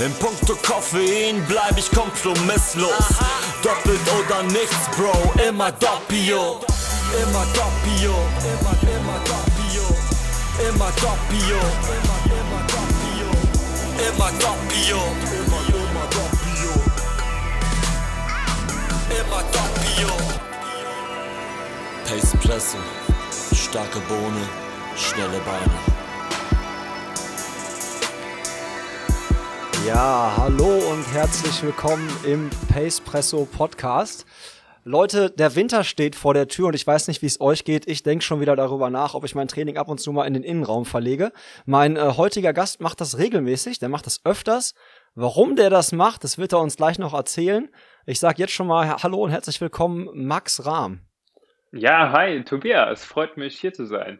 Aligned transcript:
In 0.00 0.12
puncto 0.18 0.56
Koffein 0.56 1.44
bleib 1.46 1.78
ich 1.78 1.90
kompromisslos. 1.90 2.90
Doppelt 3.62 4.00
oder 4.18 4.42
nichts, 4.42 4.88
Bro, 4.96 5.32
immer 5.46 5.70
Doppio. 5.72 6.60
Immer 7.22 7.46
Doppio, 7.54 8.14
immer, 8.42 8.74
immer 8.82 9.18
Doppio. 9.24 9.86
Immer 10.68 10.90
Doppio, 11.00 11.58
immer, 11.86 12.62
Doppio. 12.66 13.28
Immer 14.08 14.30
Doppio, 14.38 15.00
immer, 15.30 16.06
Doppio. 16.10 16.70
Immer 19.10 19.42
Doppio. 19.52 20.12
Pace 22.04 22.36
Presse, 22.42 22.78
starke 23.54 24.00
Bohne, 24.00 24.48
schnelle 24.96 25.40
Beine. 25.40 25.93
Ja, 29.86 30.32
hallo 30.38 30.78
und 30.90 31.04
herzlich 31.12 31.62
willkommen 31.62 32.08
im 32.24 32.48
Pacepresso 32.72 33.44
Podcast. 33.44 34.24
Leute, 34.82 35.28
der 35.28 35.56
Winter 35.56 35.84
steht 35.84 36.16
vor 36.16 36.32
der 36.32 36.48
Tür 36.48 36.68
und 36.68 36.74
ich 36.74 36.86
weiß 36.86 37.06
nicht, 37.06 37.20
wie 37.20 37.26
es 37.26 37.38
euch 37.38 37.64
geht. 37.64 37.86
Ich 37.86 38.02
denke 38.02 38.24
schon 38.24 38.40
wieder 38.40 38.56
darüber 38.56 38.88
nach, 38.88 39.12
ob 39.12 39.24
ich 39.24 39.34
mein 39.34 39.46
Training 39.46 39.76
ab 39.76 39.88
und 39.88 40.00
zu 40.00 40.10
mal 40.12 40.24
in 40.24 40.32
den 40.32 40.42
Innenraum 40.42 40.86
verlege. 40.86 41.32
Mein 41.66 41.96
äh, 41.96 42.14
heutiger 42.16 42.54
Gast 42.54 42.80
macht 42.80 43.02
das 43.02 43.18
regelmäßig, 43.18 43.78
der 43.78 43.90
macht 43.90 44.06
das 44.06 44.24
öfters. 44.24 44.74
Warum 45.14 45.54
der 45.54 45.68
das 45.68 45.92
macht, 45.92 46.24
das 46.24 46.38
wird 46.38 46.54
er 46.54 46.60
uns 46.60 46.76
gleich 46.76 46.98
noch 46.98 47.12
erzählen. 47.12 47.68
Ich 48.06 48.20
sage 48.20 48.38
jetzt 48.38 48.54
schon 48.54 48.66
mal 48.66 49.02
Hallo 49.02 49.22
und 49.22 49.32
herzlich 49.32 49.60
willkommen, 49.60 50.08
Max 50.14 50.64
Rahm. 50.64 51.00
Ja, 51.72 52.10
hi, 52.10 52.42
Tobias. 52.42 53.04
Freut 53.04 53.36
mich, 53.36 53.60
hier 53.60 53.74
zu 53.74 53.84
sein. 53.84 54.18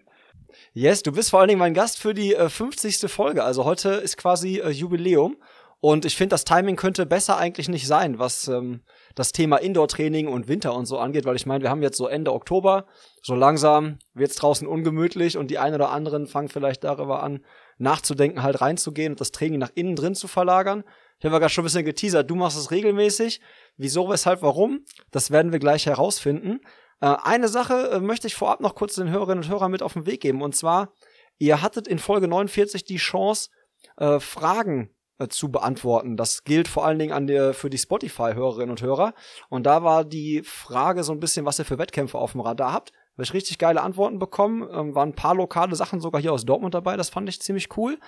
Yes, 0.73 1.03
du 1.03 1.13
bist 1.13 1.31
vor 1.31 1.41
allen 1.41 1.49
Dingen 1.49 1.59
mein 1.59 1.75
Gast 1.75 2.01
für 2.01 2.15
die 2.15 2.35
äh, 2.35 2.49
50. 2.49 3.11
Folge. 3.11 3.45
Also 3.45 3.65
heute 3.65 3.91
ist 3.91 4.17
quasi 4.17 4.61
äh, 4.61 4.71
Jubiläum. 4.71 5.37
Und 5.81 6.05
ich 6.05 6.17
finde, 6.17 6.35
das 6.35 6.45
Timing 6.45 6.77
könnte 6.77 7.05
besser 7.05 7.37
eigentlich 7.37 7.69
nicht 7.69 7.87
sein, 7.87 8.19
was 8.19 8.49
ähm, 8.49 8.83
das 9.15 9.33
Thema 9.33 9.59
Indoor-Training 9.59 10.29
und 10.29 10.49
Winter 10.49 10.75
und 10.75 10.87
so 10.87 10.99
angeht, 10.99 11.27
weil 11.27 11.37
ich 11.37 11.47
meine, 11.47 11.63
wir 11.63 11.71
haben 11.71 11.83
jetzt 11.83 11.99
so 11.99 12.07
Ende 12.07 12.33
Oktober, 12.33 12.87
so 13.23 13.35
langsam 13.35 13.99
wird's 14.15 14.37
draußen 14.37 14.67
ungemütlich 14.67 15.37
und 15.37 15.51
die 15.51 15.59
einen 15.59 15.75
oder 15.75 15.91
anderen 15.91 16.27
fangen 16.27 16.49
vielleicht 16.49 16.85
darüber 16.85 17.23
an, 17.23 17.45
nachzudenken, 17.79 18.43
halt 18.43 18.61
reinzugehen 18.61 19.13
und 19.13 19.21
das 19.21 19.33
Training 19.33 19.59
nach 19.59 19.73
innen 19.75 19.97
drin 19.97 20.15
zu 20.15 20.27
verlagern. 20.27 20.85
Ich 21.19 21.25
habe 21.25 21.35
ja 21.35 21.39
gerade 21.39 21.53
schon 21.53 21.63
ein 21.63 21.67
bisschen 21.67 21.85
geteasert, 21.85 22.31
du 22.31 22.35
machst 22.35 22.59
es 22.59 22.71
regelmäßig. 22.71 23.41
Wieso, 23.77 24.09
weshalb, 24.09 24.43
warum? 24.43 24.85
Das 25.11 25.31
werden 25.31 25.53
wir 25.53 25.59
gleich 25.59 25.87
herausfinden. 25.87 26.61
Äh, 27.01 27.15
eine 27.23 27.49
Sache 27.49 27.91
äh, 27.91 28.01
möchte 28.01 28.27
ich 28.27 28.35
vorab 28.35 28.61
noch 28.61 28.75
kurz 28.75 28.95
den 28.95 29.11
Hörerinnen 29.11 29.45
und 29.45 29.51
Hörern 29.51 29.71
mit 29.71 29.83
auf 29.83 29.93
den 29.93 30.07
Weg 30.07 30.21
geben. 30.23 30.43
Und 30.43 30.57
zwar, 30.57 30.93
ihr 31.39 31.63
hattet 31.63 31.89
in 31.89 31.99
Folge 31.99 32.29
49 32.29 32.85
die 32.85 32.97
Chance, 32.97 33.51
äh, 33.97 34.21
Fragen 34.21 34.95
äh, 35.19 35.29
zu 35.29 35.51
beantworten. 35.51 36.17
Das 36.17 36.45
gilt 36.45 36.69
vor 36.69 36.85
allen 36.85 36.99
Dingen 36.99 37.13
an 37.13 37.27
der, 37.27 37.55
für 37.55 37.71
die 37.71 37.79
Spotify-Hörerinnen 37.79 38.71
und 38.71 38.83
Hörer. 38.83 39.15
Und 39.49 39.65
da 39.65 39.85
war 39.85 40.05
die 40.05 40.43
Frage 40.43 41.05
so 41.05 41.13
ein 41.13 41.21
bisschen, 41.21 41.47
was 41.47 41.59
ihr 41.59 41.65
für 41.65 41.79
Wettkämpfe 41.79 42.19
auf 42.19 42.33
dem 42.33 42.41
Radar 42.41 42.73
habt. 42.73 42.93
Habe 43.13 43.23
ich 43.23 43.33
richtig 43.33 43.59
geile 43.59 43.83
Antworten 43.83 44.19
bekommen. 44.19 44.69
Ähm, 44.73 44.95
waren 44.95 45.11
ein 45.11 45.15
paar 45.15 45.37
lokale 45.37 45.77
Sachen 45.77 46.01
sogar 46.01 46.21
hier 46.21 46.33
aus 46.33 46.45
Dortmund 46.45 46.75
dabei. 46.75 46.97
Das 46.97 47.11
fand 47.11 47.29
ich 47.29 47.41
ziemlich 47.41 47.77
cool. 47.77 47.99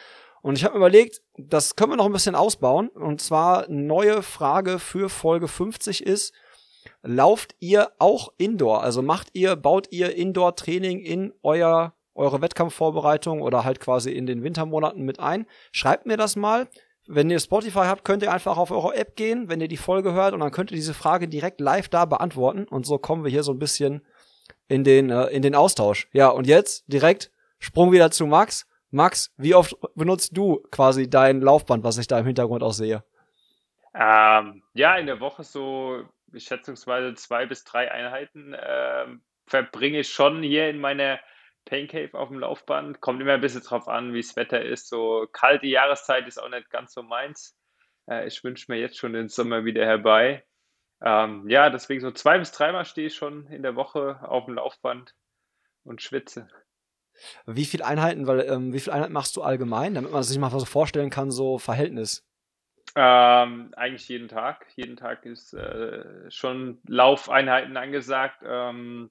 Und 0.42 0.58
ich 0.58 0.64
habe 0.64 0.74
mir 0.74 0.78
überlegt, 0.78 1.22
das 1.36 1.76
können 1.76 1.92
wir 1.92 1.96
noch 1.96 2.06
ein 2.06 2.12
bisschen 2.12 2.34
ausbauen. 2.34 2.88
Und 2.88 3.20
zwar 3.20 3.68
neue 3.68 4.22
Frage 4.22 4.78
für 4.78 5.08
Folge 5.08 5.48
50 5.48 6.04
ist, 6.04 6.34
lauft 7.02 7.54
ihr 7.60 7.92
auch 7.98 8.32
Indoor? 8.38 8.82
Also 8.82 9.02
macht 9.02 9.28
ihr, 9.32 9.56
baut 9.56 9.88
ihr 9.90 10.14
Indoor-Training 10.14 11.00
in 11.00 11.32
euer, 11.42 11.94
eure 12.14 12.40
Wettkampfvorbereitung 12.42 13.42
oder 13.42 13.64
halt 13.64 13.80
quasi 13.80 14.12
in 14.12 14.26
den 14.26 14.42
Wintermonaten 14.42 15.02
mit 15.02 15.20
ein? 15.20 15.46
Schreibt 15.72 16.06
mir 16.06 16.16
das 16.16 16.36
mal. 16.36 16.68
Wenn 17.08 17.30
ihr 17.30 17.38
Spotify 17.38 17.84
habt, 17.86 18.04
könnt 18.04 18.22
ihr 18.22 18.32
einfach 18.32 18.56
auf 18.56 18.70
eure 18.70 18.94
App 18.96 19.16
gehen, 19.16 19.48
wenn 19.48 19.60
ihr 19.60 19.68
die 19.68 19.76
Folge 19.76 20.12
hört 20.12 20.34
und 20.34 20.40
dann 20.40 20.50
könnt 20.50 20.70
ihr 20.70 20.76
diese 20.76 20.94
Frage 20.94 21.28
direkt 21.28 21.60
live 21.60 21.88
da 21.88 22.04
beantworten 22.04 22.64
und 22.64 22.84
so 22.84 22.98
kommen 22.98 23.22
wir 23.22 23.30
hier 23.30 23.42
so 23.42 23.52
ein 23.52 23.58
bisschen 23.58 24.04
in 24.68 24.82
den 24.82 25.10
äh, 25.10 25.26
in 25.26 25.42
den 25.42 25.54
Austausch. 25.54 26.08
Ja, 26.12 26.28
und 26.28 26.46
jetzt 26.46 26.84
direkt 26.92 27.30
Sprung 27.58 27.92
wieder 27.92 28.10
zu 28.10 28.26
Max. 28.26 28.66
Max, 28.90 29.32
wie 29.36 29.54
oft 29.54 29.76
benutzt 29.94 30.36
du 30.36 30.62
quasi 30.70 31.08
dein 31.08 31.40
Laufband, 31.40 31.84
was 31.84 31.98
ich 31.98 32.06
da 32.06 32.18
im 32.18 32.26
Hintergrund 32.26 32.62
auch 32.62 32.72
sehe? 32.72 33.04
Ähm, 33.94 34.62
ja, 34.74 34.96
in 34.96 35.06
der 35.06 35.20
Woche 35.20 35.44
so 35.44 36.04
schätzungsweise 36.34 37.14
zwei 37.14 37.46
bis 37.46 37.64
drei 37.64 37.90
Einheiten 37.90 38.54
ähm, 38.58 39.22
verbringe 39.46 40.00
ich 40.00 40.08
schon 40.08 40.42
hier 40.42 40.68
in 40.68 40.80
meiner 40.80 41.18
Pain 41.66 41.88
Cave 41.88 42.14
auf 42.14 42.28
dem 42.28 42.38
Laufband. 42.38 43.00
Kommt 43.00 43.20
immer 43.20 43.34
ein 43.34 43.40
bisschen 43.42 43.62
drauf 43.62 43.88
an, 43.88 44.14
wie 44.14 44.22
das 44.22 44.36
Wetter 44.36 44.62
ist. 44.62 44.88
So 44.88 45.26
kalte 45.32 45.66
Jahreszeit 45.66 46.26
ist 46.26 46.38
auch 46.38 46.48
nicht 46.48 46.70
ganz 46.70 46.94
so 46.94 47.02
meins. 47.02 47.54
Äh, 48.08 48.26
ich 48.26 48.42
wünsche 48.42 48.72
mir 48.72 48.78
jetzt 48.78 48.96
schon 48.96 49.12
den 49.12 49.28
Sommer 49.28 49.64
wieder 49.64 49.84
herbei. 49.84 50.44
Ähm, 51.02 51.48
ja, 51.48 51.68
deswegen 51.68 52.00
so 52.00 52.10
zwei 52.10 52.38
bis 52.38 52.52
dreimal 52.52 52.86
stehe 52.86 53.08
ich 53.08 53.14
schon 53.14 53.46
in 53.48 53.62
der 53.62 53.76
Woche 53.76 54.20
auf 54.22 54.46
dem 54.46 54.54
Laufband 54.54 55.14
und 55.84 56.00
schwitze. 56.00 56.48
Wie 57.46 57.64
viele 57.64 57.84
Einheiten, 57.84 58.26
weil 58.26 58.40
ähm, 58.40 58.72
wie 58.72 58.80
viele 58.80 58.94
Einheiten 58.94 59.12
machst 59.12 59.36
du 59.36 59.42
allgemein, 59.42 59.94
damit 59.94 60.12
man 60.12 60.22
sich 60.22 60.38
mal 60.38 60.50
so 60.50 60.64
vorstellen 60.64 61.10
kann, 61.10 61.30
so 61.30 61.58
Verhältnis? 61.58 62.24
Ähm, 62.94 63.74
eigentlich 63.76 64.08
jeden 64.08 64.28
Tag. 64.28 64.66
Jeden 64.76 64.96
Tag 64.96 65.26
ist 65.26 65.52
äh, 65.52 66.30
schon 66.30 66.80
Laufeinheiten 66.86 67.76
angesagt. 67.76 68.42
Ähm, 68.46 69.10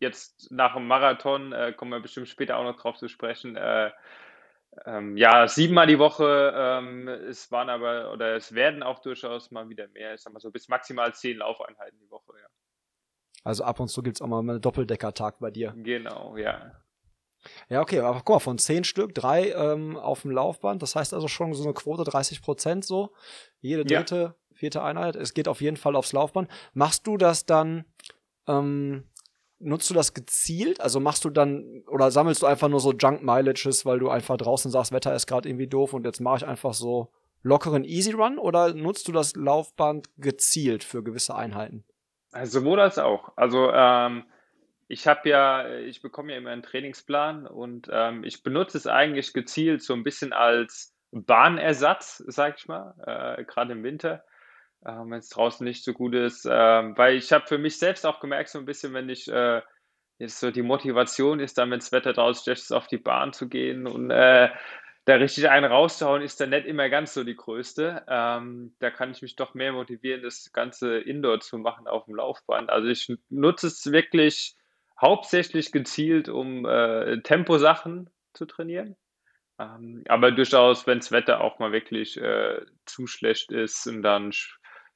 jetzt 0.00 0.50
nach 0.50 0.74
dem 0.74 0.86
Marathon, 0.86 1.52
äh, 1.52 1.72
kommen 1.72 1.92
wir 1.92 2.00
bestimmt 2.00 2.28
später 2.28 2.56
auch 2.56 2.64
noch 2.64 2.76
drauf 2.76 2.96
zu 2.96 3.08
sprechen, 3.08 3.56
äh, 3.56 3.90
ähm, 4.86 5.16
ja, 5.16 5.48
siebenmal 5.48 5.86
die 5.86 5.98
Woche, 5.98 6.54
ähm, 6.56 7.08
es 7.08 7.50
waren 7.50 7.68
aber, 7.68 8.12
oder 8.12 8.36
es 8.36 8.54
werden 8.54 8.82
auch 8.82 9.00
durchaus 9.00 9.50
mal 9.50 9.68
wieder 9.68 9.88
mehr, 9.88 10.14
ich 10.14 10.20
sag 10.20 10.32
mal 10.32 10.40
so 10.40 10.50
bis 10.50 10.68
maximal 10.68 11.12
zehn 11.14 11.38
Laufeinheiten 11.38 11.98
die 11.98 12.10
Woche, 12.10 12.32
ja. 12.40 12.46
Also 13.42 13.64
ab 13.64 13.80
und 13.80 13.88
zu 13.88 14.02
gibt's 14.02 14.20
auch 14.20 14.26
mal 14.26 14.40
einen 14.40 14.60
Doppeldecker-Tag 14.60 15.38
bei 15.40 15.50
dir. 15.50 15.72
Genau, 15.76 16.36
ja. 16.36 16.72
Ja, 17.68 17.80
okay, 17.80 18.00
aber 18.00 18.18
guck 18.18 18.36
mal, 18.36 18.40
von 18.40 18.58
zehn 18.58 18.84
Stück, 18.84 19.14
drei 19.14 19.50
ähm, 19.52 19.96
auf 19.96 20.22
dem 20.22 20.30
Laufband, 20.30 20.82
das 20.82 20.94
heißt 20.94 21.14
also 21.14 21.26
schon 21.26 21.54
so 21.54 21.64
eine 21.64 21.72
Quote 21.72 22.04
30 22.04 22.42
Prozent 22.42 22.84
so. 22.84 23.14
Jede 23.60 23.84
dritte, 23.84 24.16
ja. 24.16 24.34
vierte 24.54 24.82
Einheit, 24.82 25.16
es 25.16 25.32
geht 25.32 25.48
auf 25.48 25.60
jeden 25.60 25.78
Fall 25.78 25.96
aufs 25.96 26.12
Laufband. 26.12 26.50
Machst 26.74 27.06
du 27.06 27.16
das 27.16 27.46
dann, 27.46 27.86
ähm, 28.46 29.08
nutzt 29.60 29.88
du 29.90 29.94
das 29.94 30.14
gezielt? 30.14 30.80
Also 30.80 31.00
machst 31.00 31.24
du 31.24 31.30
dann 31.30 31.82
oder 31.86 32.10
sammelst 32.10 32.42
du 32.42 32.46
einfach 32.46 32.68
nur 32.68 32.80
so 32.80 32.92
Junk 32.92 33.22
Mileages, 33.22 33.86
weil 33.86 33.98
du 33.98 34.08
einfach 34.08 34.36
draußen 34.36 34.70
sagst, 34.70 34.92
Wetter 34.92 35.14
ist 35.14 35.26
gerade 35.26 35.48
irgendwie 35.48 35.68
doof 35.68 35.92
und 35.92 36.04
jetzt 36.04 36.20
mache 36.20 36.38
ich 36.38 36.46
einfach 36.46 36.74
so 36.74 37.12
lockeren 37.42 37.84
Easy 37.84 38.12
Run 38.12 38.38
oder 38.38 38.74
nutzt 38.74 39.08
du 39.08 39.12
das 39.12 39.36
Laufband 39.36 40.08
gezielt 40.16 40.84
für 40.84 41.02
gewisse 41.02 41.34
Einheiten? 41.34 41.84
Also 42.32 42.60
sowohl 42.60 42.80
als 42.80 42.98
auch. 42.98 43.32
Also 43.36 43.70
ähm, 43.72 44.24
ich 44.88 45.06
habe 45.06 45.28
ja, 45.28 45.78
ich 45.78 46.02
bekomme 46.02 46.32
ja 46.32 46.38
immer 46.38 46.50
einen 46.50 46.62
Trainingsplan 46.62 47.46
und 47.46 47.88
ähm, 47.92 48.24
ich 48.24 48.42
benutze 48.42 48.78
es 48.78 48.86
eigentlich 48.86 49.32
gezielt 49.32 49.82
so 49.82 49.94
ein 49.94 50.04
bisschen 50.04 50.32
als 50.32 50.94
Bahnersatz, 51.12 52.22
sag 52.26 52.58
ich 52.58 52.68
mal, 52.68 52.94
äh, 53.38 53.44
gerade 53.44 53.72
im 53.72 53.82
Winter 53.82 54.24
wenn 54.82 55.18
es 55.18 55.28
draußen 55.28 55.64
nicht 55.64 55.84
so 55.84 55.92
gut 55.92 56.14
ist. 56.14 56.46
Äh, 56.46 56.50
weil 56.50 57.16
ich 57.16 57.32
habe 57.32 57.46
für 57.46 57.58
mich 57.58 57.78
selbst 57.78 58.06
auch 58.06 58.20
gemerkt, 58.20 58.48
so 58.48 58.58
ein 58.58 58.64
bisschen, 58.64 58.94
wenn 58.94 59.08
ich 59.08 59.30
äh, 59.30 59.62
jetzt 60.18 60.38
so 60.38 60.50
die 60.50 60.62
Motivation 60.62 61.40
ist, 61.40 61.58
dann, 61.58 61.70
wenn 61.70 61.80
das 61.80 61.92
Wetter 61.92 62.12
draußen 62.12 62.52
ist, 62.52 62.72
auf 62.72 62.86
die 62.86 62.98
Bahn 62.98 63.32
zu 63.32 63.48
gehen 63.48 63.86
und 63.86 64.10
äh, 64.10 64.50
da 65.06 65.14
richtig 65.14 65.48
einen 65.48 65.70
rauszuhauen, 65.70 66.22
ist 66.22 66.40
dann 66.40 66.50
nicht 66.50 66.66
immer 66.66 66.88
ganz 66.88 67.14
so 67.14 67.24
die 67.24 67.36
größte. 67.36 68.04
Ähm, 68.06 68.74
da 68.78 68.90
kann 68.90 69.10
ich 69.10 69.22
mich 69.22 69.34
doch 69.34 69.54
mehr 69.54 69.72
motivieren, 69.72 70.22
das 70.22 70.52
Ganze 70.52 70.98
Indoor 70.98 71.40
zu 71.40 71.58
machen 71.58 71.86
auf 71.86 72.04
dem 72.04 72.14
Laufband. 72.14 72.70
Also 72.70 72.88
ich 72.88 73.12
nutze 73.30 73.68
es 73.68 73.90
wirklich 73.90 74.56
hauptsächlich 75.00 75.72
gezielt, 75.72 76.28
um 76.28 76.66
äh, 76.66 77.22
Temposachen 77.22 78.10
zu 78.34 78.44
trainieren. 78.44 78.96
Ähm, 79.58 80.04
aber 80.08 80.32
durchaus, 80.32 80.86
wenn 80.86 80.98
das 80.98 81.12
Wetter 81.12 81.40
auch 81.40 81.58
mal 81.58 81.72
wirklich 81.72 82.20
äh, 82.20 82.60
zu 82.84 83.06
schlecht 83.06 83.52
ist 83.52 83.86
und 83.86 84.02
dann 84.02 84.32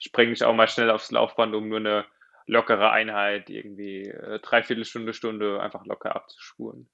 springe 0.05 0.33
ich 0.33 0.45
auch 0.45 0.55
mal 0.55 0.69
schnell 0.69 0.91
aufs 0.91 1.11
Laufband, 1.11 1.55
um 1.55 1.69
nur 1.69 1.79
eine 1.79 2.05
lockere 2.47 2.91
Einheit, 2.91 3.49
irgendwie 3.49 4.03
äh, 4.03 4.39
dreiviertel 4.41 4.85
Stunde, 4.85 5.15
Stunde 5.15 5.61
einfach 5.61 5.87
locker 5.87 6.15
abzuspuren. 6.15 6.89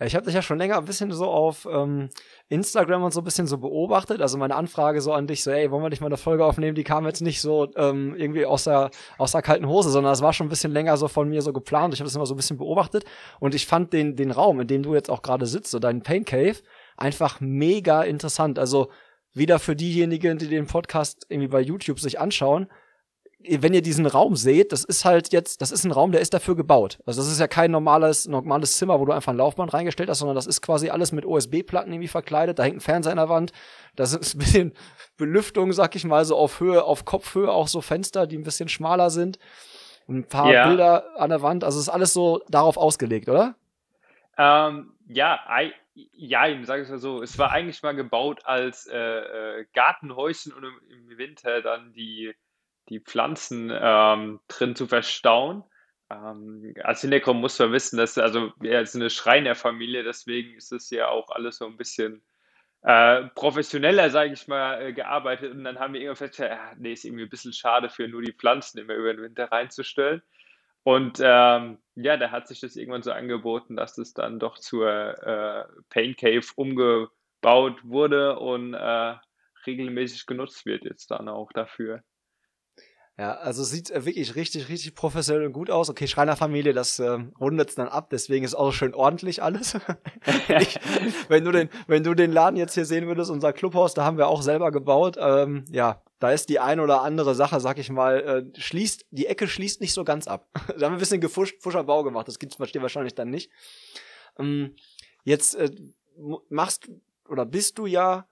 Ich 0.00 0.16
habe 0.16 0.26
dich 0.26 0.34
ja 0.34 0.42
schon 0.42 0.58
länger 0.58 0.78
ein 0.78 0.84
bisschen 0.84 1.12
so 1.12 1.26
auf 1.26 1.66
ähm, 1.70 2.08
Instagram 2.48 3.04
und 3.04 3.12
so 3.12 3.20
ein 3.20 3.24
bisschen 3.24 3.46
so 3.46 3.58
beobachtet. 3.58 4.20
Also 4.20 4.36
meine 4.36 4.56
Anfrage 4.56 5.00
so 5.00 5.12
an 5.12 5.28
dich, 5.28 5.42
so, 5.42 5.52
ey, 5.52 5.70
wollen 5.70 5.82
wir 5.82 5.88
nicht 5.88 6.00
mal 6.00 6.06
eine 6.06 6.16
Folge 6.16 6.44
aufnehmen? 6.44 6.74
Die 6.74 6.82
kam 6.82 7.06
jetzt 7.06 7.20
nicht 7.20 7.40
so 7.40 7.70
ähm, 7.76 8.16
irgendwie 8.16 8.44
aus 8.44 8.64
der, 8.64 8.90
aus 9.18 9.32
der 9.32 9.42
kalten 9.42 9.68
Hose, 9.68 9.90
sondern 9.90 10.12
das 10.12 10.22
war 10.22 10.32
schon 10.32 10.46
ein 10.46 10.50
bisschen 10.50 10.72
länger 10.72 10.96
so 10.96 11.06
von 11.06 11.28
mir 11.28 11.42
so 11.42 11.52
geplant. 11.52 11.94
Ich 11.94 12.00
habe 12.00 12.06
das 12.06 12.16
immer 12.16 12.26
so 12.26 12.34
ein 12.34 12.38
bisschen 12.38 12.58
beobachtet 12.58 13.04
und 13.40 13.54
ich 13.54 13.66
fand 13.66 13.92
den, 13.92 14.16
den 14.16 14.30
Raum, 14.30 14.60
in 14.60 14.66
dem 14.66 14.82
du 14.82 14.94
jetzt 14.94 15.10
auch 15.10 15.22
gerade 15.22 15.46
sitzt, 15.46 15.70
so 15.70 15.78
deinen 15.78 16.02
Pain 16.02 16.24
Cave, 16.24 16.56
einfach 16.96 17.40
mega 17.40 18.02
interessant. 18.02 18.58
Also 18.58 18.90
wieder 19.38 19.58
für 19.58 19.76
diejenigen, 19.76 20.38
die 20.38 20.48
den 20.48 20.66
Podcast 20.66 21.26
irgendwie 21.28 21.48
bei 21.48 21.60
YouTube 21.60 22.00
sich 22.00 22.20
anschauen, 22.20 22.68
wenn 23.40 23.72
ihr 23.72 23.82
diesen 23.82 24.06
Raum 24.06 24.34
seht, 24.34 24.72
das 24.72 24.82
ist 24.84 25.04
halt 25.04 25.32
jetzt, 25.32 25.62
das 25.62 25.70
ist 25.70 25.84
ein 25.84 25.92
Raum, 25.92 26.10
der 26.10 26.20
ist 26.20 26.34
dafür 26.34 26.56
gebaut. 26.56 26.98
Also 27.06 27.20
das 27.22 27.30
ist 27.30 27.38
ja 27.38 27.46
kein 27.46 27.70
normales, 27.70 28.26
normales 28.26 28.76
Zimmer, 28.76 28.98
wo 28.98 29.04
du 29.04 29.12
einfach 29.12 29.32
ein 29.32 29.38
Laufband 29.38 29.72
reingestellt 29.72 30.10
hast, 30.10 30.18
sondern 30.18 30.34
das 30.34 30.48
ist 30.48 30.60
quasi 30.60 30.90
alles 30.90 31.12
mit 31.12 31.24
USB-Platten 31.24 31.92
irgendwie 31.92 32.08
verkleidet. 32.08 32.58
Da 32.58 32.64
hängt 32.64 32.78
ein 32.78 32.80
Fernseher 32.80 33.12
an 33.12 33.18
der 33.18 33.28
Wand. 33.28 33.52
Das 33.94 34.12
ist 34.12 34.34
ein 34.34 34.38
bisschen 34.38 34.72
Belüftung, 35.16 35.72
sag 35.72 35.94
ich 35.94 36.04
mal, 36.04 36.24
so 36.24 36.36
auf 36.36 36.58
Höhe, 36.58 36.82
auf 36.82 37.04
Kopfhöhe, 37.04 37.50
auch 37.50 37.68
so 37.68 37.80
Fenster, 37.80 38.26
die 38.26 38.36
ein 38.36 38.42
bisschen 38.42 38.68
schmaler 38.68 39.10
sind. 39.10 39.38
Ein 40.08 40.24
paar 40.24 40.52
ja. 40.52 40.66
Bilder 40.66 41.04
an 41.16 41.30
der 41.30 41.42
Wand. 41.42 41.62
Also 41.62 41.78
ist 41.78 41.88
alles 41.88 42.12
so 42.12 42.42
darauf 42.48 42.76
ausgelegt, 42.76 43.28
oder? 43.28 43.54
Ähm, 44.36 44.94
ja, 45.06 45.38
ja, 46.12 46.64
sage 46.64 46.82
ich 46.82 46.88
mal 46.88 46.98
so. 46.98 47.22
Es 47.22 47.38
war 47.38 47.50
eigentlich 47.50 47.82
mal 47.82 47.94
gebaut 47.94 48.44
als 48.44 48.86
äh, 48.86 48.98
äh, 48.98 49.66
Gartenhäuschen 49.74 50.52
und 50.52 50.64
im, 50.64 50.80
im 50.88 51.18
Winter 51.18 51.62
dann 51.62 51.92
die 51.92 52.34
die 52.88 53.00
Pflanzen 53.00 53.70
ähm, 53.72 54.40
drin 54.48 54.74
zu 54.74 54.86
verstauen. 54.86 55.62
Ähm, 56.10 56.74
als 56.82 57.02
Hintergrund 57.02 57.40
muss 57.40 57.58
man 57.58 57.72
wissen, 57.72 57.98
dass 57.98 58.16
also 58.18 58.52
wir 58.58 58.84
sind 58.86 59.02
eine 59.02 59.10
Schreinerfamilie, 59.10 60.02
deswegen 60.04 60.54
ist 60.56 60.72
es 60.72 60.88
ja 60.90 61.08
auch 61.08 61.30
alles 61.30 61.58
so 61.58 61.66
ein 61.66 61.76
bisschen 61.76 62.22
äh, 62.82 63.24
professioneller, 63.34 64.10
sage 64.10 64.32
ich 64.32 64.46
mal, 64.48 64.80
äh, 64.80 64.92
gearbeitet. 64.92 65.52
Und 65.52 65.64
dann 65.64 65.78
haben 65.78 65.94
wir 65.94 66.00
irgendwann 66.00 66.28
festgestellt, 66.28 66.52
ja, 66.52 66.72
nee, 66.78 66.92
ist 66.92 67.04
irgendwie 67.04 67.24
ein 67.24 67.30
bisschen 67.30 67.52
schade 67.52 67.88
für 67.88 68.08
nur 68.08 68.22
die 68.22 68.32
Pflanzen 68.32 68.78
immer 68.78 68.94
über 68.94 69.12
den 69.12 69.22
Winter 69.22 69.50
reinzustellen. 69.50 70.22
Und 70.84 71.20
ähm, 71.22 71.78
ja, 71.96 72.16
da 72.16 72.30
hat 72.30 72.48
sich 72.48 72.60
das 72.60 72.76
irgendwann 72.76 73.02
so 73.02 73.12
angeboten, 73.12 73.76
dass 73.76 73.98
es 73.98 74.14
dann 74.14 74.38
doch 74.38 74.58
zur 74.58 74.88
äh, 74.88 75.64
Pain 75.90 76.16
Cave 76.16 76.46
umgebaut 76.56 77.84
wurde 77.84 78.38
und 78.38 78.74
äh, 78.74 79.14
regelmäßig 79.66 80.26
genutzt 80.26 80.64
wird 80.64 80.84
jetzt 80.84 81.10
dann 81.10 81.28
auch 81.28 81.50
dafür. 81.52 82.02
Ja, 83.18 83.32
also 83.34 83.64
sieht 83.64 83.90
äh, 83.90 84.04
wirklich 84.04 84.36
richtig, 84.36 84.68
richtig 84.68 84.94
professionell 84.94 85.44
und 85.44 85.52
gut 85.52 85.70
aus. 85.70 85.90
Okay, 85.90 86.06
Schreinerfamilie, 86.06 86.72
das 86.72 87.00
äh, 87.00 87.18
rundet 87.40 87.70
es 87.70 87.74
dann 87.74 87.88
ab, 87.88 88.10
deswegen 88.10 88.44
ist 88.44 88.54
auch 88.54 88.70
schön 88.70 88.94
ordentlich 88.94 89.42
alles. 89.42 89.76
ich, 90.60 90.78
wenn, 91.28 91.44
du 91.44 91.50
den, 91.50 91.68
wenn 91.88 92.04
du 92.04 92.14
den 92.14 92.30
Laden 92.30 92.56
jetzt 92.56 92.74
hier 92.74 92.84
sehen 92.84 93.08
würdest, 93.08 93.32
unser 93.32 93.52
Clubhaus, 93.52 93.92
da 93.94 94.04
haben 94.04 94.18
wir 94.18 94.28
auch 94.28 94.42
selber 94.42 94.70
gebaut. 94.70 95.16
Ähm, 95.18 95.64
ja, 95.68 96.00
da 96.18 96.32
ist 96.32 96.48
die 96.48 96.58
ein 96.58 96.80
oder 96.80 97.02
andere 97.02 97.34
Sache, 97.34 97.60
sag 97.60 97.78
ich 97.78 97.90
mal, 97.90 98.20
äh, 98.56 98.60
schließt, 98.60 99.06
die 99.10 99.26
Ecke 99.26 99.46
schließt 99.46 99.80
nicht 99.80 99.92
so 99.92 100.04
ganz 100.04 100.26
ab. 100.26 100.48
da 100.54 100.72
haben 100.72 100.80
wir 100.80 100.88
ein 100.90 100.98
bisschen 100.98 101.20
gefuscht, 101.20 101.56
Fuscher 101.60 101.84
Bau 101.84 102.02
gemacht, 102.02 102.28
das 102.28 102.38
gibt's 102.38 102.58
wahrscheinlich 102.58 103.14
dann 103.14 103.30
nicht. 103.30 103.50
Ähm, 104.38 104.74
jetzt 105.24 105.54
äh, 105.54 105.70
machst 106.48 106.90
oder 107.28 107.46
bist 107.46 107.78
du 107.78 107.86
ja 107.86 108.28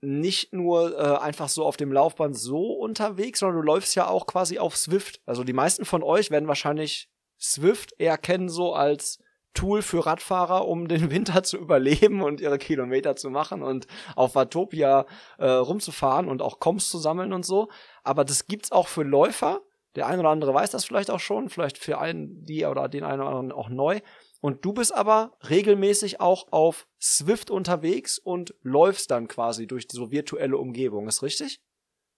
nicht 0.00 0.52
nur 0.52 0.98
äh, 0.98 1.18
einfach 1.18 1.48
so 1.48 1.64
auf 1.64 1.76
dem 1.76 1.90
Laufband 1.90 2.36
so 2.36 2.72
unterwegs, 2.74 3.40
sondern 3.40 3.56
du 3.56 3.62
läufst 3.62 3.96
ja 3.96 4.06
auch 4.06 4.26
quasi 4.26 4.58
auf 4.58 4.76
Swift. 4.76 5.20
Also 5.26 5.42
die 5.42 5.52
meisten 5.52 5.84
von 5.84 6.02
euch 6.02 6.30
werden 6.30 6.48
wahrscheinlich 6.48 7.08
Swift 7.40 7.94
eher 7.98 8.18
kennen 8.18 8.48
so 8.48 8.74
als 8.74 9.18
Tool 9.56 9.82
für 9.82 10.06
Radfahrer, 10.06 10.68
um 10.68 10.86
den 10.86 11.10
Winter 11.10 11.42
zu 11.42 11.56
überleben 11.58 12.22
und 12.22 12.40
ihre 12.40 12.58
Kilometer 12.58 13.16
zu 13.16 13.30
machen 13.30 13.62
und 13.62 13.88
auf 14.14 14.36
Watopia 14.36 15.06
äh, 15.38 15.46
rumzufahren 15.46 16.28
und 16.28 16.42
auch 16.42 16.60
Koms 16.60 16.88
zu 16.88 16.98
sammeln 16.98 17.32
und 17.32 17.44
so. 17.44 17.68
Aber 18.04 18.24
das 18.24 18.46
gibt's 18.46 18.70
auch 18.70 18.86
für 18.86 19.02
Läufer. 19.02 19.60
Der 19.96 20.06
eine 20.06 20.20
oder 20.20 20.28
andere 20.28 20.52
weiß 20.52 20.70
das 20.70 20.84
vielleicht 20.84 21.10
auch 21.10 21.20
schon, 21.20 21.48
vielleicht 21.48 21.78
für 21.78 21.98
einen, 21.98 22.44
die 22.44 22.64
oder 22.66 22.88
den 22.88 23.02
einen 23.02 23.22
oder 23.22 23.30
anderen 23.30 23.52
auch 23.52 23.70
neu. 23.70 24.00
Und 24.40 24.64
du 24.64 24.74
bist 24.74 24.94
aber 24.94 25.32
regelmäßig 25.48 26.20
auch 26.20 26.52
auf 26.52 26.86
Swift 27.00 27.50
unterwegs 27.50 28.18
und 28.18 28.54
läufst 28.62 29.10
dann 29.10 29.26
quasi 29.26 29.66
durch 29.66 29.86
so 29.90 30.12
virtuelle 30.12 30.58
Umgebung, 30.58 31.08
ist 31.08 31.22
richtig? 31.22 31.60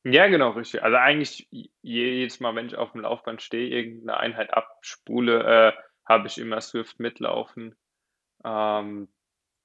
Ja, 0.04 0.26
genau, 0.26 0.50
richtig. 0.50 0.82
Also 0.82 0.96
eigentlich 0.96 1.48
jedes 1.82 2.40
Mal, 2.40 2.54
wenn 2.54 2.66
ich 2.66 2.76
auf 2.76 2.92
dem 2.92 3.02
Laufband 3.02 3.42
stehe, 3.42 3.68
irgendeine 3.68 4.18
Einheit 4.18 4.54
abspule, 4.54 5.74
äh, 5.74 5.87
habe 6.08 6.26
ich 6.28 6.38
immer 6.38 6.60
Swift 6.60 6.98
mitlaufen. 7.00 7.76
Ähm, 8.44 9.08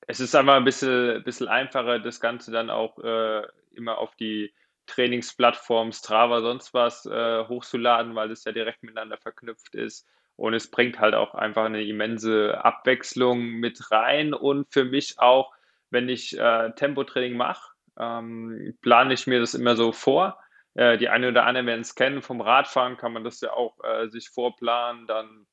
es 0.07 0.19
ist 0.19 0.35
einfach 0.35 0.55
ein 0.55 0.65
bisschen, 0.65 1.23
bisschen 1.23 1.47
einfacher, 1.47 1.99
das 1.99 2.19
Ganze 2.19 2.51
dann 2.51 2.69
auch 2.69 2.99
äh, 2.99 3.43
immer 3.71 3.97
auf 3.97 4.15
die 4.15 4.53
Trainingsplattform 4.85 5.91
Strava, 5.93 6.41
sonst 6.41 6.73
was 6.73 7.05
äh, 7.05 7.47
hochzuladen, 7.47 8.15
weil 8.15 8.31
es 8.31 8.43
ja 8.43 8.51
direkt 8.51 8.83
miteinander 8.83 9.17
verknüpft 9.17 9.75
ist. 9.75 10.07
Und 10.35 10.53
es 10.53 10.69
bringt 10.69 10.99
halt 10.99 11.13
auch 11.15 11.35
einfach 11.35 11.65
eine 11.65 11.83
immense 11.83 12.63
Abwechslung 12.63 13.39
mit 13.39 13.91
rein. 13.91 14.33
Und 14.33 14.71
für 14.73 14.83
mich 14.83 15.19
auch, 15.19 15.53
wenn 15.89 16.09
ich 16.09 16.37
äh, 16.37 16.71
Tempotraining 16.75 17.37
mache, 17.37 17.73
ähm, 17.97 18.77
plane 18.81 19.13
ich 19.13 19.27
mir 19.27 19.39
das 19.39 19.53
immer 19.53 19.75
so 19.75 19.91
vor. 19.91 20.39
Äh, 20.73 20.97
die 20.97 21.09
eine 21.09 21.29
oder 21.29 21.45
andere 21.45 21.65
werden 21.67 21.81
es 21.81 21.95
kennen. 21.95 22.21
Vom 22.21 22.41
Radfahren 22.41 22.97
kann 22.97 23.13
man 23.13 23.23
das 23.23 23.41
ja 23.41 23.53
auch 23.53 23.77
äh, 23.83 24.09
sich 24.09 24.29
vorplanen. 24.29 25.05
Dann, 25.07 25.45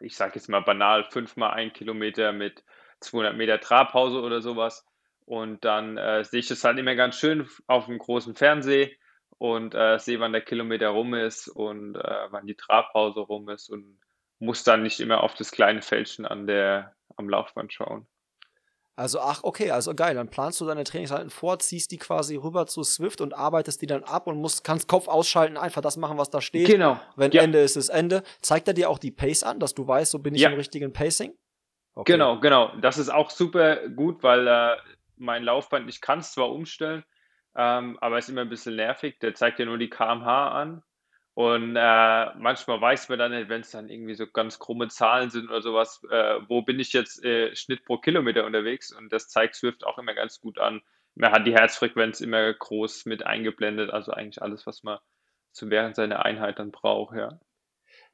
ich 0.00 0.16
sage 0.16 0.32
jetzt 0.36 0.48
mal 0.48 0.60
banal, 0.60 1.04
fünfmal 1.10 1.50
ein 1.52 1.72
Kilometer 1.72 2.32
mit 2.32 2.64
200 3.00 3.36
Meter 3.36 3.60
Trabpause 3.60 4.20
oder 4.20 4.40
sowas. 4.42 4.86
Und 5.24 5.64
dann 5.64 5.96
äh, 5.96 6.24
sehe 6.24 6.40
ich 6.40 6.48
das 6.48 6.64
halt 6.64 6.78
immer 6.78 6.94
ganz 6.96 7.16
schön 7.18 7.48
auf 7.66 7.86
dem 7.86 7.98
großen 7.98 8.34
Fernseher 8.34 8.90
und 9.38 9.74
äh, 9.74 9.98
sehe, 9.98 10.20
wann 10.20 10.32
der 10.32 10.42
Kilometer 10.42 10.88
rum 10.88 11.14
ist 11.14 11.48
und 11.48 11.96
äh, 11.96 12.26
wann 12.30 12.46
die 12.46 12.56
Trabpause 12.56 13.20
rum 13.20 13.48
ist 13.48 13.68
und 13.68 13.98
muss 14.38 14.64
dann 14.64 14.82
nicht 14.82 15.00
immer 15.00 15.22
auf 15.22 15.34
das 15.34 15.50
kleine 15.52 15.82
Fältchen 15.82 16.26
an 16.26 16.46
der, 16.46 16.94
am 17.16 17.28
Laufband 17.28 17.72
schauen. 17.72 18.06
Also, 19.00 19.18
ach, 19.20 19.40
okay, 19.44 19.70
also 19.70 19.94
geil. 19.94 20.14
Dann 20.14 20.28
planst 20.28 20.60
du 20.60 20.66
deine 20.66 20.84
Trainingshalten 20.84 21.30
vor, 21.30 21.58
ziehst 21.58 21.90
die 21.90 21.96
quasi 21.96 22.36
rüber 22.36 22.66
zu 22.66 22.82
Swift 22.82 23.22
und 23.22 23.32
arbeitest 23.32 23.80
die 23.80 23.86
dann 23.86 24.04
ab 24.04 24.26
und 24.26 24.36
musst, 24.36 24.62
kannst 24.62 24.88
Kopf 24.88 25.08
ausschalten, 25.08 25.56
einfach 25.56 25.80
das 25.80 25.96
machen, 25.96 26.18
was 26.18 26.28
da 26.28 26.42
steht. 26.42 26.66
Genau. 26.66 27.00
Wenn 27.16 27.30
ja. 27.30 27.40
Ende 27.40 27.60
ist, 27.60 27.76
ist 27.76 27.88
Ende. 27.88 28.22
Zeigt 28.42 28.68
er 28.68 28.74
dir 28.74 28.90
auch 28.90 28.98
die 28.98 29.10
Pace 29.10 29.42
an, 29.42 29.58
dass 29.58 29.74
du 29.74 29.88
weißt, 29.88 30.10
so 30.10 30.18
bin 30.18 30.34
ich 30.34 30.42
ja. 30.42 30.50
im 30.50 30.56
richtigen 30.56 30.92
Pacing? 30.92 31.32
Okay. 31.94 32.12
Genau, 32.12 32.40
genau. 32.40 32.76
Das 32.82 32.98
ist 32.98 33.08
auch 33.08 33.30
super 33.30 33.88
gut, 33.88 34.22
weil 34.22 34.46
äh, 34.46 34.76
mein 35.16 35.44
Laufband, 35.44 35.88
ich 35.88 36.02
kann 36.02 36.18
es 36.18 36.32
zwar 36.32 36.50
umstellen, 36.50 37.02
ähm, 37.56 37.96
aber 38.02 38.18
ist 38.18 38.28
immer 38.28 38.42
ein 38.42 38.50
bisschen 38.50 38.76
nervig. 38.76 39.18
Der 39.20 39.34
zeigt 39.34 39.58
ja 39.60 39.64
nur 39.64 39.78
die 39.78 39.88
kmh 39.88 40.48
an. 40.50 40.82
Und 41.34 41.76
äh, 41.76 42.34
manchmal 42.36 42.80
weiß 42.80 43.08
man 43.08 43.18
dann 43.18 43.32
nicht, 43.32 43.48
wenn 43.48 43.60
es 43.60 43.70
dann 43.70 43.88
irgendwie 43.88 44.14
so 44.14 44.26
ganz 44.26 44.58
krumme 44.58 44.88
Zahlen 44.88 45.30
sind 45.30 45.48
oder 45.48 45.62
sowas, 45.62 46.02
äh, 46.10 46.40
wo 46.48 46.62
bin 46.62 46.80
ich 46.80 46.92
jetzt 46.92 47.24
äh, 47.24 47.54
Schnitt 47.54 47.84
pro 47.84 47.98
Kilometer 47.98 48.44
unterwegs? 48.44 48.92
Und 48.92 49.12
das 49.12 49.28
zeigt 49.28 49.54
Swift 49.54 49.84
auch 49.84 49.98
immer 49.98 50.14
ganz 50.14 50.40
gut 50.40 50.58
an. 50.58 50.82
Man 51.14 51.32
hat 51.32 51.46
die 51.46 51.54
Herzfrequenz 51.54 52.20
immer 52.20 52.52
groß 52.52 53.06
mit 53.06 53.24
eingeblendet, 53.24 53.90
also 53.90 54.12
eigentlich 54.12 54.42
alles, 54.42 54.66
was 54.66 54.82
man 54.82 54.98
so 55.52 55.70
während 55.70 55.96
seiner 55.96 56.24
Einheit 56.24 56.58
dann 56.58 56.70
braucht, 56.70 57.16
ja. 57.16 57.40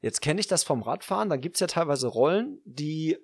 Jetzt 0.01 0.21
kenne 0.21 0.39
ich 0.39 0.47
das 0.47 0.63
vom 0.63 0.81
Radfahren, 0.81 1.29
da 1.29 1.37
gibt 1.37 1.55
es 1.55 1.59
ja 1.59 1.67
teilweise 1.67 2.07
Rollen, 2.07 2.61
die 2.65 3.17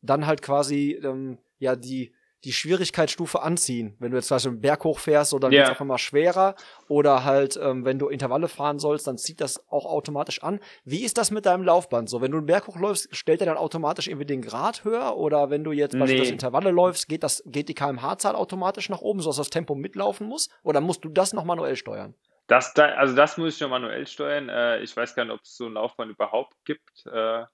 dann 0.00 0.26
halt 0.26 0.42
quasi 0.42 1.00
ähm, 1.02 1.38
ja 1.58 1.76
die 1.76 2.14
die 2.44 2.52
Schwierigkeitsstufe 2.52 3.42
anziehen. 3.42 3.96
Wenn 3.98 4.10
du 4.10 4.16
jetzt 4.16 4.28
zum 4.28 4.36
Beispiel 4.36 4.52
einen 4.52 4.60
Berg 4.60 4.84
hochfährst, 4.84 5.30
so, 5.30 5.38
dann 5.38 5.52
yeah. 5.52 5.60
wird 5.60 5.68
es 5.68 5.72
auf 5.72 5.80
einmal 5.80 5.98
schwerer. 5.98 6.54
Oder 6.88 7.24
halt, 7.24 7.58
ähm, 7.60 7.84
wenn 7.84 7.98
du 7.98 8.08
Intervalle 8.08 8.48
fahren 8.48 8.78
sollst, 8.78 9.06
dann 9.06 9.18
zieht 9.18 9.40
das 9.40 9.66
auch 9.70 9.86
automatisch 9.86 10.42
an. 10.42 10.60
Wie 10.84 11.04
ist 11.04 11.18
das 11.18 11.30
mit 11.30 11.46
deinem 11.46 11.64
Laufband? 11.64 12.08
So, 12.08 12.20
wenn 12.20 12.30
du 12.30 12.38
einen 12.38 12.46
Berg 12.46 12.66
hochläufst, 12.66 13.14
stellt 13.14 13.40
er 13.40 13.46
dann 13.46 13.56
automatisch 13.56 14.08
irgendwie 14.08 14.26
den 14.26 14.42
Grad 14.42 14.84
höher? 14.84 15.16
Oder 15.16 15.50
wenn 15.50 15.64
du 15.64 15.72
jetzt 15.72 15.94
nee. 15.94 16.18
das 16.18 16.28
Intervalle 16.28 16.70
läufst, 16.70 17.08
geht 17.08 17.22
das, 17.22 17.42
geht 17.46 17.68
die 17.68 17.74
kmh-Zahl 17.74 18.36
automatisch 18.36 18.88
nach 18.90 19.00
oben, 19.00 19.20
sodass 19.20 19.36
das 19.36 19.50
Tempo 19.50 19.74
mitlaufen 19.74 20.28
muss? 20.28 20.50
Oder 20.62 20.80
musst 20.80 21.04
du 21.04 21.08
das 21.08 21.32
noch 21.32 21.44
manuell 21.44 21.76
steuern? 21.76 22.14
Das, 22.46 22.74
da, 22.74 22.86
also 22.86 23.16
das 23.16 23.38
muss 23.38 23.54
ich 23.54 23.60
noch 23.60 23.70
manuell 23.70 24.06
steuern. 24.06 24.48
Äh, 24.50 24.80
ich 24.80 24.94
weiß 24.94 25.14
gar 25.14 25.24
nicht, 25.24 25.32
ob 25.32 25.40
es 25.40 25.56
so 25.56 25.66
ein 25.66 25.72
Laufband 25.72 26.10
überhaupt 26.10 26.54
gibt. 26.64 27.06
Äh, 27.10 27.44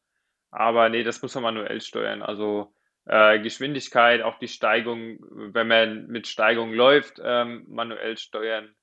aber 0.50 0.88
nee, 0.88 1.04
das 1.04 1.22
muss 1.22 1.34
man 1.36 1.44
manuell 1.44 1.80
steuern. 1.80 2.22
Also 2.22 2.72
äh, 3.06 3.38
Geschwindigkeit, 3.40 4.22
auch 4.22 4.38
die 4.38 4.48
Steigung, 4.48 5.18
wenn 5.30 5.68
man 5.68 6.06
mit 6.06 6.26
Steigung 6.26 6.72
läuft, 6.72 7.20
ähm, 7.22 7.64
manuell 7.68 8.16
steuern. 8.16 8.74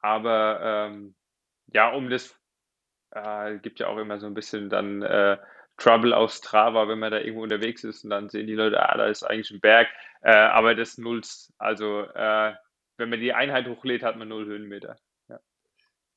Aber 0.00 0.60
ähm, 0.90 1.14
ja, 1.72 1.90
um 1.90 2.10
das 2.10 2.38
äh, 3.12 3.58
gibt 3.58 3.80
ja 3.80 3.86
auch 3.88 3.98
immer 3.98 4.18
so 4.18 4.26
ein 4.26 4.34
bisschen 4.34 4.68
dann 4.68 5.02
äh, 5.02 5.38
Trouble 5.76 6.14
auf 6.14 6.32
Strava, 6.32 6.88
wenn 6.88 6.98
man 6.98 7.10
da 7.12 7.18
irgendwo 7.18 7.42
unterwegs 7.42 7.84
ist 7.84 8.04
und 8.04 8.10
dann 8.10 8.28
sehen 8.28 8.46
die 8.46 8.54
Leute, 8.54 8.80
ah, 8.80 8.96
da 8.96 9.06
ist 9.06 9.22
eigentlich 9.22 9.50
ein 9.50 9.60
Berg, 9.60 9.88
äh, 10.22 10.32
aber 10.32 10.74
das 10.74 10.98
nulls. 10.98 11.52
Also 11.58 12.02
äh, 12.02 12.54
wenn 12.96 13.10
man 13.10 13.20
die 13.20 13.32
Einheit 13.32 13.66
hochlädt, 13.66 14.02
hat 14.02 14.16
man 14.16 14.28
null 14.28 14.46
Höhenmeter. 14.46 14.96
Ja. 15.28 15.40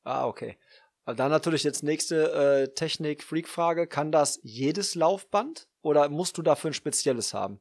Ah, 0.04 0.28
okay. 0.28 0.58
Dann 1.06 1.30
natürlich 1.30 1.64
jetzt 1.64 1.84
nächste 1.84 2.32
äh, 2.32 2.74
Technik-Freak-Frage. 2.74 3.88
Kann 3.88 4.12
das 4.12 4.40
jedes 4.44 4.96
Laufband 4.96 5.68
oder 5.82 6.10
musst 6.10 6.38
du 6.38 6.42
dafür 6.42 6.72
ein 6.72 6.74
spezielles 6.74 7.34
haben? 7.34 7.60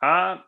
Ah, 0.00 0.44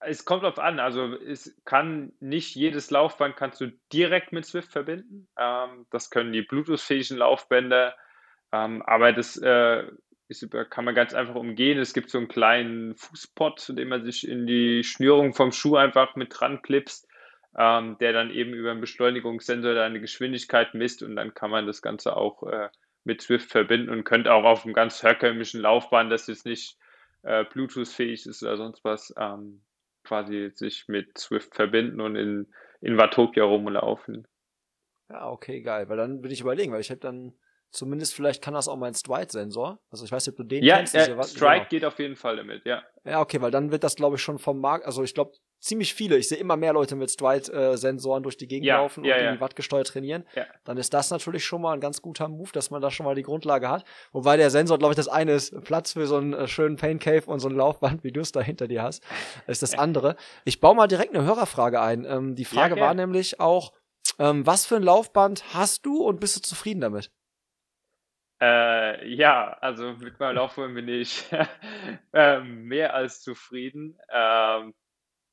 es 0.00 0.24
kommt 0.24 0.42
drauf 0.42 0.58
an. 0.58 0.80
Also 0.80 1.14
es 1.14 1.54
kann 1.66 2.12
nicht 2.20 2.54
jedes 2.54 2.90
Laufband 2.90 3.36
kannst 3.36 3.60
du 3.60 3.70
direkt 3.92 4.32
mit 4.32 4.46
Swift 4.46 4.72
verbinden. 4.72 5.28
Ähm, 5.36 5.86
das 5.90 6.08
können 6.08 6.32
die 6.32 6.42
Bluetooth-fähigen 6.42 7.18
Laufbänder. 7.18 7.94
Ähm, 8.52 8.82
aber 8.82 9.12
das 9.12 9.36
äh, 9.36 9.84
ist, 10.28 10.48
kann 10.70 10.86
man 10.86 10.94
ganz 10.94 11.12
einfach 11.12 11.34
umgehen. 11.34 11.78
Es 11.78 11.92
gibt 11.92 12.08
so 12.08 12.16
einen 12.16 12.28
kleinen 12.28 12.96
Fußpot, 12.96 13.74
den 13.76 13.88
man 13.88 14.04
sich 14.04 14.26
in 14.26 14.46
die 14.46 14.84
Schnürung 14.84 15.34
vom 15.34 15.52
Schuh 15.52 15.76
einfach 15.76 16.16
mit 16.16 16.32
dran 16.38 16.62
klipst. 16.62 17.06
Ähm, 17.56 17.96
der 17.98 18.12
dann 18.12 18.30
eben 18.30 18.54
über 18.54 18.70
einen 18.70 18.80
Beschleunigungssensor 18.80 19.74
deine 19.74 20.00
Geschwindigkeit 20.00 20.74
misst 20.74 21.02
und 21.02 21.16
dann 21.16 21.34
kann 21.34 21.50
man 21.50 21.66
das 21.66 21.82
Ganze 21.82 22.16
auch 22.16 22.42
äh, 22.44 22.68
mit 23.04 23.22
Swift 23.22 23.50
verbinden 23.50 23.90
und 23.90 24.04
könnte 24.04 24.32
auch 24.32 24.44
auf 24.44 24.64
einem 24.64 24.74
ganz 24.74 25.02
herkömmlichen 25.02 25.60
Laufbahn, 25.60 26.10
das 26.10 26.26
jetzt 26.26 26.46
nicht 26.46 26.78
äh, 27.22 27.44
Bluetooth-fähig 27.44 28.26
ist 28.26 28.42
oder 28.42 28.56
sonst 28.56 28.84
was, 28.84 29.12
ähm, 29.18 29.62
quasi 30.04 30.50
sich 30.54 30.86
mit 30.88 31.18
Swift 31.18 31.54
verbinden 31.54 32.00
und 32.00 32.16
in, 32.16 32.52
in 32.80 32.96
Watopia 32.96 33.44
rumlaufen. 33.44 34.26
Ja, 35.10 35.28
okay, 35.28 35.60
geil. 35.60 35.88
Weil 35.88 35.96
dann 35.96 36.22
würde 36.22 36.32
ich 36.32 36.40
überlegen, 36.40 36.72
weil 36.72 36.80
ich 36.80 36.90
habe 36.90 37.00
dann 37.00 37.34
zumindest 37.70 38.14
vielleicht 38.14 38.42
kann 38.42 38.54
das 38.54 38.68
auch 38.68 38.76
mein 38.76 38.94
Stride-Sensor. 38.94 39.80
Also 39.90 40.04
ich 40.04 40.12
weiß 40.12 40.26
nicht, 40.26 40.34
ob 40.34 40.36
du 40.38 40.44
den 40.44 40.64
ja, 40.64 40.76
kennst. 40.76 40.94
Ja, 40.94 41.22
Stride 41.22 41.58
genau. 41.58 41.68
geht 41.68 41.84
auf 41.84 41.98
jeden 41.98 42.16
Fall 42.16 42.36
damit, 42.36 42.64
ja. 42.64 42.82
Ja, 43.04 43.20
okay, 43.20 43.40
weil 43.40 43.50
dann 43.50 43.70
wird 43.70 43.84
das, 43.84 43.96
glaube 43.96 44.16
ich, 44.16 44.22
schon 44.22 44.38
vom 44.38 44.60
Markt, 44.60 44.86
also 44.86 45.02
ich 45.02 45.14
glaube, 45.14 45.32
ziemlich 45.60 45.94
viele. 45.94 46.16
Ich 46.16 46.28
sehe 46.28 46.38
immer 46.38 46.56
mehr 46.56 46.72
Leute 46.72 46.96
mit 46.96 47.10
Stride-Sensoren 47.10 48.22
durch 48.22 48.36
die 48.36 48.48
Gegend 48.48 48.66
ja, 48.66 48.78
laufen 48.78 49.04
ja, 49.04 49.16
und 49.16 49.22
ja. 49.22 49.32
die 49.32 49.40
Watt 49.40 49.54
gesteuert 49.54 49.88
trainieren. 49.88 50.24
Dann 50.64 50.78
ist 50.78 50.92
das 50.94 51.10
natürlich 51.10 51.44
schon 51.44 51.62
mal 51.62 51.74
ein 51.74 51.80
ganz 51.80 52.02
guter 52.02 52.28
Move, 52.28 52.50
dass 52.52 52.70
man 52.70 52.80
da 52.80 52.90
schon 52.90 53.04
mal 53.04 53.14
die 53.14 53.22
Grundlage 53.22 53.68
hat. 53.68 53.84
Wobei 54.12 54.36
der 54.36 54.50
Sensor, 54.50 54.78
glaube 54.78 54.92
ich, 54.92 54.96
das 54.96 55.08
eine 55.08 55.32
ist 55.32 55.62
Platz 55.64 55.92
für 55.92 56.06
so 56.06 56.16
einen 56.16 56.32
äh, 56.32 56.48
schönen 56.48 56.76
Pain 56.76 56.98
Cave 56.98 57.26
und 57.26 57.40
so 57.40 57.48
ein 57.48 57.54
Laufband, 57.54 58.04
wie 58.04 58.12
du 58.12 58.20
es 58.20 58.32
da 58.32 58.40
hinter 58.40 58.66
dir 58.68 58.82
hast, 58.82 59.04
ist 59.46 59.62
das 59.62 59.78
andere. 59.78 60.16
Ich 60.44 60.60
baue 60.60 60.74
mal 60.74 60.86
direkt 60.86 61.14
eine 61.14 61.24
Hörerfrage 61.24 61.80
ein. 61.80 62.04
Ähm, 62.04 62.34
die 62.34 62.44
Frage 62.44 62.76
war 62.80 62.94
nämlich 62.94 63.40
auch, 63.40 63.72
ähm, 64.18 64.46
was 64.46 64.66
für 64.66 64.76
ein 64.76 64.82
Laufband 64.82 65.54
hast 65.54 65.86
du 65.86 66.02
und 66.02 66.20
bist 66.20 66.36
du 66.36 66.40
zufrieden 66.40 66.80
damit? 66.80 67.10
Äh, 68.42 69.06
ja, 69.06 69.52
also 69.60 69.92
mit 69.92 70.18
meinem 70.18 70.36
Laufbahn 70.36 70.74
bin 70.74 70.88
ich 70.88 71.24
ähm, 72.14 72.64
mehr 72.64 72.94
als 72.94 73.20
zufrieden. 73.20 73.98
Ähm, 74.10 74.74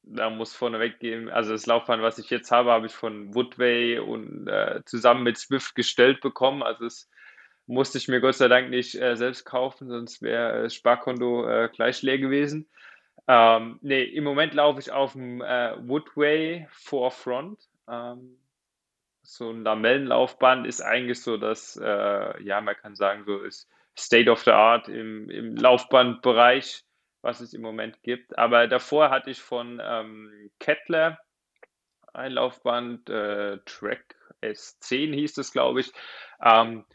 da 0.09 0.29
muss 0.29 0.55
vorneweg 0.55 0.99
gehen, 0.99 1.29
also 1.29 1.51
das 1.51 1.65
Laufband, 1.65 2.01
was 2.01 2.17
ich 2.17 2.29
jetzt 2.29 2.51
habe, 2.51 2.71
habe 2.71 2.87
ich 2.87 2.93
von 2.93 3.33
Woodway 3.33 3.99
und 3.99 4.47
äh, 4.47 4.81
zusammen 4.85 5.23
mit 5.23 5.37
Swift 5.37 5.75
gestellt 5.75 6.21
bekommen. 6.21 6.63
Also 6.63 6.85
es 6.85 7.09
musste 7.67 7.97
ich 7.97 8.07
mir 8.07 8.21
Gott 8.21 8.35
sei 8.35 8.47
Dank 8.47 8.69
nicht 8.69 8.95
äh, 8.95 9.15
selbst 9.15 9.45
kaufen, 9.45 9.89
sonst 9.89 10.21
wäre 10.21 10.63
das 10.63 10.75
Sparkonto 10.75 11.47
äh, 11.47 11.69
gleich 11.73 12.01
leer 12.01 12.17
gewesen. 12.17 12.67
Ähm, 13.27 13.79
nee, 13.81 14.03
im 14.03 14.23
Moment 14.23 14.53
laufe 14.53 14.79
ich 14.79 14.91
auf 14.91 15.13
dem 15.13 15.41
äh, 15.41 15.75
Woodway 15.87 16.67
Forefront. 16.71 17.59
Ähm, 17.89 18.37
so 19.21 19.51
ein 19.51 19.63
Lamellenlaufband 19.63 20.65
ist 20.65 20.81
eigentlich 20.81 21.21
so 21.21 21.35
das, 21.35 21.75
äh, 21.75 22.43
ja, 22.43 22.61
man 22.61 22.75
kann 22.75 22.95
sagen, 22.95 23.25
so 23.25 23.39
ist 23.39 23.67
State 23.97 24.29
of 24.31 24.43
the 24.43 24.51
Art 24.51 24.87
im, 24.87 25.29
im 25.29 25.55
Laufbandbereich, 25.57 26.83
was 27.27 27.41
es 27.41 27.53
im 27.53 27.61
Moment 27.61 28.01
gibt. 28.03 28.39
Aber 28.39 28.67
davor 28.67 29.09
hatte 29.09 29.29
ich 29.29 29.41
von 29.41 29.81
ähm, 29.83 30.49
Kettler 30.59 31.19
ein 32.13 32.31
Laufband, 32.31 33.09
äh, 33.09 33.57
Track 33.65 34.15
S10 34.41 35.13
hieß 35.13 35.37
es, 35.37 35.51
glaube 35.51 35.81
ich. 35.81 35.91
Ähm, 36.41 36.85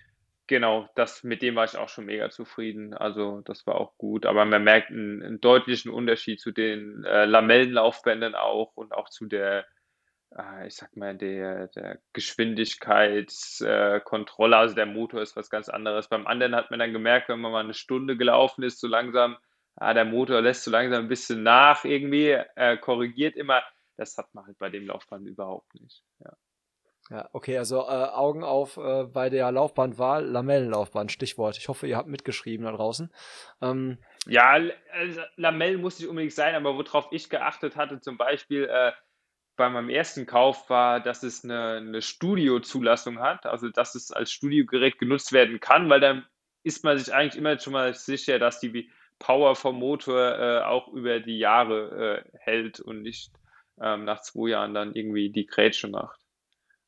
genau, 0.47 0.89
das, 0.97 1.23
mit 1.23 1.43
dem 1.43 1.55
war 1.55 1.67
ich 1.67 1.77
auch 1.77 1.91
schon 1.91 2.07
mega 2.07 2.31
zufrieden. 2.31 2.95
Also 2.95 3.43
das 3.43 3.67
war 3.67 3.75
auch 3.75 3.99
gut. 3.99 4.25
Aber 4.25 4.47
man 4.47 4.65
merkt 4.65 4.91
einen, 4.91 5.23
einen 5.23 5.41
deutlichen 5.41 5.91
Unterschied 5.91 6.41
zu 6.41 6.51
den 6.51 7.05
äh, 7.05 7.27
Lamellenlaufbändern 7.27 8.35
auch 8.35 8.73
und 8.75 8.95
auch 8.95 9.11
zu 9.11 9.27
der 9.27 9.67
äh, 10.37 10.67
ich 10.67 10.77
sag 10.77 10.97
mal, 10.97 11.15
der, 11.15 11.69
der 11.69 11.99
Geschwindigkeitskontrolle, 12.15 14.57
also 14.57 14.75
der 14.75 14.87
Motor 14.87 15.21
ist 15.21 15.37
was 15.37 15.51
ganz 15.51 15.69
anderes. 15.69 16.09
Beim 16.09 16.27
anderen 16.27 16.57
hat 16.57 16.71
man 16.71 16.81
dann 16.81 16.95
gemerkt, 16.95 17.29
wenn 17.29 17.41
man 17.41 17.53
mal 17.53 17.63
eine 17.63 17.75
Stunde 17.75 18.17
gelaufen 18.17 18.65
ist, 18.65 18.81
so 18.81 18.89
langsam, 18.89 19.37
ah, 19.77 19.95
der 19.95 20.05
Motor 20.05 20.41
lässt 20.41 20.65
so 20.65 20.71
langsam 20.71 21.05
ein 21.05 21.09
bisschen 21.09 21.43
nach 21.43 21.85
irgendwie, 21.85 22.39
äh, 22.57 22.77
korrigiert 22.79 23.37
immer. 23.37 23.63
Das 23.97 24.17
hat 24.17 24.35
man 24.35 24.47
halt 24.47 24.59
bei 24.59 24.71
dem 24.71 24.87
Laufband 24.87 25.27
überhaupt 25.27 25.75
nicht. 25.75 26.03
Ja. 26.21 26.33
Ja, 27.11 27.29
okay, 27.33 27.59
also 27.59 27.81
äh, 27.81 28.09
Augen 28.11 28.45
auf 28.45 28.77
äh, 28.77 29.05
bei 29.05 29.29
der 29.29 29.51
Laufbandwahl, 29.51 30.25
Lamellenlaufband, 30.25 31.11
Stichwort. 31.11 31.59
Ich 31.59 31.69
hoffe, 31.69 31.87
ihr 31.87 31.97
habt 31.97 32.09
mitgeschrieben 32.09 32.65
da 32.65 32.73
draußen. 32.73 33.13
Ähm, 33.61 33.99
Ja, 34.27 34.59
also 34.93 35.21
Lamellen 35.37 35.81
muss 35.81 35.99
nicht 35.99 36.09
unbedingt 36.09 36.33
sein, 36.33 36.55
aber 36.55 36.77
worauf 36.77 37.09
ich 37.11 37.29
geachtet 37.29 37.77
hatte, 37.77 38.01
zum 38.01 38.17
Beispiel 38.17 38.69
äh, 38.71 38.93
bei 39.57 39.69
meinem 39.69 39.91
ersten 39.91 40.27
Kauf, 40.27 40.71
war, 40.71 41.01
dass 41.01 41.25
es 41.25 41.45
eine, 41.45 41.79
eine 41.79 42.03
Studio-Zulassung 42.03 43.19
hat, 43.19 43.47
also 43.47 43.69
dass 43.69 43.95
es 43.97 44.13
als 44.13 44.31
Studiogerät 44.31 44.99
genutzt 44.99 45.33
werden 45.33 45.61
kann, 45.61 45.91
weil 45.91 46.01
dann 46.01 46.25
ist 46.63 46.85
man 46.85 46.97
sich 46.97 47.13
eigentlich 47.13 47.37
immer 47.37 47.59
schon 47.59 47.73
mal 47.73 47.93
sicher, 47.95 48.39
dass 48.39 48.61
die 48.61 48.91
Power 49.23 49.55
vom 49.55 49.77
Motor 49.77 50.39
äh, 50.39 50.63
auch 50.65 50.89
über 50.89 51.21
die 51.21 51.39
Jahre 51.39 52.25
äh, 52.25 52.39
hält 52.41 52.81
und 52.81 53.03
nicht 53.03 53.31
ähm, 53.81 54.05
nach 54.05 54.21
zwei 54.23 54.51
Jahren 54.51 54.75
dann 54.75 54.95
irgendwie 54.95 55.31
die 55.31 55.47
Grätsche 55.47 55.87
macht. 55.89 56.19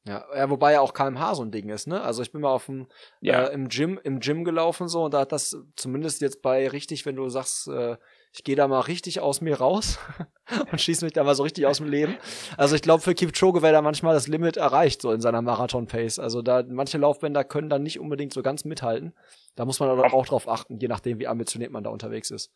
Ja, 0.06 0.22
ja, 0.36 0.50
wobei 0.50 0.72
ja 0.72 0.80
auch 0.82 0.92
kmh 0.92 1.34
so 1.34 1.42
ein 1.42 1.50
Ding 1.50 1.70
ist, 1.70 1.86
ne? 1.86 2.02
Also 2.02 2.20
ich 2.22 2.30
bin 2.30 2.42
mal 2.42 2.50
auf 2.50 2.66
dem 2.66 2.88
Ja. 3.20 3.44
äh, 3.44 3.54
im 3.54 3.68
Gym 3.68 3.98
im 4.02 4.20
Gym 4.20 4.44
gelaufen 4.44 4.86
so 4.86 5.04
und 5.04 5.14
da 5.14 5.20
hat 5.20 5.32
das 5.32 5.56
zumindest 5.76 6.20
jetzt 6.20 6.42
bei 6.42 6.68
richtig, 6.68 7.06
wenn 7.06 7.16
du 7.16 7.26
sagst, 7.30 7.68
äh, 7.68 7.96
ich 8.32 8.44
gehe 8.44 8.56
da 8.56 8.68
mal 8.68 8.80
richtig 8.80 9.20
aus 9.20 9.40
mir 9.40 9.56
raus 9.56 9.98
und 10.70 10.78
schieße 10.78 11.06
mich 11.06 11.14
da 11.14 11.24
mal 11.24 11.34
so 11.34 11.44
richtig 11.44 11.64
aus 11.66 11.78
dem 11.78 11.88
Leben. 11.88 12.16
Also 12.58 12.74
ich 12.76 12.82
glaube 12.82 13.02
für 13.02 13.14
Kipchoge 13.14 13.62
wäre 13.62 13.72
da 13.72 13.80
manchmal 13.80 14.12
das 14.12 14.28
Limit 14.28 14.58
erreicht 14.58 15.00
so 15.00 15.10
in 15.10 15.22
seiner 15.22 15.40
Marathon 15.40 15.86
Pace. 15.86 16.18
Also 16.18 16.42
da 16.42 16.62
manche 16.68 16.98
Laufbänder 16.98 17.44
können 17.44 17.70
dann 17.70 17.82
nicht 17.84 17.98
unbedingt 17.98 18.34
so 18.34 18.42
ganz 18.42 18.64
mithalten. 18.66 19.14
Da 19.54 19.64
muss 19.64 19.80
man 19.80 19.88
aber 19.88 20.12
auch 20.12 20.26
drauf 20.26 20.48
achten, 20.48 20.78
je 20.78 20.88
nachdem 20.88 21.18
wie 21.18 21.28
ambitioniert 21.28 21.70
man 21.70 21.84
da 21.84 21.90
unterwegs 21.90 22.30
ist. 22.30 22.52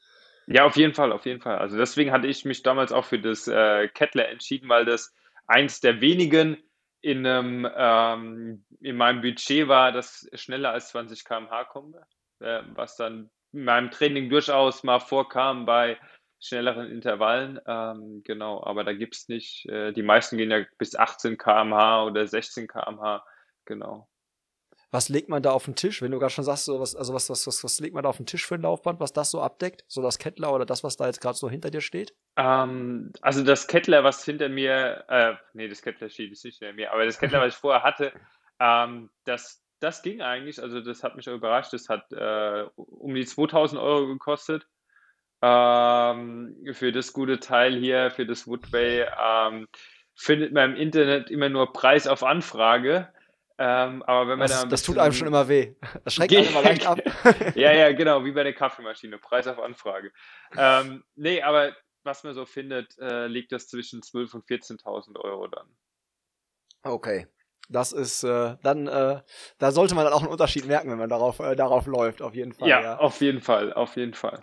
Ja, 0.47 0.65
auf 0.65 0.77
jeden 0.77 0.95
Fall, 0.95 1.13
auf 1.13 1.27
jeden 1.27 1.41
Fall. 1.41 1.59
Also 1.59 1.77
deswegen 1.77 2.11
hatte 2.11 2.27
ich 2.27 2.45
mich 2.45 2.63
damals 2.63 2.91
auch 2.91 3.05
für 3.05 3.19
das 3.19 3.47
äh, 3.49 3.89
Kettler 3.89 4.29
entschieden, 4.29 4.69
weil 4.69 4.85
das 4.85 5.15
eins 5.47 5.81
der 5.81 6.01
wenigen 6.01 6.57
in, 7.01 7.27
einem, 7.27 7.69
ähm, 7.77 8.65
in 8.81 8.97
meinem 8.97 9.21
Budget 9.21 9.69
war, 9.69 9.93
das 9.93 10.29
schneller 10.35 10.73
als 10.73 10.89
20 10.89 11.25
km/h 11.25 11.65
kommt, 11.65 11.97
äh, 12.41 12.63
was 12.75 12.97
dann 12.97 13.31
in 13.53 13.65
meinem 13.65 13.91
Training 13.91 14.31
durchaus 14.31 14.83
mal 14.85 15.01
vorkam 15.01 15.67
bei 15.67 15.99
schnelleren 16.41 16.91
Intervallen. 16.91 17.61
Ähm, 17.67 18.23
genau, 18.25 18.63
aber 18.65 18.85
da 18.85 18.93
gibt 18.93 19.17
es 19.17 19.29
nicht, 19.29 19.67
äh, 19.69 19.93
die 19.93 20.03
meisten 20.03 20.37
gehen 20.37 20.51
ja 20.51 20.65
bis 20.79 20.97
18 20.97 21.37
km/h 21.37 22.05
oder 22.05 22.27
16 22.27 22.69
km/h. 22.69 23.25
Genau. 23.65 24.09
Was 24.91 25.11
legt 25.11 25.29
man 25.29 25.43
da 25.43 25.51
auf 25.51 25.67
den 25.67 25.75
Tisch, 25.75 26.01
wenn 26.01 26.11
du 26.11 26.19
gerade 26.19 26.33
schon 26.33 26.45
sagst, 26.45 26.65
so 26.65 26.81
was, 26.81 26.97
also 26.97 27.13
was, 27.13 27.29
was, 27.29 27.47
was, 27.47 27.63
was 27.63 27.81
legt 27.81 27.95
man 27.95 28.03
da 28.03 28.09
auf 28.09 28.17
den 28.17 28.27
Tisch 28.27 28.47
für 28.47 28.55
ein 28.55 28.63
Laufband, 28.63 29.01
was 29.01 29.13
das 29.13 29.31
so 29.31 29.43
abdeckt? 29.43 29.85
So 29.87 30.01
das 30.01 30.19
Kettler 30.19 30.53
oder 30.53 30.65
das, 30.65 30.83
was 30.83 30.97
da 30.97 31.07
jetzt 31.07 31.21
gerade 31.21 31.37
so 31.37 31.51
hinter 31.51 31.71
dir 31.71 31.83
steht? 31.83 32.15
Ähm, 32.37 33.13
also 33.21 33.45
das 33.45 33.67
Kettler, 33.67 34.03
was 34.03 34.25
hinter 34.25 34.49
mir, 34.49 35.05
äh, 35.09 35.35
nee, 35.53 35.69
das 35.69 35.83
Kettler 35.83 36.09
steht 36.09 36.31
nicht 36.31 36.43
hinter 36.43 36.73
mir, 36.73 36.93
aber 36.93 37.05
das 37.05 37.19
Kettler, 37.19 37.41
was 37.43 37.55
ich 37.55 37.61
vorher 37.61 37.83
hatte, 37.83 38.13
ähm, 38.61 39.11
das, 39.25 39.63
das 39.81 40.03
ging 40.03 40.23
eigentlich, 40.23 40.63
also 40.63 40.81
das 40.81 41.03
hat 41.03 41.17
mich 41.17 41.29
auch 41.29 41.35
überrascht, 41.35 41.73
das 41.73 41.89
hat 41.89 42.11
äh, 42.13 42.65
um 42.77 43.15
die 43.15 43.27
2000 43.27 43.81
Euro 43.81 44.07
gekostet. 44.07 44.67
Ähm, 45.41 46.57
für 46.73 46.91
das 46.91 47.13
gute 47.13 47.39
Teil 47.39 47.77
hier, 47.77 48.11
für 48.11 48.27
das 48.27 48.47
Woodway, 48.49 49.07
ähm, 49.23 49.69
findet 50.17 50.53
man 50.53 50.73
im 50.73 50.77
Internet 50.77 51.31
immer 51.31 51.49
nur 51.49 51.73
Preis 51.73 52.09
auf 52.09 52.25
Anfrage. 52.25 53.09
Ähm, 53.61 54.03
aber 54.05 54.29
wenn 54.29 54.39
man 54.39 54.49
da 54.49 54.55
Das, 54.55 54.63
ein 54.63 54.71
das 54.71 54.83
tut 54.83 54.99
einem 54.99 55.13
schon 55.13 55.27
immer 55.27 55.49
weh. 55.49 55.75
Das 56.05 56.15
schreckt 56.15 56.35
einen 56.35 56.47
immer 56.49 56.63
leicht 56.63 56.87
ab. 56.87 57.01
ja, 57.57 57.73
ja, 57.73 57.93
genau, 57.93 58.25
wie 58.25 58.31
bei 58.33 58.45
der 58.45 58.53
Kaffeemaschine, 58.55 59.19
Preis 59.19 59.49
auf 59.49 59.59
Anfrage. 59.59 60.13
Ähm, 60.57 61.03
nee, 61.17 61.43
aber 61.43 61.73
was 62.05 62.23
man 62.23 62.35
so 62.35 62.47
findet, 62.47 62.97
äh, 62.99 63.27
liegt 63.27 63.51
das 63.53 63.67
zwischen 63.69 64.01
12.000 64.01 64.35
und 64.35 64.45
14.000 64.47 65.19
Euro 65.19 65.49
dann. 65.49 65.67
Okay. 66.83 67.27
Das 67.69 67.93
ist 67.93 68.23
äh, 68.23 68.57
dann, 68.63 68.87
äh, 68.87 69.21
da 69.59 69.73
sollte 69.73 69.95
man 69.95 70.05
dann 70.05 70.15
auch 70.15 70.23
einen 70.23 70.31
Unterschied 70.31 70.65
merken, 70.67 70.91
wenn 70.91 70.97
man 70.99 71.11
darauf, 71.11 71.39
äh, 71.41 71.55
darauf 71.55 71.87
läuft, 71.87 72.23
auf 72.23 72.35
jeden 72.35 72.53
Fall. 72.55 72.69
Ja, 72.69 72.81
Ja, 72.81 72.99
auf 72.99 73.21
jeden 73.21 73.43
Fall, 73.43 73.75
auf 73.75 73.97
jeden 73.97 74.15
Fall. 74.15 74.43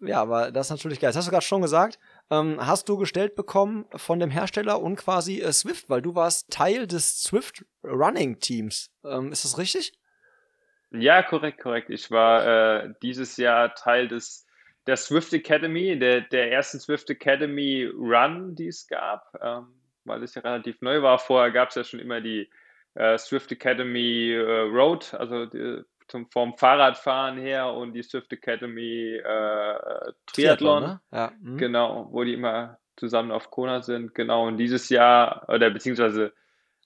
ja 0.00 0.20
aber 0.20 0.52
das 0.52 0.66
ist 0.66 0.70
natürlich 0.70 1.00
geil. 1.00 1.08
Das 1.08 1.16
hast 1.16 1.26
du 1.26 1.32
gerade 1.32 1.44
schon 1.44 1.62
gesagt. 1.62 1.98
Ähm, 2.30 2.64
hast 2.64 2.88
du 2.88 2.96
gestellt 2.96 3.36
bekommen 3.36 3.84
von 3.94 4.18
dem 4.18 4.30
Hersteller 4.30 4.80
und 4.80 4.96
quasi 4.96 5.40
äh, 5.40 5.52
Swift, 5.52 5.90
weil 5.90 6.02
du 6.02 6.14
warst 6.14 6.50
Teil 6.50 6.86
des 6.86 7.22
Swift 7.22 7.64
Running 7.82 8.38
Teams. 8.40 8.90
Ähm, 9.04 9.30
ist 9.30 9.44
das 9.44 9.58
richtig? 9.58 9.92
Ja, 10.90 11.22
korrekt, 11.22 11.60
korrekt. 11.60 11.90
Ich 11.90 12.10
war 12.10 12.84
äh, 12.84 12.94
dieses 13.02 13.36
Jahr 13.36 13.74
Teil 13.74 14.08
des 14.08 14.44
der 14.86 14.96
Swift 14.96 15.32
Academy, 15.32 15.98
der, 15.98 16.22
der 16.22 16.52
ersten 16.52 16.78
Swift 16.78 17.08
Academy 17.10 17.86
Run, 17.86 18.54
die 18.54 18.68
es 18.68 18.86
gab, 18.86 19.34
ähm, 19.42 19.68
weil 20.04 20.22
es 20.22 20.34
ja 20.34 20.42
relativ 20.42 20.80
neu 20.82 21.02
war. 21.02 21.18
Vorher 21.18 21.50
gab 21.50 21.70
es 21.70 21.74
ja 21.76 21.84
schon 21.84 22.00
immer 22.00 22.20
die 22.20 22.50
äh, 22.94 23.16
Swift 23.18 23.50
Academy 23.50 24.32
äh, 24.32 24.60
Road, 24.60 25.14
also 25.14 25.46
die, 25.46 25.82
zum, 26.08 26.30
vom 26.30 26.56
Fahrradfahren 26.56 27.38
her 27.38 27.72
und 27.72 27.92
die 27.92 28.02
Swift 28.02 28.32
Academy 28.32 29.16
äh, 29.16 30.12
Triathlon. 30.26 30.82
ne? 30.82 31.00
Ja. 31.12 31.32
mhm. 31.40 31.58
Genau, 31.58 32.08
wo 32.10 32.24
die 32.24 32.34
immer 32.34 32.78
zusammen 32.96 33.30
auf 33.30 33.50
Kona 33.50 33.82
sind. 33.82 34.14
Genau, 34.14 34.46
und 34.46 34.58
dieses 34.58 34.88
Jahr, 34.88 35.48
oder 35.48 35.70
beziehungsweise 35.70 36.32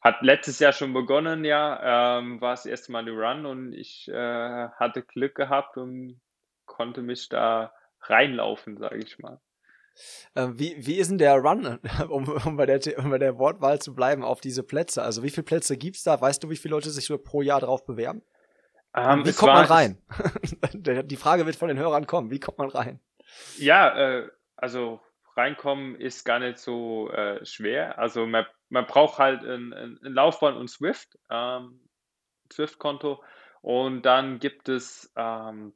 hat 0.01 0.23
letztes 0.23 0.59
Jahr 0.59 0.73
schon 0.73 0.93
begonnen, 0.93 1.45
ja, 1.45 2.19
ähm, 2.19 2.41
war 2.41 2.53
das 2.53 2.67
erste 2.67 2.93
Mal 2.93 3.01
eine 3.01 3.13
Run 3.13 3.47
und 3.47 3.73
ich 3.73 4.09
äh, 4.09 4.69
hatte 4.69 5.03
Glück 5.03 5.35
gehabt 5.35 5.77
und 5.77 6.21
konnte 6.67 7.03
mich 7.03 7.29
da 7.29 7.73
reinlaufen, 8.03 8.77
sage 8.79 8.99
ich 8.99 9.19
mal. 9.19 9.41
Äh, 10.35 10.49
wie, 10.53 10.77
wie 10.79 10.97
ist 10.97 11.11
denn 11.11 11.19
der 11.19 11.35
Run, 11.35 11.81
um, 12.09 12.29
um, 12.29 12.57
bei 12.57 12.67
der, 12.67 12.81
um 12.99 13.11
bei 13.11 13.19
der 13.19 13.39
Wortwahl 13.39 13.81
zu 13.81 13.95
bleiben, 13.95 14.23
auf 14.23 14.41
diese 14.41 14.63
Plätze? 14.63 15.03
Also 15.03 15.23
wie 15.23 15.31
viele 15.31 15.45
Plätze 15.45 15.77
gibt's 15.77 16.05
da? 16.05 16.21
Weißt 16.21 16.43
du, 16.43 16.51
wie 16.51 16.57
viele 16.57 16.75
Leute 16.75 16.91
sich 16.91 17.07
so 17.07 17.19
pro 17.19 17.43
Jahr 17.43 17.61
drauf 17.61 17.85
bewerben? 17.85 18.23
Ähm, 18.95 19.25
wie 19.25 19.33
kommt 19.33 19.53
man 19.53 19.67
rein? 19.67 19.99
Die 20.73 21.17
Frage 21.17 21.47
wird 21.47 21.57
von 21.57 21.69
den 21.69 21.79
Hörern 21.79 22.07
kommen. 22.07 22.31
Wie 22.31 22.41
kommt 22.41 22.59
man 22.59 22.71
rein? 22.71 23.01
Ja, 23.59 23.97
äh, 23.97 24.29
also 24.57 25.01
reinkommen 25.37 25.95
ist 25.97 26.25
gar 26.25 26.39
nicht 26.39 26.59
so 26.59 27.11
äh, 27.11 27.45
schwer. 27.45 27.99
Also 27.99 28.27
man, 28.27 28.47
man 28.69 28.87
braucht 28.87 29.19
halt 29.19 29.43
ein, 29.45 29.73
ein, 29.73 29.99
ein 30.03 30.13
Laufbahn 30.13 30.57
und 30.57 30.69
Swift, 30.69 31.19
ähm, 31.31 31.81
Swift-Konto. 32.53 33.23
Und 33.61 34.03
dann 34.03 34.39
gibt 34.39 34.69
es 34.69 35.13
ähm, 35.17 35.75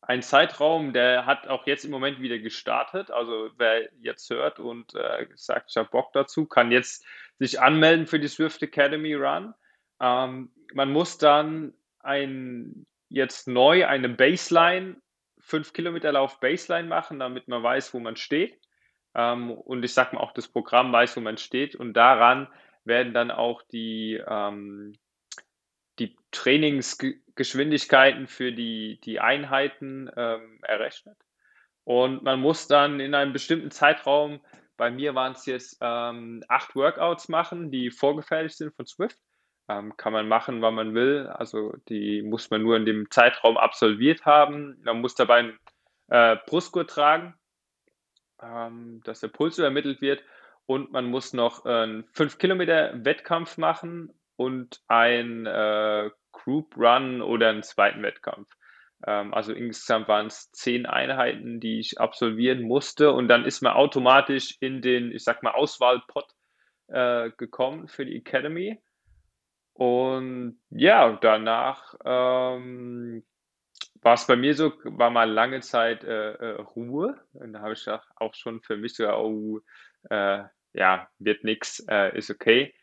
einen 0.00 0.22
Zeitraum, 0.22 0.92
der 0.92 1.26
hat 1.26 1.46
auch 1.48 1.66
jetzt 1.66 1.84
im 1.84 1.90
Moment 1.90 2.20
wieder 2.20 2.38
gestartet. 2.38 3.10
Also 3.10 3.50
wer 3.56 3.88
jetzt 4.00 4.28
hört 4.30 4.58
und 4.58 4.94
äh, 4.94 5.26
sagt, 5.34 5.70
ich 5.70 5.76
habe 5.76 5.88
Bock 5.90 6.12
dazu, 6.12 6.46
kann 6.46 6.72
jetzt 6.72 7.04
sich 7.38 7.60
anmelden 7.60 8.06
für 8.06 8.18
die 8.18 8.28
Swift 8.28 8.62
Academy 8.62 9.14
Run. 9.14 9.54
Ähm, 10.00 10.52
man 10.74 10.92
muss 10.92 11.18
dann 11.18 11.74
ein, 12.02 12.86
jetzt 13.08 13.48
neu 13.48 13.86
eine 13.86 14.08
Baseline, 14.08 14.96
5 15.40 15.72
Kilometer 15.72 16.12
Lauf 16.12 16.40
Baseline 16.40 16.88
machen, 16.88 17.18
damit 17.18 17.48
man 17.48 17.62
weiß, 17.62 17.94
wo 17.94 18.00
man 18.00 18.16
steht. 18.16 18.60
Ähm, 19.14 19.50
und 19.50 19.82
ich 19.84 19.94
sag 19.94 20.12
mal 20.12 20.20
auch 20.20 20.32
das 20.32 20.48
Programm 20.48 20.92
weiß, 20.92 21.16
wo 21.16 21.20
man 21.20 21.38
steht. 21.38 21.74
Und 21.74 21.94
daran 21.94 22.48
werden 22.84 23.14
dann 23.14 23.30
auch 23.30 23.62
die, 23.62 24.22
ähm, 24.26 24.94
die 25.98 26.16
Trainingsgeschwindigkeiten 26.30 28.26
für 28.26 28.52
die, 28.52 29.00
die 29.04 29.20
Einheiten 29.20 30.10
ähm, 30.16 30.58
errechnet. 30.62 31.16
Und 31.84 32.22
man 32.22 32.40
muss 32.40 32.68
dann 32.68 33.00
in 33.00 33.14
einem 33.14 33.32
bestimmten 33.32 33.70
Zeitraum, 33.70 34.40
bei 34.76 34.90
mir 34.90 35.14
waren 35.14 35.32
es 35.32 35.46
jetzt 35.46 35.78
ähm, 35.80 36.42
acht 36.48 36.74
Workouts 36.74 37.28
machen, 37.28 37.70
die 37.70 37.90
vorgefertigt 37.90 38.56
sind 38.56 38.74
von 38.74 38.86
Swift. 38.86 39.18
Ähm, 39.72 39.96
kann 39.96 40.12
man 40.12 40.28
machen, 40.28 40.60
wann 40.60 40.74
man 40.74 40.94
will. 40.94 41.28
Also 41.28 41.74
die 41.88 42.22
muss 42.22 42.50
man 42.50 42.62
nur 42.62 42.76
in 42.76 42.84
dem 42.84 43.10
Zeitraum 43.10 43.56
absolviert 43.56 44.26
haben. 44.26 44.78
Man 44.84 45.00
muss 45.00 45.14
dabei 45.14 45.38
einen 45.38 45.58
äh, 46.08 46.36
Brustgurt 46.46 46.90
tragen, 46.90 47.34
ähm, 48.42 49.00
dass 49.04 49.20
der 49.20 49.28
Puls 49.28 49.58
übermittelt 49.58 50.00
wird. 50.00 50.22
Und 50.66 50.92
man 50.92 51.06
muss 51.06 51.32
noch 51.32 51.64
einen 51.64 52.04
5 52.12 52.38
Kilometer 52.38 52.92
Wettkampf 53.04 53.56
machen 53.56 54.12
und 54.36 54.80
ein 54.88 55.46
äh, 55.46 56.10
Group 56.32 56.76
Run 56.76 57.22
oder 57.22 57.48
einen 57.48 57.62
zweiten 57.62 58.02
Wettkampf. 58.02 58.48
Ähm, 59.06 59.32
also 59.32 59.52
insgesamt 59.52 60.08
waren 60.08 60.26
es 60.26 60.50
zehn 60.52 60.86
Einheiten, 60.86 61.60
die 61.60 61.80
ich 61.80 61.98
absolvieren 61.98 62.62
musste. 62.62 63.12
Und 63.12 63.28
dann 63.28 63.44
ist 63.44 63.62
man 63.62 63.72
automatisch 63.72 64.56
in 64.60 64.82
den, 64.82 65.12
ich 65.12 65.24
sag 65.24 65.42
mal, 65.42 65.52
Auswahlpot 65.52 66.26
äh, 66.88 67.30
gekommen 67.36 67.88
für 67.88 68.04
die 68.04 68.16
Academy. 68.16 68.78
Und 69.74 70.58
ja, 70.70 71.12
danach 71.20 71.94
ähm, 72.04 73.24
war 74.02 74.14
es 74.14 74.26
bei 74.26 74.36
mir 74.36 74.54
so, 74.54 74.72
war 74.84 75.10
mal 75.10 75.30
lange 75.30 75.60
Zeit 75.60 76.04
äh, 76.04 76.32
äh, 76.32 76.60
Ruhe. 76.60 77.18
Und 77.32 77.52
da 77.54 77.60
habe 77.60 77.72
ich 77.72 77.86
auch 78.16 78.34
schon 78.34 78.60
für 78.62 78.76
mich 78.76 78.94
so, 78.94 79.08
oh, 79.08 79.60
äh, 80.10 80.44
ja, 80.74 81.08
wird 81.18 81.44
nix, 81.44 81.80
äh, 81.88 82.16
ist 82.16 82.30
okay. 82.30 82.74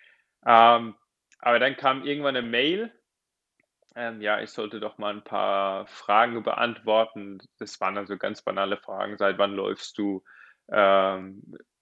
Ähm, 0.46 0.96
aber 1.40 1.60
dann 1.60 1.76
kam 1.78 2.06
irgendwann 2.06 2.36
eine 2.36 2.48
Mail. 2.48 2.92
Ähm, 3.96 4.22
ja, 4.22 4.40
ich 4.42 4.52
sollte 4.52 4.80
doch 4.80 4.98
mal 4.98 5.14
ein 5.14 5.24
paar 5.24 5.88
Fragen 5.88 6.44
beantworten. 6.44 7.40
Das 7.60 7.80
waren 7.82 7.98
also 7.98 8.18
ganz 8.18 8.42
banale 8.42 8.78
Fragen. 8.78 9.18
Seit 9.18 9.38
wann 9.38 9.54
läufst 9.54 9.98
du? 9.98 10.24
Ähm, 10.72 11.42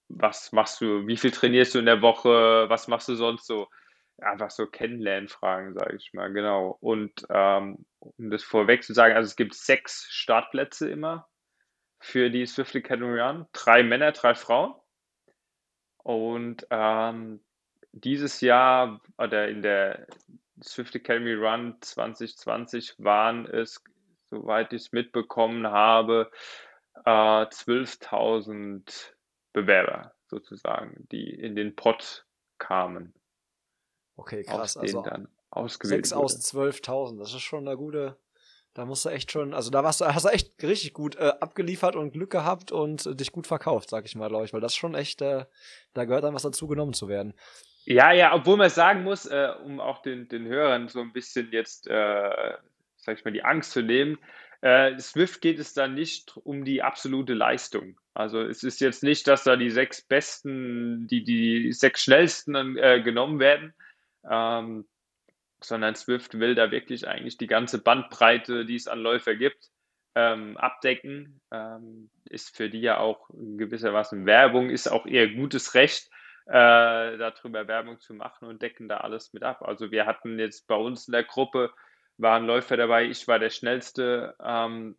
was 0.10 0.52
machst 0.54 0.82
du? 0.82 1.06
Wie 1.06 1.18
viel 1.18 1.32
trainierst 1.32 1.76
du 1.76 1.80
in 1.80 1.86
der 1.86 2.02
Woche? 2.02 2.66
Was 2.70 2.88
machst 2.88 3.10
du 3.10 3.16
sonst 3.16 3.46
so? 3.46 3.68
Einfach 4.20 4.52
so 4.52 4.66
Kennenlernfragen, 4.66 5.74
sage 5.74 5.96
ich 5.96 6.14
mal, 6.14 6.32
genau. 6.32 6.78
Und 6.80 7.26
ähm, 7.30 7.86
um 8.00 8.30
das 8.30 8.44
vorweg 8.44 8.84
zu 8.84 8.94
sagen, 8.94 9.16
also 9.16 9.28
es 9.28 9.36
gibt 9.36 9.54
sechs 9.54 10.08
Startplätze 10.10 10.90
immer 10.90 11.28
für 12.00 12.30
die 12.30 12.46
Swift 12.46 12.76
Academy 12.76 13.20
Run, 13.20 13.48
drei 13.54 13.84
Männer, 13.84 14.12
drei 14.12 14.36
Frauen. 14.36 14.74
Und 16.04 16.66
ähm, 16.70 17.44
dieses 17.92 18.42
Jahr 18.42 19.02
oder 19.18 19.48
in 19.48 19.62
der 19.62 20.08
Swift 20.64 20.96
Academy 20.96 21.34
Run 21.34 21.76
2020 21.82 22.96
waren 23.00 23.46
es, 23.46 23.84
soweit 24.30 24.74
ich 24.74 24.84
es 24.84 24.92
mitbekommen 24.92 25.68
habe, 25.68 26.32
äh, 27.06 27.10
12.000 27.10 29.14
Bewerber 29.54 30.14
sozusagen, 30.28 31.08
die 31.12 31.30
in 31.30 31.56
den 31.56 31.76
Pot 31.76 32.26
kamen. 32.58 33.14
Okay, 34.18 34.44
krass. 34.44 34.76
also 34.76 35.06
6 35.54 36.14
aus 36.14 36.54
12.000, 36.54 37.20
das 37.20 37.34
ist 37.34 37.42
schon 37.42 37.68
eine 37.68 37.78
gute. 37.78 38.18
Da 38.74 38.86
musst 38.86 39.06
du 39.06 39.10
echt 39.10 39.32
schon, 39.32 39.54
also 39.56 39.72
da 39.72 39.84
warst 39.84 40.02
du, 40.02 40.06
hast 40.06 40.26
du 40.26 40.30
echt 40.30 40.52
richtig 40.62 40.94
gut 40.94 41.16
äh, 41.16 41.34
abgeliefert 41.40 41.96
und 41.96 42.12
Glück 42.12 42.30
gehabt 42.30 42.72
und 42.72 43.08
äh, 43.08 43.16
dich 43.16 43.32
gut 43.32 43.48
verkauft, 43.48 43.90
sag 43.90 44.06
ich 44.06 44.16
mal, 44.16 44.28
glaube 44.28 44.46
ich, 44.46 44.54
weil 44.54 44.62
das 44.62 44.76
schon 44.76 44.94
echt, 44.94 45.22
äh, 45.22 45.46
da 45.94 46.06
gehört 46.06 46.24
dann 46.24 46.36
was 46.36 46.44
dazu 46.44 46.68
genommen 46.68 46.94
zu 46.94 47.08
werden. 47.08 47.34
Ja, 47.86 48.12
ja, 48.12 48.36
obwohl 48.36 48.58
man 48.58 48.70
sagen 48.70 49.04
muss, 49.04 49.26
äh, 49.26 49.50
um 49.64 49.80
auch 49.80 50.04
den, 50.04 50.28
den 50.28 50.46
Hörern 50.46 50.90
so 50.90 51.00
ein 51.00 51.12
bisschen 51.12 51.52
jetzt, 51.52 51.88
äh, 51.88 52.54
sag 52.98 53.18
ich 53.18 53.26
mal, 53.26 53.32
die 53.32 53.44
Angst 53.44 53.72
zu 53.72 53.82
nehmen, 53.82 54.20
äh, 54.62 55.00
Swift 55.00 55.42
geht 55.42 55.58
es 55.58 55.74
da 55.74 55.88
nicht 55.88 56.38
um 56.44 56.64
die 56.64 56.84
absolute 56.84 57.34
Leistung. 57.34 57.98
Also 58.14 58.42
es 58.42 58.64
ist 58.64 58.80
jetzt 58.80 59.02
nicht, 59.02 59.28
dass 59.28 59.44
da 59.44 59.56
die 59.56 59.72
sechs 59.72 60.02
besten, 60.02 61.08
die, 61.08 61.24
die 61.24 61.72
sechs 61.72 62.04
schnellsten 62.04 62.76
genommen 63.04 63.40
werden, 63.40 63.74
ähm, 64.30 64.86
sondern 65.62 65.96
Swift 65.96 66.40
will 66.40 66.56
da 66.56 66.72
wirklich 66.72 67.08
eigentlich 67.08 67.38
die 67.38 67.48
ganze 67.48 67.82
Bandbreite, 67.82 68.66
die 68.66 68.76
es 68.76 68.88
an 68.88 69.00
Läufer 69.00 69.36
gibt, 69.36 69.70
ähm, 70.16 70.58
abdecken. 70.58 71.42
Ähm, 71.52 72.10
ist 72.26 72.56
für 72.56 72.70
die 72.70 72.82
ja 72.82 73.00
auch 73.00 73.30
gewissermaßen 73.34 74.26
Werbung, 74.26 74.70
ist 74.70 74.88
auch 74.88 75.06
ihr 75.06 75.34
gutes 75.34 75.74
Recht, 75.74 76.10
äh, 76.46 77.18
darüber 77.18 77.68
Werbung 77.68 78.00
zu 78.00 78.14
machen 78.14 78.48
und 78.48 78.62
decken 78.62 78.88
da 78.88 78.98
alles 78.98 79.34
mit 79.34 79.44
ab. 79.44 79.62
Also 79.62 79.92
wir 79.92 80.06
hatten 80.06 80.40
jetzt 80.40 80.68
bei 80.68 80.76
uns 80.76 81.08
in 81.08 81.14
der 81.14 81.24
Gruppe, 81.24 81.72
waren 82.18 82.46
Läufer 82.46 82.78
dabei, 82.78 83.06
ich 83.06 83.28
war 83.28 83.40
der 83.40 83.50
schnellste 83.50 84.36
ähm, 84.44 84.98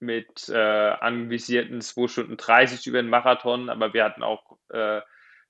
mit 0.00 0.48
äh, 0.48 0.56
anvisierten 0.56 1.80
2 1.80 2.08
Stunden 2.08 2.36
30 2.36 2.86
über 2.86 3.00
den 3.00 3.10
Marathon, 3.10 3.68
aber 3.68 3.94
wir 3.94 4.04
hatten 4.04 4.22
auch 4.22 4.58
äh, 4.70 5.00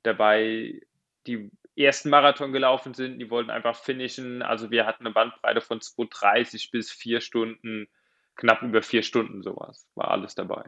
dabei 0.02 0.80
die 1.26 1.50
ersten 1.76 2.11
Marathon 2.11 2.52
gelaufen 2.52 2.94
sind, 2.94 3.18
die 3.18 3.30
wollten 3.30 3.50
einfach 3.50 3.76
finishen. 3.76 4.42
Also 4.42 4.70
wir 4.70 4.87
hatten 4.87 5.06
eine 5.06 5.14
Bandbreite 5.14 5.61
von 5.61 5.80
2,30 5.80 6.70
bis 6.70 6.90
4 6.90 7.20
Stunden, 7.20 7.88
knapp 8.37 8.62
über 8.62 8.82
4 8.82 9.02
Stunden 9.02 9.42
sowas. 9.42 9.87
War 9.94 10.11
alles 10.11 10.35
dabei. 10.35 10.64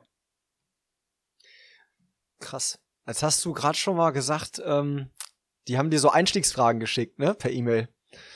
Krass. 2.41 2.81
Jetzt 3.07 3.23
hast 3.23 3.45
du 3.45 3.53
gerade 3.53 3.77
schon 3.77 3.97
mal 3.97 4.11
gesagt, 4.11 4.63
ähm, 4.65 5.11
die 5.69 5.79
haben 5.79 5.91
dir 5.91 5.99
so 5.99 6.11
Einstiegsfragen 6.11 6.81
geschickt, 6.81 7.19
ne, 7.19 7.35
per 7.35 7.51
E-Mail. 7.51 7.89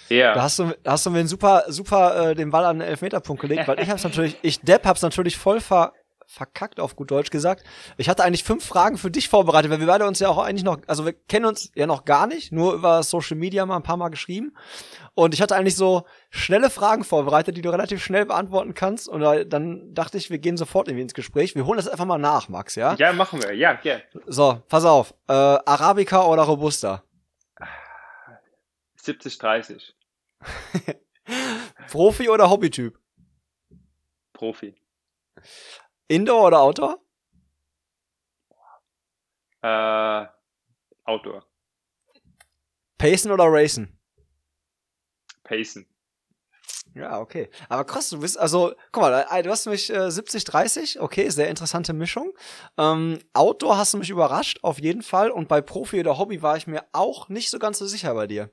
Ja. 0.08 0.34
Da 0.34 0.42
hast 0.42 0.58
du, 0.58 0.76
da 0.82 0.92
hast 0.92 1.06
du 1.06 1.10
mir 1.10 1.20
einen 1.20 1.28
super, 1.28 1.64
super 1.68 2.30
äh, 2.30 2.34
den 2.34 2.50
Ball 2.50 2.64
an 2.64 2.80
den 2.80 2.88
Elfmeterpunkt 2.88 3.40
gelegt, 3.40 3.68
weil 3.68 3.80
ich 3.80 3.88
hab's 3.88 4.04
natürlich, 4.04 4.36
ich 4.42 4.60
Depp 4.60 4.84
hab's 4.84 5.02
natürlich 5.02 5.36
voll 5.36 5.60
ver, 5.60 5.92
verkackt, 6.28 6.78
auf 6.78 6.94
gut 6.94 7.10
Deutsch 7.10 7.30
gesagt. 7.30 7.64
Ich 7.96 8.08
hatte 8.08 8.22
eigentlich 8.22 8.44
fünf 8.44 8.64
Fragen 8.64 8.98
für 8.98 9.10
dich 9.10 9.30
vorbereitet, 9.30 9.70
weil 9.70 9.80
wir 9.80 9.86
beide 9.86 10.06
uns 10.06 10.20
ja 10.20 10.28
auch 10.28 10.36
eigentlich 10.36 10.62
noch, 10.62 10.78
also 10.86 11.06
wir 11.06 11.14
kennen 11.14 11.46
uns 11.46 11.72
ja 11.74 11.86
noch 11.86 12.04
gar 12.04 12.26
nicht, 12.26 12.52
nur 12.52 12.74
über 12.74 13.02
Social 13.02 13.36
Media 13.36 13.64
mal 13.64 13.76
ein 13.76 13.82
paar 13.82 13.96
Mal 13.96 14.10
geschrieben. 14.10 14.54
Und 15.14 15.32
ich 15.32 15.40
hatte 15.40 15.56
eigentlich 15.56 15.74
so 15.74 16.04
schnelle 16.28 16.68
Fragen 16.68 17.02
vorbereitet, 17.02 17.56
die 17.56 17.62
du 17.62 17.70
relativ 17.70 18.04
schnell 18.04 18.26
beantworten 18.26 18.74
kannst. 18.74 19.08
Und 19.08 19.22
dann 19.22 19.94
dachte 19.94 20.18
ich, 20.18 20.28
wir 20.28 20.38
gehen 20.38 20.58
sofort 20.58 20.86
irgendwie 20.86 21.02
ins 21.02 21.14
Gespräch. 21.14 21.54
Wir 21.54 21.64
holen 21.64 21.78
das 21.78 21.88
einfach 21.88 22.04
mal 22.04 22.18
nach, 22.18 22.50
Max, 22.50 22.74
ja? 22.74 22.94
Ja, 22.94 23.12
machen 23.14 23.42
wir, 23.42 23.54
ja, 23.54 23.78
ja. 23.82 23.96
So, 24.26 24.62
pass 24.68 24.84
auf. 24.84 25.14
Äh, 25.28 25.32
Arabica 25.32 26.26
oder 26.26 26.42
Robusta? 26.42 27.02
70, 28.96 29.38
30. 29.38 29.96
Profi 31.90 32.28
oder 32.28 32.50
Hobbytyp? 32.50 32.98
Profi. 34.34 34.74
Indoor 36.08 36.46
oder 36.46 36.60
Outdoor? 36.60 36.98
Äh, 39.62 40.26
Outdoor. 41.04 41.44
Pacen 42.96 43.30
oder 43.30 43.44
Racen? 43.46 43.98
Pacen. 45.44 45.86
Ja, 46.94 47.20
okay. 47.20 47.48
Aber 47.68 47.84
krass, 47.84 48.08
du 48.10 48.20
bist, 48.20 48.38
also, 48.38 48.74
guck 48.90 49.02
mal, 49.02 49.26
äh, 49.30 49.42
du 49.42 49.50
hast 49.50 49.66
mich 49.66 49.90
äh, 49.90 50.10
70, 50.10 50.44
30, 50.44 51.00
okay, 51.00 51.28
sehr 51.28 51.48
interessante 51.48 51.92
Mischung. 51.92 52.32
Ähm, 52.76 53.18
Outdoor 53.34 53.76
hast 53.76 53.94
du 53.94 53.98
mich 53.98 54.10
überrascht, 54.10 54.58
auf 54.62 54.80
jeden 54.80 55.02
Fall. 55.02 55.30
Und 55.30 55.48
bei 55.48 55.60
Profi 55.60 56.00
oder 56.00 56.18
Hobby 56.18 56.42
war 56.42 56.56
ich 56.56 56.66
mir 56.66 56.84
auch 56.92 57.28
nicht 57.28 57.50
so 57.50 57.58
ganz 57.58 57.78
so 57.78 57.86
sicher 57.86 58.14
bei 58.14 58.26
dir. 58.26 58.50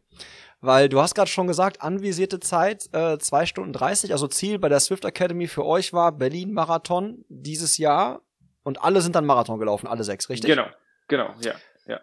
Weil 0.62 0.90
du 0.90 1.00
hast 1.02 1.14
gerade 1.16 1.30
schon 1.30 1.48
gesagt, 1.48 1.82
anvisierte 1.82 2.40
Zeit 2.40 2.88
äh, 2.94 3.18
2 3.20 3.46
Stunden 3.46 3.74
30. 3.74 4.12
Also 4.12 4.28
Ziel 4.28 4.58
bei 4.60 4.70
der 4.70 4.80
Swift 4.80 5.06
Academy 5.06 5.48
für 5.48 5.66
euch 5.66 5.94
war 5.94 6.12
Berlin-Marathon 6.12 7.24
dieses 7.30 7.78
Jahr. 7.78 8.22
und 8.64 8.82
alle 8.84 9.02
sind 9.02 9.16
dann 9.16 9.26
Marathon 9.26 9.60
gelaufen, 9.60 9.88
alle 9.88 10.04
sechs, 10.04 10.28
richtig? 10.30 10.50
Genau, 10.50 10.68
genau, 11.08 11.36
ja, 11.42 11.54
ja. 11.86 12.00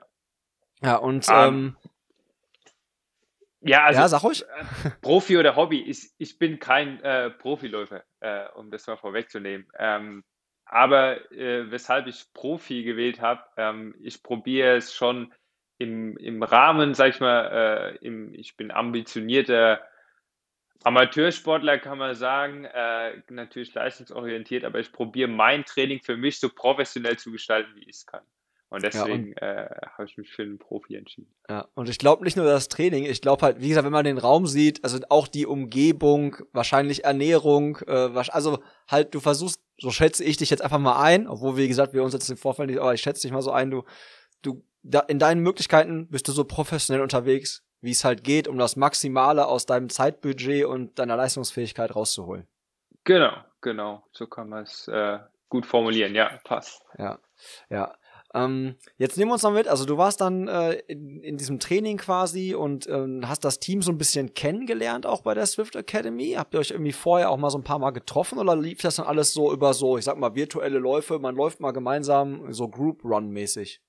Ja, 0.81 0.97
und 0.97 1.27
Ähm, 1.29 1.77
ähm, 1.83 1.91
Ja, 3.65 3.85
also 3.85 4.01
ja, 4.01 4.09
sag 4.09 4.23
ruhig. 4.25 4.43
äh, 4.43 4.91
Profi 5.01 5.38
oder 5.38 5.55
Hobby, 5.57 5.81
ich, 5.83 6.11
ich 6.19 6.38
bin 6.38 6.59
kein 6.59 7.01
äh, 7.03 7.31
Profiläufer, 7.31 8.03
äh, 8.21 8.47
um 8.57 8.71
das 8.71 8.87
mal 8.87 8.97
vorwegzunehmen. 8.97 9.67
Ähm, 9.79 10.25
aber 10.65 11.31
äh, 11.33 11.71
weshalb 11.71 12.07
ich 12.07 12.33
Profi 12.33 12.83
gewählt 12.83 13.21
habe, 13.21 13.43
ähm, 13.57 13.95
ich 14.01 14.23
probiere 14.23 14.77
es 14.77 14.95
schon 14.95 15.33
im, 15.83 16.16
im 16.16 16.42
Rahmen, 16.42 16.95
sag 16.95 17.11
ich 17.11 17.21
mal, 17.21 17.97
äh, 18.01 18.07
im, 18.07 18.35
ich 18.35 18.57
bin 18.57 18.71
ambitionierter 18.71 19.81
Amateursportler, 20.85 21.79
kann 21.79 21.99
man 21.99 22.14
sagen, 22.14 22.64
äh, 22.64 23.23
natürlich 23.29 23.73
leistungsorientiert, 23.75 24.64
aber 24.64 24.81
ich 24.81 24.92
probiere 24.92 25.29
mein 25.29 25.64
Training 25.64 26.01
für 26.01 26.16
mich 26.16 26.40
so 26.40 26.49
professionell 26.49 27.18
zu 27.18 27.31
gestalten, 27.31 27.71
wie 27.77 27.83
ich 27.83 27.97
es 27.97 28.07
kann. 28.07 28.23
Und 28.68 28.83
Ja, 28.83 28.88
deswegen 28.90 29.35
äh, 29.35 29.68
habe 29.99 30.07
ich 30.07 30.16
mich 30.16 30.33
für 30.33 30.42
einen 30.42 30.59
Profi 30.59 30.97
entschieden. 30.97 31.31
Ja, 31.49 31.68
und 31.75 31.90
ich 31.90 31.99
glaube 31.99 32.25
nicht 32.25 32.38
nur 32.38 32.47
das 32.47 32.68
Training, 32.68 33.05
ich 33.05 33.21
glaube 33.21 33.42
halt, 33.45 33.61
wie 33.61 33.68
gesagt, 33.68 33.85
wenn 33.85 33.92
man 33.92 34.05
den 34.05 34.16
Raum 34.16 34.47
sieht, 34.47 34.83
also 34.83 34.99
auch 35.11 35.29
die 35.29 35.45
Umgebung, 35.45 36.37
wahrscheinlich 36.53 37.05
Ernährung, 37.05 37.79
äh, 37.87 38.11
also 38.31 38.62
halt, 38.88 39.14
du 39.14 39.21
versuchst, 39.21 39.61
so 39.79 39.90
schätze 39.90 40.25
ich 40.25 40.38
dich 40.38 40.49
jetzt 40.49 40.62
einfach 40.62 40.79
mal 40.79 41.01
ein, 41.03 41.29
obwohl, 41.29 41.59
wie 41.59 41.68
gesagt, 41.68 41.92
wir 41.92 42.03
uns 42.03 42.14
jetzt 42.14 42.31
im 42.31 42.38
Vorfeld 42.38 42.71
nicht, 42.71 42.81
aber 42.81 42.95
ich 42.95 43.03
schätze 43.03 43.23
dich 43.23 43.33
mal 43.33 43.42
so 43.42 43.51
ein, 43.51 43.71
du, 43.71 43.85
du, 44.40 44.64
da, 44.83 45.01
in 45.01 45.18
deinen 45.18 45.40
Möglichkeiten 45.40 46.09
bist 46.09 46.29
du 46.29 46.33
so 46.33 46.45
professionell 46.45 47.03
unterwegs, 47.03 47.64
wie 47.81 47.90
es 47.90 48.05
halt 48.05 48.25
geht, 48.25 48.49
um 48.49 48.59
das 48.59 48.77
Maximale 48.77 49.47
aus 49.47 49.66
deinem 49.66 49.88
Zeitbudget 49.88 50.64
und 50.64 50.99
deiner 50.99 51.16
Leistungsfähigkeit 51.16 51.95
rauszuholen. 51.95 52.47
Genau, 53.05 53.33
genau, 53.61 54.05
so 54.12 54.27
kann 54.27 54.49
man 54.49 54.62
es 54.62 54.87
äh, 54.88 55.18
gut 55.49 55.66
formulieren. 55.66 56.14
Ja, 56.14 56.38
passt. 56.45 56.83
Ja, 56.99 57.18
ja. 57.68 57.95
Ähm, 58.35 58.77
jetzt 58.97 59.18
nehmen 59.18 59.31
wir 59.31 59.35
uns 59.35 59.42
mal 59.42 59.53
mit, 59.53 59.68
also 59.68 59.85
du 59.85 59.99
warst 59.99 60.23
dann 60.23 60.49
äh, 60.49 60.75
in, 60.87 61.21
in 61.23 61.37
diesem 61.37 61.59
Training 61.59 61.99
quasi 61.99 62.55
und 62.55 62.88
ähm, 62.88 63.29
hast 63.29 63.45
das 63.45 63.59
Team 63.59 63.83
so 63.83 63.92
ein 63.92 63.99
bisschen 63.99 64.33
kennengelernt 64.33 65.05
auch 65.05 65.21
bei 65.21 65.35
der 65.35 65.45
Swift 65.45 65.77
Academy. 65.77 66.35
Habt 66.38 66.55
ihr 66.55 66.61
euch 66.61 66.71
irgendwie 66.71 66.92
vorher 66.92 67.31
auch 67.31 67.37
mal 67.37 67.51
so 67.51 67.59
ein 67.59 67.64
paar 67.64 67.79
Mal 67.79 67.90
getroffen 67.90 68.38
oder 68.38 68.57
lief 68.57 68.81
das 68.81 68.97
dann 68.97 69.07
alles 69.07 69.35
so 69.35 69.53
über 69.53 69.75
so, 69.75 69.99
ich 69.99 70.05
sag 70.05 70.16
mal, 70.16 70.35
virtuelle 70.35 70.79
Läufe? 70.79 71.18
Man 71.18 71.35
läuft 71.35 71.61
mal 71.61 71.73
gemeinsam 71.73 72.51
so 72.53 72.68
Group 72.68 73.05
Run 73.05 73.29
mäßig. 73.29 73.83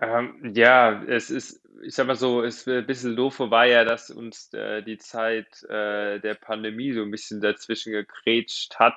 Ähm, 0.00 0.52
ja, 0.54 1.02
es 1.04 1.30
ist, 1.30 1.62
ich 1.82 1.94
sag 1.94 2.06
mal 2.06 2.16
so, 2.16 2.42
es 2.42 2.66
ein 2.68 2.86
bisschen 2.86 3.16
doof 3.16 3.38
war 3.40 3.66
ja, 3.66 3.84
dass 3.84 4.10
uns 4.10 4.52
äh, 4.52 4.82
die 4.82 4.98
Zeit 4.98 5.62
äh, 5.64 6.20
der 6.20 6.34
Pandemie 6.34 6.92
so 6.92 7.02
ein 7.02 7.10
bisschen 7.10 7.40
dazwischen 7.40 7.92
gegrätscht 7.92 8.78
hat. 8.78 8.94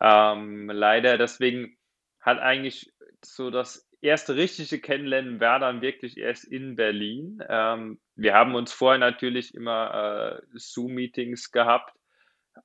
Ähm, 0.00 0.70
leider, 0.70 1.18
deswegen 1.18 1.76
hat 2.20 2.38
eigentlich 2.38 2.92
so 3.24 3.50
das 3.50 3.88
erste 4.00 4.36
richtige 4.36 4.80
Kennenlernen 4.80 5.40
war 5.40 5.58
dann 5.58 5.80
wirklich 5.80 6.18
erst 6.18 6.44
in 6.44 6.76
Berlin. 6.76 7.42
Ähm, 7.48 8.00
wir 8.14 8.34
haben 8.34 8.54
uns 8.54 8.72
vorher 8.72 8.98
natürlich 8.98 9.54
immer 9.54 10.38
äh, 10.38 10.58
Zoom-Meetings 10.58 11.50
gehabt. 11.50 11.94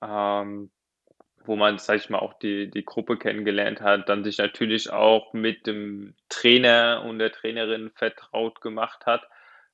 Ähm, 0.02 0.72
wo 1.46 1.56
man, 1.56 1.78
sag 1.78 1.98
ich 1.98 2.10
mal, 2.10 2.20
auch 2.20 2.34
die, 2.40 2.70
die 2.70 2.86
Gruppe 2.86 3.18
kennengelernt 3.18 3.82
hat, 3.82 4.10
dann 4.10 4.24
sich 4.24 4.38
natürlich 4.38 4.92
auch 4.92 5.34
mit 5.34 5.68
dem 5.68 6.16
Trainer 6.30 7.04
und 7.06 7.20
der 7.20 7.32
Trainerin 7.32 7.92
vertraut 7.96 8.62
gemacht 8.62 9.06
hat, 9.06 9.28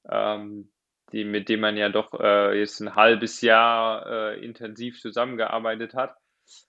ähm, 0.10 0.69
die, 1.12 1.25
mit 1.25 1.49
dem 1.49 1.62
man 1.62 1.77
ja 1.77 1.89
doch 1.89 2.19
äh, 2.19 2.60
jetzt 2.60 2.79
ein 2.79 2.95
halbes 2.95 3.41
Jahr 3.41 4.05
äh, 4.05 4.43
intensiv 4.43 4.99
zusammengearbeitet 4.99 5.93
hat 5.93 6.15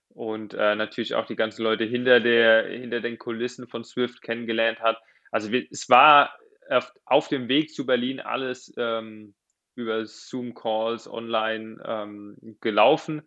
und 0.09 0.55
äh, 0.55 0.75
natürlich 0.75 1.15
auch 1.15 1.27
die 1.27 1.37
ganzen 1.37 1.63
Leute 1.63 1.85
hinter 1.85 2.21
der, 2.21 2.67
hinter 2.69 3.01
den 3.01 3.19
Kulissen 3.19 3.69
von 3.69 3.85
Swift 3.85 4.23
kennengelernt 4.23 4.81
hat. 4.81 4.99
Also 5.31 5.51
es 5.71 5.89
war 5.89 6.35
auf, 6.69 6.93
auf 7.05 7.29
dem 7.29 7.49
Weg 7.49 7.73
zu 7.73 7.87
Berlin 7.87 8.21
alles 8.21 8.73
ähm, 8.77 9.35
über 9.75 10.05
Zoom-Calls 10.05 11.09
online 11.09 11.83
ähm, 11.85 12.57
gelaufen. 12.61 13.23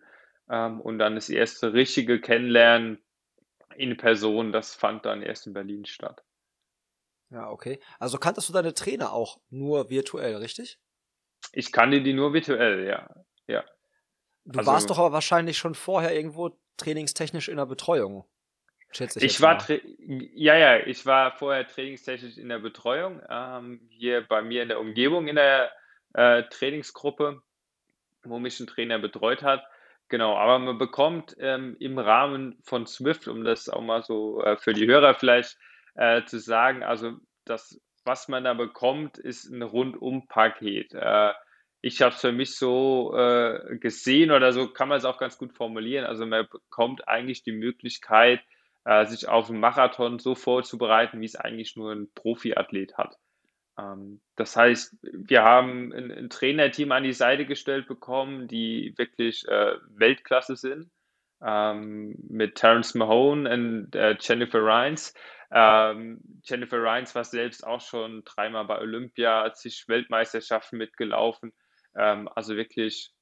Ähm, 0.53 0.81
und 0.81 0.99
dann 0.99 1.15
das 1.15 1.29
erste 1.29 1.73
richtige 1.73 2.21
Kennenlernen 2.21 3.03
in 3.75 3.97
Person, 3.97 4.51
das 4.51 4.75
fand 4.75 5.03
dann 5.03 5.23
erst 5.23 5.47
in 5.47 5.53
Berlin 5.53 5.85
statt. 5.85 6.23
Ja, 7.31 7.49
okay. 7.49 7.79
Also 7.97 8.19
kanntest 8.19 8.49
du 8.49 8.53
deine 8.53 8.75
Trainer 8.75 9.13
auch 9.13 9.39
nur 9.49 9.89
virtuell, 9.89 10.35
richtig? 10.35 10.77
Ich 11.53 11.71
kannte 11.71 12.03
die 12.03 12.13
nur 12.13 12.33
virtuell, 12.33 12.85
ja. 12.85 13.09
Ja. 13.47 13.65
Du 14.45 14.59
Also- 14.59 14.71
warst 14.71 14.89
doch 14.91 14.99
aber 14.99 15.11
wahrscheinlich 15.11 15.57
schon 15.57 15.73
vorher 15.73 16.15
irgendwo 16.15 16.55
trainingstechnisch 16.77 17.49
in 17.49 17.57
der 17.57 17.65
Betreuung. 17.65 18.23
Schätze 18.91 19.17
ich 19.17 19.25
Ich 19.25 19.41
war, 19.41 19.57
ja, 20.35 20.55
ja, 20.55 20.85
ich 20.85 21.03
war 21.07 21.31
vorher 21.35 21.67
trainingstechnisch 21.67 22.37
in 22.37 22.49
der 22.49 22.59
Betreuung, 22.59 23.23
ähm, 23.27 23.87
hier 23.89 24.21
bei 24.21 24.43
mir 24.43 24.61
in 24.61 24.67
der 24.67 24.79
Umgebung 24.79 25.27
in 25.27 25.35
der 25.37 25.71
äh, 26.13 26.43
Trainingsgruppe, 26.43 27.41
wo 28.23 28.37
mich 28.37 28.59
ein 28.59 28.67
Trainer 28.67 28.99
betreut 28.99 29.41
hat. 29.41 29.63
Genau, 30.13 30.37
aber 30.37 30.59
man 30.59 30.77
bekommt 30.77 31.35
ähm, 31.39 31.75
im 31.79 31.97
Rahmen 31.97 32.59
von 32.61 32.85
Swift, 32.85 33.27
um 33.27 33.43
das 33.43 33.67
auch 33.67 33.81
mal 33.81 34.03
so 34.03 34.43
äh, 34.43 34.57
für 34.57 34.73
die 34.73 34.85
Hörer 34.85 35.15
vielleicht 35.15 35.57
äh, 35.95 36.23
zu 36.23 36.37
sagen, 36.37 36.83
also 36.83 37.17
das, 37.45 37.81
was 38.05 38.27
man 38.27 38.43
da 38.43 38.53
bekommt, 38.53 39.17
ist 39.17 39.45
ein 39.49 39.63
Rundum-Paket. 39.63 40.93
Äh, 40.93 41.33
ich 41.81 42.03
habe 42.03 42.13
es 42.13 42.21
für 42.21 42.31
mich 42.31 42.55
so 42.55 43.17
äh, 43.17 43.79
gesehen 43.79 44.29
oder 44.29 44.53
so 44.53 44.67
kann 44.71 44.87
man 44.87 44.99
es 44.99 45.05
auch 45.05 45.17
ganz 45.17 45.39
gut 45.39 45.53
formulieren. 45.53 46.05
Also 46.05 46.27
man 46.27 46.47
bekommt 46.47 47.07
eigentlich 47.07 47.41
die 47.41 47.51
Möglichkeit, 47.51 48.39
äh, 48.85 49.07
sich 49.07 49.27
auf 49.27 49.49
einen 49.49 49.59
Marathon 49.61 50.19
so 50.19 50.35
vorzubereiten, 50.35 51.21
wie 51.21 51.25
es 51.25 51.35
eigentlich 51.35 51.75
nur 51.75 51.91
ein 51.91 52.07
Profiathlet 52.13 52.99
hat. 52.99 53.17
Ähm, 53.77 54.21
das 54.35 54.55
heißt, 54.55 54.97
wir 55.01 55.43
haben 55.43 55.91
ein, 55.93 56.11
ein 56.11 56.29
Trainerteam 56.29 56.91
an 56.91 57.03
die 57.03 57.13
Seite 57.13 57.45
gestellt 57.45 57.87
bekommen, 57.87 58.47
die 58.47 58.93
wirklich 58.97 59.47
äh, 59.47 59.75
Weltklasse 59.89 60.55
sind, 60.55 60.91
ähm, 61.43 62.15
mit 62.29 62.55
Terence 62.55 62.95
Mahone 62.95 63.51
und 63.51 63.95
äh, 63.95 64.15
Jennifer 64.19 64.59
Rines. 64.59 65.13
Ähm, 65.51 66.19
Jennifer 66.43 66.81
Rines 66.81 67.13
war 67.15 67.23
selbst 67.23 67.65
auch 67.65 67.81
schon 67.81 68.23
dreimal 68.25 68.65
bei 68.65 68.79
Olympia, 68.79 69.43
hat 69.43 69.57
sich 69.57 69.87
Weltmeisterschaften 69.87 70.77
mitgelaufen. 70.77 71.53
Ähm, 71.95 72.27
also 72.33 72.55
wirklich 72.55 73.13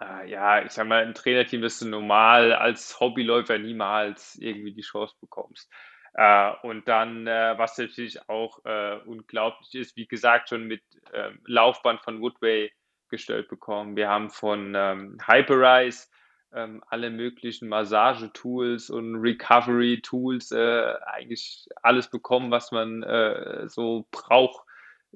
äh, 0.00 0.28
ja, 0.30 0.64
ich 0.64 0.72
sag 0.72 0.86
mal, 0.86 1.04
ein 1.04 1.14
Trainerteam, 1.14 1.62
das 1.62 1.78
du 1.78 1.88
normal 1.88 2.52
als 2.52 2.98
Hobbyläufer 3.00 3.58
niemals 3.58 4.36
irgendwie 4.36 4.72
die 4.72 4.82
Chance 4.82 5.14
bekommst. 5.20 5.70
Äh, 6.14 6.52
und 6.62 6.86
dann, 6.86 7.26
äh, 7.26 7.54
was 7.56 7.76
natürlich 7.76 8.28
auch 8.28 8.64
äh, 8.64 8.98
unglaublich 9.04 9.74
ist, 9.74 9.96
wie 9.96 10.06
gesagt, 10.06 10.48
schon 10.48 10.64
mit 10.64 10.82
ähm, 11.12 11.40
Laufband 11.46 12.00
von 12.02 12.20
Woodway 12.20 12.72
gestellt 13.08 13.48
bekommen. 13.48 13.96
Wir 13.96 14.08
haben 14.08 14.30
von 14.30 14.74
ähm, 14.76 15.18
Hyperice 15.26 16.10
ähm, 16.54 16.84
alle 16.88 17.10
möglichen 17.10 17.68
Massagetools 17.68 18.90
und 18.90 19.16
Recovery-Tools, 19.16 20.52
äh, 20.52 20.94
eigentlich 21.04 21.66
alles 21.82 22.08
bekommen, 22.08 22.52
was 22.52 22.70
man 22.70 23.02
äh, 23.02 23.68
so 23.68 24.06
braucht 24.12 24.64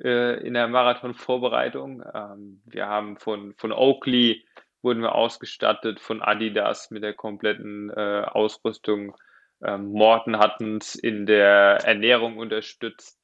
äh, 0.03 0.45
in 0.45 0.55
der 0.55 0.67
Marathonvorbereitung. 0.67 2.03
Ähm, 2.13 2.61
wir 2.67 2.87
haben 2.87 3.19
von, 3.19 3.55
von 3.55 3.71
Oakley 3.71 4.45
wurden 4.83 5.03
wir 5.03 5.15
ausgestattet 5.15 6.01
von 6.01 6.23
Adidas 6.23 6.91
mit 6.91 7.03
der 7.03 7.13
kompletten 7.13 7.91
Ausrüstung. 7.91 9.17
Ähm, 9.63 9.93
Morten 9.93 10.39
hat 10.39 10.61
uns 10.61 10.95
in 10.95 11.27
der 11.27 11.81
Ernährung 11.85 12.39
unterstützt. 12.39 13.19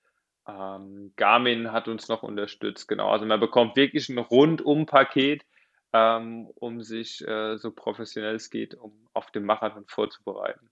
Ähm, 0.47 1.13
Garmin 1.17 1.73
hat 1.73 1.89
uns 1.89 2.09
noch 2.09 2.23
unterstützt. 2.23 2.89
Genau, 2.89 3.11
also 3.11 3.25
man 3.27 3.41
bekommt 3.41 3.77
wirklich 3.77 4.09
ein 4.09 4.19
Rundum-Paket, 4.19 5.45
ähm, 5.93 6.49
um 6.57 6.83
sich 6.83 7.27
äh, 7.27 7.57
so 7.57 7.71
professionell 7.71 8.35
es 8.35 8.51
geht, 8.51 8.75
um 8.75 8.93
auf 9.13 9.31
den 9.31 9.45
Marathon 9.45 9.85
vorzubereiten. 9.87 10.71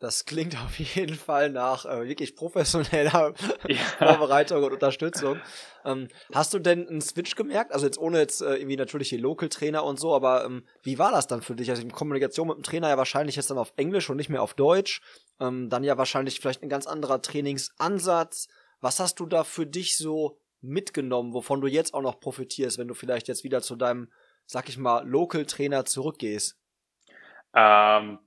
Das 0.00 0.24
klingt 0.24 0.56
auf 0.64 0.78
jeden 0.78 1.14
Fall 1.14 1.50
nach 1.50 1.84
äh, 1.84 2.08
wirklich 2.08 2.34
professioneller 2.34 3.34
Ja. 3.68 3.76
Vorbereitung 3.98 4.64
und 4.64 4.72
Unterstützung. 4.72 5.38
Ähm, 5.84 6.08
hast 6.32 6.52
du 6.52 6.58
denn 6.58 6.88
einen 6.88 7.02
Switch 7.02 7.36
gemerkt? 7.36 7.72
Also 7.72 7.86
jetzt 7.86 7.98
ohne 7.98 8.18
jetzt 8.18 8.40
äh, 8.40 8.56
irgendwie 8.56 8.76
natürlich 8.76 9.10
die 9.10 9.18
Local-Trainer 9.18 9.84
und 9.84 10.00
so, 10.00 10.14
aber 10.14 10.44
ähm, 10.44 10.64
wie 10.82 10.98
war 10.98 11.12
das 11.12 11.26
dann 11.26 11.42
für 11.42 11.54
dich? 11.54 11.70
Also 11.70 11.82
die 11.82 11.88
Kommunikation 11.88 12.48
mit 12.48 12.56
dem 12.56 12.62
Trainer 12.62 12.88
ja 12.88 12.98
wahrscheinlich 12.98 13.36
jetzt 13.36 13.50
dann 13.50 13.58
auf 13.58 13.72
Englisch 13.76 14.10
und 14.10 14.16
nicht 14.16 14.30
mehr 14.30 14.42
auf 14.42 14.54
Deutsch. 14.54 15.02
Ähm, 15.38 15.68
dann 15.68 15.84
ja 15.84 15.96
wahrscheinlich 15.98 16.40
vielleicht 16.40 16.62
ein 16.62 16.68
ganz 16.70 16.86
anderer 16.86 17.22
Trainingsansatz. 17.22 18.48
Was 18.80 18.98
hast 18.98 19.20
du 19.20 19.26
da 19.26 19.44
für 19.44 19.66
dich 19.66 19.96
so 19.96 20.38
mitgenommen, 20.62 21.34
wovon 21.34 21.60
du 21.60 21.66
jetzt 21.66 21.94
auch 21.94 22.02
noch 22.02 22.20
profitierst, 22.20 22.78
wenn 22.78 22.88
du 22.88 22.94
vielleicht 22.94 23.28
jetzt 23.28 23.44
wieder 23.44 23.60
zu 23.60 23.76
deinem, 23.76 24.10
sag 24.46 24.68
ich 24.70 24.78
mal, 24.78 25.06
Local-Trainer 25.06 25.84
zurückgehst? 25.84 26.56
Ähm, 27.54 28.18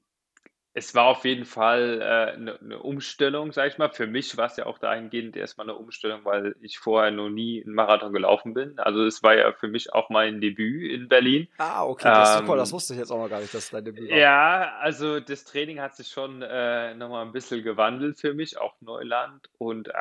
es 0.73 0.95
war 0.95 1.05
auf 1.05 1.25
jeden 1.25 1.45
Fall 1.45 2.01
äh, 2.01 2.37
'ne 2.37 2.57
'ne 2.61 2.79
Umstellung, 2.79 3.51
sage 3.51 3.69
ich 3.69 3.77
mal. 3.77 3.89
Für 3.91 4.07
mich 4.07 4.35
war 4.37 4.47
es 4.47 4.57
ja 4.57 4.65
auch 4.65 4.79
dahingehend 4.79 5.35
erstmal 5.37 5.69
eine 5.69 5.77
Umstellung, 5.77 6.25
weil 6.25 6.55
ich 6.61 6.79
vorher 6.79 7.11
noch 7.11 7.29
nie 7.29 7.61
'n 7.63 7.73
Marathon 7.73 8.13
gelaufen 8.13 8.53
bin. 8.53 8.79
Also, 8.79 9.05
es 9.05 9.21
war 9.23 9.35
ja 9.37 9.53
für 9.53 9.67
mich 9.67 9.93
auch 9.93 10.09
mein 10.09 10.41
Debüt 10.41 10.91
in 10.91 11.07
Berlin. 11.09 11.47
Ah, 11.59 11.85
okay, 11.85 12.11
das 12.11 12.29
ist 12.29 12.33
super, 12.33 12.55
das 12.55 12.71
Ähm, 12.71 12.73
wusste 12.73 12.93
ich 12.93 12.99
jetzt 12.99 13.11
auch 13.11 13.17
noch 13.17 13.29
gar 13.29 13.39
nicht, 13.41 13.53
dass 13.53 13.65
es 13.65 13.69
dein 13.69 13.85
Debüt 13.85 14.09
war. 14.11 14.25
ja, 14.25 14.77
also 14.79 15.19
das 15.19 15.43
Training 15.43 15.79
hat 15.79 15.95
sich 15.95 16.07
schon, 16.07 16.41
äh, 16.41 16.95
noch 16.95 17.09
mal 17.09 17.23
'n 17.25 17.31
bisschen 17.31 17.63
gewandelt 17.63 18.19
für 18.19 18.33
mich, 18.33 18.57
auch 18.57 18.75
Neuland. 18.81 19.49
Und, 19.57 19.89
äh, 19.89 19.93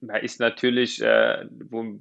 man 0.00 0.22
ist 0.22 0.40
natürlich, 0.40 1.00
äh, 1.02 1.46
wo 1.70 1.98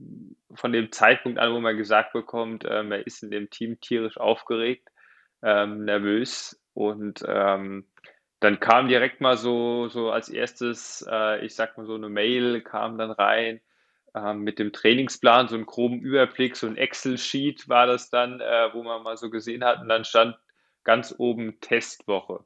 von 0.56 0.72
dem 0.74 0.92
Zeitpunkt 0.92 1.40
an, 1.40 1.54
wo 1.54 1.60
man 1.60 1.78
gesagt 1.78 2.14
bekommt, 2.14 2.64
äh, 2.66 2.84
man 2.84 3.02
ist 3.02 3.24
in 3.24 3.32
dem 3.32 3.50
Team 3.50 3.80
tierisch 3.82 4.18
aufgeregt, 4.18 4.90
ähm, 5.44 5.86
nervös 5.86 6.62
und, 6.80 7.24
ähm, 7.28 7.86
dann 8.42 8.60
kam 8.62 8.88
direkt 8.90 9.22
mal 9.22 9.38
so 9.38 9.90
so 9.90 10.12
als 10.12 10.30
erstes, 10.30 11.06
äh, 11.10 11.46
ich 11.46 11.56
sage 11.56 11.74
mal, 11.78 11.86
so 11.86 11.98
'ne 11.98 12.10
Mail 12.10 12.62
kam 12.62 12.98
dann 12.98 13.12
rein, 13.12 13.62
ähm, 14.16 14.42
mit 14.42 14.60
dem 14.60 14.74
Trainingsplan, 14.74 15.48
so 15.50 15.56
'n 15.58 15.66
groben 15.66 16.00
Überblick, 16.02 16.56
so 16.58 16.68
'n 16.68 16.78
Excel-Sheet 16.78 17.70
war 17.70 17.88
das 17.88 18.10
dann, 18.10 18.40
äh, 18.42 18.70
wo 18.74 18.84
man 18.84 19.04
mal 19.04 19.18
so 19.18 19.30
gesehen 19.30 19.64
hat 19.66 19.82
und 19.82 19.90
dann 19.90 20.06
stand 20.06 20.38
ganz 20.86 21.14
oben 21.20 21.60
Testwoche. 21.62 22.46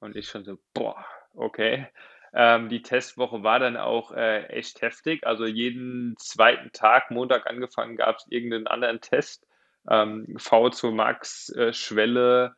Und 0.00 0.16
ich 0.16 0.28
schon 0.28 0.44
so: 0.44 0.58
„Boah, 0.74 1.04
okay.“ 1.34 1.88
Ähm, 2.34 2.68
die 2.70 2.82
Testwoche 2.82 3.42
war 3.44 3.60
dann 3.60 3.76
auch, 3.78 4.12
äh, 4.12 4.44
echt 4.48 4.82
heftig. 4.82 5.26
Also, 5.26 5.46
jeden 5.46 6.16
zweiten 6.18 6.72
Tag, 6.72 7.10
Montag 7.12 7.46
angefangen, 7.48 7.96
gab's 7.96 8.26
irgend 8.30 8.50
'nen 8.52 8.66
anderen 8.68 9.00
Test. 9.02 9.46
Ähm, 9.90 10.26
VO2 10.38 10.92
Max, 10.92 11.50
äh, 11.56 11.72
Schwelle, 11.74 12.54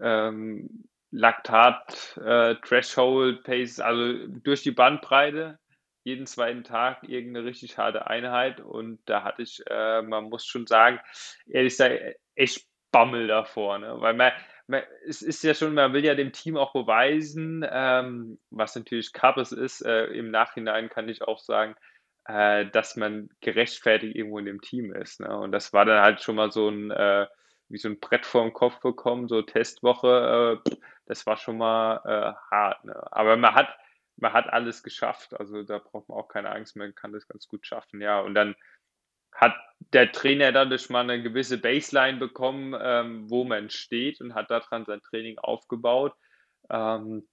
ähm, 0.00 0.84
Laktat, 1.10 2.18
äh, 2.24 2.56
also 3.80 4.26
durch 4.28 4.62
die 4.62 4.72
Bandbreite, 4.72 5.58
jeden 6.04 6.26
zweiten 6.26 6.64
Tag 6.64 7.02
irgend 7.04 7.32
'ne 7.32 7.44
richtig 7.44 7.78
harte 7.78 8.06
Einheit. 8.08 8.60
Und 8.60 9.00
da 9.06 9.22
hatte 9.24 9.42
ich, 9.42 9.62
äh, 9.70 10.02
man 10.02 10.24
muss 10.24 10.44
schon 10.46 10.66
sagen, 10.66 11.00
ehrlich 11.46 11.72
gesagt, 11.74 12.00
echt 12.36 12.66
Bammel 12.92 13.26
davor, 13.28 13.78
ne? 13.78 13.94
Weil 14.00 14.14
man 14.14 14.32
man 14.66 14.82
es 15.06 15.22
ist 15.22 15.42
ja 15.44 15.54
schon 15.54 15.74
man 15.74 15.92
will 15.92 16.04
ja 16.04 16.14
dem 16.14 16.32
Team 16.32 16.56
auch 16.56 16.72
beweisen, 16.72 17.64
ähm, 17.70 18.38
was 18.50 18.74
natürlich 18.76 19.12
Kappes 19.12 19.52
ist, 19.52 19.82
äh, 19.84 20.06
im 20.06 20.30
Nachhinein 20.30 20.88
kann 20.90 21.08
ich 21.08 21.22
auch 21.22 21.38
sagen, 21.40 21.74
äh, 22.26 22.66
dass 22.70 22.96
man 22.96 23.28
gerechtfertigt 23.40 24.16
irgendwo 24.16 24.38
in 24.38 24.46
dem 24.46 24.60
Team 24.62 24.92
ist, 24.94 25.20
ne? 25.20 25.36
Und 25.38 25.52
das 25.52 25.72
war 25.72 25.84
dann 25.86 26.02
halt 26.02 26.22
schon 26.22 26.36
mal 26.36 26.50
so 26.52 26.68
'n 26.68 26.90
äh, 26.90 27.26
wie 27.68 27.78
so 27.78 27.88
'n 27.88 28.00
Brett 28.00 28.26
vorm 28.26 28.52
Kopf 28.52 28.80
bekommen, 28.80 29.28
so 29.28 29.42
Testwoche, 29.42 30.62
äh, 30.66 30.70
das 31.06 31.26
war 31.26 31.36
schon 31.36 31.58
mal, 31.58 31.96
äh, 32.06 32.34
hart, 32.50 32.84
ne? 32.84 32.94
Aber 33.12 33.36
man 33.36 33.54
hat 33.54 33.68
man 34.16 34.32
hat 34.32 34.48
alles 34.52 34.82
geschafft. 34.84 35.34
Also, 35.38 35.62
da 35.64 35.78
braucht 35.78 36.08
man 36.08 36.18
auch 36.18 36.28
keine 36.28 36.50
Angst, 36.52 36.76
man 36.76 36.94
kann 36.94 37.12
das 37.12 37.26
ganz 37.28 37.48
gut 37.48 37.66
schaffen, 37.66 38.00
ja. 38.00 38.20
Und 38.20 38.34
dann 38.34 38.54
hat 39.32 39.54
der 39.94 40.12
Trainer 40.12 40.52
dadurch 40.52 40.90
mal 40.90 41.04
'ne 41.04 41.22
gewisse 41.22 41.58
Baseline 41.58 42.18
bekommen, 42.18 42.76
ähm, 42.80 43.30
wo 43.30 43.44
man 43.44 43.70
steht 43.70 44.20
und 44.22 44.34
hat 44.34 44.50
da 44.50 44.60
dran 44.60 44.84
sein 44.86 45.02
Training 45.02 45.38
aufgebaut. 45.38 46.14
Ähm, 46.70 47.28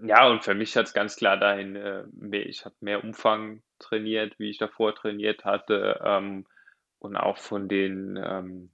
ja, 0.00 0.28
und 0.28 0.44
für 0.44 0.54
mich 0.54 0.76
hat's 0.76 0.94
ganz 0.94 1.16
klar 1.16 1.36
dahin, 1.38 1.76
äh, 1.76 2.04
mehr 2.12 2.46
ich 2.46 2.64
habe 2.66 2.76
mehr 2.80 3.04
Umfang 3.04 3.62
trainiert, 3.80 4.38
wie 4.40 4.50
ich 4.50 4.58
davor 4.58 4.94
trainiert 4.96 5.44
hatte, 5.46 6.00
ähm, 6.04 6.46
und 7.00 7.16
auch 7.16 7.38
von 7.38 7.68
den, 7.68 8.16
ähm, 8.22 8.72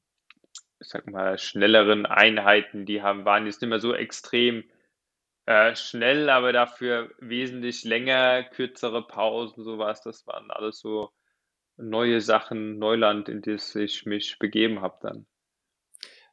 ich 0.85 0.91
sage 0.91 1.11
mal, 1.11 1.39
schnelleren 1.39 2.07
Einheiten, 2.07 2.87
die 2.87 3.03
haben 3.03 3.25
waren 3.25 3.47
jetzt 3.47 3.61
nicht 3.61 3.71
mehr 3.71 3.81
so 3.81 3.95
extrem, 3.95 4.65
äh, 5.47 5.75
schnell, 5.77 6.31
aber 6.31 6.53
dafür 6.53 7.11
wesentlich 7.19 7.85
länger, 7.85 8.45
kürzere 8.45 9.07
Pausen, 9.07 9.65
so 9.65 9.79
was. 9.79 10.03
Das 10.03 10.27
waren 10.27 10.51
alles 10.51 10.79
so 10.79 11.11
neue 11.77 12.21
Sachen, 12.21 12.79
Neuland, 12.79 13.29
in 13.29 13.43
das 13.43 13.75
ich 13.75 14.07
mich 14.07 14.39
begeben 14.39 14.81
habe 14.81 14.99
dann. 15.03 15.27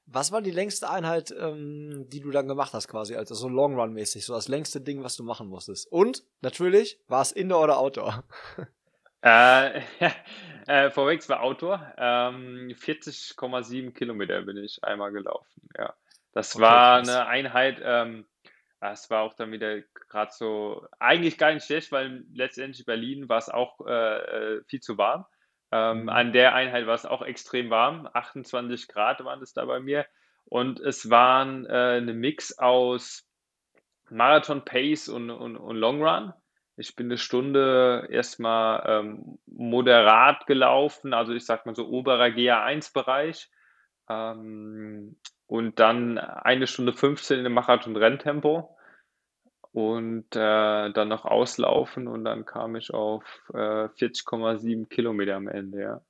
Was 0.05 0.31
war 0.31 0.41
die 0.41 0.51
längste 0.51 0.89
Einheit, 0.89 1.33
ähm, 1.37 2.07
die 2.09 2.19
du 2.19 2.31
dann 2.31 2.47
gemacht 2.47 2.73
hast 2.73 2.89
quasi, 2.89 3.15
also 3.15 3.33
so 3.33 3.47
Long 3.47 3.79
Run 3.79 3.93
mäßig, 3.93 4.25
so 4.25 4.33
das 4.33 4.49
längste 4.49 4.81
Ding, 4.81 5.03
was 5.03 5.15
du 5.15 5.23
machen 5.23 5.47
musstest? 5.47 5.89
Und 5.89 6.23
natürlich, 6.41 6.99
war's 7.07 7.31
Indoor 7.31 7.63
oder 7.63 7.77
Outdoor? 7.77 8.23
Äh, 9.23 9.81
äh, 10.67 10.89
vorweg, 10.91 11.19
es 11.19 11.29
war 11.29 11.41
Outdoor. 11.41 11.93
Ähm, 11.97 12.73
40,7 12.75 13.93
Kilometer 13.93 14.41
bin 14.41 14.57
ich 14.57 14.83
einmal 14.83 15.11
gelaufen, 15.11 15.69
ja. 15.77 15.93
Das 16.33 16.57
Okay, 16.57 16.81
war 16.81 17.01
krass. 17.01 17.01
'ne 17.01 17.25
Einheit, 17.27 17.79
ähm, 17.83 18.25
es 18.79 19.09
war 19.11 19.21
auch 19.21 19.33
dann 19.35 19.51
wieder 19.51 19.81
grad 20.09 20.33
so 20.33 20.87
eigentlich 20.99 21.37
gar 21.37 21.53
nicht 21.53 21.65
schlecht, 21.65 21.91
weil 21.91 22.23
letztendlich 22.33 22.85
Berlin 22.85 23.29
war's 23.29 23.49
auch, 23.49 23.79
äh, 23.85 24.57
äh, 24.57 24.63
viel 24.67 24.79
zu 24.81 24.97
warm. 24.97 25.25
Ähm, 25.71 26.09
Mhm. 26.09 26.09
an 26.09 26.33
der 26.33 26.55
Einheit 26.55 26.87
war's 26.87 27.05
auch 27.05 27.21
extrem 27.21 27.69
warm, 27.69 28.09
28 28.13 28.87
Grad 28.87 29.23
waren 29.23 29.41
es 29.43 29.53
da 29.53 29.65
bei 29.65 29.79
mir. 29.79 30.05
Und 30.45 30.79
es 30.79 31.09
waren, 31.11 31.65
äh, 31.67 32.01
'ne 32.01 32.13
Mix 32.13 32.57
aus 32.57 33.23
Marathon 34.11 34.65
Pace 34.65 35.09
und 35.09 35.29
und 35.31 35.57
und 35.57 35.77
Long 35.77 36.01
Run. 36.03 36.33
Ich 36.77 36.95
bin 36.95 37.07
'ne 37.07 37.17
Stunde 37.17 38.07
erst 38.11 38.39
mal, 38.39 38.83
ähm, 38.87 39.39
moderat 39.45 40.45
gelaufen, 40.47 41.13
also 41.13 41.33
ich 41.33 41.45
sage 41.45 41.63
mal 41.65 41.75
so 41.75 41.87
oberer 41.89 42.29
GA1-Bereich, 42.31 43.49
ähm, 44.09 45.17
und 45.47 45.79
dann 45.79 46.17
1 46.17 46.67
Stunde 46.67 46.93
15 46.93 47.45
im 47.45 47.53
Marathon-Renntempo 47.53 48.77
und, 49.73 50.35
äh, 50.35 50.91
dann 50.93 51.09
noch 51.09 51.25
auslaufen 51.25 52.07
und 52.07 52.25
dann 52.25 52.45
kam 52.45 52.75
ich 52.75 52.93
auf, 52.93 53.23
äh, 53.53 53.89
40,7 53.89 54.89
Kilometer 54.89 55.35
am 55.37 55.47
Ende, 55.49 55.81
ja. 55.81 56.01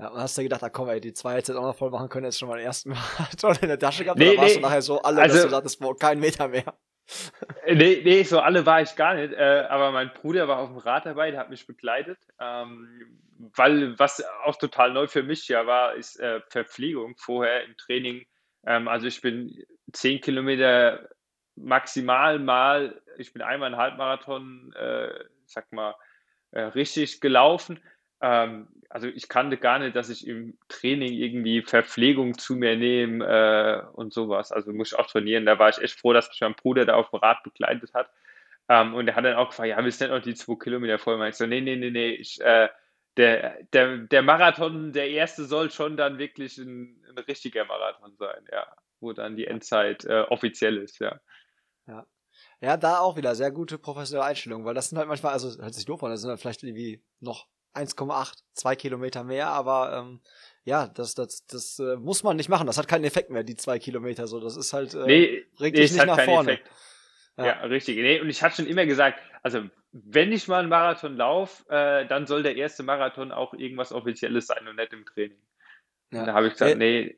Ja, 0.00 0.08
und 0.10 0.20
hast 0.20 0.38
dir 0.38 0.44
gedacht: 0.44 0.62
„Ah 0.62 0.70
komm, 0.70 0.88
ey, 0.90 1.00
die 1.00 1.12
2 1.12 1.32
hättest 1.34 1.48
du 1.48 1.52
jetzt 1.54 1.58
auch 1.60 1.66
noch 1.66 1.74
voll 1.76 1.90
machen 1.90 2.08
können, 2.08 2.24
hättest 2.24 2.38
schon 2.38 2.48
mal 2.48 2.56
den 2.58 2.66
1. 2.66 2.90
Marathon 3.18 3.56
in 3.62 3.68
der 3.68 3.78
Tasche 3.80 4.04
gehabt“, 4.04 4.20
oder 4.20 4.36
Ne, 4.36 4.36
warst 4.36 4.54
du 4.54 4.60
nachher 4.60 4.80
so 4.80 5.02
alle, 5.02 5.24
dass 5.26 5.40
du 5.40 5.48
also 5.48 5.48
sagtest: 5.48 5.80
„Boah, 5.80 5.96
keinen 5.98 6.20
Meter 6.20 6.46
mehr?“ 6.48 6.78
Äh, 7.64 7.74
ne, 7.74 8.02
ne, 8.04 8.24
so 8.24 8.40
alle 8.40 8.66
war 8.66 8.82
ich 8.82 8.94
gar 8.96 9.14
nicht, 9.14 9.32
äh, 9.32 9.66
aber 9.68 9.90
mein 9.92 10.12
Bruder 10.12 10.48
war 10.48 10.58
auf'm 10.60 10.78
Rad 10.84 11.06
dabei, 11.06 11.30
der 11.30 11.40
hat 11.40 11.50
mich 11.50 11.66
begleitet, 11.66 12.18
ähm, 12.40 12.88
weil 13.56 13.98
was 13.98 14.22
auch 14.44 14.56
total 14.56 14.92
neu 14.92 15.06
für 15.06 15.22
mich 15.22 15.48
ja 15.48 15.66
war, 15.66 15.94
ist, 15.94 16.18
äh, 16.20 16.40
Verpflegung 16.48 17.16
vorher 17.18 17.64
im 17.64 17.76
Training. 17.76 18.26
Ähm, 18.66 18.88
also 18.88 19.06
ich 19.06 19.20
bin 19.20 19.64
10 19.92 20.20
Kilometer 20.20 21.08
maximal 21.56 22.38
mal 22.38 23.00
ich 23.18 23.32
bin 23.32 23.42
einmal 23.42 23.72
'n 23.72 23.76
Halbmarathon, 23.76 24.72
äh, 24.74 25.10
sage 25.46 25.66
mal, 25.72 25.94
richtig 26.54 27.20
gelaufen. 27.20 27.80
Ähm, 28.22 28.68
also 28.90 29.06
ich 29.08 29.28
kannte 29.28 29.58
gar 29.58 29.78
nicht, 29.78 29.94
dass 29.96 30.08
ich 30.10 30.26
im 30.26 30.58
Training 30.68 31.12
irgendwie 31.12 31.62
Verpflegung 31.62 32.36
zu 32.38 32.56
mir 32.56 32.76
nehme, 32.76 33.24
äh, 33.26 33.96
und 33.96 34.12
so 34.12 34.28
was. 34.28 34.50
Also 34.52 34.72
muss 34.72 34.92
ich 34.92 34.98
auch 34.98 35.06
trainieren. 35.06 35.46
Da 35.46 35.58
war 35.58 35.68
ich 35.68 35.78
echt 35.78 35.98
froh, 36.00 36.12
dass 36.12 36.28
mich 36.28 36.40
mein 36.40 36.54
Bruder 36.54 36.84
da 36.86 36.96
auf'm 36.96 37.20
Rad 37.22 37.42
begleitet 37.44 37.94
hat. 37.94 38.10
Ähm, 38.68 38.94
und 38.94 39.06
der 39.06 39.16
hat 39.16 39.24
dann 39.24 39.36
auch 39.36 39.50
gefragt: 39.50 39.68
„Ja, 39.70 39.84
willst 39.84 40.00
du 40.00 40.06
nicht 40.06 40.14
noch 40.14 40.22
die 40.22 40.34
2 40.34 40.56
Kilometer 40.58 40.98
voll 40.98 41.18
machen?“ 41.18 41.30
Ich 41.30 41.36
so: 41.36 41.46
„Ne, 41.46 41.60
ne, 41.62 41.76
ne, 41.76 41.90
ne, 41.92 42.14
ich, 42.16 42.40
äh 42.40 42.68
der 43.18 43.58
der 43.72 43.98
der 43.98 44.22
Marathon, 44.22 44.92
der 44.92 45.10
erste 45.10 45.44
soll 45.44 45.70
schon 45.72 45.96
dann 45.96 46.18
wirklich 46.18 46.58
'n 46.58 47.02
'n 47.10 47.18
richtiger 47.28 47.64
Marathon 47.66 48.16
sein, 48.16 48.44
ja, 48.52 48.66
wo 49.00 49.12
dann 49.12 49.36
die 49.36 49.46
Endzeit, 49.48 50.04
äh, 50.06 50.22
offiziell 50.30 50.78
ist“, 50.78 50.98
ja. 51.00 51.20
Ja. 51.88 52.06
Ja, 52.60 52.76
da 52.76 53.00
auch 53.00 53.16
wieder 53.16 53.34
sehr 53.36 53.52
gute 53.52 53.78
professionelle 53.78 54.26
Einstellung, 54.28 54.64
weil 54.64 54.74
das 54.74 54.90
sind 54.90 54.98
halt 54.98 55.08
manchmal 55.08 55.32
also 55.34 55.62
hört 55.62 55.74
sich 55.74 55.84
doof 55.86 56.02
an, 56.04 56.10
das 56.12 56.20
sind 56.22 56.30
halt 56.30 56.40
vielleicht 56.40 56.62
irgendwie 56.64 57.02
noch 57.20 57.46
1,8, 57.78 58.44
2 58.54 58.76
Kilometer 58.76 59.24
mehr, 59.24 59.48
aber, 59.48 59.96
ähm, 59.98 60.22
ja, 60.64 60.88
das 60.88 61.14
das 61.14 61.46
das, 61.46 61.78
äh, 61.80 61.96
muss 61.96 62.22
man 62.24 62.36
nicht 62.36 62.50
machen. 62.50 62.66
Das 62.68 62.78
hat 62.78 62.88
keinen 62.88 63.04
Effekt 63.04 63.30
mehr, 63.30 63.44
die 63.44 63.56
2 63.56 63.78
Kilometer 63.80 64.28
so. 64.28 64.40
Das 64.40 64.56
ist 64.56 64.72
halt, 64.74 64.94
äh 64.94 65.06
Ne, 65.06 65.44
bringt 65.56 65.78
ne, 65.78 65.78
dich 65.78 65.92
nicht 65.92 66.06
nach 66.06 66.20
vorne. 66.20 66.60
Ja. 67.38 67.54
Ja, 67.54 67.60
richtig. 67.62 67.96
Ne, 67.98 68.20
und 68.20 68.30
ich 68.30 68.42
hatte 68.42 68.56
schon 68.56 68.66
immer 68.66 68.86
gesagt, 68.86 69.20
also 69.42 69.68
wenn 69.92 70.32
ich 70.32 70.48
mal 70.48 70.64
'n 70.64 70.68
Marathon 70.70 71.16
laufe, 71.16 71.64
äh, 71.70 72.06
dann 72.06 72.26
soll 72.26 72.42
der 72.42 72.56
erste 72.56 72.82
Marathon 72.82 73.32
auch 73.32 73.54
irgendwas 73.54 73.92
Offizielles 73.92 74.46
sein 74.48 74.66
und 74.68 74.76
nicht 74.76 74.92
im 74.92 75.06
Training. 75.06 75.38
Ja. 76.12 76.24
da 76.24 76.34
habe 76.34 76.48
ich 76.48 76.54
gesagt: 76.54 76.76
Äh 76.76 76.78
„Ne“ 76.78 77.16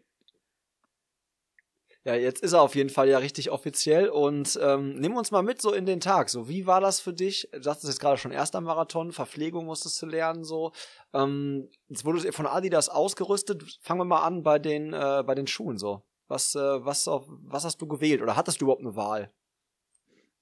Ja, 2.07 2.15
jetzt 2.15 2.43
ist 2.43 2.55
er 2.55 2.63
auf 2.63 2.77
jeden 2.77 2.89
Fall 2.89 3.11
ja 3.11 3.19
richtig 3.19 3.51
offiziell 3.51 4.09
und, 4.09 4.59
ähm, 4.63 4.95
nimm 4.95 5.15
uns 5.17 5.31
mal 5.33 5.43
mit 5.43 5.61
so 5.61 5.75
in 5.75 5.85
den 5.85 6.01
Tag. 6.01 6.31
So, 6.31 6.49
wie 6.49 6.67
war 6.67 6.81
das 6.81 6.99
für 6.99 7.13
dich? 7.13 7.47
Du 7.53 7.61
sagtest 7.63 7.89
jetzt 7.89 8.01
grade 8.01 8.17
schon 8.17 8.33
1. 8.33 8.63
Marathon, 8.63 9.13
Verpflegung 9.13 9.67
musstest 9.67 10.01
du 10.01 10.07
lernen 10.07 10.43
so. 10.43 10.73
Ähm, 11.13 11.69
jetzt 11.89 12.07
wurdest 12.07 12.25
du 12.27 12.33
von 12.33 12.47
Adidas 12.47 12.89
ausgerüstet. 12.89 13.79
Fangen 13.83 14.01
wir 14.01 14.05
mal 14.07 14.23
an 14.23 14.43
bei 14.43 14.59
den 14.59 14.95
äh, 14.95 15.23
bei 15.27 15.35
den 15.35 15.47
Schuhen 15.47 15.77
so. 15.77 16.03
Was, 16.27 16.55
äh 16.55 16.59
was 16.87 17.07
auf 17.07 17.27
was 17.29 17.65
hast 17.67 17.83
du 17.83 17.87
gewählt 17.87 18.23
oder 18.23 18.35
hattest 18.35 18.63
du 18.63 18.65
überhaupt 18.65 18.83
'ne 18.83 18.97
Wahl? 18.97 19.31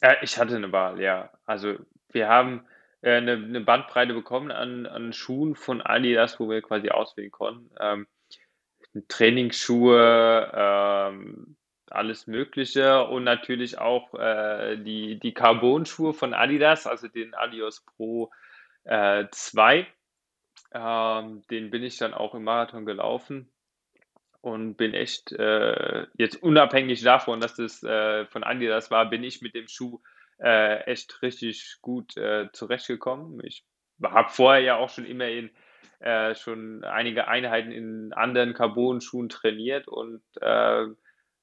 Äh, 0.02 0.16
ich 0.22 0.38
hatte 0.38 0.58
'ne 0.58 0.70
Wahl, 0.72 1.00
ja. 1.00 1.30
Also, 1.44 1.76
wir 2.12 2.28
haben, 2.28 2.66
äh, 3.02 3.20
'ne 3.20 3.36
'ne 3.38 3.60
Bandbreite 3.60 4.14
bekommen 4.14 4.50
an 4.50 4.86
an 4.86 5.12
Schuhen 5.12 5.54
von 5.54 5.80
Adidas, 5.82 6.38
wo 6.38 6.48
wir 6.48 6.62
quasi 6.62 6.90
auswählen 6.90 7.30
konnten. 7.30 7.70
Ähm, 7.80 8.06
Trainingsschuhe, 9.08 10.50
ähm, 10.54 11.56
alles 11.90 12.26
Mögliche 12.26 13.06
und 13.06 13.24
natürlich 13.24 13.78
auch 13.78 14.14
äh, 14.14 14.76
die, 14.76 15.18
die 15.18 15.32
Carbon-Schuhe 15.32 16.12
von 16.12 16.34
Adidas, 16.34 16.86
also 16.86 17.08
den 17.08 17.34
Adios 17.34 17.84
Pro 17.84 18.30
äh, 18.84 19.26
2. 19.30 19.86
Ähm, 20.72 21.42
den 21.50 21.70
bin 21.70 21.82
ich 21.82 21.96
dann 21.96 22.14
auch 22.14 22.34
im 22.34 22.44
Marathon 22.44 22.84
gelaufen 22.84 23.50
und 24.40 24.76
bin 24.76 24.94
echt, 24.94 25.32
äh, 25.32 26.06
jetzt 26.14 26.42
unabhängig 26.42 27.02
davon, 27.02 27.40
dass 27.40 27.54
das 27.54 27.82
äh, 27.82 28.26
von 28.26 28.44
Adidas 28.44 28.90
war, 28.90 29.08
bin 29.08 29.24
ich 29.24 29.40
mit 29.40 29.54
dem 29.54 29.68
Schuh 29.68 30.00
äh, 30.38 30.82
echt 30.84 31.22
richtig 31.22 31.78
gut 31.80 32.16
äh, 32.16 32.48
zurechtgekommen. 32.52 33.40
Ich 33.44 33.64
habe 34.02 34.30
vorher 34.30 34.62
ja 34.62 34.76
auch 34.76 34.90
schon 34.90 35.06
immer 35.06 35.28
in 35.28 35.50
äh, 36.00 36.34
schon 36.34 36.84
einige 36.84 37.28
Einheiten 37.28 37.72
in 37.72 38.12
anderen 38.12 38.54
Carbon-Schuhen 38.54 39.28
trainiert 39.28 39.88
und 39.88 40.22
äh, 40.40 40.86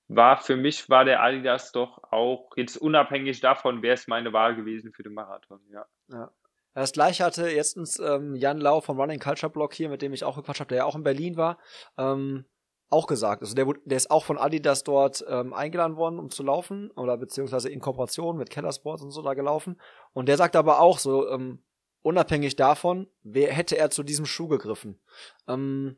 war 0.07 0.37
für 0.37 0.55
mich 0.55 0.89
war 0.89 1.03
der 1.03 1.21
Adidas 1.21 1.71
doch 1.71 2.03
auch 2.11 2.51
jetzt 2.55 2.77
unabhängig 2.77 3.41
davon, 3.41 3.81
wäre 3.81 3.95
es 3.95 4.07
meine 4.07 4.33
Wahl 4.33 4.55
gewesen 4.55 4.93
für 4.93 5.03
den 5.03 5.13
Marathon, 5.13 5.59
ja. 5.71 5.85
ja. 6.09 6.31
Das 6.73 6.91
gleiche 6.91 7.23
hatte 7.23 7.49
jetzt 7.49 7.77
ähm, 7.99 8.35
Jan 8.35 8.59
Lau 8.59 8.81
vom 8.81 8.99
Running 8.99 9.19
Culture 9.19 9.51
Blog 9.51 9.73
hier, 9.73 9.89
mit 9.89 10.01
dem 10.01 10.13
ich 10.13 10.23
auch 10.23 10.35
gequatscht 10.35 10.59
habe, 10.59 10.67
der 10.67 10.79
ja 10.79 10.85
auch 10.85 10.95
in 10.95 11.03
Berlin 11.03 11.37
war, 11.37 11.57
ähm, 11.97 12.45
auch 12.89 13.07
gesagt. 13.07 13.41
Also 13.41 13.55
der, 13.55 13.65
der 13.85 13.97
ist 13.97 14.11
auch 14.11 14.25
von 14.25 14.37
Adidas 14.37 14.83
dort 14.83 15.25
ähm, 15.27 15.53
eingeladen 15.53 15.95
worden, 15.95 16.19
um 16.19 16.29
zu 16.29 16.43
laufen 16.43 16.91
oder 16.91 17.17
beziehungsweise 17.17 17.69
in 17.69 17.79
Kooperation 17.79 18.37
mit 18.37 18.49
Keller 18.49 18.73
Sports 18.73 19.01
und 19.03 19.11
so 19.11 19.21
da 19.21 19.33
gelaufen. 19.33 19.79
Und 20.13 20.27
der 20.27 20.37
sagt 20.37 20.55
aber 20.55 20.81
auch 20.81 20.99
so, 20.99 21.29
ähm, 21.29 21.63
unabhängig 22.05 22.55
davon, 22.55 23.07
wer 23.23 23.51
hätte 23.51 23.77
er 23.77 23.89
zu 23.89 24.03
diesem 24.03 24.25
Schuh 24.25 24.47
gegriffen. 24.47 24.99
Ähm, 25.47 25.97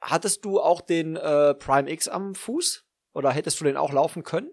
hattest 0.00 0.44
du 0.44 0.60
auch 0.60 0.80
den 0.80 1.16
äh, 1.16 1.54
Prime 1.54 1.90
X 1.90 2.06
am 2.08 2.34
Fuß? 2.34 2.86
Oder 3.12 3.32
hättest 3.32 3.60
du 3.60 3.64
den 3.64 3.76
auch 3.76 3.92
laufen 3.92 4.22
können? 4.22 4.50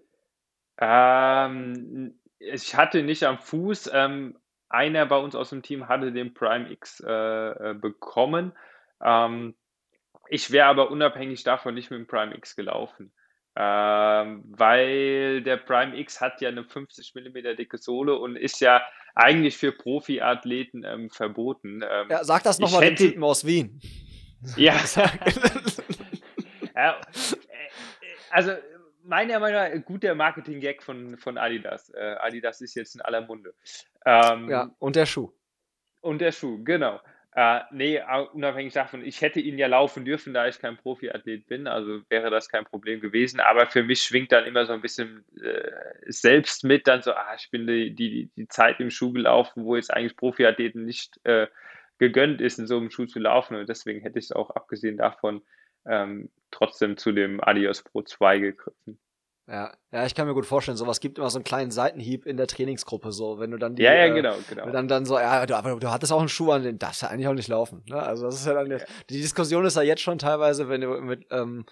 Ähm, 0.78 2.18
ich 2.38 2.74
hatte 2.74 3.02
nicht 3.02 3.22
am 3.22 3.38
Fuß. 3.38 3.90
Ähm, 3.92 4.36
einer 4.68 5.06
bei 5.06 5.16
uns 5.16 5.36
aus 5.36 5.50
dem 5.50 5.62
Team 5.62 5.86
hatte 5.86 6.10
den 6.10 6.34
Prime 6.34 6.70
X 6.72 7.00
äh, 7.06 7.70
äh 7.70 7.74
bekommen. 7.74 8.52
Ähm, 9.00 9.54
ich 10.28 10.50
wäre 10.50 10.66
aber 10.66 10.90
unabhängig 10.90 11.44
davon 11.44 11.74
nicht 11.74 11.90
mit 11.90 12.00
dem 12.00 12.06
Prime 12.08 12.36
X 12.36 12.56
gelaufen. 12.56 13.12
Ähm, 13.54 14.42
weil 14.48 15.42
der 15.42 15.58
Prime 15.58 15.96
X 15.96 16.20
hat 16.20 16.40
ja 16.40 16.48
eine 16.48 16.64
50 16.64 17.14
mm 17.14 17.56
dicke 17.56 17.78
Sohle 17.78 18.18
und 18.18 18.34
ist 18.34 18.60
ja 18.60 18.82
eigentlich 19.14 19.56
für 19.56 19.72
Profiathleten 19.72 20.84
ähm, 20.84 21.10
verboten. 21.10 21.82
Ähm, 21.88 22.08
ja, 22.10 22.24
sag 22.24 22.42
das 22.42 22.58
nochmal 22.58 22.82
den 22.82 22.96
Typen 22.96 23.22
aus 23.22 23.46
Wien. 23.46 23.80
Ja. 24.56 24.74
ja. 26.74 27.00
Äh, 27.00 27.00
also 28.30 28.52
meiner 29.04 29.38
Meinung 29.38 29.60
nach 29.60 29.84
guter 29.84 30.14
Marketing-Gag 30.14 30.82
von, 30.82 31.16
von 31.16 31.38
Adidas. 31.38 31.90
Äh, 31.90 32.16
Adidas 32.20 32.60
ist 32.60 32.74
jetzt 32.74 32.94
in 32.94 33.00
aller 33.02 33.20
Munde. 33.20 33.54
Ähm, 34.04 34.48
ja, 34.48 34.70
und 34.78 34.96
der 34.96 35.06
Schuh. 35.06 35.32
Und 36.00 36.20
der 36.20 36.32
Schuh, 36.32 36.62
genau. 36.64 37.00
Äh, 37.36 37.62
nee, 37.72 38.00
unabhängig 38.32 38.74
davon, 38.74 39.04
ich 39.04 39.20
hätte 39.20 39.40
ihn 39.40 39.58
ja 39.58 39.66
laufen 39.66 40.04
dürfen, 40.04 40.32
da 40.32 40.46
ich 40.46 40.60
kein 40.60 40.76
Profiathlet 40.76 41.48
bin, 41.48 41.66
also 41.66 42.00
wäre 42.08 42.30
das 42.30 42.48
kein 42.48 42.64
Problem 42.64 43.00
gewesen. 43.00 43.40
Aber 43.40 43.66
für 43.66 43.82
mich 43.82 44.02
schwingt 44.02 44.30
dann 44.30 44.44
immer 44.44 44.66
so 44.66 44.72
ein 44.72 44.80
bisschen 44.80 45.24
äh, 45.42 45.70
selbst 46.06 46.62
mit, 46.62 46.86
dann 46.86 47.02
so, 47.02 47.12
ah, 47.12 47.34
ich 47.36 47.50
bin 47.50 47.66
die, 47.66 47.92
die, 47.92 48.30
die 48.36 48.46
Zeit 48.46 48.78
im 48.78 48.90
Schuh 48.90 49.12
gelaufen, 49.12 49.64
wo 49.64 49.74
jetzt 49.74 49.92
eigentlich 49.92 50.16
Profiathleten 50.16 50.84
nicht 50.84 51.18
äh, 51.24 51.48
gegönnt 51.98 52.40
ist, 52.40 52.60
in 52.60 52.68
so 52.68 52.76
einem 52.76 52.90
Schuh 52.90 53.06
zu 53.06 53.18
laufen. 53.18 53.56
Und 53.56 53.68
deswegen 53.68 54.00
hätte 54.00 54.20
ich 54.20 54.26
es 54.26 54.32
auch 54.32 54.50
abgesehen 54.50 54.96
davon 54.96 55.42
ähm, 55.86 56.30
trotzdem 56.52 56.96
zu 56.96 57.10
dem 57.10 57.42
Adios 57.42 57.82
Pro 57.82 58.02
2 58.02 58.38
gegriffen. 58.38 59.00
Ja, 59.46 59.74
ja, 59.92 60.06
ich 60.06 60.14
kann 60.14 60.26
mir 60.26 60.32
gut 60.32 60.46
vorstellen, 60.46 60.78
sowas 60.78 61.00
gibt 61.00 61.18
immer 61.18 61.28
so 61.28 61.36
einen 61.36 61.44
kleinen 61.44 61.70
Seitenhieb 61.70 62.24
in 62.24 62.38
der 62.38 62.46
Trainingsgruppe, 62.46 63.12
so, 63.12 63.38
wenn 63.38 63.50
du 63.50 63.58
dann 63.58 63.74
die, 63.74 63.82
ja, 63.82 63.92
ja, 63.92 64.06
äh, 64.06 64.14
genau, 64.14 64.34
genau. 64.48 64.70
dann, 64.70 64.88
dann 64.88 65.04
so, 65.04 65.18
ja, 65.18 65.44
du, 65.44 65.54
aber 65.54 65.78
du 65.78 65.90
hattest 65.90 66.12
auch 66.12 66.20
einen 66.20 66.30
Schuh 66.30 66.50
an, 66.52 66.62
den 66.62 66.78
darfst 66.78 67.02
du 67.02 67.10
eigentlich 67.10 67.28
auch 67.28 67.34
nicht 67.34 67.48
laufen, 67.48 67.82
ne? 67.86 68.02
Also, 68.02 68.24
das 68.24 68.36
ist 68.36 68.46
ja 68.46 68.54
dann, 68.54 68.70
ja. 68.70 68.78
die 69.10 69.20
Diskussion 69.20 69.66
ist 69.66 69.76
ja 69.76 69.82
jetzt 69.82 70.00
schon 70.00 70.16
teilweise, 70.16 70.70
wenn 70.70 70.80
du 70.80 70.98
mit, 71.02 71.26
ähm, 71.30 71.66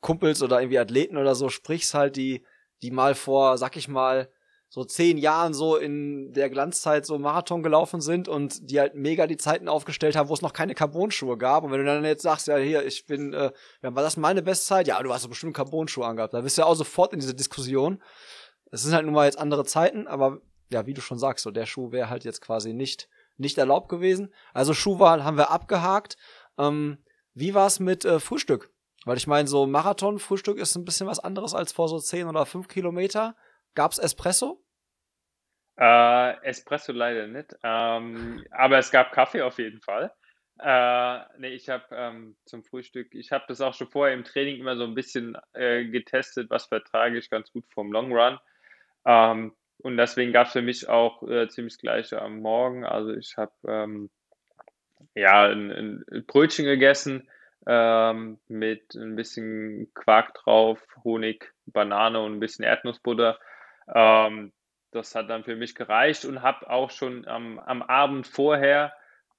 Kumpels 0.00 0.42
oder 0.42 0.60
irgendwie 0.60 0.78
Athleten 0.78 1.16
oder 1.16 1.34
so 1.34 1.48
sprichst 1.48 1.94
halt, 1.94 2.14
die, 2.14 2.44
die 2.82 2.92
mal 2.92 3.16
vor, 3.16 3.58
sag 3.58 3.76
ich 3.76 3.88
mal, 3.88 4.30
so 4.68 4.84
zehn 4.84 5.16
Jahren 5.16 5.54
so 5.54 5.76
in 5.76 6.32
der 6.32 6.50
Glanzzeit 6.50 7.06
so 7.06 7.18
Marathon 7.18 7.62
gelaufen 7.62 8.00
sind 8.00 8.28
und 8.28 8.70
die 8.70 8.80
halt 8.80 8.94
mega 8.94 9.26
die 9.26 9.36
Zeiten 9.36 9.68
aufgestellt 9.68 10.16
haben, 10.16 10.28
wo 10.28 10.34
es 10.34 10.42
noch 10.42 10.52
keine 10.52 10.74
Carbon-Schuhe 10.74 11.38
gab. 11.38 11.64
Und 11.64 11.70
wenn 11.70 11.78
du 11.78 11.86
dann 11.86 12.04
jetzt 12.04 12.22
sagst, 12.22 12.48
ja, 12.48 12.56
hier, 12.56 12.84
ich 12.84 13.06
bin, 13.06 13.32
äh, 13.32 13.52
war 13.82 14.02
das 14.02 14.16
meine 14.16 14.42
Bestzeit? 14.42 14.88
Ja, 14.88 15.02
du 15.02 15.12
hast 15.12 15.24
doch 15.24 15.30
bestimmt 15.30 15.56
Carbon-Schuhe 15.56 16.06
angehabt. 16.06 16.34
Da 16.34 16.40
bist 16.40 16.58
du 16.58 16.62
ja 16.62 16.66
auch 16.66 16.74
sofort 16.74 17.12
in 17.12 17.20
diese 17.20 17.34
Diskussion. 17.34 18.02
Es 18.70 18.82
sind 18.82 18.92
halt 18.92 19.04
nun 19.04 19.14
mal 19.14 19.26
jetzt 19.26 19.38
andere 19.38 19.64
Zeiten, 19.64 20.08
aber 20.08 20.40
ja, 20.70 20.86
wie 20.86 20.94
du 20.94 21.00
schon 21.00 21.18
sagst, 21.18 21.44
so 21.44 21.50
der 21.52 21.66
Schuh 21.66 21.92
wäre 21.92 22.10
halt 22.10 22.24
jetzt 22.24 22.40
quasi 22.40 22.72
nicht, 22.72 23.08
nicht 23.36 23.56
erlaubt 23.58 23.88
gewesen. 23.88 24.32
Also 24.52 24.74
Schuhwahl 24.74 25.22
haben 25.22 25.36
wir 25.36 25.50
abgehakt. 25.50 26.16
Ähm, 26.58 26.98
wie 27.34 27.54
war's 27.54 27.78
mit 27.78 28.04
äh, 28.04 28.18
Frühstück? 28.18 28.70
Weil 29.04 29.16
ich 29.16 29.28
meine, 29.28 29.46
so 29.46 29.66
Marathon-Frühstück 29.66 30.58
ist 30.58 30.74
ein 30.74 30.84
bisschen 30.84 31.06
was 31.06 31.20
anderes 31.20 31.54
als 31.54 31.70
vor 31.72 31.88
so 31.88 32.00
zehn 32.00 32.26
oder 32.26 32.44
fünf 32.44 32.66
Kilometer. 32.66 33.36
Gab's 33.76 33.98
Espresso? 33.98 34.60
Äh, 35.78 36.42
Espresso 36.42 36.92
leider 36.92 37.26
nicht, 37.26 37.54
ähm, 37.62 38.44
aber 38.50 38.78
es 38.78 38.90
gab 38.90 39.12
Kaffee 39.12 39.42
auf 39.42 39.58
jeden 39.58 39.82
Fall. 39.82 40.10
Äh, 40.58 41.18
nee, 41.38 41.50
ich 41.50 41.68
habe 41.68 41.84
ähm, 41.92 42.36
zum 42.46 42.64
Frühstück, 42.64 43.14
ich 43.14 43.30
habe 43.30 43.44
das 43.46 43.60
auch 43.60 43.74
schon 43.74 43.88
vorher 43.88 44.14
im 44.14 44.24
Training 44.24 44.58
immer 44.58 44.76
so 44.76 44.84
ein 44.84 44.94
bisschen 44.94 45.36
äh, 45.52 45.84
getestet, 45.84 46.48
was 46.48 46.64
vertrage 46.64 47.18
ich 47.18 47.28
ganz 47.28 47.52
gut 47.52 47.66
vom 47.68 47.92
Long 47.92 48.10
Run. 48.10 48.38
Ähm, 49.04 49.54
und 49.78 49.98
deswegen 49.98 50.32
gab 50.32 50.46
es 50.46 50.54
für 50.54 50.62
mich 50.62 50.88
auch 50.88 51.22
äh, 51.28 51.46
ziemlich 51.48 51.76
gleiche 51.76 52.22
am 52.22 52.40
Morgen. 52.40 52.86
Also 52.86 53.12
ich 53.12 53.36
habe 53.36 53.52
ähm, 53.68 54.08
ja 55.14 55.44
ein, 55.44 55.70
ein, 55.70 56.24
Brötchen 56.26 56.64
gegessen 56.64 57.28
ähm, 57.66 58.38
mit 58.48 58.94
ein 58.94 59.14
bisschen 59.14 59.92
Quark 59.92 60.32
drauf, 60.32 60.80
Honig, 61.04 61.52
Banane 61.66 62.18
und 62.22 62.32
ein 62.32 62.40
bisschen 62.40 62.64
Erdnussbutter. 62.64 63.38
Ähm, 63.92 64.52
das 64.90 65.14
hat 65.14 65.28
dann 65.30 65.44
für 65.44 65.56
mich 65.56 65.74
gereicht 65.74 66.24
und 66.24 66.42
habe 66.42 66.70
auch 66.70 66.90
schon 66.90 67.26
am, 67.26 67.58
am 67.58 67.82
Abend 67.82 68.26
vorher 68.26 68.92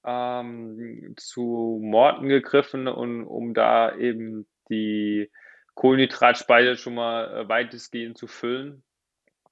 ähm, 0.04 1.14
zu 1.16 1.80
Morten 1.82 2.28
gegriffen, 2.28 2.88
und, 2.88 3.24
um 3.24 3.54
da 3.54 3.94
eben 3.96 4.46
die 4.70 5.30
Kohlenhydratspeicher 5.74 6.76
schon 6.76 6.94
mal 6.94 7.34
äh, 7.34 7.48
weitestgehend 7.48 8.16
zu 8.16 8.26
füllen 8.26 8.82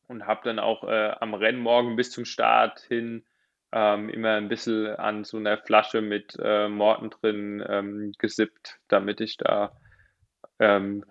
und 0.09 0.27
habe 0.27 0.41
dann 0.45 0.59
auch 0.59 0.85
äh, 0.85 1.15
am 1.21 1.35
Rennmorgen 1.35 1.97
bis 1.97 2.11
zum 2.11 2.25
Start 2.25 2.81
hin 2.81 3.25
ähm, 3.73 4.09
immer 4.09 4.35
ein 4.35 4.49
bisschen 4.49 4.87
an 4.97 5.25
so 5.25 5.37
einer 5.37 5.59
Flasche 5.59 6.01
mit 6.01 6.37
äh, 6.41 6.69
Morten 6.69 7.11
drin 7.11 7.65
ähm, 7.69 8.13
gesippt, 8.19 8.79
damit 8.89 9.21
ich 9.21 9.37
da 9.37 9.77
ähm, 10.59 11.05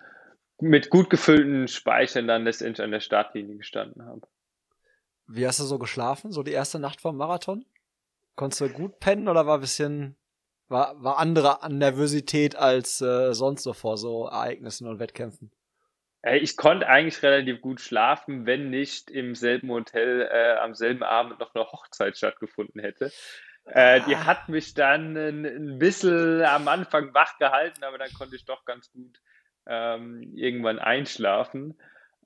mit 0.60 0.90
gut 0.90 1.10
gefüllten 1.10 1.68
Speichern 1.68 2.26
dann 2.26 2.44
letztendlich 2.44 2.82
an 2.82 2.90
der 2.90 3.00
Startlinie 3.00 3.56
gestanden 3.56 4.04
habe. 4.06 4.22
Wie 5.26 5.46
hast 5.46 5.60
du 5.60 5.64
so 5.64 5.78
geschlafen, 5.78 6.32
so 6.32 6.42
die 6.42 6.52
erste 6.52 6.78
Nacht 6.78 7.00
vom 7.00 7.16
Marathon? 7.16 7.64
Konntest 8.36 8.60
du 8.60 8.68
gut 8.68 9.00
pennen 9.00 9.28
oder 9.28 9.46
war 9.46 9.58
ein 9.58 9.60
bisschen, 9.60 10.16
war, 10.68 11.02
war 11.02 11.18
andere 11.18 11.58
Nervosität 11.68 12.54
als 12.54 13.00
äh, 13.00 13.32
sonst 13.32 13.62
so 13.62 13.72
vor 13.72 13.96
so 13.96 14.26
Ereignissen 14.26 14.86
und 14.86 14.98
Wettkämpfen? 14.98 15.50
Ich 16.34 16.56
konnte 16.56 16.88
eigentlich 16.88 17.22
relativ 17.22 17.60
gut 17.60 17.80
schlafen, 17.80 18.46
wenn 18.46 18.68
nicht 18.70 19.10
im 19.10 19.34
selben 19.34 19.70
Hotel 19.70 20.28
äh, 20.30 20.58
am 20.58 20.74
selben 20.74 21.02
Abend 21.02 21.38
noch 21.38 21.54
eine 21.54 21.64
Hochzeit 21.64 22.16
stattgefunden 22.16 22.80
hätte. 22.80 23.12
Äh, 23.64 24.00
die 24.02 24.16
ah. 24.16 24.26
hat 24.26 24.48
mich 24.48 24.74
dann 24.74 25.16
ein, 25.16 25.44
ein 25.44 25.78
bisschen 25.78 26.42
am 26.42 26.68
Anfang 26.68 27.14
wach 27.14 27.38
gehalten, 27.38 27.82
aber 27.84 27.98
dann 27.98 28.12
konnte 28.12 28.36
ich 28.36 28.44
doch 28.44 28.64
ganz 28.64 28.90
gut 28.92 29.20
ähm, 29.66 30.32
irgendwann 30.34 30.78
einschlafen. 30.78 31.74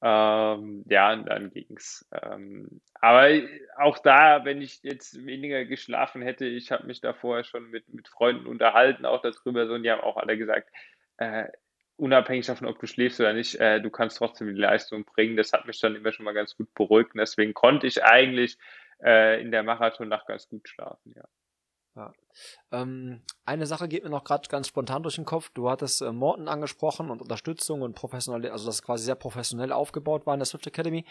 Ähm, 0.03 0.85
ja, 0.89 1.13
und 1.13 1.27
dann 1.27 1.51
ging's. 1.51 2.09
Ähm, 2.23 2.81
aber 2.95 3.31
auch 3.77 3.99
da, 3.99 4.45
wenn 4.45 4.63
ich 4.63 4.83
jetzt 4.83 5.27
weniger 5.27 5.65
geschlafen 5.67 6.23
hätte, 6.23 6.47
ich 6.47 6.73
habe 6.73 6.87
mich 6.87 7.01
da 7.01 7.13
vorher 7.13 7.45
schon 7.45 7.71
mit, 7.71 7.93
mit 7.93 8.09
Freunden 8.09 8.47
unterhalten, 8.47 9.05
auch 9.05 9.21
darüber, 9.21 9.67
so, 9.67 9.75
und 9.75 9.83
die 9.83 9.91
haben 9.91 10.01
auch 10.01 10.17
alle 10.17 10.39
gesagt, 10.39 10.71
äh, 11.19 11.49
unabhängig 11.97 12.47
davon, 12.47 12.67
ob 12.67 12.79
du 12.79 12.87
schläfst 12.87 13.21
oder 13.21 13.35
nicht, 13.35 13.57
äh, 13.57 13.81
du 13.81 13.91
kannst 13.91 14.17
trotzdem 14.19 14.49
die 14.49 14.61
Leistung 14.61 15.05
bringen. 15.05 15.37
Das 15.37 15.53
hat 15.53 15.67
mich 15.67 15.79
dann 15.81 15.95
immer 15.95 16.13
schon 16.13 16.25
mal 16.25 16.35
ganz 16.35 16.57
gut 16.57 16.73
beruhigt. 16.75 17.15
Und 17.15 17.19
deswegen 17.19 17.53
konnte 17.53 17.87
ich 17.87 18.03
eigentlich 18.03 18.57
äh, 19.05 19.41
in 19.41 19.51
der 19.51 19.63
Marathonnacht 19.63 20.27
ganz 20.27 20.49
gut 20.49 20.67
schlafen, 20.69 21.13
ja. 21.15 21.25
Ja. 21.97 22.13
Ähm, 22.71 23.23
eine 23.45 23.67
Sache 23.67 23.89
geht 23.89 24.05
mir 24.05 24.11
noch 24.11 24.25
gerade 24.25 24.49
ganz 24.49 24.69
spontan 24.69 25.03
durch 25.03 25.17
den 25.17 25.25
Kopf. 25.25 25.51
Du 25.55 25.69
hattest 25.69 26.03
äh, 26.03 26.13
Morton 26.13 26.49
angesprochen 26.49 27.11
und 27.11 27.21
Unterstützung 27.21 27.83
und 27.83 27.95
professionell, 27.95 28.51
also 28.51 28.67
das 28.67 28.83
quasi 28.83 29.05
sehr 29.05 29.17
professionell 29.17 29.73
aufgebaut 29.73 30.27
war 30.27 30.35
in 30.35 30.41
der 30.41 30.47
Swift 30.47 30.67
Academy. 30.67 31.05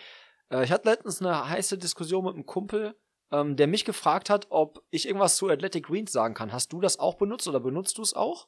Äh, 0.52 0.64
ich 0.64 0.72
hatte 0.72 0.90
letztens 0.90 1.22
eine 1.22 1.50
heiße 1.50 1.78
Diskussion 1.78 2.24
mit 2.26 2.36
einem 2.36 2.46
Kumpel, 2.46 2.96
ähm, 3.32 3.58
der 3.58 3.68
mich 3.68 3.84
gefragt 3.86 4.30
hat, 4.30 4.48
ob 4.50 4.82
ich 4.90 5.06
irgendwas 5.06 5.36
zu 5.36 5.50
Athletic 5.50 5.88
Greens 5.88 6.12
sagen 6.12 6.34
kann. 6.34 6.54
Hast 6.54 6.72
du 6.72 6.80
das 6.80 6.98
auch 6.98 7.16
benutzt 7.16 7.48
oder 7.48 7.60
benutzt 7.60 7.98
du 7.98 8.02
es 8.02 8.14
auch? 8.14 8.48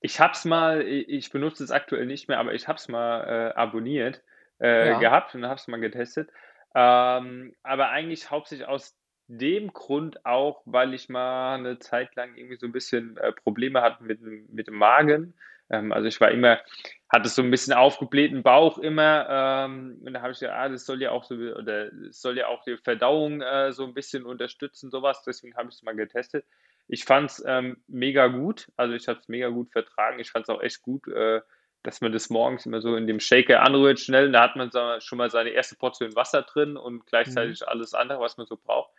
Ich 0.00 0.20
hab's 0.20 0.44
mal, 0.44 0.82
ich 0.82 1.30
benutze 1.30 1.64
es 1.64 1.70
aktuell 1.70 2.04
nicht 2.04 2.28
mehr, 2.28 2.38
aber 2.38 2.52
ich 2.52 2.68
hab's 2.68 2.88
mal 2.88 3.22
äh, 3.22 3.54
abonniert 3.54 4.22
äh, 4.58 4.90
Ja. 4.90 4.98
gehabt 4.98 5.34
und 5.34 5.46
hab's 5.46 5.66
mal 5.68 5.80
getestet. 5.80 6.28
Ähm, 6.74 7.54
aber 7.62 7.88
eigentlich 7.88 8.30
hauptsächlich 8.30 8.68
aus 8.68 8.96
dem 9.28 9.72
Grund 9.72 10.24
auch, 10.26 10.62
weil 10.66 10.94
ich 10.94 11.08
mal 11.08 11.54
eine 11.54 11.78
Zeit 11.78 12.14
lang 12.16 12.34
irgendwie 12.36 12.56
so 12.56 12.66
ein 12.66 12.72
bisschen 12.72 13.16
äh, 13.16 13.32
Probleme 13.32 13.82
hatte 13.82 14.02
mit, 14.04 14.20
dem- 14.20 14.46
mit 14.52 14.66
dem 14.68 14.74
Magen. 14.76 15.34
Ähm, 15.70 15.92
also 15.92 16.06
ich 16.08 16.20
war 16.20 16.30
immer, 16.30 16.60
hatte 17.08 17.28
so 17.28 17.40
ein 17.42 17.50
bisschen 17.50 17.72
aufgeblähten 17.72 18.42
Bauch 18.42 18.78
immer. 18.78 19.26
Ähm, 19.30 20.02
und 20.04 20.12
da 20.12 20.20
habe 20.20 20.32
ich 20.32 20.40
gedacht, 20.40 20.56
ah, 20.58 20.68
das 20.68 20.84
soll 20.84 21.00
ja 21.00 21.10
auch 21.10 21.24
so, 21.24 21.34
oder 21.36 21.92
es 22.08 22.20
soll 22.20 22.36
ja 22.36 22.48
auch 22.48 22.62
die 22.64 22.76
Verdauung 22.76 23.40
äh, 23.40 23.72
so 23.72 23.84
ein 23.84 23.94
bisschen 23.94 24.24
unterstützen, 24.26 24.90
sowas. 24.90 25.22
Deswegen 25.22 25.56
habe 25.56 25.68
ich 25.70 25.76
es 25.76 25.82
mal 25.82 25.96
getestet. 25.96 26.44
Ich 26.86 27.04
fand 27.04 27.30
es 27.30 27.42
ähm, 27.46 27.78
mega 27.88 28.26
gut. 28.26 28.70
Also 28.76 28.94
ich 28.94 29.08
habe 29.08 29.18
es 29.20 29.28
mega 29.28 29.48
gut 29.48 29.70
vertragen. 29.72 30.18
Ich 30.18 30.30
fand 30.30 30.44
es 30.44 30.50
auch 30.50 30.62
echt 30.62 30.82
gut, 30.82 31.08
äh, 31.08 31.40
dass 31.82 32.00
man 32.02 32.12
das 32.12 32.28
morgens 32.30 32.66
immer 32.66 32.80
so 32.82 32.94
in 32.96 33.06
dem 33.06 33.20
Shaker 33.20 33.62
anrührt 33.62 34.00
schnell. 34.00 34.30
Da 34.32 34.42
hat 34.42 34.56
man 34.56 34.70
schon 35.00 35.18
mal 35.18 35.30
seine 35.30 35.50
erste 35.50 35.76
Portion 35.76 36.14
Wasser 36.14 36.42
drin 36.42 36.76
und 36.76 36.96
Mhm. 36.96 37.02
gleichzeitig 37.06 37.66
alles 37.66 37.94
andere, 37.94 38.20
was 38.20 38.36
man 38.36 38.46
so 38.46 38.56
braucht. 38.56 38.90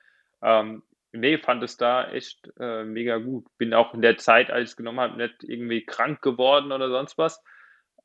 Ähm, 0.45 0.83
ne, 1.11 1.39
fand 1.39 1.63
es 1.63 1.75
da 1.75 2.07
echt 2.11 2.51
äh, 2.59 2.83
mega 2.83 3.17
gut. 3.17 3.47
Bin 3.57 3.73
auch 3.73 3.93
in 3.95 4.01
der 4.01 4.17
Zeit, 4.17 4.51
als 4.51 4.63
ich 4.63 4.69
es 4.71 4.77
genommen 4.77 4.99
habe, 4.99 5.17
nicht 5.17 5.43
irgendwie 5.43 5.83
krank 5.83 6.21
geworden 6.21 6.71
oder 6.71 6.89
sonst 6.89 7.17
was. 7.17 7.43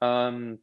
Ähm, 0.00 0.62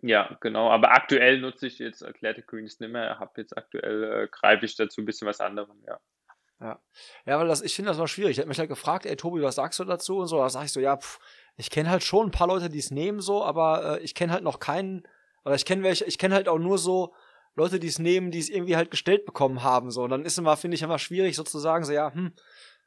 ja, 0.00 0.38
genau. 0.40 0.70
Aber 0.70 0.92
aktuell 0.92 1.40
nutze 1.40 1.66
ich 1.66 1.80
jetzt 1.80 2.04
Athletic 2.04 2.46
Greens 2.46 2.78
nicht 2.78 2.90
mehr. 2.90 3.18
Habe 3.18 3.32
jetzt 3.36 3.56
aktuell, 3.58 4.04
äh, 4.04 4.28
greife 4.30 4.64
ich 4.64 4.76
dazu 4.76 5.02
ein 5.02 5.04
bisschen 5.04 5.26
was 5.26 5.40
anderem, 5.40 5.82
ja. 5.86 5.98
Ja. 6.60 6.80
Ja, 7.26 7.40
weil 7.40 7.48
das, 7.48 7.60
ich 7.60 7.74
finde 7.74 7.90
das 7.90 7.98
mal 7.98 8.06
schwierig. 8.06 8.32
Ich 8.32 8.38
hätte 8.38 8.48
mich 8.48 8.60
halt 8.60 8.68
gefragt, 8.68 9.04
ey 9.04 9.16
Tobi, 9.16 9.42
was 9.42 9.56
sagst 9.56 9.80
du 9.80 9.84
dazu 9.84 10.18
und 10.18 10.28
so. 10.28 10.38
Da 10.38 10.48
sag 10.48 10.64
ich 10.64 10.72
so, 10.72 10.78
ja, 10.78 10.96
pff, 10.96 11.18
ich 11.56 11.70
kenne 11.70 11.90
halt 11.90 12.04
schon 12.04 12.28
ein 12.28 12.30
paar 12.30 12.46
Leute, 12.46 12.68
die 12.68 12.78
es 12.78 12.92
nehmen 12.92 13.20
so, 13.20 13.42
aber 13.42 13.98
äh, 13.98 14.02
ich 14.04 14.14
kenne 14.14 14.32
halt 14.32 14.44
noch 14.44 14.60
keinen, 14.60 15.02
oder 15.44 15.56
ich 15.56 15.64
kenne 15.64 15.82
welche, 15.82 16.04
ich 16.04 16.18
kenne 16.18 16.36
halt 16.36 16.48
auch 16.48 16.60
nur 16.60 16.78
so 16.78 17.14
Leute, 17.54 17.78
die 17.78 17.86
es 17.88 17.98
nehmen, 17.98 18.30
die 18.30 18.38
es 18.38 18.48
irgendwie 18.48 18.76
halt 18.76 18.90
gestellt 18.90 19.24
bekommen 19.26 19.62
haben. 19.62 19.90
So. 19.90 20.02
Und 20.02 20.10
dann 20.10 20.24
ist 20.24 20.38
immer, 20.38 20.56
finde 20.56 20.74
ich, 20.76 20.82
immer 20.82 20.98
schwierig 20.98 21.36
sozusagen, 21.36 21.84
so, 21.84 21.92
ja, 21.92 22.12
hm, 22.12 22.32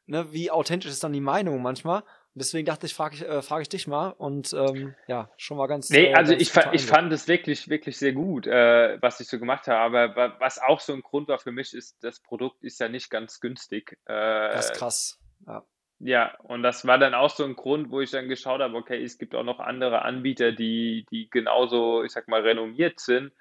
ne, 0.06 0.32
wie 0.32 0.50
authentisch 0.50 0.90
ist 0.90 1.04
dann 1.04 1.12
die 1.12 1.20
Meinung 1.20 1.62
manchmal. 1.62 2.00
Und 2.00 2.40
deswegen 2.40 2.66
dachte 2.66 2.84
ich, 2.84 2.92
frage 2.94 3.14
ich, 3.14 3.22
äh, 3.22 3.40
frag 3.40 3.62
ich 3.62 3.68
dich 3.70 3.86
mal. 3.86 4.10
Und 4.10 4.52
ähm, 4.52 4.94
ja, 5.08 5.30
schon 5.38 5.56
mal 5.56 5.68
ganz. 5.68 5.88
Nee, 5.88 6.08
äh, 6.08 6.14
also 6.14 6.32
ganz 6.32 6.42
ich, 6.42 6.50
fa- 6.52 6.72
ich 6.74 6.84
fand 6.84 7.10
es 7.12 7.28
wirklich, 7.28 7.68
wirklich 7.70 7.96
sehr 7.96 8.12
gut, 8.12 8.46
äh, 8.46 8.98
was 9.00 9.20
ich 9.20 9.28
so 9.28 9.38
gemacht 9.38 9.68
habe. 9.68 9.78
Aber 9.98 10.16
wa- 10.16 10.36
was 10.38 10.58
auch 10.58 10.80
so 10.80 10.92
ein 10.92 11.00
Grund 11.00 11.28
war 11.28 11.38
für 11.38 11.52
mich, 11.52 11.72
ist, 11.72 11.96
das 12.04 12.20
Produkt 12.20 12.62
ist 12.62 12.78
ja 12.80 12.88
nicht 12.90 13.08
ganz 13.08 13.40
günstig. 13.40 13.96
Das 14.04 14.66
ist 14.66 14.70
Äh, 14.72 14.78
krass. 14.78 15.18
Ja. 15.46 15.64
ja, 16.00 16.36
und 16.40 16.62
das 16.62 16.86
war 16.86 16.98
dann 16.98 17.14
auch 17.14 17.30
so 17.30 17.44
ein 17.44 17.56
Grund, 17.56 17.90
wo 17.90 18.00
ich 18.02 18.10
dann 18.10 18.28
geschaut 18.28 18.60
habe, 18.60 18.74
okay, 18.76 19.02
es 19.02 19.16
gibt 19.16 19.34
auch 19.34 19.44
noch 19.44 19.60
andere 19.60 20.02
Anbieter, 20.02 20.52
die, 20.52 21.06
die 21.10 21.30
genauso, 21.30 22.02
ich 22.02 22.12
sag 22.12 22.28
mal, 22.28 22.42
renommiert 22.42 23.00
sind, 23.00 23.32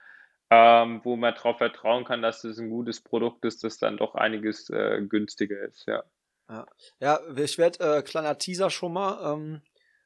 ähm, 0.49 1.01
wo 1.03 1.15
man 1.15 1.33
darauf 1.33 1.57
vertrauen 1.57 2.05
kann, 2.05 2.21
dass 2.21 2.43
es 2.43 2.59
ein 2.59 2.69
gutes 2.69 3.01
Produkt 3.01 3.43
ist, 3.45 3.63
das 3.63 3.77
dann 3.77 3.97
doch 3.97 4.15
einiges 4.15 4.69
äh, 4.69 5.01
günstiger 5.07 5.59
ist, 5.61 5.85
ja. 5.87 6.03
Ja, 6.49 6.65
ja 6.99 7.19
ich 7.35 7.57
werde, 7.57 7.97
äh, 7.97 8.01
kleiner 8.01 8.37
Teaser 8.37 8.69
schon 8.69 8.93
mal, 8.93 9.33
ähm, 9.33 9.61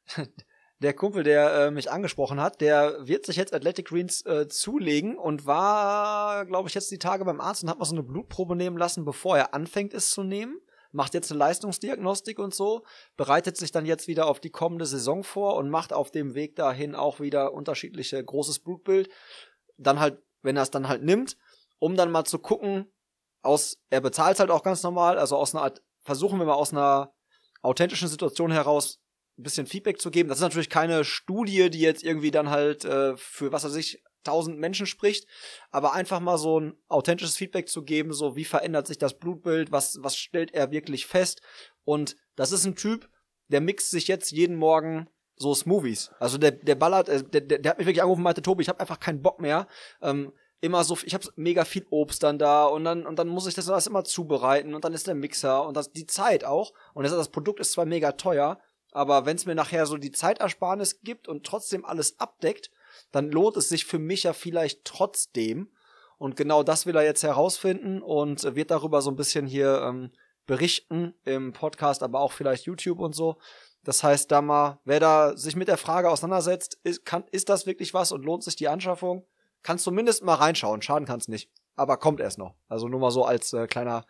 der 0.80 0.94
Kumpel, 0.94 1.24
der 1.24 1.54
äh, 1.54 1.72
mich 1.72 1.92
angesprochen 1.92 2.40
hat, 2.40 2.62
der 2.62 3.06
wird 3.06 3.26
sich 3.26 3.36
jetzt 3.36 3.54
Athletic 3.54 3.88
Greens 3.88 4.26
äh, 4.26 4.48
zulegen 4.48 5.18
und 5.18 5.46
war, 5.46 6.46
glaube 6.46 6.70
ich, 6.70 6.76
jetzt 6.76 6.92
die 6.92 7.00
Tage 7.00 7.26
beim 7.26 7.42
Arzt 7.42 7.64
und 7.64 7.70
hat 7.70 7.80
mal 7.80 7.86
so 7.86 7.96
eine 7.96 8.04
Blutprobe 8.04 8.56
nehmen 8.56 8.78
lassen, 8.78 9.04
bevor 9.04 9.38
er 9.38 9.54
anfängt, 9.54 9.94
es 9.94 10.12
zu 10.12 10.24
nehmen. 10.24 10.60
Macht 10.92 11.14
jetzt 11.14 11.32
eine 11.32 11.38
Leistungsdiagnostik 11.38 12.40
und 12.40 12.56
so, 12.56 12.84
bereitet 13.16 13.58
sich 13.58 13.72
dann 13.72 13.86
jetzt 13.86 14.08
wieder 14.08 14.26
auf 14.26 14.40
die 14.40 14.50
kommende 14.50 14.88
Saison 14.88 15.24
vor 15.24 15.56
und 15.56 15.70
macht 15.70 15.94
auf 15.94 16.10
dem 16.10 16.34
Weg 16.34 16.56
dahin 16.56 16.96
auch 16.96 17.20
wieder 17.20 17.54
unterschiedliche 17.54 18.24
großes 18.24 18.60
Blutbild. 18.60 19.10
Dann 19.78 20.00
halt, 20.00 20.20
wenn 20.42 20.58
er 20.58 20.64
es 20.64 20.72
dann 20.72 20.88
halt 20.88 21.04
nimmt, 21.04 21.38
um 21.80 21.96
dann 21.96 22.12
mal 22.12 22.26
zu 22.26 22.40
gucken, 22.40 22.92
aus, 23.42 23.78
er 23.90 24.02
bezahlt 24.02 24.40
halt 24.40 24.52
auch 24.52 24.64
ganz 24.64 24.84
normal, 24.84 25.18
also 25.18 25.38
aus 25.38 25.56
einer 25.56 25.64
Art, 25.64 25.82
versuchen 26.02 26.40
wir 26.40 26.46
mal 26.46 26.54
aus 26.54 26.74
einer 26.74 27.14
authentischen 27.62 28.08
Situation 28.08 28.52
heraus 28.52 29.00
ein 29.38 29.44
bisschen 29.44 29.68
Feedback 29.68 30.02
zu 30.02 30.12
geben. 30.12 30.30
Das 30.30 30.40
ist 30.40 30.44
natürlich 30.44 30.70
keine 30.70 31.04
Studie, 31.04 31.70
die 31.70 31.80
jetzt 31.80 32.04
irgendwie 32.04 32.32
dann 32.32 32.50
halt 32.50 32.84
äh, 32.86 33.16
für 33.18 33.52
was 33.52 33.64
er 33.64 33.70
sich 33.70 34.04
tausend 34.24 34.60
Menschen 34.60 34.86
spricht, 34.86 35.28
aber 35.72 35.94
einfach 35.94 36.20
mal 36.20 36.38
so 36.38 36.60
ein 36.60 36.74
authentisches 36.90 37.38
Feedback 37.38 37.70
zu 37.70 37.84
geben, 37.84 38.12
so 38.12 38.36
wie 38.36 38.44
verändert 38.44 38.86
sich 38.86 38.98
das 38.98 39.18
Blutbild, 39.18 39.72
was 39.72 39.98
was 40.02 40.18
stellt 40.18 40.54
er 40.54 40.72
wirklich 40.72 41.06
fest 41.06 41.42
und 41.86 42.18
das 42.36 42.52
ist 42.52 42.66
ein 42.66 42.76
Typ, 42.76 43.10
der 43.48 43.62
mixt 43.62 43.90
sich 43.92 44.10
jetzt 44.10 44.32
jeden 44.32 44.58
Morgen 44.58 45.10
so 45.40 45.56
Smoothies. 45.56 46.12
Also 46.20 46.38
der 46.38 46.52
der 46.52 46.76
ballert, 46.76 47.10
äh, 47.10 47.24
der, 47.24 47.42
der, 47.42 47.60
der 47.60 47.72
hat 47.72 47.78
mich 47.80 47.88
wirklich 47.88 48.02
angerufen 48.02 48.20
und 48.20 48.26
meinte, 48.26 48.42
Tobi, 48.42 48.62
ich 48.62 48.70
habe 48.70 48.80
einfach 48.80 49.00
keinen 49.00 49.22
Bock 49.22 49.40
mehr. 49.40 49.68
Ähm, 50.02 50.32
immer 50.62 50.84
so, 50.84 50.98
ich 51.04 51.14
habe 51.14 51.26
mega 51.38 51.66
viel 51.66 51.86
Obst 51.90 52.22
dann 52.22 52.38
da 52.38 52.66
und 52.66 52.84
dann 52.84 53.06
und 53.06 53.18
dann 53.18 53.30
muss 53.30 53.48
ich 53.48 53.56
das 53.56 53.70
alles 53.70 53.88
immer 53.88 54.04
zubereiten 54.04 54.76
und 54.76 54.84
dann 54.84 54.94
ist 54.94 55.08
der 55.08 55.16
Mixer 55.16 55.66
und 55.66 55.76
das 55.78 55.92
die 55.92 56.06
Zeit 56.06 56.44
auch 56.44 56.74
und 56.94 57.04
das, 57.04 57.14
das 57.14 57.30
Produkt 57.30 57.60
ist 57.62 57.72
zwar 57.72 57.86
mega 57.86 58.12
teuer, 58.12 58.60
aber 58.92 59.26
wenn 59.26 59.38
es 59.38 59.46
mir 59.46 59.56
nachher 59.56 59.86
so 59.86 59.98
die 59.98 60.12
Zeitersparnis 60.12 61.02
gibt 61.02 61.28
und 61.28 61.46
trotzdem 61.46 61.86
alles 61.86 62.20
abdeckt, 62.20 62.72
dann 63.12 63.32
lohnt 63.32 63.58
es 63.58 63.70
sich 63.70 63.86
für 63.86 64.00
mich 64.00 64.24
ja 64.24 64.34
vielleicht 64.34 64.84
trotzdem. 64.86 65.72
Und 66.18 66.36
genau 66.36 66.64
das 66.64 66.86
will 66.86 66.98
er 66.98 67.04
jetzt 67.04 67.24
herausfinden 67.24 68.02
und 68.02 68.44
wird 68.56 68.72
darüber 68.72 69.02
so 69.02 69.10
ein 69.10 69.16
bisschen 69.16 69.48
hier 69.48 69.82
ähm, 69.84 70.12
berichten 70.48 71.14
im 71.24 71.54
Podcast, 71.54 72.04
aber 72.04 72.20
auch 72.20 72.34
vielleicht 72.34 72.66
YouTube 72.66 73.00
und 73.00 73.14
so. 73.14 73.38
Das 73.84 74.04
heißt, 74.04 74.32
da 74.32 74.42
mal, 74.42 74.80
wer 74.84 75.00
da 75.00 75.38
sich 75.38 75.56
mit 75.56 75.68
der 75.68 75.78
Frage 75.78 76.10
auseinandersetzt, 76.10 76.80
ist, 76.84 77.06
kann, 77.06 77.24
ist 77.32 77.50
das 77.50 77.66
wirklich 77.66 77.94
was 77.94 78.12
und 78.12 78.24
lohnt 78.24 78.44
sich 78.44 78.56
die 78.56 78.68
Anschaffung? 78.68 79.26
Kannst 79.64 79.84
zumindest 79.84 80.24
mal 80.24 80.36
reinschauen, 80.36 80.82
schaden 80.82 81.08
kann 81.08 81.20
es 81.20 81.28
nicht. 81.28 81.50
Aber 81.76 81.98
kommt 81.98 82.20
erst 82.20 82.38
noch. 82.38 82.56
Also 82.68 82.88
nur 82.88 83.00
mal 83.00 83.12
so 83.12 83.26
als 83.26 83.54
äh, 83.54 83.68
kleiner, 83.68 84.06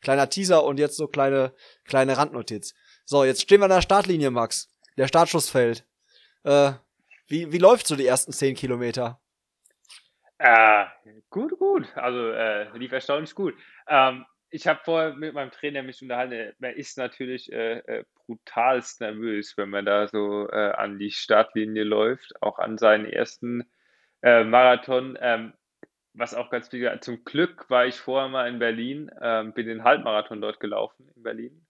kleiner 0.00 0.28
Teaser 0.28 0.64
und 0.64 0.78
jetzt 0.78 0.96
so 0.96 1.08
kleine, 1.08 1.54
kleine 1.84 2.16
Randnotiz. 2.16 2.74
So, 3.04 3.24
jetzt 3.24 3.42
stehen 3.42 3.60
wir 3.60 3.64
an 3.64 3.70
der 3.70 3.82
Startlinie, 3.82 4.30
Max. 4.30 4.70
Der 4.96 5.08
Startschuss 5.08 5.48
fällt. 5.48 5.86
Äh, 6.44 6.72
wie, 7.26 7.50
wie 7.52 7.58
läuft 7.58 7.86
so 7.86 7.96
die 7.96 8.06
ersten 8.06 8.32
zehn 8.32 8.54
Kilometer? 8.54 9.20
Äh, 10.38 10.84
gut, 11.30 11.58
gut. 11.58 11.88
Also 11.96 12.30
äh, 12.30 12.76
lief 12.76 12.92
erstaunlich 12.92 13.34
gut. 13.34 13.54
Ähm, 13.88 14.26
ich 14.54 14.68
habe 14.68 14.78
vorher 14.84 15.14
mit 15.14 15.34
meinem 15.34 15.50
Trainer 15.50 15.82
mich 15.82 16.00
unterhalten. 16.00 16.54
Man 16.60 16.74
ist 16.74 16.96
natürlich 16.96 17.52
äh, 17.52 17.78
äh, 17.78 18.04
brutalst 18.14 19.00
nervös, 19.00 19.56
wenn 19.56 19.68
man 19.68 19.84
da 19.84 20.06
so 20.06 20.48
äh, 20.48 20.70
an 20.70 21.00
die 21.00 21.10
Startlinie 21.10 21.82
läuft, 21.82 22.40
auch 22.40 22.60
an 22.60 22.78
seinen 22.78 23.04
ersten 23.04 23.64
äh, 24.22 24.44
Marathon. 24.44 25.18
Ähm, 25.20 25.54
was 26.12 26.34
auch 26.34 26.50
ganz 26.50 26.72
war, 26.72 27.00
zum 27.00 27.24
Glück 27.24 27.68
war 27.68 27.86
ich 27.86 27.96
vorher 27.96 28.28
mal 28.28 28.48
in 28.48 28.60
Berlin, 28.60 29.10
ähm, 29.20 29.54
bin 29.54 29.66
den 29.66 29.82
Halbmarathon 29.82 30.40
dort 30.40 30.60
gelaufen 30.60 31.10
in 31.16 31.24
Berlin 31.24 31.66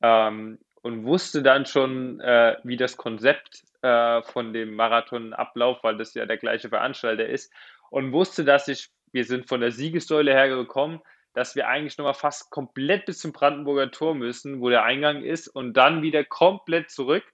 ähm, 0.00 0.60
und 0.80 1.04
wusste 1.04 1.42
dann 1.42 1.66
schon, 1.66 2.20
äh, 2.20 2.56
wie 2.62 2.76
das 2.76 2.96
Konzept 2.96 3.64
äh, 3.82 4.22
von 4.22 4.52
dem 4.52 4.76
Marathonablauf, 4.76 5.82
weil 5.82 5.96
das 5.96 6.14
ja 6.14 6.24
der 6.24 6.38
gleiche 6.38 6.68
Veranstalter 6.68 7.26
ist, 7.26 7.52
und 7.90 8.12
wusste, 8.12 8.44
dass 8.44 8.68
ich, 8.68 8.90
wir 9.10 9.24
sind 9.24 9.48
von 9.48 9.60
der 9.60 9.72
Siegessäule 9.72 10.32
hergekommen, 10.32 11.00
dass 11.34 11.56
wir 11.56 11.68
eigentlich 11.68 11.98
nochmal 11.98 12.14
fast 12.14 12.50
komplett 12.50 13.06
bis 13.06 13.18
zum 13.18 13.32
Brandenburger 13.32 13.90
Tor 13.90 14.14
müssen, 14.14 14.60
wo 14.60 14.68
der 14.68 14.84
Eingang 14.84 15.22
ist, 15.22 15.48
und 15.48 15.74
dann 15.74 16.02
wieder 16.02 16.24
komplett 16.24 16.90
zurück 16.90 17.24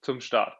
zum 0.00 0.20
Start. 0.20 0.56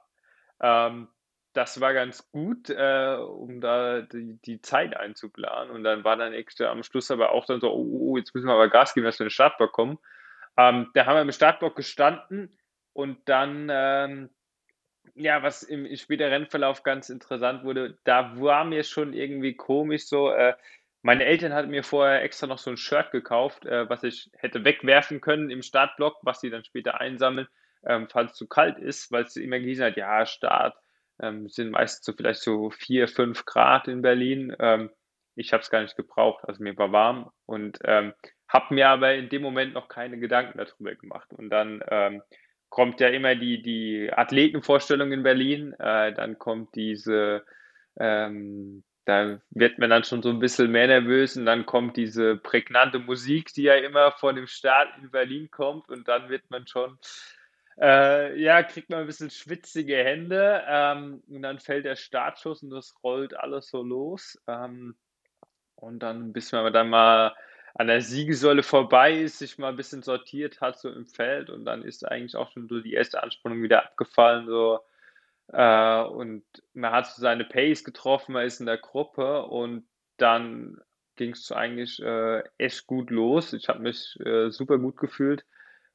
Ähm, 0.61 1.09
das 1.57 1.80
war 1.80 1.95
ganz 1.95 2.30
gut, 2.30 2.68
äh, 2.68 3.16
um 3.16 3.61
da 3.61 4.03
die, 4.03 4.39
die 4.45 4.61
Zeit 4.61 4.97
einzuplanen. 4.97 5.70
Und 5.70 5.84
dann 5.84 6.05
war 6.05 6.16
dann 6.16 6.34
extra 6.34 6.66
am 6.66 6.82
Schluss 6.82 7.11
aber 7.11 7.32
auch 7.32 7.47
dann 7.47 7.61
so, 7.61 7.72
oh, 7.72 7.80
oh, 7.80 8.11
oh, 8.11 8.16
jetzt 8.18 8.34
müssen 8.34 8.47
wir 8.47 8.53
aber 8.53 8.68
Gas 8.68 8.93
geben, 8.93 9.07
dass 9.07 9.18
wir 9.18 9.24
in 9.24 9.28
den 9.28 9.34
Startblock 9.34 9.72
kommen. 9.72 9.99
Ähm, 10.59 10.91
da 10.95 11.07
haben 11.07 11.16
wir 11.16 11.22
im 11.22 11.32
Startblock 11.32 11.74
gestanden 11.74 12.55
und 12.93 13.28
dann, 13.28 13.68
ähm, 13.70 14.30
ja, 15.14 15.43
was 15.43 15.62
im 15.62 15.95
späteren 15.97 16.32
Rennverlauf 16.32 16.82
ganz 16.82 17.09
interessant 17.09 17.64
wurde, 17.64 17.97
da 18.05 18.39
war 18.39 18.64
mir 18.64 18.82
schon 18.82 19.14
irgendwie 19.14 19.55
komisch 19.55 20.07
so, 20.07 20.30
äh, 20.30 20.55
meine 21.07 21.25
Eltern 21.25 21.55
hatten 21.55 21.71
mir 21.71 21.85
vorher 21.85 22.25
extra 22.25 22.49
noch 22.49 22.59
so 22.59 22.69
ein 22.69 22.77
Shirt 22.77 23.13
gekauft, 23.13 23.65
äh, 23.65 23.89
was 23.89 24.03
ich 24.03 24.29
hätte 24.37 24.65
wegwerfen 24.65 25.21
können 25.21 25.51
im 25.51 25.63
Startblock, 25.63 26.17
was 26.23 26.41
sie 26.41 26.51
dann 26.51 26.65
später 26.65 27.01
einsammeln, 27.01 27.47
ähm, 27.87 28.09
falls 28.11 28.33
es 28.33 28.37
zu 28.37 28.49
kalt 28.49 28.79
ist, 28.79 29.13
weil 29.13 29.23
es 29.23 29.37
immer 29.37 29.61
gehießen 29.61 29.85
hat, 29.85 29.97
ja, 29.97 30.27
Start 30.27 30.77
ähm, 31.23 31.49
sind 31.49 31.71
meist 31.71 32.05
so 32.05 32.13
vielleicht 32.13 32.41
so 32.41 32.71
vier, 32.71 33.07
fünf 33.07 33.45
Grad 33.45 33.87
in 33.87 34.03
Berlin. 34.03 34.55
Ähm, 34.59 34.91
ich 35.37 35.53
habe 35.53 35.63
es 35.63 35.71
gar 35.71 35.81
nicht 35.81 35.97
gebraucht, 35.97 36.45
also 36.45 36.61
mir 36.61 36.77
war 36.77 36.91
warm 36.91 37.31
und 37.47 37.79
ähm, 37.85 38.13
habe 38.49 38.75
mir 38.75 38.89
aber 38.89 39.15
in 39.15 39.29
dem 39.29 39.43
Moment 39.43 39.75
noch 39.75 39.87
keine 39.87 40.19
Gedanken 40.19 40.59
darüber 40.59 40.93
gemacht. 40.97 41.33
Und 41.33 41.51
dann 41.51 41.85
ähm, 41.89 42.21
kommt 42.69 42.99
ja 42.99 43.09
immer 43.11 43.37
die, 43.37 43.63
die 43.63 44.11
Athletenvorstellung 44.13 45.13
in 45.13 45.23
Berlin, 45.23 45.73
äh, 45.79 46.13
dann 46.13 46.37
kommt 46.37 46.75
diese, 46.75 47.45
ähm, 47.97 48.83
da 49.07 49.41
wird 49.51 49.79
man 49.79 49.91
dann 49.91 50.05
schon 50.05 50.23
so 50.23 50.31
ein 50.31 50.41
bisschen 50.41 50.71
mehr 50.73 50.87
nervös 50.89 51.37
und 51.37 51.47
dann 51.47 51.67
kommt 51.67 51.97
diese 51.97 52.37
prägnante 52.37 52.99
Musik, 52.99 53.53
die 53.55 53.63
ja 53.65 53.75
immer 53.77 54.13
vor 54.13 54.35
dem 54.35 54.47
Start 54.49 54.89
in 55.03 55.11
Berlin 55.11 55.51
kommt 55.51 55.89
und 55.89 56.09
dann 56.09 56.29
wird 56.29 56.51
man 56.51 56.67
schon 56.67 56.99
Äh, 57.81 58.41
ja, 58.41 58.63
kriegt 58.63 58.89
man 58.91 59.01
ein 59.01 59.07
bisschen 59.07 59.31
schwitzige 59.31 59.97
Hände 59.97 60.63
ähm, 60.67 61.23
und 61.29 61.43
dann 61.43 61.59
fällt 61.61 61.85
der 61.85 61.97
Startschuss 61.97 62.63
und 62.63 62.71
das 62.71 62.95
rollt 63.03 63.37
alles 63.39 63.69
so 63.69 63.83
los. 63.83 64.41
Ähm, 64.47 64.97
und 65.77 66.01
dann, 66.01 66.33
bis 66.33 66.53
man 66.53 66.73
dann 66.73 66.91
mal 66.91 67.35
an 67.75 67.89
der 67.89 68.01
Siegessäule 68.03 68.63
vorbei 68.63 69.15
ist, 69.21 69.39
sich 69.39 69.59
mal 69.59 69.69
ein 69.71 69.77
bisschen 69.77 70.03
sortiert 70.03 70.61
hat, 70.63 70.79
so 70.79 70.91
im 70.91 71.07
Feld 71.07 71.51
und 71.51 71.65
dann 71.67 71.83
ist 71.85 72.07
eigentlich 72.09 72.37
auch 72.37 72.51
schon 72.53 72.69
so 72.69 72.81
die 72.81 72.95
erste 72.95 73.23
Anspannung 73.23 73.63
wieder 73.63 73.85
abgefallen, 73.85 74.47
so. 74.47 74.81
Äh, 75.53 76.03
und 76.03 76.45
man 76.75 76.93
hat 76.93 77.07
so 77.07 77.21
seine 77.21 77.45
Pace 77.45 77.85
getroffen, 77.85 78.33
man 78.33 78.47
ist 78.47 78.61
in 78.61 78.67
der 78.67 78.79
Gruppe 78.79 79.45
und 79.45 79.87
dann 80.17 80.81
ging 81.17 81.31
es 81.31 81.51
eigentlich 81.53 82.03
äh, 82.03 82.43
echt 82.59 82.87
gut 82.87 83.11
los. 83.11 83.53
Ich 83.53 83.69
habe 83.69 83.81
mich 83.81 84.19
äh, 84.25 84.51
super 84.51 84.79
gut 84.79 84.97
gefühlt. 84.97 85.45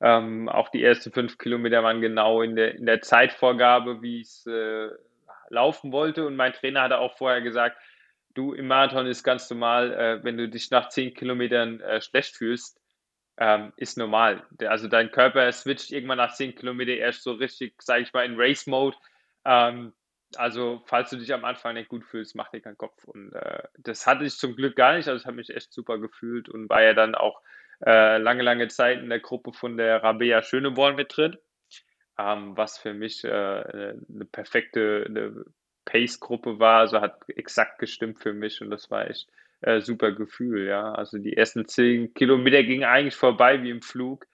Ähm, 0.02 0.50
auch 0.50 0.70
die 0.70 0.84
ersten 0.84 1.12
fünf 1.12 1.38
Kilometer 1.38 1.84
waren 1.84 2.02
genau 2.02 2.42
in 2.42 2.56
der, 2.56 2.76
in 2.76 2.86
der 2.88 3.02
Zeitvorgabe, 3.02 4.02
wie 4.02 4.22
ich 4.22 4.28
es 4.28 4.46
äh, 4.48 4.90
laufen 5.50 5.92
wollte. 5.92 6.26
Und 6.26 6.36
mein 6.36 6.54
Trainer 6.54 6.82
hatte 6.82 6.98
auch 6.98 7.18
vorher 7.18 7.42
gesagt, 7.42 7.78
du 8.34 8.54
im 8.54 8.68
Marathon 8.68 9.06
ist 9.06 9.24
ganz 9.24 9.50
normal, 9.50 9.94
äh, 9.94 10.24
wenn 10.24 10.38
du 10.38 10.50
dich 10.50 10.72
nach 10.72 10.90
zehn 10.90 11.14
Kilometern 11.14 11.82
äh, 11.82 12.02
schlecht 12.02 12.36
fühlst, 12.36 12.80
ähm, 13.38 13.74
ist 13.78 13.98
normal. 13.98 14.44
Also 14.66 14.88
dein 14.88 15.12
Körper 15.12 15.52
switcht 15.52 15.92
irgendwann 15.92 16.18
nach 16.18 16.34
zehn 16.34 16.56
Kilometern 16.56 16.98
erst 16.98 17.24
so 17.24 17.34
richtig, 17.34 17.82
sage 17.82 18.04
ich 18.04 18.14
mal, 18.14 18.26
in 18.26 18.40
Race-Mode. 18.40 18.98
Ähm, 19.46 19.94
also, 20.36 20.82
falls 20.86 21.10
du 21.10 21.18
dich 21.18 21.34
am 21.34 21.46
Anfang 21.46 21.74
nicht 21.74 21.90
gut 21.90 22.06
fühlst, 22.06 22.36
mach 22.36 22.50
dir 22.50 22.62
keinen 22.62 22.78
Kopf. 22.78 23.04
Und 23.06 23.34
äh, 23.34 23.64
das 23.78 24.08
hatte 24.08 24.24
ich 24.24 24.38
zum 24.38 24.56
Glück 24.56 24.76
gar 24.76 24.96
nicht. 24.96 25.08
Also, 25.08 25.20
ich 25.22 25.26
habe 25.26 25.36
mich 25.36 25.50
echt 25.50 25.74
super 25.74 25.98
gefühlt 25.98 26.50
und 26.50 26.70
war 26.70 26.82
ja 26.84 26.94
dann 26.94 27.16
auch 27.16 27.42
äh, 27.86 28.18
lange, 28.18 28.44
lange 28.44 28.68
Zeit 28.68 29.00
in 29.00 29.10
der 29.10 29.20
Gruppe 29.20 29.54
von 29.54 29.78
der 29.78 30.04
Rabea 30.04 30.42
Schöneborn 30.44 30.96
mit 30.96 31.16
drin, 31.16 31.38
ähm, 32.18 32.56
was 32.56 32.78
für 32.78 32.94
mich 32.94 33.24
äh, 33.24 33.30
eine 33.30 34.26
perfekte 34.32 35.44
Pace-Gruppe 35.86 36.60
war. 36.60 36.80
Also, 36.80 37.02
hat 37.02 37.22
exakt 37.28 37.80
gestimmt 37.80 38.20
für 38.20 38.34
mich 38.34 38.62
und 38.62 38.70
das 38.70 38.90
war 38.90 39.10
echt 39.10 39.28
äh, 39.62 39.82
super 39.82 40.12
Gefühl. 40.12 40.68
Ja, 40.68 40.94
also 40.94 41.18
die 41.18 41.38
ersten 41.38 41.68
zehn 41.68 42.14
Kilometer 42.14 42.64
gingen 42.64 42.84
eigentlich 42.84 43.16
vorbei 43.16 43.62
wie 43.64 43.70
im 43.70 43.82
Flug. 43.82 44.26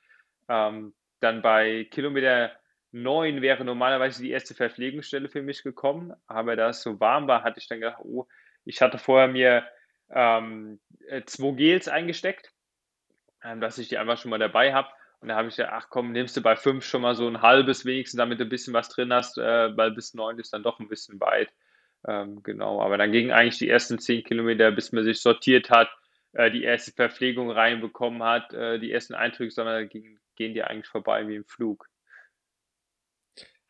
Ähm, 0.49 0.93
dann 1.19 1.41
bei 1.41 1.87
Kilometer 1.91 2.51
9 2.91 3.41
wäre 3.41 3.65
normalerweise 3.65 4.21
die 4.21 4.31
erste 4.31 4.53
Verpflegungsstelle 4.53 5.29
für 5.29 5.41
mich 5.41 5.63
gekommen, 5.63 6.13
aber 6.27 6.55
da 6.55 6.69
es 6.69 6.81
so 6.81 6.99
warm 6.99 7.27
war, 7.27 7.43
hatte 7.43 7.59
ich 7.59 7.67
dann 7.67 7.79
gedacht, 7.79 8.01
oh, 8.03 8.27
ich 8.65 8.81
hatte 8.81 8.97
vorher 8.97 9.27
mir 9.27 9.67
ähm, 10.09 10.79
äh, 11.07 11.23
zwei 11.25 11.51
Gels 11.51 11.87
eingesteckt, 11.87 12.51
ähm, 13.43 13.61
dass 13.61 13.77
ich 13.77 13.89
die 13.89 13.97
einfach 13.97 14.17
schon 14.17 14.31
mal 14.31 14.39
dabei 14.39 14.73
habe. 14.73 14.89
Und 15.19 15.29
da 15.29 15.35
habe 15.35 15.47
ich 15.47 15.55
gesagt, 15.55 15.73
ach 15.73 15.89
komm, 15.89 16.11
nimmst 16.11 16.37
du 16.37 16.41
bei 16.41 16.55
5 16.55 16.85
schon 16.85 17.01
mal 17.01 17.15
so 17.15 17.27
ein 17.27 17.41
halbes 17.41 17.85
wenigstens, 17.85 18.17
damit 18.17 18.39
du 18.39 18.43
ein 18.43 18.49
bisschen 18.49 18.73
was 18.73 18.89
drin 18.89 19.11
hast, 19.11 19.37
äh, 19.37 19.75
weil 19.75 19.91
bis 19.91 20.13
9 20.13 20.37
ist 20.39 20.53
dann 20.53 20.63
doch 20.63 20.79
ein 20.79 20.89
bisschen 20.89 21.19
weit. 21.19 21.51
Ähm, 22.07 22.43
genau, 22.43 22.81
aber 22.81 22.97
dann 22.97 23.11
gingen 23.11 23.31
eigentlich 23.31 23.57
die 23.57 23.69
ersten 23.69 23.99
10 23.99 24.23
Kilometer, 24.23 24.71
bis 24.71 24.91
man 24.91 25.03
sich 25.03 25.19
sortiert 25.19 25.69
hat, 25.69 25.89
äh, 26.33 26.51
die 26.51 26.63
erste 26.63 26.91
Verpflegung 26.91 27.49
reinbekommen 27.51 28.23
hat, 28.23 28.53
äh, 28.53 28.79
die 28.79 28.91
ersten 28.91 29.15
Eindrücke, 29.15 29.51
sondern 29.51 29.89
gehen, 29.89 30.19
gehen 30.35 30.53
die 30.53 30.63
eigentlich 30.63 30.87
vorbei 30.87 31.27
wie 31.27 31.35
im 31.35 31.45
Flug. 31.45 31.89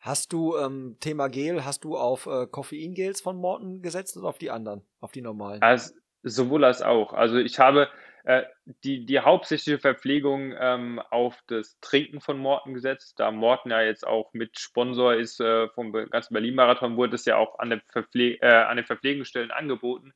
Hast 0.00 0.32
du 0.32 0.56
ähm, 0.56 0.96
Thema 1.00 1.28
Gel, 1.28 1.64
hast 1.64 1.84
du 1.84 1.96
auf 1.96 2.26
äh, 2.26 2.46
Koffeingels 2.46 3.20
von 3.20 3.36
Morten 3.36 3.82
gesetzt 3.82 4.16
oder 4.16 4.28
auf 4.28 4.38
die 4.38 4.50
anderen, 4.50 4.82
auf 5.00 5.12
die 5.12 5.22
normalen? 5.22 5.60
Also, 5.62 5.94
sowohl 6.22 6.64
als 6.64 6.82
auch. 6.82 7.12
Also 7.12 7.38
ich 7.38 7.58
habe 7.58 7.88
äh, 8.24 8.44
die, 8.84 9.06
die 9.06 9.20
hauptsächliche 9.20 9.78
Verpflegung 9.78 10.54
ähm, 10.58 11.00
auf 11.10 11.42
das 11.46 11.78
Trinken 11.80 12.20
von 12.20 12.38
Morten 12.38 12.74
gesetzt, 12.74 13.18
da 13.18 13.30
Morten 13.30 13.70
ja 13.70 13.80
jetzt 13.80 14.06
auch 14.06 14.32
mit 14.32 14.58
Sponsor 14.58 15.14
ist 15.14 15.40
äh, 15.40 15.68
vom 15.70 15.92
ganzen 15.92 16.34
Berlin-Marathon, 16.34 16.96
wurde 16.96 17.14
es 17.14 17.24
ja 17.24 17.36
auch 17.36 17.58
an, 17.58 17.70
der 17.70 17.80
Verpfle 17.90 18.34
äh, 18.40 18.64
an 18.64 18.76
den 18.76 18.86
Verpflegungsstellen 18.86 19.50
angeboten. 19.50 20.12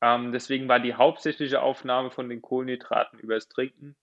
Ähm, 0.00 0.32
deswegen 0.32 0.68
war 0.68 0.80
die 0.80 0.94
hauptsächliche 0.94 1.62
Aufnahme 1.62 2.10
von 2.10 2.28
den 2.28 2.42
Kohlenhydraten 2.42 3.18
über 3.18 3.34
das 3.34 3.48
Trinken 3.48 3.94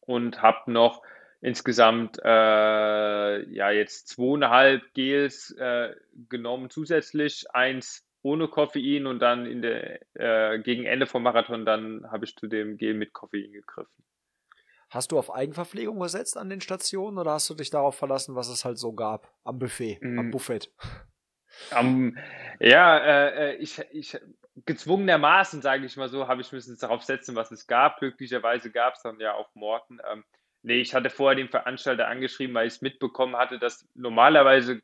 und 0.00 0.40
habe 0.40 0.70
noch 0.70 1.02
insgesamt 1.44 2.18
äh, 2.24 3.48
ja 3.50 3.70
jetzt 3.70 4.08
zweieinhalb 4.08 4.94
Gels 4.94 5.50
äh, 5.58 5.94
genommen 6.30 6.70
zusätzlich, 6.70 7.44
eins 7.52 8.06
ohne 8.22 8.48
Koffein 8.48 9.06
und 9.06 9.18
dann 9.20 9.44
in 9.44 9.60
der, 9.60 10.00
äh, 10.14 10.58
gegen 10.60 10.86
Ende 10.86 11.06
vom 11.06 11.22
Marathon 11.22 11.66
dann 11.66 12.10
habe 12.10 12.24
ich 12.24 12.34
zu 12.36 12.46
dem 12.46 12.78
Gel 12.78 12.94
mit 12.94 13.12
Koffein 13.12 13.52
gegriffen. 13.52 14.04
Hast 14.88 15.12
du 15.12 15.18
auf 15.18 15.34
Eigenverpflegung 15.34 16.00
gesetzt 16.00 16.38
an 16.38 16.48
den 16.48 16.62
Stationen 16.62 17.18
oder 17.18 17.32
hast 17.32 17.50
du 17.50 17.54
dich 17.54 17.68
darauf 17.68 17.96
verlassen, 17.96 18.34
was 18.34 18.48
es 18.48 18.64
halt 18.64 18.78
so 18.78 18.94
gab 18.94 19.30
am 19.44 19.58
Buffet, 19.58 19.98
mm. 20.00 20.18
am 20.18 20.30
Buffet? 20.30 20.70
Um, 21.78 22.16
ja, 22.58 22.98
äh, 22.98 23.50
äh, 23.50 23.56
ich, 23.56 23.80
ich 23.92 24.18
gezwungenermaßen, 24.64 25.60
sage 25.60 25.84
ich 25.84 25.96
mal 25.96 26.08
so, 26.08 26.26
habe 26.26 26.40
ich 26.40 26.52
müssen 26.52 26.76
darauf 26.78 27.02
setzen, 27.02 27.36
was 27.36 27.50
es 27.50 27.66
gab. 27.66 27.98
Glücklicherweise 27.98 28.70
gab 28.70 28.94
es 28.94 29.02
dann 29.02 29.20
ja 29.20 29.34
auch 29.34 29.54
Morten. 29.54 29.98
Ähm, 30.10 30.24
Nee, 30.66 30.80
ich 30.80 30.94
hatte 30.94 31.10
vorher 31.10 31.36
den 31.36 31.50
Veranstalter 31.50 32.08
angeschrieben, 32.08 32.54
weil 32.54 32.66
ich 32.66 32.74
es 32.74 32.80
mitbekommen 32.80 33.36
hatte, 33.36 33.58
dass 33.58 33.86
normalerweise 33.94 34.80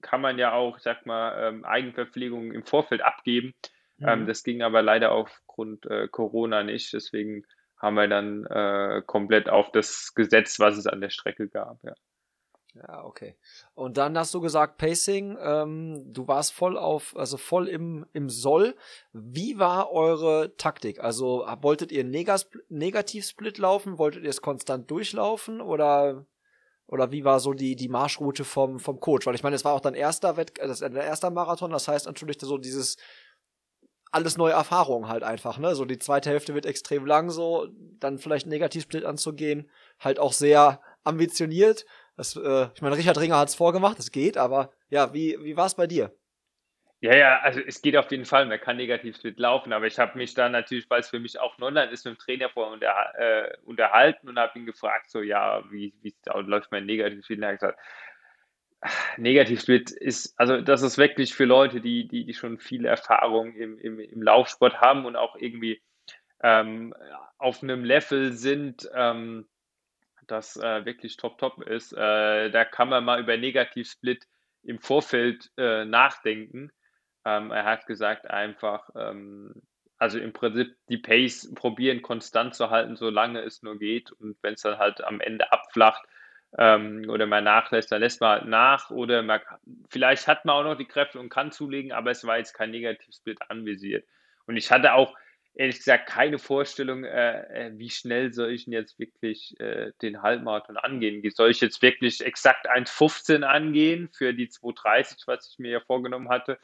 kann 0.00 0.20
man 0.20 0.38
ja 0.38 0.52
auch, 0.52 0.78
sag 0.78 1.06
mal, 1.06 1.48
ähm, 1.48 1.64
Eigenverpflegung 1.64 2.52
im 2.52 2.64
Vorfeld 2.64 3.02
abgeben. 3.02 3.52
Ähm, 4.00 4.04
mhm. 4.04 4.08
Ähm, 4.08 4.26
das 4.28 4.44
ging 4.44 4.62
aber 4.62 4.80
leider 4.82 5.10
aufgrund 5.10 5.86
äh, 5.86 6.06
Corona 6.06 6.62
nicht. 6.62 6.92
Deswegen 6.92 7.44
haben 7.78 7.96
wir 7.96 8.06
dann 8.06 8.46
äh, 8.46 9.02
komplett 9.04 9.48
auf 9.48 9.72
das 9.72 10.14
Gesetz, 10.14 10.60
was 10.60 10.76
es 10.76 10.86
an 10.86 11.00
der 11.00 11.10
Strecke 11.10 11.48
gab. 11.48 11.82
Ja. 11.82 11.94
Ja, 12.76 13.04
okay. 13.04 13.36
Und 13.74 13.96
dann 13.98 14.18
hast 14.18 14.34
du 14.34 14.40
gesagt, 14.40 14.78
Pacing, 14.78 15.38
ähm, 15.40 16.12
du 16.12 16.26
warst 16.26 16.52
voll 16.52 16.76
auf, 16.76 17.16
also 17.16 17.36
voll 17.36 17.68
im, 17.68 18.04
im 18.12 18.28
Soll. 18.28 18.74
Wie 19.12 19.58
war 19.60 19.92
eure 19.92 20.56
Taktik? 20.56 20.98
Also 20.98 21.46
wolltet 21.60 21.92
ihr 21.92 22.02
Negativ-Split 22.02 23.58
laufen? 23.58 23.98
Wolltet 23.98 24.24
ihr 24.24 24.30
es 24.30 24.42
konstant 24.42 24.90
durchlaufen? 24.90 25.60
Oder, 25.60 26.26
oder 26.88 27.12
wie 27.12 27.24
war 27.24 27.38
so 27.38 27.52
die, 27.52 27.76
die 27.76 27.88
Marschroute 27.88 28.42
vom, 28.42 28.80
vom 28.80 28.98
Coach? 28.98 29.24
Weil 29.24 29.36
ich 29.36 29.44
meine, 29.44 29.54
es 29.54 29.64
war 29.64 29.72
auch 29.72 29.80
dein 29.80 29.94
erster 29.94 30.36
Wett, 30.36 30.58
das 30.58 30.80
der 30.80 30.94
erste 30.94 31.30
Marathon, 31.30 31.70
das 31.70 31.86
heißt 31.86 32.06
natürlich 32.06 32.38
so 32.40 32.58
dieses 32.58 32.96
alles 34.10 34.36
neue 34.36 34.52
Erfahrungen 34.52 35.08
halt 35.08 35.24
einfach, 35.24 35.58
ne? 35.58 35.74
So 35.74 35.84
die 35.84 35.98
zweite 35.98 36.30
Hälfte 36.30 36.54
wird 36.54 36.66
extrem 36.66 37.04
lang, 37.04 37.30
so, 37.30 37.66
dann 37.98 38.18
vielleicht 38.18 38.46
Negativ-Split 38.46 39.04
anzugehen, 39.04 39.68
halt 39.98 40.20
auch 40.20 40.32
sehr 40.32 40.80
ambitioniert 41.02 41.84
das, 42.16 42.36
äh, 42.36 42.68
ich 42.74 42.82
meine, 42.82 42.96
Richard 42.96 43.18
Ringer 43.18 43.38
hat 43.38 43.48
es 43.48 43.54
vorgemacht, 43.54 43.98
es 43.98 44.10
geht, 44.10 44.36
aber 44.36 44.72
ja, 44.88 45.12
wie, 45.12 45.36
wie 45.42 45.56
war 45.56 45.66
es 45.66 45.74
bei 45.74 45.86
dir? 45.86 46.14
Ja, 47.00 47.14
ja, 47.14 47.40
also 47.40 47.60
es 47.60 47.82
geht 47.82 47.96
auf 47.98 48.10
jeden 48.10 48.24
Fall, 48.24 48.46
man 48.46 48.58
kann 48.58 48.78
negativ 48.78 49.18
laufen, 49.36 49.74
aber 49.74 49.86
ich 49.86 49.98
habe 49.98 50.16
mich 50.16 50.32
dann 50.32 50.52
natürlich, 50.52 50.88
weil 50.88 51.00
es 51.00 51.10
für 51.10 51.18
mich 51.18 51.38
auch 51.38 51.58
Neuland 51.58 51.92
ist, 51.92 52.06
mit 52.06 52.14
dem 52.14 52.18
Trainer 52.18 52.48
vorher 52.48 52.72
unter, 52.72 53.18
äh, 53.18 53.56
unterhalten 53.64 54.28
und 54.28 54.38
habe 54.38 54.58
ihn 54.58 54.64
gefragt, 54.64 55.10
so, 55.10 55.20
ja, 55.20 55.62
wie, 55.70 55.92
wie 56.00 56.14
läuft 56.46 56.72
mein 56.72 56.86
Negativsplit? 56.86 57.38
Und 57.38 57.42
er 57.42 57.48
hat 57.50 57.60
gesagt, 57.60 57.78
Negativsplit 59.18 59.90
ist, 59.90 60.38
also 60.38 60.60
das 60.60 60.82
ist 60.82 60.96
wirklich 60.96 61.34
für 61.34 61.44
Leute, 61.44 61.80
die, 61.80 62.08
die, 62.08 62.24
die 62.24 62.34
schon 62.34 62.58
viel 62.58 62.86
Erfahrung 62.86 63.54
im, 63.54 63.78
im, 63.78 63.98
im 63.98 64.22
Laufsport 64.22 64.80
haben 64.80 65.04
und 65.04 65.16
auch 65.16 65.36
irgendwie 65.36 65.82
ähm, 66.42 66.94
auf 67.38 67.62
einem 67.62 67.84
Level 67.84 68.32
sind, 68.32 68.88
ähm, 68.94 69.46
das 70.26 70.56
äh, 70.56 70.84
wirklich 70.84 71.16
top, 71.16 71.38
top 71.38 71.62
ist. 71.62 71.92
Äh, 71.92 72.50
da 72.50 72.64
kann 72.64 72.88
man 72.88 73.04
mal 73.04 73.20
über 73.20 73.36
Negativsplit 73.36 74.26
im 74.62 74.78
Vorfeld 74.78 75.50
äh, 75.56 75.84
nachdenken. 75.84 76.70
Ähm, 77.24 77.50
er 77.50 77.64
hat 77.64 77.86
gesagt, 77.86 78.28
einfach, 78.30 78.90
ähm, 78.96 79.54
also 79.98 80.18
im 80.18 80.32
Prinzip 80.32 80.76
die 80.88 80.98
Pace 80.98 81.52
probieren 81.54 82.02
konstant 82.02 82.54
zu 82.54 82.70
halten, 82.70 82.96
solange 82.96 83.40
es 83.40 83.62
nur 83.62 83.78
geht. 83.78 84.12
Und 84.12 84.36
wenn 84.42 84.54
es 84.54 84.62
dann 84.62 84.78
halt 84.78 85.02
am 85.04 85.20
Ende 85.20 85.52
abflacht 85.52 86.04
ähm, 86.58 87.06
oder 87.08 87.26
man 87.26 87.44
nachlässt, 87.44 87.92
dann 87.92 88.00
lässt 88.00 88.20
man 88.20 88.30
halt 88.30 88.46
nach. 88.46 88.90
Oder 88.90 89.22
man, 89.22 89.40
vielleicht 89.88 90.26
hat 90.26 90.44
man 90.44 90.56
auch 90.56 90.64
noch 90.64 90.76
die 90.76 90.86
Kräfte 90.86 91.18
und 91.18 91.28
kann 91.28 91.52
zulegen, 91.52 91.92
aber 91.92 92.10
es 92.10 92.26
war 92.26 92.38
jetzt 92.38 92.54
kein 92.54 92.70
Negativsplit 92.70 93.38
anvisiert. 93.48 94.06
Und 94.46 94.56
ich 94.56 94.70
hatte 94.70 94.92
auch 94.94 95.14
ehrlich 95.54 95.78
gesagt 95.78 96.08
keine 96.08 96.38
Vorstellung, 96.38 97.04
äh, 97.04 97.68
äh, 97.68 97.78
wie 97.78 97.90
schnell 97.90 98.32
soll 98.32 98.50
ich 98.50 98.64
denn 98.64 98.72
jetzt 98.72 98.98
wirklich 98.98 99.58
äh, 99.60 99.92
den 100.02 100.22
Halbmarathon 100.22 100.76
angehen. 100.76 101.22
Soll 101.30 101.50
ich 101.50 101.60
jetzt 101.60 101.80
wirklich 101.80 102.20
exakt 102.20 102.68
1,15 102.68 103.42
angehen 103.42 104.08
für 104.12 104.34
die 104.34 104.48
2,30, 104.48 105.26
was 105.26 105.50
ich 105.52 105.58
mir 105.58 105.70
ja 105.70 105.80
vorgenommen 105.80 106.28
hatte? 106.28 106.58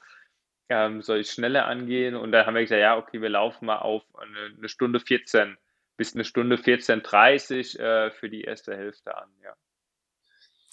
Ähm, 0.68 1.02
soll 1.02 1.20
ich 1.20 1.30
schneller 1.30 1.66
angehen? 1.66 2.16
Und 2.16 2.32
dann 2.32 2.46
haben 2.46 2.54
wir 2.54 2.62
gesagt, 2.62 2.80
ja, 2.80 2.96
okay, 2.96 3.20
wir 3.20 3.28
laufen 3.28 3.66
mal 3.66 3.78
auf 3.78 4.02
eine, 4.16 4.56
eine 4.56 4.68
Stunde 4.68 5.00
14 5.00 5.56
bis 5.96 6.14
eine 6.14 6.24
Stunde 6.24 6.56
14,30 6.56 7.78
äh, 7.78 8.10
für 8.10 8.30
die 8.30 8.42
erste 8.42 8.74
Hälfte 8.74 9.16
an, 9.16 9.28
ja. 9.42 9.54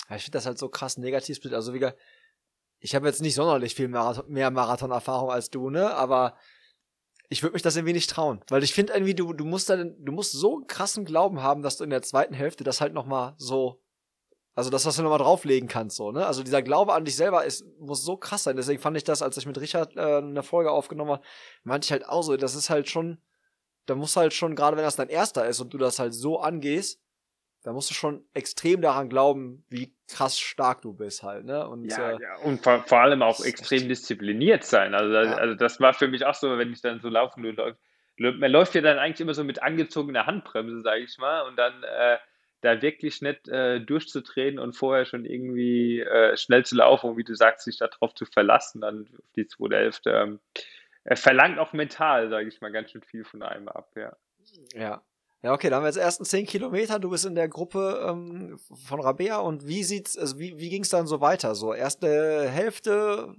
ja 0.09 0.15
ich 0.15 0.23
finde 0.23 0.37
das 0.37 0.45
halt 0.45 0.57
so 0.57 0.69
krass 0.69 0.97
negativ. 0.97 1.39
Also 1.51 1.73
wie 1.73 1.91
ich 2.79 2.95
habe 2.95 3.07
jetzt 3.07 3.21
nicht 3.21 3.35
sonderlich 3.35 3.75
viel 3.75 3.89
Marathon, 3.89 4.31
mehr 4.31 4.51
Marathonerfahrung 4.51 5.31
als 5.31 5.49
du, 5.49 5.69
ne? 5.69 5.93
Aber 5.95 6.37
ich 7.29 7.43
würde 7.43 7.53
mich 7.53 7.61
das 7.61 7.75
irgendwie 7.75 7.93
nicht 7.93 8.09
trauen, 8.09 8.41
weil 8.49 8.63
ich 8.63 8.73
finde 8.73 8.93
irgendwie 8.93 9.15
du 9.15 9.33
du 9.33 9.45
musst 9.45 9.69
dann 9.69 9.95
du 9.99 10.11
musst 10.11 10.31
so 10.33 10.55
einen 10.57 10.67
krassen 10.67 11.05
Glauben 11.05 11.41
haben, 11.41 11.61
dass 11.61 11.77
du 11.77 11.83
in 11.83 11.89
der 11.89 12.01
zweiten 12.01 12.33
Hälfte 12.33 12.63
das 12.63 12.81
halt 12.81 12.93
noch 12.93 13.05
mal 13.05 13.35
so 13.37 13.81
Also, 14.55 14.71
das, 14.71 14.85
was 14.87 14.95
du 14.95 15.03
nochmal 15.03 15.19
drauflegen 15.19 15.69
kannst, 15.69 15.97
so, 15.97 16.11
ne? 16.11 16.25
Also, 16.25 16.41
dieser 16.41 16.63
Glaube 16.63 16.93
an 16.93 17.05
dich 17.05 17.15
selber 17.15 17.45
ist, 17.45 17.63
muss 17.79 18.03
so 18.03 18.17
krass 18.17 18.43
sein. 18.43 18.55
Deswegen 18.55 18.81
fand 18.81 18.97
ich 18.97 19.03
das, 19.03 19.21
als 19.21 19.37
ich 19.37 19.45
mit 19.45 19.59
Richard 19.59 19.95
äh, 19.95 20.17
eine 20.17 20.41
Folge 20.41 20.71
aufgenommen 20.71 21.11
habe, 21.11 21.23
meinte 21.63 21.85
ich 21.85 21.91
halt 21.91 22.07
auch 22.09 22.23
so, 22.23 22.35
das 22.37 22.55
ist 22.55 22.71
halt 22.71 22.89
schon, 22.89 23.19
da 23.85 23.93
musst 23.93 24.15
du 24.15 24.21
halt 24.21 24.33
schon, 24.33 24.55
gerade 24.55 24.75
wenn 24.75 24.83
das 24.83 24.95
dein 24.95 25.09
erster 25.09 25.47
ist 25.47 25.59
und 25.61 25.73
du 25.73 25.77
das 25.77 25.99
halt 25.99 26.15
so 26.15 26.39
angehst, 26.39 26.99
da 27.63 27.73
musst 27.73 27.89
du 27.89 27.93
schon 27.93 28.23
extrem 28.33 28.81
daran 28.81 29.09
glauben, 29.09 29.65
wie 29.69 29.93
krass 30.07 30.39
stark 30.39 30.81
du 30.81 30.93
bist 30.93 31.23
halt, 31.23 31.45
ne? 31.45 31.67
Und, 31.67 31.85
ja, 31.85 32.11
äh, 32.11 32.21
ja. 32.21 32.37
und 32.43 32.63
vor, 32.63 32.83
vor, 32.83 32.99
allem 33.01 33.21
auch 33.21 33.43
extrem 33.43 33.89
diszipliniert 33.89 34.63
sein. 34.63 34.93
Also, 34.93 35.13
ja. 35.13 35.35
also 35.35 35.55
das 35.55 35.79
war 35.79 35.93
für 35.93 36.07
mich 36.07 36.25
auch 36.25 36.35
so, 36.35 36.57
wenn 36.57 36.71
ich 36.71 36.81
dann 36.81 37.01
so 37.01 37.09
laufen 37.09 37.45
und 37.45 37.59
man 38.19 38.51
läuft 38.51 38.73
ja 38.75 38.81
dann 38.81 38.97
eigentlich 38.97 39.21
immer 39.21 39.33
so 39.33 39.43
mit 39.43 39.61
angezogener 39.61 40.25
Handbremse, 40.25 40.81
sage 40.81 41.03
ich 41.03 41.17
mal, 41.17 41.41
und 41.41 41.55
dann 41.57 41.83
äh, 41.83 42.17
da 42.61 42.81
wirklich 42.81 43.21
nicht 43.21 43.47
äh, 43.47 43.79
durchzutreten 43.79 44.59
und 44.59 44.73
vorher 44.73 45.05
schon 45.05 45.25
irgendwie 45.25 45.99
äh, 45.99 46.35
schnell 46.37 46.65
zu 46.65 46.75
laufen 46.75 47.11
und 47.11 47.17
wie 47.17 47.23
du 47.23 47.35
sagst, 47.35 47.65
sich 47.65 47.77
darauf 47.77 48.15
zu 48.15 48.25
verlassen, 48.25 48.81
dann 48.81 49.07
auf 49.17 49.31
die 49.35 49.47
zweite 49.47 49.75
Hälfte. 49.75 50.11
Ähm, 50.11 50.39
verlangt 51.13 51.59
auch 51.59 51.73
mental, 51.73 52.29
sage 52.29 52.47
ich 52.47 52.59
mal, 52.61 52.71
ganz 52.71 52.91
schön 52.91 53.03
viel 53.03 53.23
von 53.23 53.43
einem 53.43 53.67
ab, 53.69 53.91
ja. 53.95 54.15
Ja. 54.73 55.03
Ja, 55.47 55.53
okay, 55.53 55.69
dann 55.69 55.77
haben 55.77 55.83
wir 55.83 55.87
jetzt 55.87 55.95
ersten 55.95 56.25
zehn 56.25 56.45
Kilometer. 56.45 56.99
Du 56.99 57.09
bist 57.09 57.25
in 57.25 57.33
der 57.33 57.47
Gruppe 57.47 58.05
ähm, 58.05 58.59
von 58.85 58.99
Rabea 58.99 59.37
und 59.37 59.65
wie 59.65 59.81
sieht's, 59.81 60.17
also 60.17 60.37
wie, 60.39 60.57
wie 60.57 60.67
ging 60.67 60.81
es 60.81 60.89
dann 60.89 61.07
so 61.07 61.21
weiter? 61.21 61.55
So, 61.55 61.73
erste 61.73 62.49
Hälfte, 62.49 63.33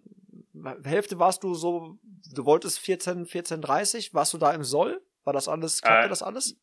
Hälfte 0.84 1.18
warst 1.18 1.44
du 1.44 1.52
so, 1.52 1.98
du 2.34 2.46
wolltest 2.46 2.78
14, 2.78 3.26
14,30, 3.26 4.14
warst 4.14 4.32
du 4.32 4.38
da 4.38 4.52
im 4.52 4.64
Soll? 4.64 5.02
War 5.24 5.34
das 5.34 5.48
alles, 5.48 5.82
klappte 5.82 6.06
äh, 6.06 6.08
das 6.08 6.22
alles? 6.22 6.58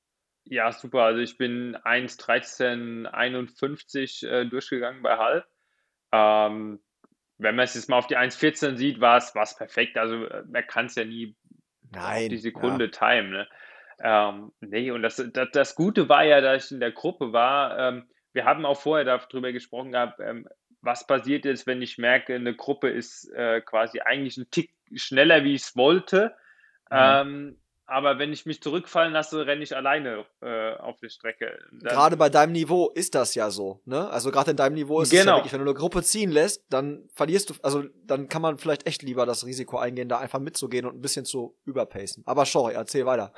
Ja, 0.46 0.72
super. 0.72 1.04
Also 1.04 1.22
ich 1.22 1.38
bin 1.38 1.78
1,1351 1.78 4.28
äh, 4.28 4.48
durchgegangen 4.48 5.04
bei 5.04 5.16
Hall. 5.16 5.46
Ähm, 6.12 6.80
wenn 7.38 7.56
man 7.56 7.66
es 7.66 7.76
jetzt 7.76 7.88
mal 7.88 8.00
auf 8.00 8.08
die 8.08 8.18
1,14 8.18 8.78
sieht, 8.78 9.00
war 9.00 9.18
es 9.18 9.32
perfekt. 9.56 10.00
Also 10.00 10.26
äh, 10.26 10.44
man 10.48 10.66
kann 10.66 10.88
es 10.88 10.96
ja 10.96 11.06
nie 11.06 11.38
Nein, 11.92 12.32
die 12.32 12.40
Sekunde 12.40 12.86
ja. 12.86 12.92
timen. 12.92 13.30
Ne? 13.30 13.48
Ähm, 14.02 14.52
nee, 14.60 14.92
und 14.92 15.02
das, 15.04 15.24
das, 15.34 15.50
das, 15.52 15.76
Gute 15.76 16.10
war 16.10 16.24
ja, 16.24 16.42
dass 16.42 16.66
ich 16.66 16.72
in 16.72 16.80
der 16.80 16.92
Gruppe 16.92 17.34
war. 17.34 17.78
Ähm, 17.80 18.10
wir 18.34 18.46
haben 18.46 18.66
auch 18.66 18.80
vorher 18.80 19.06
darüber 19.06 19.52
gesprochen 19.52 19.94
gehabt, 19.94 20.20
ähm, 20.20 20.48
was 20.82 21.08
passiert 21.08 21.46
jetzt, 21.46 21.66
wenn 21.66 21.82
ich 21.82 21.98
merke, 21.98 22.36
eine 22.36 22.56
Gruppe 22.56 22.90
ist 22.90 23.32
äh, 23.34 23.62
quasi 23.62 24.02
eigentlich 24.02 24.38
ein 24.38 24.50
Tick 24.52 24.72
schneller, 24.94 25.44
wie 25.44 25.56
ich 25.56 25.64
es 25.64 25.76
wollte. 25.76 26.36
Mhm. 26.92 26.98
Ähm, 26.98 27.58
aber 27.88 28.18
wenn 28.18 28.34
ich 28.34 28.46
mich 28.46 28.62
zurückfallen 28.62 29.14
lasse, 29.14 29.46
renne 29.46 29.64
ich 29.64 29.76
alleine 29.76 30.26
äh, 30.42 30.74
auf 30.76 31.00
der 31.00 31.10
Strecke. 31.10 31.60
Dann 31.72 31.94
gerade 31.94 32.18
bei 32.18 32.30
deinem 32.30 32.52
Niveau 32.54 32.90
ist 32.90 33.14
das 33.14 33.36
ja 33.36 33.52
so, 33.52 33.82
ne? 33.86 34.10
Also 34.10 34.32
gerade 34.32 34.52
in 34.52 34.58
deinem 34.58 34.74
Niveau 34.74 35.02
ist 35.02 35.12
genau. 35.12 35.20
es 35.20 35.26
ja 35.26 35.32
genau. 35.32 35.38
wirklich, 35.38 35.54
wenn 35.54 35.60
du 35.60 35.70
eine 35.70 35.78
Gruppe 35.78 36.04
ziehen 36.04 36.32
lässt, 36.32 36.66
dann 36.70 37.08
verlierst 37.14 37.50
du, 37.50 37.54
also 37.62 37.84
dann 38.04 38.28
kann 38.28 38.42
man 38.42 38.58
vielleicht 38.58 38.88
echt 38.88 39.04
lieber 39.04 39.26
das 39.26 39.46
Risiko 39.46 39.78
eingehen, 39.78 40.10
da 40.10 40.20
einfach 40.20 40.40
mitzugehen 40.40 40.86
und 40.86 40.96
ein 40.96 41.02
bisschen 41.02 41.26
zu 41.26 41.58
überpacen. 41.66 42.24
Aber 42.26 42.46
sorry, 42.46 42.74
erzähl 42.74 43.06
weiter. 43.06 43.34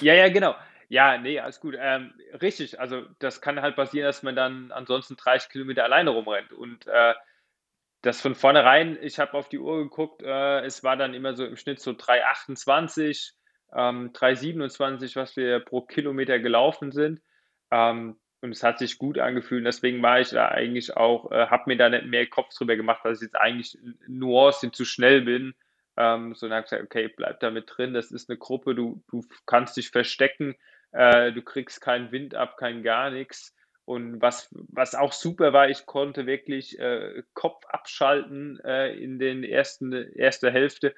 Ja, 0.00 0.14
ja, 0.14 0.28
genau. 0.28 0.54
Ja, 0.88 1.16
nee, 1.16 1.38
alles 1.40 1.60
gut. 1.60 1.74
Ähm, 1.78 2.12
richtig, 2.40 2.78
also 2.80 3.02
das 3.18 3.40
kann 3.40 3.62
halt 3.62 3.76
passieren, 3.76 4.06
dass 4.06 4.22
man 4.22 4.36
dann 4.36 4.72
ansonsten 4.72 5.16
30 5.16 5.50
Kilometer 5.50 5.84
alleine 5.84 6.10
rumrennt. 6.10 6.52
Und 6.52 6.86
äh, 6.86 7.14
das 8.02 8.20
von 8.20 8.34
vornherein, 8.34 8.98
ich 9.00 9.18
habe 9.18 9.34
auf 9.34 9.48
die 9.48 9.58
Uhr 9.58 9.78
geguckt, 9.84 10.22
äh, 10.22 10.60
es 10.60 10.82
war 10.82 10.96
dann 10.96 11.14
immer 11.14 11.34
so 11.34 11.46
im 11.46 11.56
Schnitt 11.56 11.80
so 11.80 11.92
3,28 11.92 13.32
ähm, 13.74 14.12
3,27, 14.12 15.16
was 15.16 15.36
wir 15.36 15.60
pro 15.60 15.82
Kilometer 15.82 16.38
gelaufen 16.38 16.92
sind. 16.92 17.20
Ähm, 17.70 18.16
und 18.40 18.50
es 18.50 18.62
hat 18.62 18.78
sich 18.78 18.98
gut 18.98 19.18
angefühlt. 19.18 19.64
Deswegen 19.64 20.02
war 20.02 20.20
ich 20.20 20.30
da 20.30 20.48
eigentlich 20.48 20.96
auch, 20.96 21.30
äh, 21.30 21.46
habe 21.46 21.64
mir 21.66 21.76
da 21.76 21.88
nicht 21.88 22.06
mehr 22.06 22.26
Kopf 22.26 22.52
drüber 22.54 22.76
gemacht, 22.76 23.04
dass 23.04 23.18
ich 23.18 23.26
jetzt 23.26 23.36
eigentlich 23.36 23.78
Nuancen 24.08 24.72
zu 24.72 24.84
schnell 24.84 25.22
bin. 25.22 25.54
Ähm, 25.96 26.34
sondern 26.34 26.56
habe 26.56 26.64
gesagt, 26.64 26.82
okay, 26.82 27.08
bleib 27.08 27.40
da 27.40 27.50
mit 27.50 27.66
drin. 27.68 27.94
Das 27.94 28.10
ist 28.10 28.28
eine 28.28 28.38
Gruppe, 28.38 28.74
du, 28.74 29.02
du 29.10 29.22
kannst 29.44 29.76
dich 29.76 29.90
verstecken, 29.90 30.56
äh, 30.92 31.32
du 31.32 31.42
kriegst 31.42 31.82
keinen 31.82 32.10
Wind 32.12 32.34
ab, 32.34 32.56
kein 32.56 32.82
gar 32.82 33.10
nichts. 33.10 33.54
Und 33.84 34.22
was, 34.22 34.48
was 34.52 34.94
auch 34.94 35.12
super 35.12 35.52
war, 35.52 35.68
ich 35.68 35.86
konnte 35.86 36.26
wirklich 36.26 36.78
äh, 36.78 37.22
Kopf 37.34 37.64
abschalten 37.66 38.58
äh, 38.64 38.94
in 38.94 39.18
den 39.18 39.44
ersten 39.44 39.92
erster 39.92 40.50
Hälfte 40.50 40.94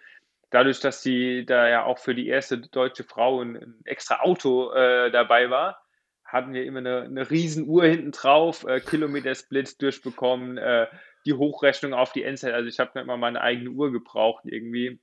dadurch, 0.55 0.79
dass 0.79 1.03
sie 1.03 1.45
da 1.45 1.69
ja 1.69 1.85
auch 1.85 1.99
für 1.99 2.15
die 2.15 2.29
erste 2.29 2.59
deutsche 2.59 3.03
Frau 3.03 3.41
ein, 3.41 3.57
ein 3.57 3.81
extra 3.85 4.21
Auto 4.21 4.73
äh, 4.73 5.11
dabei 5.11 5.51
war, 5.51 5.83
hatten 6.25 6.53
wir 6.53 6.65
immer 6.65 6.79
eine, 6.79 7.03
eine 7.03 7.29
riesen 7.29 7.67
Uhr 7.67 7.85
hinten 7.85 8.13
drauf, 8.13 8.65
äh, 8.65 8.79
Kilometer-Splits 8.79 9.79
durchbekommen, 9.79 10.57
äh, 10.57 10.87
die 11.27 11.33
Hochrechnung 11.33 11.93
auf 11.93 12.13
die 12.13 12.23
Endzeit. 12.23 12.55
Also 12.55 12.69
ich 12.69 12.79
habe 12.79 13.01
immer 13.01 13.17
meine 13.17 13.41
eigene 13.41 13.71
Uhr 13.71 13.91
gebraucht 13.91 14.45
irgendwie 14.45 15.01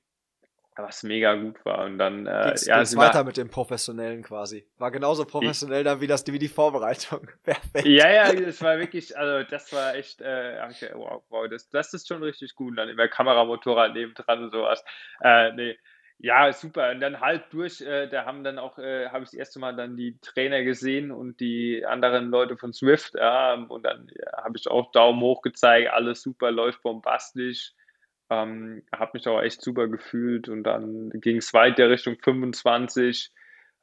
was 0.76 1.02
mega 1.02 1.34
gut 1.34 1.64
war. 1.64 1.84
Und 1.84 1.98
dann 1.98 2.26
äh, 2.26 2.44
ging's, 2.46 2.66
ja, 2.66 2.76
ging's 2.76 2.96
weiter 2.96 3.24
mit 3.24 3.36
dem 3.36 3.50
Professionellen 3.50 4.22
quasi. 4.22 4.66
War 4.78 4.90
genauso 4.90 5.24
professionell 5.24 5.84
dann 5.84 6.00
wie 6.00 6.06
das 6.06 6.26
wie 6.26 6.38
die 6.38 6.48
Vorbereitung. 6.48 7.28
Perfekt. 7.42 7.86
Ja, 7.86 8.10
ja, 8.10 8.32
das 8.32 8.62
war 8.62 8.78
wirklich, 8.78 9.16
also 9.16 9.48
das 9.48 9.72
war 9.72 9.94
echt, 9.94 10.20
äh, 10.20 10.58
wow, 10.94 11.22
wow, 11.28 11.48
das, 11.48 11.68
das 11.68 11.92
ist 11.92 12.08
schon 12.08 12.22
richtig 12.22 12.54
gut. 12.54 12.70
Und 12.70 12.76
dann 12.76 12.88
immer 12.88 13.08
Kameramotorrad 13.08 13.92
nebendran 13.94 14.44
und 14.44 14.50
sowas. 14.50 14.84
Äh, 15.20 15.52
nee. 15.52 15.78
Ja, 16.18 16.52
super. 16.52 16.92
Und 16.92 17.00
dann 17.00 17.20
halb 17.20 17.50
durch, 17.50 17.80
äh, 17.80 18.06
da 18.06 18.24
haben 18.24 18.44
dann 18.44 18.60
auch, 18.60 18.78
äh, 18.78 19.08
habe 19.08 19.24
ich 19.24 19.30
das 19.30 19.34
erste 19.34 19.58
Mal 19.58 19.74
dann 19.74 19.96
die 19.96 20.18
Trainer 20.20 20.62
gesehen 20.62 21.10
und 21.10 21.40
die 21.40 21.84
anderen 21.84 22.30
Leute 22.30 22.56
von 22.56 22.72
Swift. 22.72 23.14
Ja, 23.16 23.54
und 23.54 23.82
dann 23.82 24.08
ja, 24.14 24.44
habe 24.44 24.56
ich 24.56 24.68
auch 24.68 24.92
Daumen 24.92 25.20
hoch 25.20 25.42
gezeigt, 25.42 25.90
alles 25.90 26.22
super, 26.22 26.52
läuft 26.52 26.82
bombastisch. 26.82 27.72
Ähm, 28.32 28.82
habe 28.92 29.10
mich 29.14 29.28
auch 29.28 29.40
echt 29.42 29.60
super 29.60 29.88
gefühlt 29.88 30.48
und 30.48 30.62
dann 30.62 31.10
ging 31.10 31.36
es 31.36 31.52
weiter 31.52 31.90
Richtung 31.90 32.16
25. 32.18 33.30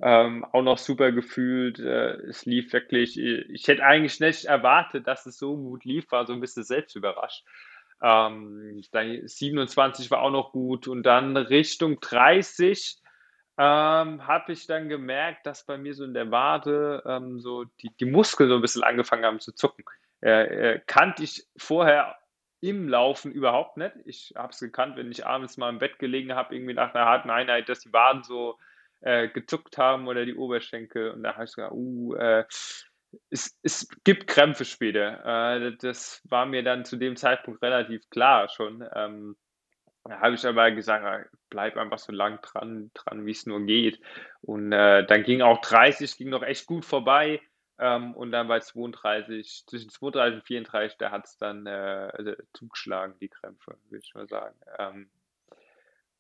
Ähm, 0.02 0.46
auch 0.46 0.64
noch 0.64 0.78
super 0.78 1.12
gefühlt. 1.12 1.80
Äh, 1.80 2.14
es 2.30 2.46
lief 2.46 2.74
wirklich, 2.74 3.20
ich 3.20 3.68
hätte 3.68 3.84
eigentlich 3.84 4.20
nicht 4.20 4.46
erwartet, 4.46 5.08
dass 5.08 5.26
es 5.26 5.38
so 5.38 5.56
gut 5.56 5.86
lief, 5.86 6.12
war 6.12 6.26
so 6.26 6.34
ein 6.34 6.40
bisschen 6.40 6.64
selbst 6.64 6.96
überrascht. 6.96 7.44
Ähm, 8.02 8.82
27 8.82 10.10
war 10.10 10.22
auch 10.22 10.32
noch 10.32 10.52
gut 10.52 10.88
und 10.88 11.04
dann 11.04 11.36
Richtung 11.36 12.00
30 12.00 12.98
ähm, 13.58 14.26
habe 14.26 14.54
ich 14.54 14.68
dann 14.68 14.88
gemerkt, 14.88 15.46
dass 15.46 15.66
bei 15.66 15.78
mir 15.78 15.94
so 15.94 16.06
in 16.06 16.14
der 16.14 16.32
Wade 16.32 17.04
ähm, 17.06 17.42
so 17.42 17.66
die, 17.66 17.92
die 18.00 18.06
Muskeln 18.06 18.50
so 18.50 18.56
ein 18.56 18.62
bisschen 18.62 18.84
angefangen 18.84 19.26
haben 19.26 19.42
zu 19.42 19.52
zucken. 19.52 19.84
Äh, 20.22 20.76
äh, 20.76 20.82
kannte 20.88 21.24
ich 21.24 21.46
vorher 21.58 22.19
im 22.62 22.90
Laufen 22.90 23.32
überhaupt 23.32 23.78
nicht. 23.78 23.94
Ich 24.06 24.34
habe 24.36 24.52
es 24.52 24.60
gekannt, 24.60 24.98
wenn 24.98 25.12
ich 25.12 25.26
abends 25.26 25.58
mal 25.58 25.70
im 25.70 25.80
Bett 25.80 26.00
gelegen 26.00 26.34
habe, 26.34 26.56
irgendwie 26.56 26.74
nach 26.74 26.94
einer 26.94 27.06
harten 27.06 27.30
Einheit, 27.30 27.70
dass 27.70 27.80
die 27.80 27.94
Waden 27.94 28.24
so 28.24 28.58
äh, 29.02 29.30
gezuckt 29.30 29.78
haben 29.78 30.08
oder 30.08 30.26
die 30.26 30.36
Oberschenkel. 30.36 31.12
Und 31.12 31.24
da 31.24 31.34
habe 31.34 31.46
ich 31.46 31.56
gesagt, 31.56 31.74
uh, 31.74 32.16
äh, 32.16 32.44
es, 33.30 33.58
es 33.64 33.88
gibt 34.04 34.28
Krämpfe 34.28 34.66
später. 34.66 35.56
Äh, 35.56 35.78
das 35.78 36.22
war 36.30 36.46
mir 36.46 36.64
dann 36.64 36.86
zu 36.86 36.98
dem 36.98 37.16
Zeitpunkt 37.16 37.62
relativ 37.62 38.10
klar 38.10 38.50
schon. 38.50 38.88
Ähm, 38.94 39.36
da 40.04 40.20
habe 40.20 40.36
ich 40.36 40.46
aber 40.46 40.72
gesagt, 40.72 41.06
ah, 41.06 41.26
bleib 41.50 41.78
einfach 41.78 42.00
so 42.00 42.12
lang 42.12 42.42
dran, 42.42 42.92
dran 42.94 43.26
wie 43.26 43.32
es 43.32 43.46
nur 43.46 43.66
geht. 43.66 44.00
Und 44.42 44.72
äh, 44.72 45.06
dann 45.06 45.24
ging 45.24 45.42
auch 45.42 45.62
30, 45.62 46.18
ging 46.18 46.30
noch 46.30 46.44
echt 46.44 46.66
gut 46.66 46.86
vorbei. 46.86 47.42
Ähm, 47.80 48.14
und 48.14 48.32
dann 48.32 48.48
bei 48.48 48.60
32, 48.60 49.64
zwischen 49.66 49.90
32 49.90 50.40
und 50.40 50.46
34, 50.46 50.98
da 50.98 51.12
hat 51.12 51.26
es 51.26 51.38
dann 51.38 51.66
äh, 51.66 52.36
zugeschlagen, 52.54 53.16
die 53.22 53.30
Krämpfe, 53.30 53.78
würde 53.90 54.04
ich 54.06 54.14
mal 54.14 54.28
sagen. 54.28 54.56
Ähm, 54.78 55.10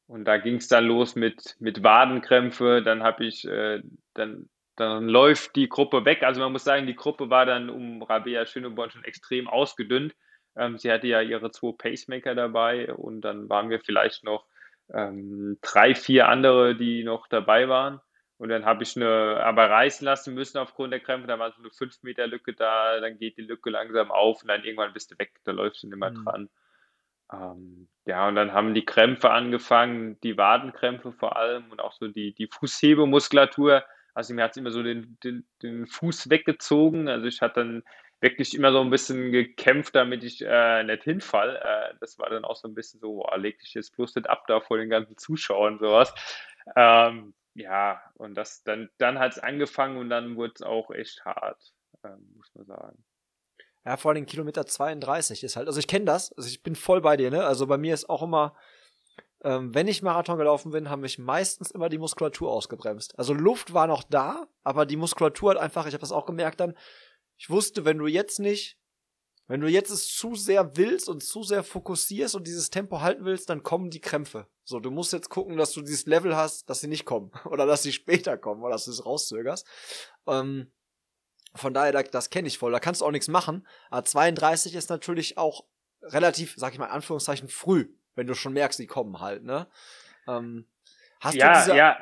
und 0.07 0.25
da 0.25 0.37
ging 0.37 0.55
es 0.55 0.69
dann 0.69 0.85
los 0.85 1.15
mit, 1.15 1.55
mit 1.59 1.83
Wadenkrämpfe. 1.83 2.81
Dann 2.81 3.03
habe 3.03 3.25
ich, 3.25 3.45
äh, 3.45 3.83
dann, 4.13 4.49
dann 4.75 5.07
läuft 5.07 5.55
die 5.55 5.69
Gruppe 5.69 6.05
weg. 6.05 6.23
Also 6.23 6.41
man 6.41 6.51
muss 6.53 6.63
sagen, 6.63 6.87
die 6.87 6.95
Gruppe 6.95 7.29
war 7.29 7.45
dann 7.45 7.69
um 7.69 8.01
Rabea 8.01 8.45
Schöneborn 8.45 8.89
schon 8.89 9.03
extrem 9.03 9.47
ausgedünnt. 9.47 10.15
Ähm, 10.55 10.77
sie 10.77 10.91
hatte 10.91 11.07
ja 11.07 11.21
ihre 11.21 11.51
zwei 11.51 11.73
Pacemaker 11.77 12.35
dabei 12.35 12.91
und 12.93 13.21
dann 13.21 13.49
waren 13.49 13.69
wir 13.69 13.81
vielleicht 13.81 14.23
noch 14.23 14.45
ähm, 14.93 15.57
drei, 15.61 15.93
vier 15.93 16.27
andere, 16.29 16.75
die 16.75 17.03
noch 17.03 17.27
dabei 17.27 17.69
waren. 17.69 18.01
Und 18.39 18.47
dann 18.47 18.65
habe 18.65 18.83
ich 18.83 18.95
eine 18.95 19.43
aber 19.43 19.69
reißen 19.69 20.05
lassen 20.05 20.33
müssen 20.33 20.59
aufgrund 20.59 20.93
der 20.93 21.01
Krämpfe. 21.01 21.27
Da 21.27 21.37
war 21.37 21.51
so 21.51 21.59
eine 21.59 21.71
5 21.71 22.03
Meter 22.03 22.25
Lücke 22.25 22.53
da, 22.53 22.99
dann 23.01 23.17
geht 23.17 23.37
die 23.37 23.41
Lücke 23.41 23.69
langsam 23.69 24.11
auf 24.11 24.41
und 24.41 24.47
dann 24.47 24.63
irgendwann 24.63 24.93
bist 24.93 25.11
du 25.11 25.19
weg, 25.19 25.33
da 25.43 25.51
läufst 25.51 25.83
du 25.83 25.87
nicht 25.87 25.97
mehr 25.97 26.11
mhm. 26.11 26.23
dran. 26.23 26.49
Ähm, 27.33 27.89
ja, 28.05 28.29
und 28.29 28.35
dann 28.35 28.53
haben 28.53 28.73
die 28.73 28.85
Krämpfe 28.85 29.29
angefangen, 29.29 30.19
die 30.21 30.37
Wadenkrämpfe 30.37 31.11
vor 31.11 31.35
allem 31.35 31.69
und 31.69 31.81
auch 31.81 31.91
so 31.91 32.07
die, 32.07 32.33
die 32.33 32.47
Fußhebemuskulatur. 32.47 33.83
Also 34.13 34.33
mir 34.33 34.43
hat 34.43 34.51
es 34.51 34.57
immer 34.57 34.71
so 34.71 34.83
den, 34.83 35.17
den, 35.21 35.45
den 35.61 35.85
Fuß 35.85 36.29
weggezogen. 36.29 37.09
Also 37.09 37.27
ich 37.27 37.41
hatte 37.41 37.59
dann 37.59 37.83
wirklich 38.21 38.55
immer 38.55 38.71
so 38.71 38.79
ein 38.79 38.89
bisschen 38.89 39.33
gekämpft, 39.33 39.95
damit 39.95 40.23
ich 40.23 40.41
äh, 40.45 40.83
nicht 40.85 41.03
hinfall. 41.03 41.57
Äh, 41.57 41.95
das 41.99 42.17
war 42.19 42.29
dann 42.29 42.45
auch 42.45 42.55
so 42.55 42.69
ein 42.69 42.73
bisschen 42.73 43.01
so, 43.01 43.15
boah, 43.15 43.37
leg 43.37 43.59
dich 43.59 43.73
jetzt 43.73 43.95
bloß 43.97 44.15
nicht 44.15 44.29
ab 44.29 44.45
da 44.47 44.61
vor 44.61 44.77
den 44.77 44.89
ganzen 44.89 45.17
Zuschauern 45.17 45.73
und 45.73 45.79
sowas. 45.79 46.13
Ähm, 46.77 47.33
ja, 47.53 48.01
und 48.15 48.35
das 48.35 48.63
dann, 48.63 48.89
dann 48.97 49.19
hat 49.19 49.33
es 49.33 49.39
angefangen 49.39 49.97
und 49.97 50.09
dann 50.09 50.35
wurde 50.35 50.53
es 50.55 50.61
auch 50.61 50.91
echt 50.91 51.23
hart, 51.25 51.73
ähm, 52.03 52.33
muss 52.35 52.49
man 52.53 52.65
sagen. 52.65 53.03
Ja, 53.85 53.97
vor 53.97 54.11
allem 54.11 54.25
Kilometer 54.25 54.65
32 54.65 55.43
ist 55.43 55.55
halt, 55.55 55.67
also 55.67 55.79
ich 55.79 55.87
kenne 55.87 56.05
das, 56.05 56.31
also 56.33 56.47
ich 56.47 56.61
bin 56.61 56.75
voll 56.75 57.01
bei 57.01 57.17
dir, 57.17 57.31
ne? 57.31 57.45
Also 57.45 57.65
bei 57.65 57.77
mir 57.77 57.93
ist 57.93 58.09
auch 58.09 58.21
immer, 58.21 58.55
ähm, 59.43 59.73
wenn 59.73 59.87
ich 59.87 60.01
Marathon 60.01 60.37
gelaufen 60.37 60.71
bin, 60.71 60.89
haben 60.89 61.01
mich 61.01 61.17
meistens 61.17 61.71
immer 61.71 61.89
die 61.89 61.97
Muskulatur 61.97 62.51
ausgebremst. 62.51 63.17
Also 63.17 63.33
Luft 63.33 63.73
war 63.73 63.87
noch 63.87 64.03
da, 64.03 64.47
aber 64.63 64.85
die 64.85 64.97
Muskulatur 64.97 65.51
hat 65.51 65.57
einfach, 65.57 65.87
ich 65.87 65.93
habe 65.93 66.01
das 66.01 66.11
auch 66.11 66.25
gemerkt 66.25 66.59
dann, 66.59 66.77
ich 67.37 67.49
wusste, 67.49 67.85
wenn 67.85 67.97
du 67.97 68.07
jetzt 68.07 68.39
nicht, 68.39 68.77
wenn 69.49 69.61
du 69.61 69.67
jetzt 69.67 69.89
es 69.89 70.07
zu 70.15 70.35
sehr 70.35 70.77
willst 70.77 71.09
und 71.09 71.23
zu 71.23 71.41
sehr 71.41 71.63
fokussierst 71.63 72.35
und 72.35 72.45
dieses 72.45 72.69
Tempo 72.69 73.01
halten 73.01 73.25
willst, 73.25 73.49
dann 73.49 73.63
kommen 73.63 73.89
die 73.89 73.99
Krämpfe. 73.99 74.45
So, 74.63 74.79
du 74.79 74.91
musst 74.91 75.11
jetzt 75.11 75.29
gucken, 75.29 75.57
dass 75.57 75.71
du 75.71 75.81
dieses 75.81 76.05
Level 76.05 76.35
hast, 76.35 76.69
dass 76.69 76.81
sie 76.81 76.87
nicht 76.87 77.03
kommen 77.03 77.31
oder 77.45 77.65
dass 77.65 77.81
sie 77.81 77.91
später 77.91 78.37
kommen 78.37 78.61
oder 78.61 78.73
dass 78.73 78.85
du 78.85 78.91
es 78.91 79.03
rauszögerst. 79.03 79.65
Ähm, 80.27 80.71
von 81.55 81.73
daher, 81.73 82.03
das 82.03 82.29
kenne 82.29 82.47
ich 82.47 82.59
voll. 82.59 82.71
Da 82.71 82.79
kannst 82.79 83.01
du 83.01 83.05
auch 83.05 83.11
nichts 83.11 83.27
machen. 83.27 83.67
Aber 83.89 84.05
32 84.05 84.75
ist 84.75 84.91
natürlich 84.91 85.39
auch 85.39 85.65
relativ, 86.03 86.53
sag 86.55 86.73
ich 86.73 86.79
mal, 86.79 86.85
in 86.85 86.91
Anführungszeichen 86.91 87.49
früh, 87.49 87.89
wenn 88.13 88.27
du 88.27 88.35
schon 88.35 88.53
merkst, 88.53 88.77
die 88.77 88.85
kommen 88.85 89.19
halt, 89.19 89.43
ne? 89.43 89.67
Ähm, 90.27 90.67
hast 91.19 91.33
ja, 91.33 91.53
du 91.53 91.59
diese, 91.59 91.75
ja. 91.75 91.97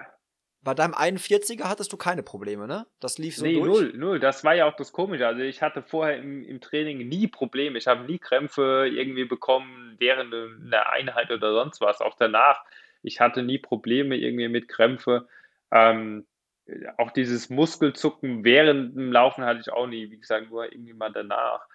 Bei 0.68 0.74
deinem 0.74 0.93
41er 0.93 1.63
hattest 1.70 1.93
du 1.93 1.97
keine 1.97 2.24
Probleme, 2.24 2.68
ne? 2.68 2.86
Das 2.99 3.18
lief 3.18 3.38
so 3.38 3.45
Nee, 3.45 3.53
durch. 3.53 3.68
null, 3.68 3.93
null. 3.95 4.20
Das 4.20 4.43
war 4.43 4.53
ja 4.53 4.65
auch 4.65 4.76
das 4.76 4.91
Komische. 4.91 5.26
Also 5.26 5.39
ich 5.41 5.61
hatte 5.61 5.82
vorher 5.82 6.18
im, 6.18 6.43
im 6.43 6.59
Training 6.59 7.07
nie 7.07 7.28
Probleme. 7.28 7.78
Ich 7.78 7.88
habe 7.88 8.03
nie 8.03 8.20
Krämpfe 8.20 8.86
irgendwie 8.91 9.24
bekommen 9.24 9.95
während 9.97 10.34
einer 10.34 10.89
Einheit 10.89 11.32
oder 11.32 11.53
sonst 11.53 11.80
was. 11.80 12.01
Auch 12.01 12.15
danach. 12.15 12.65
Ich 13.01 13.22
hatte 13.22 13.43
nie 13.43 13.59
Probleme 13.59 14.18
irgendwie 14.18 14.49
mit 14.49 14.68
Krämpfe. 14.68 15.30
Ähm, 15.72 16.28
auch 16.97 17.11
dieses 17.11 17.49
Muskelzucken 17.49 18.43
während 18.43 18.93
dem 18.97 19.13
Laufen 19.13 19.45
hatte 19.45 19.61
ich 19.61 19.72
auch 19.72 19.88
nie. 19.88 20.11
Wie 20.11 20.20
gesagt, 20.20 20.49
nur 20.49 20.70
irgendwie 20.70 20.91
mal 20.91 21.13
danach. 21.13 21.65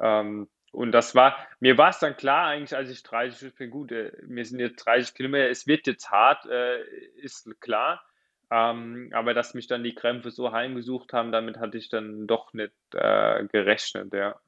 Ähm, 0.00 0.48
und 0.72 0.92
das 0.92 1.14
war, 1.14 1.36
mir 1.60 1.76
war 1.76 1.90
es 1.90 1.98
dann 1.98 2.16
klar 2.16 2.46
eigentlich, 2.46 2.74
als 2.74 2.88
ich 2.88 3.02
30, 3.02 3.48
ich 3.48 3.54
bin 3.56 3.68
gut, 3.68 3.92
äh, 3.92 4.10
mir 4.26 4.46
sind 4.46 4.58
jetzt 4.58 4.86
30 4.86 5.14
Kilometer, 5.14 5.50
es 5.50 5.66
wird 5.66 5.86
jetzt 5.86 6.10
hart, 6.10 6.46
äh, 6.46 6.82
ist 7.16 7.46
klar. 7.60 8.02
Ähm, 8.50 9.10
aber 9.14 9.34
dass 9.34 9.54
mich 9.54 9.66
dann 9.66 9.84
die 9.84 9.94
Krämpfe 9.94 10.30
so 10.30 10.52
heimgesucht 10.52 11.12
haben, 11.12 11.32
damit 11.32 11.58
hatte 11.58 11.78
ich 11.78 11.88
dann 11.90 12.26
doch 12.26 12.52
nicht 12.54 12.72
äh, 12.94 13.44
gerechnet, 13.46 14.12
ja. 14.14 14.40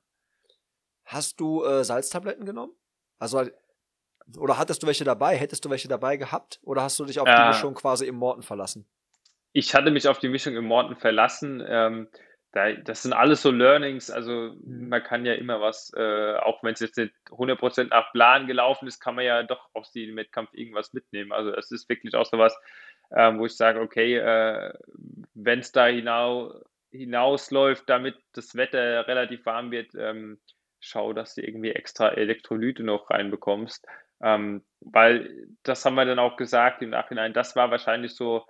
Hast 1.05 1.41
du 1.41 1.63
äh, 1.65 1.85
Salztabletten 1.85 2.45
genommen? 2.47 2.73
Also 3.19 3.45
oder 4.39 4.59
hattest 4.59 4.83
du 4.83 4.87
welche 4.89 5.05
dabei? 5.05 5.37
Hättest 5.37 5.65
du 5.65 5.71
welche 5.71 5.89
dabei 5.89 6.17
gehabt? 6.17 6.61
Oder 6.63 6.83
hast 6.83 6.99
du 7.01 7.05
dich 7.05 7.21
auf 7.21 7.35
die 7.35 7.43
Äh, 7.43 7.45
Mischung 7.45 7.75
quasi 7.75 8.07
im 8.07 8.17
Morten 8.17 8.43
verlassen? 8.43 8.89
ich 9.53 9.75
hatte 9.75 9.91
mich 9.91 10.09
auf 10.09 10.19
die 10.19 10.29
Mischung 10.29 10.55
im 10.57 10.65
Morten 10.65 10.97
verlassen. 10.97 11.63
Ähm, 11.67 12.09
da, 12.53 12.73
das 12.73 13.03
sind 13.03 13.13
alles 13.13 13.43
so 13.43 13.51
Learnings. 13.51 14.11
Also 14.11 14.55
Mhm. 14.65 14.89
man 14.89 15.03
kann 15.03 15.25
ja 15.27 15.35
immer 15.35 15.61
was, 15.61 15.93
äh, 15.97 16.35
auch 16.37 16.63
wenn 16.63 16.73
es 16.75 16.81
jetzt 16.81 16.97
nicht 16.97 17.13
100% 17.31 17.91
nach 17.91 18.13
Plan 18.13 18.47
gelaufen 18.47 18.87
ist, 18.89 19.01
kann 19.01 19.15
man 19.15 19.25
ja 19.25 19.43
doch 19.43 19.69
aus 19.75 19.93
dem 19.93 20.17
Wettkampf 20.17 20.51
irgendwas 20.53 20.93
mitnehmen. 20.93 21.33
Also 21.33 21.53
es 21.55 21.71
ist 21.71 21.89
wirklich 21.89 22.15
auch 22.15 22.27
so 22.27 22.39
was, 22.39 22.57
ähm, 23.15 23.39
wo 23.39 23.47
ich 23.47 23.57
sage, 23.57 23.81
okay, 23.81 24.17
äh, 24.17 24.73
wenn 25.35 25.61
es 25.61 25.73
da 25.73 25.87
hinau, 25.87 26.55
hinausläuft, 26.91 27.89
damit 27.89 28.17
das 28.33 28.55
Wetter 28.55 29.07
relativ 29.07 29.47
warm 29.47 29.71
wird, 29.71 29.95
ähm, 29.97 30.41
schau, 30.81 31.13
dass 31.13 31.35
du 31.35 31.43
irgendwie 31.43 31.71
extra 31.71 32.09
Elektrolyte 32.11 32.83
noch 32.83 33.11
reinbekommst. 33.11 33.87
Ähm, 34.23 34.65
weil 34.81 35.47
das 35.63 35.85
haben 35.85 35.95
wir 35.95 36.05
dann 36.05 36.19
auch 36.19 36.37
gesagt 36.37 36.83
im 36.83 36.91
Nachhinein, 36.91 37.33
das 37.33 37.57
war 37.57 37.71
wahrscheinlich 37.71 38.15
so 38.15 38.45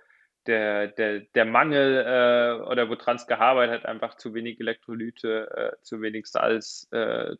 der, 0.47 0.87
der, 0.87 1.19
der 1.19 1.45
Mangel 1.45 1.97
äh, 1.97 2.63
oder 2.63 2.89
woran 2.89 3.15
es 3.15 3.27
gearbeitet 3.27 3.83
hat, 3.83 3.85
einfach 3.85 4.15
zu 4.15 4.33
wenig 4.33 4.59
Elektrolyte, 4.59 5.73
äh, 5.79 5.81
zu 5.83 6.01
wenig 6.01 6.25
Salz 6.27 6.87
äh, 6.91 7.35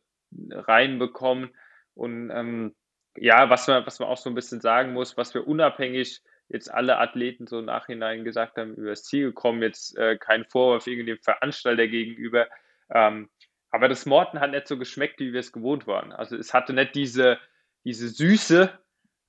reinbekommen. 0.52 1.52
Und 1.94 2.30
ähm, 2.30 2.76
ja, 3.18 3.50
was 3.50 3.68
man, 3.68 3.86
was 3.86 4.00
man 4.00 4.10
auch 4.10 4.18
so 4.18 4.30
ein 4.30 4.36
bisschen 4.36 4.62
sagen 4.62 4.94
muss, 4.94 5.18
was 5.18 5.34
wir 5.34 5.48
unabhängig 5.48 6.22
jetzt 6.52 6.72
alle 6.74 6.98
Athleten 6.98 7.48
so 7.48 7.60
im 7.60 7.66
Nachhinein 7.66 8.24
gesagt 8.24 8.58
haben, 8.58 8.76
über 8.76 8.90
das 8.90 9.04
Ziel 9.04 9.28
gekommen, 9.28 9.62
jetzt 9.62 9.98
äh, 9.98 10.18
kein 10.18 10.46
Vorwurf 10.46 10.86
gegen 10.86 11.06
den 11.06 11.18
Veranstalter 11.18 11.88
gegenüber. 11.88 12.48
Ähm, 12.90 13.30
aber 13.70 13.88
das 13.88 14.06
Morten 14.06 14.40
hat 14.40 14.52
nicht 14.52 14.68
so 14.68 14.78
geschmeckt, 14.78 15.20
wie 15.20 15.32
wir 15.32 15.40
es 15.40 15.54
gewohnt 15.54 15.88
waren. 15.88 16.12
Also 16.12 16.36
es 16.36 16.54
hatte 16.54 16.74
nicht 16.74 16.94
diese, 16.94 17.40
diese 17.86 18.10
Süße, 18.10 18.70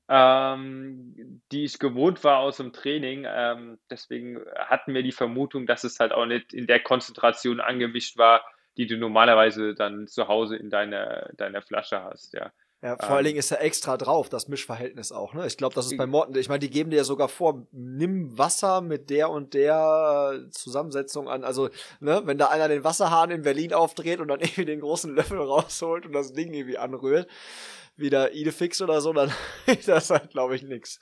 ähm, 0.08 1.40
die 1.52 1.64
ich 1.64 1.78
gewohnt 1.78 2.24
war 2.24 2.38
aus 2.38 2.56
dem 2.56 2.72
Training. 2.72 3.24
Ähm, 3.26 3.78
deswegen 3.88 4.40
hatten 4.56 4.94
wir 4.94 5.04
die 5.04 5.12
Vermutung, 5.12 5.66
dass 5.66 5.84
es 5.84 6.00
halt 6.00 6.12
auch 6.12 6.26
nicht 6.26 6.52
in 6.52 6.66
der 6.66 6.80
Konzentration 6.80 7.60
angemischt 7.60 8.18
war, 8.18 8.44
die 8.76 8.86
du 8.86 8.96
normalerweise 8.96 9.74
dann 9.74 10.08
zu 10.08 10.26
Hause 10.26 10.56
in 10.56 10.70
deiner, 10.70 11.30
deiner 11.34 11.62
Flasche 11.62 12.02
hast, 12.02 12.32
ja. 12.34 12.52
Ja, 12.82 12.96
vor 12.96 13.10
allen 13.10 13.18
Ähm, 13.18 13.24
Dingen 13.26 13.38
ist 13.38 13.50
ja 13.50 13.58
extra 13.58 13.96
drauf, 13.96 14.28
das 14.28 14.48
Mischverhältnis 14.48 15.12
auch, 15.12 15.34
ne? 15.34 15.46
Ich 15.46 15.56
glaube, 15.56 15.72
das 15.74 15.86
ist 15.86 15.96
bei 15.96 16.06
Morten, 16.06 16.36
ich 16.36 16.48
meine, 16.48 16.58
die 16.58 16.70
geben 16.70 16.90
dir 16.90 16.96
ja 16.96 17.04
sogar 17.04 17.28
vor, 17.28 17.64
nimm 17.70 18.36
Wasser 18.36 18.80
mit 18.80 19.08
der 19.08 19.30
und 19.30 19.54
der 19.54 20.46
Zusammensetzung 20.50 21.28
an. 21.28 21.44
Also, 21.44 21.70
ne, 22.00 22.22
wenn 22.24 22.38
da 22.38 22.48
einer 22.48 22.66
den 22.66 22.82
Wasserhahn 22.82 23.30
in 23.30 23.42
Berlin 23.42 23.72
aufdreht 23.72 24.18
und 24.18 24.26
dann 24.28 24.40
irgendwie 24.40 24.64
den 24.64 24.80
großen 24.80 25.14
Löffel 25.14 25.38
rausholt 25.38 26.06
und 26.06 26.12
das 26.12 26.32
Ding 26.32 26.52
irgendwie 26.52 26.78
anrührt, 26.78 27.28
wie 27.96 28.10
der 28.10 28.34
Idefix 28.34 28.82
oder 28.82 29.00
so, 29.00 29.12
dann 29.12 29.32
ist 29.66 29.86
das 29.86 30.10
halt, 30.10 30.30
glaube 30.30 30.56
ich, 30.56 30.64
nix. 30.64 30.98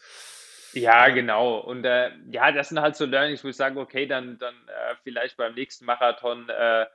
Ja, 0.72 1.08
genau. 1.08 1.58
Und 1.58 1.84
äh, 1.84 2.10
ja, 2.30 2.52
das 2.52 2.68
sind 2.68 2.80
halt 2.80 2.94
so 2.94 3.04
Learnings, 3.06 3.42
wo 3.42 3.48
ich 3.48 3.56
sage, 3.56 3.80
okay, 3.80 4.06
dann, 4.06 4.38
dann 4.38 4.54
äh, 4.68 4.94
vielleicht 5.02 5.36
beim 5.36 5.54
nächsten 5.54 5.84
Marathon 5.86 6.48
äh, 6.48 6.86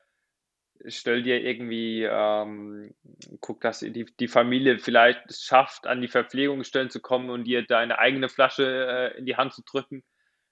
stell 0.87 1.23
dir 1.23 1.41
irgendwie, 1.41 2.03
ähm, 2.03 2.93
guck, 3.39 3.61
dass 3.61 3.79
die, 3.79 4.05
die 4.19 4.27
Familie 4.27 4.79
vielleicht 4.79 5.21
es 5.27 5.43
schafft, 5.43 5.87
an 5.87 6.01
die 6.01 6.07
Verpflegungsstellen 6.07 6.89
zu 6.89 7.01
kommen 7.01 7.29
und 7.29 7.45
dir 7.45 7.65
deine 7.65 7.99
eigene 7.99 8.29
Flasche 8.29 9.13
äh, 9.13 9.17
in 9.17 9.25
die 9.25 9.35
Hand 9.35 9.53
zu 9.53 9.63
drücken. 9.63 10.03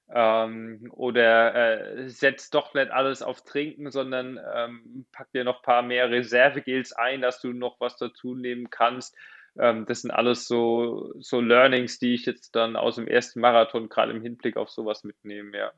Ähm, 0.09 0.91
oder 0.91 1.55
äh, 1.55 2.09
setz 2.09 2.49
doch 2.49 2.73
nicht 2.73 2.91
alles 2.91 3.21
auf 3.21 3.43
Trinken, 3.43 3.89
sondern 3.89 4.39
ähm, 4.53 5.05
pack 5.11 5.31
dir 5.31 5.43
noch 5.43 5.57
ein 5.57 5.63
paar 5.63 5.81
mehr 5.81 6.09
Reservegels 6.11 6.93
ein, 6.93 7.21
dass 7.21 7.39
du 7.41 7.53
noch 7.53 7.79
was 7.79 7.97
dazu 7.97 8.35
nehmen 8.35 8.69
kannst. 8.69 9.15
Ähm, 9.57 9.85
das 9.85 10.01
sind 10.01 10.11
alles 10.11 10.47
so, 10.47 11.13
so 11.19 11.39
Learnings, 11.39 11.99
die 11.99 12.13
ich 12.13 12.25
jetzt 12.25 12.55
dann 12.55 12.75
aus 12.75 12.95
dem 12.95 13.07
ersten 13.07 13.39
Marathon 13.39 13.89
gerade 13.89 14.11
im 14.11 14.21
Hinblick 14.21 14.57
auf 14.57 14.69
sowas 14.69 15.03
mitnehme, 15.03 15.57
ja. 15.57 15.71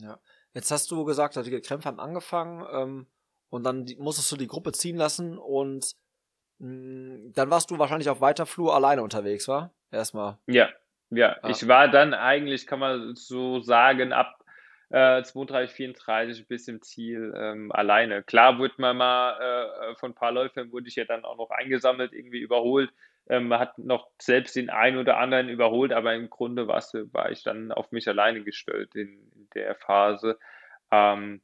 Ja. 0.00 0.20
Jetzt 0.52 0.70
hast 0.70 0.90
du 0.90 1.04
gesagt, 1.04 1.36
die 1.36 1.60
Krämpfe 1.60 1.88
haben 1.88 2.00
angefangen 2.00 2.66
ähm, 2.72 3.06
und 3.50 3.64
dann 3.64 3.86
musstest 3.98 4.30
du 4.32 4.36
die 4.36 4.46
Gruppe 4.46 4.72
ziehen 4.72 4.96
lassen 4.96 5.38
und 5.38 5.92
mh, 6.58 7.32
dann 7.34 7.50
warst 7.50 7.70
du 7.70 7.78
wahrscheinlich 7.78 8.08
auf 8.08 8.20
weiter 8.20 8.46
Flur 8.46 8.74
alleine 8.74 9.02
unterwegs, 9.02 9.48
war? 9.48 9.72
Erstmal. 9.90 10.38
Ja, 10.46 10.68
ja. 11.10 11.36
Ah. 11.42 11.50
Ich 11.50 11.66
war 11.68 11.88
dann 11.88 12.14
eigentlich, 12.14 12.66
kann 12.66 12.80
man 12.80 13.14
so 13.14 13.60
sagen, 13.60 14.12
ab 14.12 14.44
äh, 14.90 15.22
32, 15.22 15.74
34 15.74 16.48
bis 16.48 16.68
im 16.68 16.82
Ziel 16.82 17.34
ähm, 17.36 17.72
alleine. 17.72 18.22
Klar 18.22 18.58
wurde 18.58 18.74
man 18.78 18.96
mal 18.96 19.90
äh, 19.90 19.94
von 19.96 20.12
ein 20.12 20.14
paar 20.14 20.32
Läufern 20.32 20.70
wurde 20.72 20.88
ich 20.88 20.96
ja 20.96 21.04
dann 21.04 21.24
auch 21.24 21.36
noch 21.36 21.50
eingesammelt, 21.50 22.12
irgendwie 22.12 22.40
überholt. 22.40 22.92
Ähm, 23.28 23.48
man 23.48 23.58
hat 23.58 23.78
noch 23.78 24.08
selbst 24.20 24.54
den 24.54 24.70
einen 24.70 24.98
oder 24.98 25.18
anderen 25.18 25.48
überholt, 25.48 25.92
aber 25.92 26.14
im 26.14 26.30
Grunde 26.30 26.68
war 26.68 27.30
ich 27.30 27.42
dann 27.42 27.72
auf 27.72 27.90
mich 27.90 28.06
alleine 28.06 28.42
gestellt 28.42 28.94
in, 28.94 29.30
in 29.34 29.48
der 29.54 29.74
Phase. 29.74 30.38
Ähm, 30.92 31.42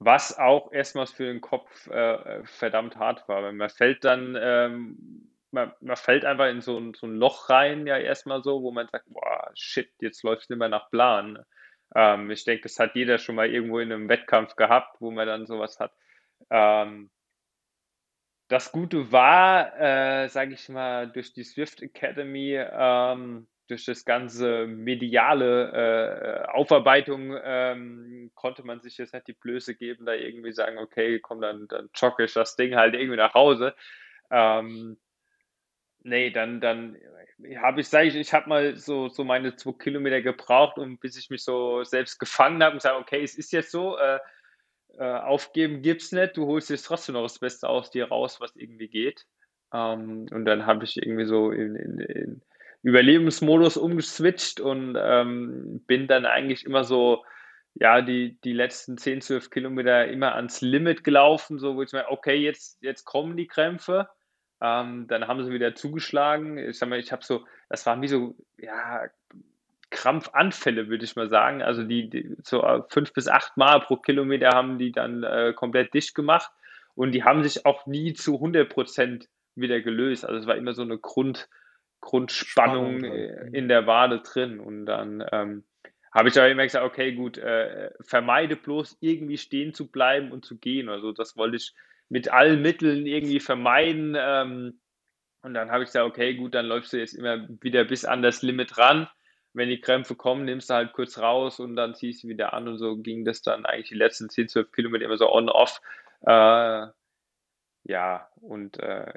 was 0.00 0.36
auch 0.38 0.72
erstmals 0.72 1.12
für 1.12 1.26
den 1.26 1.42
Kopf 1.42 1.86
äh, 1.88 2.42
verdammt 2.44 2.96
hart 2.96 3.28
war, 3.28 3.42
weil 3.42 3.52
man 3.52 3.68
fällt 3.68 4.02
dann, 4.04 4.36
ähm, 4.40 5.30
man, 5.50 5.72
man 5.80 5.96
fällt 5.96 6.24
einfach 6.24 6.48
in 6.48 6.62
so 6.62 6.78
ein, 6.78 6.94
so 6.94 7.06
ein 7.06 7.16
Loch 7.16 7.50
rein, 7.50 7.86
ja 7.86 7.98
erstmal 7.98 8.42
so, 8.42 8.62
wo 8.62 8.72
man 8.72 8.88
sagt, 8.88 9.04
boah, 9.10 9.50
shit, 9.54 9.90
jetzt 10.00 10.22
läuft 10.24 10.44
es 10.44 10.48
nicht 10.48 10.58
mehr 10.58 10.70
nach 10.70 10.90
Plan. 10.90 11.44
Ähm, 11.94 12.30
ich 12.30 12.44
denke, 12.44 12.62
das 12.62 12.78
hat 12.78 12.94
jeder 12.94 13.18
schon 13.18 13.34
mal 13.34 13.50
irgendwo 13.50 13.78
in 13.78 13.92
einem 13.92 14.08
Wettkampf 14.08 14.56
gehabt, 14.56 15.00
wo 15.00 15.10
man 15.10 15.26
dann 15.26 15.46
sowas 15.46 15.78
hat. 15.78 15.92
Ähm, 16.50 17.10
das 18.48 18.72
Gute 18.72 19.12
war, 19.12 19.78
äh, 19.78 20.28
sage 20.28 20.54
ich 20.54 20.68
mal, 20.70 21.10
durch 21.10 21.32
die 21.34 21.44
Swift 21.44 21.82
Academy, 21.82 22.56
ähm, 22.56 23.46
durch 23.70 23.84
das 23.84 24.04
ganze 24.04 24.66
mediale 24.66 26.44
äh, 26.44 26.48
Aufarbeitung 26.50 27.38
ähm, 27.42 28.30
konnte 28.34 28.64
man 28.64 28.80
sich 28.80 28.98
jetzt 28.98 29.14
nicht 29.14 29.28
die 29.28 29.32
Blöße 29.32 29.74
geben, 29.74 30.06
da 30.06 30.12
irgendwie 30.12 30.52
sagen, 30.52 30.78
okay, 30.78 31.20
komm, 31.20 31.40
dann, 31.40 31.68
dann 31.68 31.88
jogge 31.94 32.24
ich 32.24 32.32
das 32.32 32.56
Ding 32.56 32.74
halt 32.74 32.94
irgendwie 32.94 33.16
nach 33.16 33.34
Hause. 33.34 33.74
Ähm, 34.30 34.98
nee, 36.02 36.30
dann, 36.30 36.60
dann 36.60 36.96
habe 37.56 37.80
ich, 37.80 37.88
sage 37.88 38.08
ich, 38.08 38.16
ich 38.16 38.32
habe 38.34 38.48
mal 38.48 38.76
so, 38.76 39.08
so 39.08 39.24
meine 39.24 39.56
zwei 39.56 39.72
Kilometer 39.72 40.20
gebraucht, 40.20 40.78
um 40.78 40.98
bis 40.98 41.16
ich 41.16 41.30
mich 41.30 41.44
so 41.44 41.84
selbst 41.84 42.18
gefangen 42.18 42.62
habe 42.62 42.74
und 42.74 42.82
sage, 42.82 42.98
okay, 42.98 43.22
es 43.22 43.36
ist 43.36 43.52
jetzt 43.52 43.70
so, 43.70 43.96
äh, 43.96 44.18
äh, 44.98 45.04
aufgeben 45.04 45.82
gibt's 45.82 46.12
nicht, 46.12 46.36
du 46.36 46.46
holst 46.46 46.70
jetzt 46.70 46.82
trotzdem 46.82 47.14
noch 47.14 47.22
das 47.22 47.38
Beste 47.38 47.68
aus 47.68 47.90
dir 47.90 48.08
raus, 48.08 48.40
was 48.40 48.56
irgendwie 48.56 48.88
geht. 48.88 49.26
Ähm, 49.72 50.26
und 50.30 50.44
dann 50.44 50.66
habe 50.66 50.84
ich 50.84 50.96
irgendwie 50.96 51.26
so 51.26 51.50
in, 51.52 51.76
in, 51.76 51.98
in 52.00 52.42
Überlebensmodus 52.82 53.76
umgeswitcht 53.76 54.60
und 54.60 54.96
ähm, 54.98 55.82
bin 55.86 56.06
dann 56.06 56.24
eigentlich 56.26 56.64
immer 56.64 56.84
so 56.84 57.22
ja, 57.74 58.02
die, 58.02 58.38
die 58.42 58.52
letzten 58.52 58.98
10, 58.98 59.20
12 59.20 59.50
Kilometer 59.50 60.08
immer 60.08 60.34
ans 60.34 60.60
Limit 60.60 61.04
gelaufen, 61.04 61.58
so 61.58 61.76
wo 61.76 61.82
ich 61.82 61.92
mir, 61.92 62.08
okay, 62.08 62.36
jetzt, 62.36 62.82
jetzt 62.82 63.04
kommen 63.04 63.36
die 63.36 63.46
Krämpfe. 63.46 64.08
Ähm, 64.60 65.06
dann 65.08 65.26
haben 65.26 65.44
sie 65.44 65.52
wieder 65.52 65.74
zugeschlagen. 65.74 66.58
Ich 66.58 66.78
sag 66.78 66.88
mal, 66.88 66.98
ich 66.98 67.12
habe 67.12 67.24
so, 67.24 67.46
das 67.68 67.86
waren 67.86 68.02
wie 68.02 68.08
so, 68.08 68.34
ja, 68.58 69.04
Krampfanfälle, 69.90 70.88
würde 70.88 71.04
ich 71.04 71.16
mal 71.16 71.28
sagen. 71.28 71.62
Also 71.62 71.82
die, 71.82 72.08
die 72.08 72.36
so 72.44 72.64
fünf 72.88 73.12
bis 73.12 73.28
acht 73.28 73.56
Mal 73.56 73.80
pro 73.80 73.96
Kilometer 73.96 74.50
haben 74.50 74.78
die 74.78 74.92
dann 74.92 75.22
äh, 75.22 75.52
komplett 75.54 75.94
dicht 75.94 76.14
gemacht 76.14 76.50
und 76.94 77.12
die 77.12 77.24
haben 77.24 77.42
sich 77.42 77.66
auch 77.66 77.86
nie 77.86 78.12
zu 78.12 78.34
100 78.34 78.68
Prozent 78.68 79.28
wieder 79.56 79.80
gelöst. 79.80 80.24
Also 80.24 80.38
es 80.38 80.46
war 80.46 80.56
immer 80.56 80.74
so 80.74 80.82
eine 80.82 80.98
Grund, 80.98 81.48
Grundspannung 82.00 83.00
Spannung, 83.00 83.04
äh, 83.04 83.50
in 83.52 83.68
der 83.68 83.86
Wade 83.86 84.20
drin 84.20 84.60
und 84.60 84.86
dann 84.86 85.24
ähm, 85.32 85.64
habe 86.12 86.28
ich 86.28 86.36
aber 86.36 86.48
immer 86.48 86.64
gesagt, 86.64 86.84
okay, 86.84 87.12
gut, 87.12 87.38
äh, 87.38 87.90
vermeide 88.00 88.56
bloß 88.56 88.98
irgendwie 89.00 89.38
stehen 89.38 89.74
zu 89.74 89.90
bleiben 89.90 90.32
und 90.32 90.44
zu 90.44 90.58
gehen. 90.58 90.88
Also 90.88 91.12
das 91.12 91.36
wollte 91.36 91.56
ich 91.56 91.72
mit 92.08 92.32
allen 92.32 92.62
Mitteln 92.62 93.06
irgendwie 93.06 93.40
vermeiden. 93.40 94.16
Ähm, 94.18 94.80
und 95.42 95.54
dann 95.54 95.70
habe 95.70 95.84
ich 95.84 95.88
gesagt, 95.88 96.06
okay, 96.06 96.34
gut, 96.34 96.54
dann 96.54 96.66
läufst 96.66 96.92
du 96.92 96.98
jetzt 96.98 97.14
immer 97.14 97.46
wieder 97.60 97.84
bis 97.84 98.04
an 98.04 98.22
das 98.22 98.42
Limit 98.42 98.76
ran. 98.76 99.08
Wenn 99.52 99.68
die 99.68 99.80
Krämpfe 99.80 100.16
kommen, 100.16 100.44
nimmst 100.44 100.70
du 100.70 100.74
halt 100.74 100.92
kurz 100.92 101.18
raus 101.18 101.60
und 101.60 101.76
dann 101.76 101.94
ziehst 101.94 102.24
du 102.24 102.28
wieder 102.28 102.52
an. 102.52 102.66
Und 102.66 102.78
so 102.78 102.96
ging 102.96 103.24
das 103.24 103.42
dann 103.42 103.64
eigentlich 103.64 103.88
die 103.88 103.94
letzten 103.94 104.28
10, 104.28 104.48
12 104.48 104.72
Kilometer 104.72 105.04
immer 105.04 105.16
so 105.16 105.32
on-off. 105.32 105.80
Äh, 106.22 106.86
ja, 107.84 108.28
und 108.40 108.78
äh, 108.78 109.12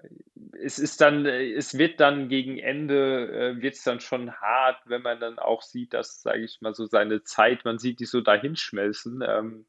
es 0.61 0.80
ist 0.80 1.01
dann, 1.01 1.26
es 1.26 1.78
wird 1.78 1.99
dann 1.99 2.30
gegen 2.30 2.57
Ende, 2.57 3.55
äh, 3.57 3.61
wird 3.61 3.76
es 3.76 3.84
dann 3.84 3.99
schon 3.99 4.32
hart, 4.34 4.78
wenn 4.86 5.01
man 5.01 5.20
dann 5.20 5.38
auch 5.38 5.61
sieht, 5.61 5.93
dass, 5.93 6.22
sage 6.22 6.43
ich 6.43 6.61
mal, 6.61 6.74
so 6.74 6.86
seine 6.86 7.24
Zeit, 7.24 7.66
man 7.66 7.78
sieht 7.78 7.99
die 7.99 8.05
so 8.05 8.22
dahinschmelzen. 8.22 9.24
Ähm, 9.28 9.66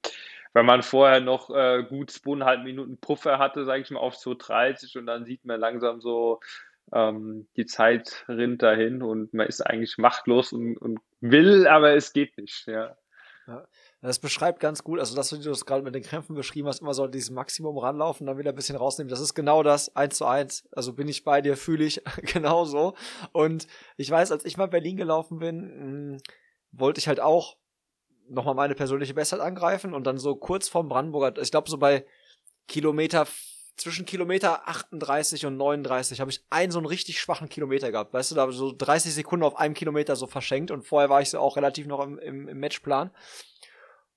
wenn 0.52 0.66
man 0.66 0.82
vorher 0.82 1.20
noch 1.20 1.50
äh, 1.50 1.82
gut 1.82 2.10
zweieinhalb 2.10 2.62
Minuten 2.62 2.96
Puffer 2.98 3.38
hatte, 3.38 3.64
sage 3.64 3.82
ich 3.82 3.90
mal, 3.90 4.00
auf 4.00 4.14
2,30 4.14 4.98
und 4.98 5.06
dann 5.06 5.24
sieht 5.24 5.44
man 5.44 5.58
langsam 5.58 6.00
so, 6.00 6.40
ähm, 6.92 7.48
die 7.56 7.66
Zeit 7.66 8.24
rinnt 8.28 8.62
dahin 8.62 9.02
und 9.02 9.34
man 9.34 9.48
ist 9.48 9.60
eigentlich 9.60 9.98
machtlos 9.98 10.52
und, 10.52 10.76
und 10.76 11.00
will, 11.20 11.66
aber 11.66 11.94
es 11.94 12.12
geht 12.12 12.38
nicht, 12.38 12.66
ja. 12.68 12.96
Ja. 13.46 13.66
Das 14.00 14.18
beschreibt 14.18 14.60
ganz 14.60 14.82
gut, 14.82 14.98
also 14.98 15.14
dass 15.14 15.30
du 15.30 15.38
das 15.38 15.66
gerade 15.66 15.82
mit 15.82 15.94
den 15.94 16.02
Krämpfen 16.02 16.34
beschrieben 16.34 16.68
hast, 16.68 16.80
immer 16.80 16.94
so 16.94 17.06
dieses 17.06 17.30
Maximum 17.30 17.78
ranlaufen, 17.78 18.26
dann 18.26 18.38
wieder 18.38 18.50
ein 18.50 18.56
bisschen 18.56 18.76
rausnehmen. 18.76 19.10
Das 19.10 19.20
ist 19.20 19.34
genau 19.34 19.62
das, 19.62 19.94
eins 19.96 20.16
zu 20.16 20.26
eins. 20.26 20.68
Also 20.72 20.92
bin 20.92 21.08
ich 21.08 21.24
bei 21.24 21.40
dir, 21.40 21.56
fühle 21.56 21.84
ich 21.84 22.02
genauso. 22.32 22.94
Und 23.32 23.66
ich 23.96 24.10
weiß, 24.10 24.32
als 24.32 24.44
ich 24.44 24.56
mal 24.56 24.68
Berlin 24.68 24.96
gelaufen 24.96 25.38
bin, 25.38 25.60
mh, 25.60 26.12
hm, 26.12 26.20
wollte 26.72 26.98
ich 26.98 27.08
halt 27.08 27.20
auch 27.20 27.56
nochmal 28.28 28.54
meine 28.54 28.74
persönliche 28.74 29.14
Bestzeit 29.14 29.40
angreifen 29.40 29.94
und 29.94 30.06
dann 30.06 30.18
so 30.18 30.34
kurz 30.34 30.68
vorm 30.68 30.88
Brandenburger, 30.88 31.40
ich 31.40 31.50
glaube 31.50 31.68
so 31.68 31.78
bei 31.78 32.06
Kilometer, 32.66 33.26
zwischen 33.76 34.06
Kilometer 34.06 34.68
38 34.68 35.46
und 35.46 35.56
39 35.56 36.20
habe 36.20 36.30
ich 36.30 36.44
einen 36.50 36.70
so 36.70 36.78
einen 36.78 36.86
richtig 36.86 37.20
schwachen 37.20 37.48
Kilometer 37.48 37.90
gehabt. 37.90 38.12
Weißt 38.12 38.30
du, 38.30 38.34
da 38.34 38.50
so 38.52 38.72
30 38.72 39.12
Sekunden 39.14 39.44
auf 39.44 39.56
einem 39.56 39.74
Kilometer 39.74 40.16
so 40.16 40.26
verschenkt 40.26 40.70
und 40.70 40.86
vorher 40.86 41.10
war 41.10 41.20
ich 41.20 41.30
so 41.30 41.38
auch 41.38 41.56
relativ 41.56 41.86
noch 41.86 42.00
im, 42.00 42.18
im, 42.18 42.48
im 42.48 42.58
Matchplan. 42.58 43.10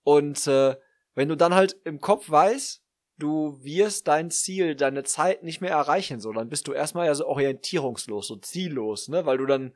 Und 0.03 0.47
äh, 0.47 0.75
wenn 1.15 1.29
du 1.29 1.35
dann 1.35 1.55
halt 1.55 1.75
im 1.83 1.99
Kopf 1.99 2.29
weißt, 2.29 2.83
du 3.17 3.57
wirst 3.63 4.07
dein 4.07 4.29
Ziel, 4.29 4.75
deine 4.75 5.03
Zeit 5.03 5.43
nicht 5.43 5.61
mehr 5.61 5.71
erreichen, 5.71 6.19
so, 6.19 6.31
dann 6.31 6.49
bist 6.49 6.67
du 6.67 6.73
erstmal 6.73 7.07
ja 7.07 7.15
so 7.15 7.25
orientierungslos, 7.25 8.27
so 8.27 8.35
ziellos, 8.35 9.07
ne, 9.07 9.25
weil 9.25 9.37
du 9.37 9.45
dann, 9.45 9.75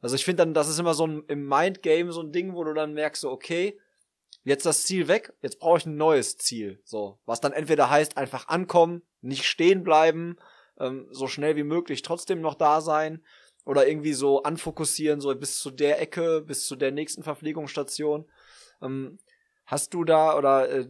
also 0.00 0.16
ich 0.16 0.24
finde 0.24 0.42
dann, 0.42 0.54
das 0.54 0.68
ist 0.68 0.78
immer 0.78 0.94
so 0.94 1.06
ein, 1.06 1.22
im 1.28 1.46
Mindgame 1.46 2.12
so 2.12 2.22
ein 2.22 2.32
Ding, 2.32 2.54
wo 2.54 2.64
du 2.64 2.72
dann 2.72 2.94
merkst, 2.94 3.20
so, 3.20 3.30
okay, 3.30 3.78
jetzt 4.44 4.64
das 4.64 4.84
Ziel 4.84 5.08
weg, 5.08 5.34
jetzt 5.42 5.58
brauche 5.58 5.78
ich 5.78 5.86
ein 5.86 5.96
neues 5.96 6.38
Ziel, 6.38 6.80
so, 6.84 7.18
was 7.26 7.40
dann 7.40 7.52
entweder 7.52 7.90
heißt, 7.90 8.16
einfach 8.16 8.48
ankommen, 8.48 9.02
nicht 9.20 9.44
stehen 9.44 9.82
bleiben, 9.82 10.36
ähm, 10.78 11.06
so 11.10 11.26
schnell 11.26 11.56
wie 11.56 11.64
möglich 11.64 12.02
trotzdem 12.02 12.40
noch 12.40 12.54
da 12.54 12.80
sein, 12.80 13.22
oder 13.66 13.86
irgendwie 13.86 14.14
so 14.14 14.42
anfokussieren, 14.42 15.20
so 15.20 15.34
bis 15.34 15.58
zu 15.58 15.70
der 15.70 16.00
Ecke, 16.00 16.40
bis 16.40 16.66
zu 16.66 16.76
der 16.76 16.92
nächsten 16.92 17.22
Verpflegungsstation. 17.22 18.24
Ähm, 18.82 19.18
Hast 19.70 19.94
du 19.94 20.02
da 20.02 20.36
oder 20.36 20.68
äh, 20.68 20.88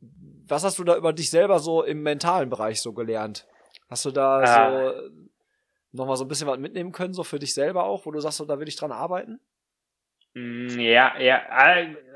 was 0.00 0.64
hast 0.64 0.78
du 0.78 0.84
da 0.84 0.96
über 0.96 1.12
dich 1.12 1.28
selber 1.28 1.58
so 1.58 1.82
im 1.82 2.02
mentalen 2.02 2.48
Bereich 2.48 2.80
so 2.80 2.94
gelernt? 2.94 3.46
Hast 3.90 4.06
du 4.06 4.10
da 4.10 4.38
ah. 4.40 4.94
so 4.94 5.10
nochmal 5.92 6.16
so 6.16 6.24
ein 6.24 6.28
bisschen 6.28 6.46
was 6.46 6.58
mitnehmen 6.58 6.92
können, 6.92 7.12
so 7.12 7.24
für 7.24 7.38
dich 7.38 7.52
selber 7.52 7.84
auch, 7.84 8.06
wo 8.06 8.10
du 8.10 8.18
sagst, 8.20 8.38
so, 8.38 8.46
da 8.46 8.58
will 8.58 8.68
ich 8.68 8.76
dran 8.76 8.90
arbeiten? 8.90 9.38
Mm, 10.34 10.78
ja, 10.78 11.18
ja, 11.18 11.42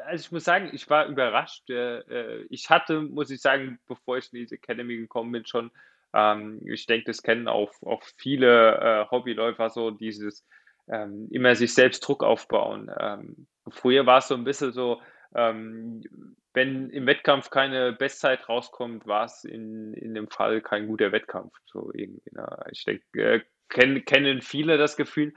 also 0.07 0.25
ich 0.25 0.33
muss 0.33 0.45
sagen, 0.45 0.71
ich 0.73 0.89
war 0.89 1.07
überrascht. 1.07 1.69
Äh, 1.71 1.99
äh, 2.01 2.47
ich 2.51 2.71
hatte, 2.71 3.01
muss 3.01 3.31
ich 3.31 3.41
sagen, 3.41 3.79
bevor 3.87 4.19
ich 4.19 4.33
in 4.33 4.41
diese 4.41 4.55
Academy 4.57 4.97
gekommen 4.97 5.33
bin, 5.33 5.47
schon, 5.47 5.71
ähm, 6.13 6.61
ich 6.67 6.87
denke, 6.87 7.07
das 7.07 7.23
kennen 7.23 7.49
auch, 7.49 7.73
auch 7.83 8.03
viele 8.17 8.77
äh, 8.79 9.11
Hobbyläufer 9.11 9.71
so, 9.71 9.91
dieses 9.91 10.47
ähm, 10.89 11.29
immer 11.31 11.55
sich 11.57 11.75
selbst 11.75 12.01
Druck 12.01 12.23
aufbauen. 12.23 12.91
Ähm, 12.99 13.47
früher 13.69 14.07
war 14.07 14.19
es 14.19 14.29
so 14.29 14.35
ein 14.35 14.45
bisschen 14.45 14.73
so, 14.73 15.01
wenn 15.37 16.91
im 16.91 17.07
Wettkampf 17.07 17.51
keine 17.51 17.93
Bestzeit 17.93 18.49
rauskommt, 18.49 19.05
war 19.05 19.25
es 19.25 19.45
in, 19.45 19.93
in 19.95 20.15
dem 20.15 20.29
Fall 20.29 20.61
kein 20.61 20.87
guter 20.87 21.11
Wettkampf. 21.11 21.53
So 21.65 21.91
irgendwie. 21.93 22.31
Ne? 22.31 22.65
Ich 22.71 22.85
denke, 22.85 23.45
kenn, 23.69 24.05
kennen 24.05 24.41
viele 24.43 24.79
das 24.79 24.97
Gefühl. 24.97 25.35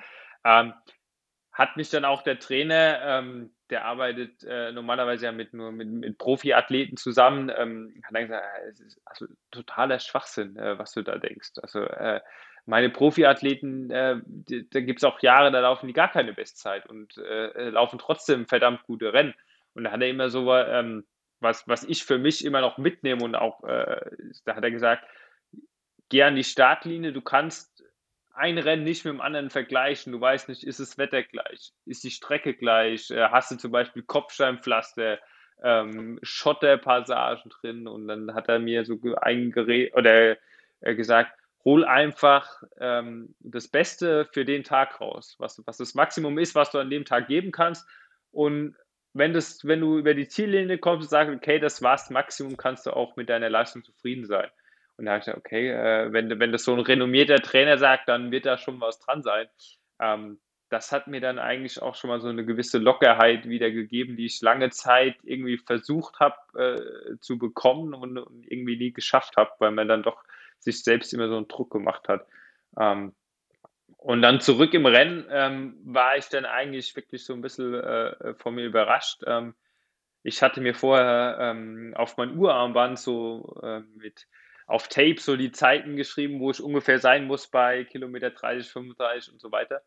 Hat 1.58 1.76
mich 1.76 1.90
dann 1.90 2.06
auch 2.06 2.22
der 2.22 2.38
Trainer, 2.38 3.02
ähm, 3.02 3.50
der 3.72 3.86
arbeitet 3.86 4.44
äh, 4.44 4.72
normalerweise 4.72 5.26
ja 5.26 5.32
mit 5.32 5.56
nur 5.56 5.72
mit, 5.72 5.88
mit 5.90 6.20
Profiathleten 6.20 6.98
zusammen, 6.98 7.52
ähm, 7.58 8.00
hat 8.04 8.14
dann 8.14 8.28
gesagt, 8.28 8.46
äh, 8.64 8.70
es 8.70 8.80
ist 8.80 9.02
also 9.06 9.26
totaler 9.50 9.98
Schwachsinn, 10.00 10.56
äh, 10.56 10.78
was 10.78 10.92
du 10.92 11.02
da 11.02 11.18
denkst. 11.18 11.54
Also 11.64 11.82
äh, 11.82 12.22
meine 12.68 12.92
Profiathleten, 12.92 13.90
äh, 13.90 14.18
da 14.70 14.82
gibt 14.82 15.00
es 15.00 15.04
auch 15.04 15.20
Jahre, 15.22 15.52
da 15.52 15.60
laufen 15.62 15.88
die 15.88 15.94
gar 15.94 16.12
keine 16.12 16.34
Bestzeit 16.34 16.86
und 16.86 17.18
äh, 17.18 17.70
laufen 17.70 17.98
trotzdem 17.98 18.46
verdammt 18.46 18.84
gute 18.84 19.12
Rennen. 19.12 19.34
Und 19.74 19.86
da 19.86 19.92
hat 19.92 20.02
er 20.02 20.10
immer 20.10 20.30
so, 20.30 20.54
ähm, 20.54 21.06
was, 21.40 21.68
was 21.68 21.84
ich 21.84 22.04
für 22.04 22.20
mich 22.20 22.46
immer 22.46 22.62
noch 22.62 22.78
mitnehme 22.78 23.24
und 23.24 23.36
auch, 23.36 23.62
da 23.62 24.56
hat 24.56 24.64
er 24.64 24.72
gesagt, 24.72 25.08
geh 26.10 26.24
an 26.24 26.36
die 26.36 26.44
Startlinie, 26.44 27.14
du 27.14 27.22
kannst 27.22 27.77
ein 28.38 28.58
Rennen 28.58 28.84
nicht 28.84 29.04
mit 29.04 29.14
dem 29.14 29.22
anderen 29.22 29.50
vergleichen. 29.50 30.14
Du 30.14 30.22
weißt 30.22 30.50
nicht, 30.50 30.64
ist 30.64 30.80
das 30.80 30.98
Wetter 30.98 31.24
gleich, 31.24 31.74
ist 31.86 32.04
die 32.04 32.12
Strecke 32.12 32.54
gleich, 32.54 33.10
äh, 33.12 33.30
hast 33.30 33.52
du 33.52 33.58
zum 33.58 33.72
Beispiel 33.72 34.04
Kopfsteinpflaster, 34.04 35.20
ähm, 35.64 36.20
Schotterpassagen 36.22 37.50
drin 37.50 37.88
und 37.88 38.08
dann 38.08 38.34
hat 38.36 38.48
er 38.48 38.60
mir 38.60 38.86
so 38.86 39.00
eingeredet 39.20 39.96
oder 39.96 40.38
äh, 40.82 40.96
gesagt, 40.96 41.32
hol 41.66 41.84
einfach 41.84 42.62
ähm, 42.80 43.34
das 43.40 43.68
Beste 43.68 44.30
für 44.32 44.46
den 44.46 44.64
Tag 44.64 45.02
raus, 45.02 45.36
was, 45.40 45.62
was 45.66 45.78
das 45.78 45.96
Maximum 45.96 46.38
ist, 46.38 46.54
was 46.54 46.72
du 46.72 46.78
an 46.78 46.92
dem 46.92 47.06
Tag 47.06 47.28
geben 47.28 47.52
kannst 47.52 47.88
und 48.32 48.76
wenn, 49.14 49.34
das, 49.34 49.66
wenn 49.66 49.82
du 49.82 49.98
über 49.98 50.14
die 50.14 50.28
Ziellinie 50.28 50.78
kommst 50.78 51.06
und 51.06 51.10
sagst, 51.10 51.34
okay, 51.34 51.60
das 51.60 51.82
war's 51.82 52.12
Maximum, 52.12 52.56
kannst 52.56 52.86
du 52.86 52.92
auch 52.92 53.16
mit 53.16 53.30
deiner 53.30 53.50
Leistung 53.50 53.84
zufrieden 53.84 54.28
sein. 54.28 54.48
Und 54.98 55.06
da 55.06 55.12
habe 55.12 55.20
ich 55.20 55.26
gesagt, 55.26 55.38
okay, 55.38 55.70
äh, 55.70 56.12
wenn, 56.12 56.40
wenn 56.40 56.52
das 56.52 56.64
so 56.64 56.74
ein 56.74 56.80
renommierter 56.80 57.38
Trainer 57.38 57.78
sagt, 57.78 58.10
dann 58.10 58.32
wird 58.32 58.46
da 58.46 58.58
schon 58.58 58.82
was 58.82 59.00
dran 59.00 59.22
sein. 59.22 59.48
Ähm, 60.00 60.40
das 60.70 60.92
hat 60.92 61.08
mir 61.08 61.22
dann 61.22 61.40
eigentlich 61.40 61.82
auch 61.82 61.96
schon 61.96 62.10
mal 62.10 62.20
so 62.20 62.28
eine 62.28 62.46
gewisse 62.46 62.78
Lockerheit 62.78 63.48
wieder 63.48 63.72
gegeben, 63.72 64.18
die 64.18 64.26
ich 64.26 64.42
lange 64.42 64.70
Zeit 64.70 65.16
irgendwie 65.24 65.58
versucht 65.58 66.20
habe 66.20 66.36
äh, 66.56 67.20
zu 67.20 67.38
bekommen 67.38 67.94
und, 67.94 68.18
und, 68.18 68.52
irgendwie 68.52 68.76
nie 68.76 68.92
geschafft 68.92 69.38
habe, 69.38 69.52
weil 69.60 69.72
man 69.72 69.88
dann 69.88 70.04
doch 70.04 70.24
sich 70.60 70.84
selbst 70.84 71.14
immer 71.14 71.30
so 71.30 71.38
einen 71.38 71.48
Druck 71.48 71.72
gemacht 71.72 72.10
hat. 72.10 72.28
Ähm, 72.78 73.14
und 73.98 74.22
dann 74.22 74.42
zurück 74.42 74.74
im 74.74 74.86
Rennen 74.86 75.26
ähm, 75.30 75.78
war 75.84 76.18
ich 76.18 76.28
dann 76.28 76.46
eigentlich 76.46 76.96
wirklich 76.96 77.24
so 77.24 77.34
ein 77.34 77.42
bisschen 77.42 77.74
äh, 77.74 78.34
von 78.36 78.56
mir 78.56 78.66
überrascht. 78.66 79.24
Ähm, 79.26 79.56
ich 80.24 80.42
hatte 80.42 80.60
mir 80.60 80.76
vorher 80.76 81.38
ähm, 81.40 81.94
auf 81.96 82.18
mein 82.18 82.38
Urarmband 82.38 83.00
so 83.00 83.60
äh, 83.64 83.80
mit 83.96 84.28
auf 84.68 84.90
Tape 84.90 85.20
so 85.20 85.36
die 85.38 85.52
Zeiten 85.52 85.96
geschrieben, 85.96 86.40
wo 86.40 86.52
ich 86.52 86.62
ungefähr 86.62 87.00
sein 87.00 87.26
muss 87.26 87.48
bei 87.48 87.86
Kilometer 87.86 88.30
30, 88.30 88.70
35 88.70 89.34
und 89.34 89.42
so 89.42 89.52
weiter. 89.52 89.82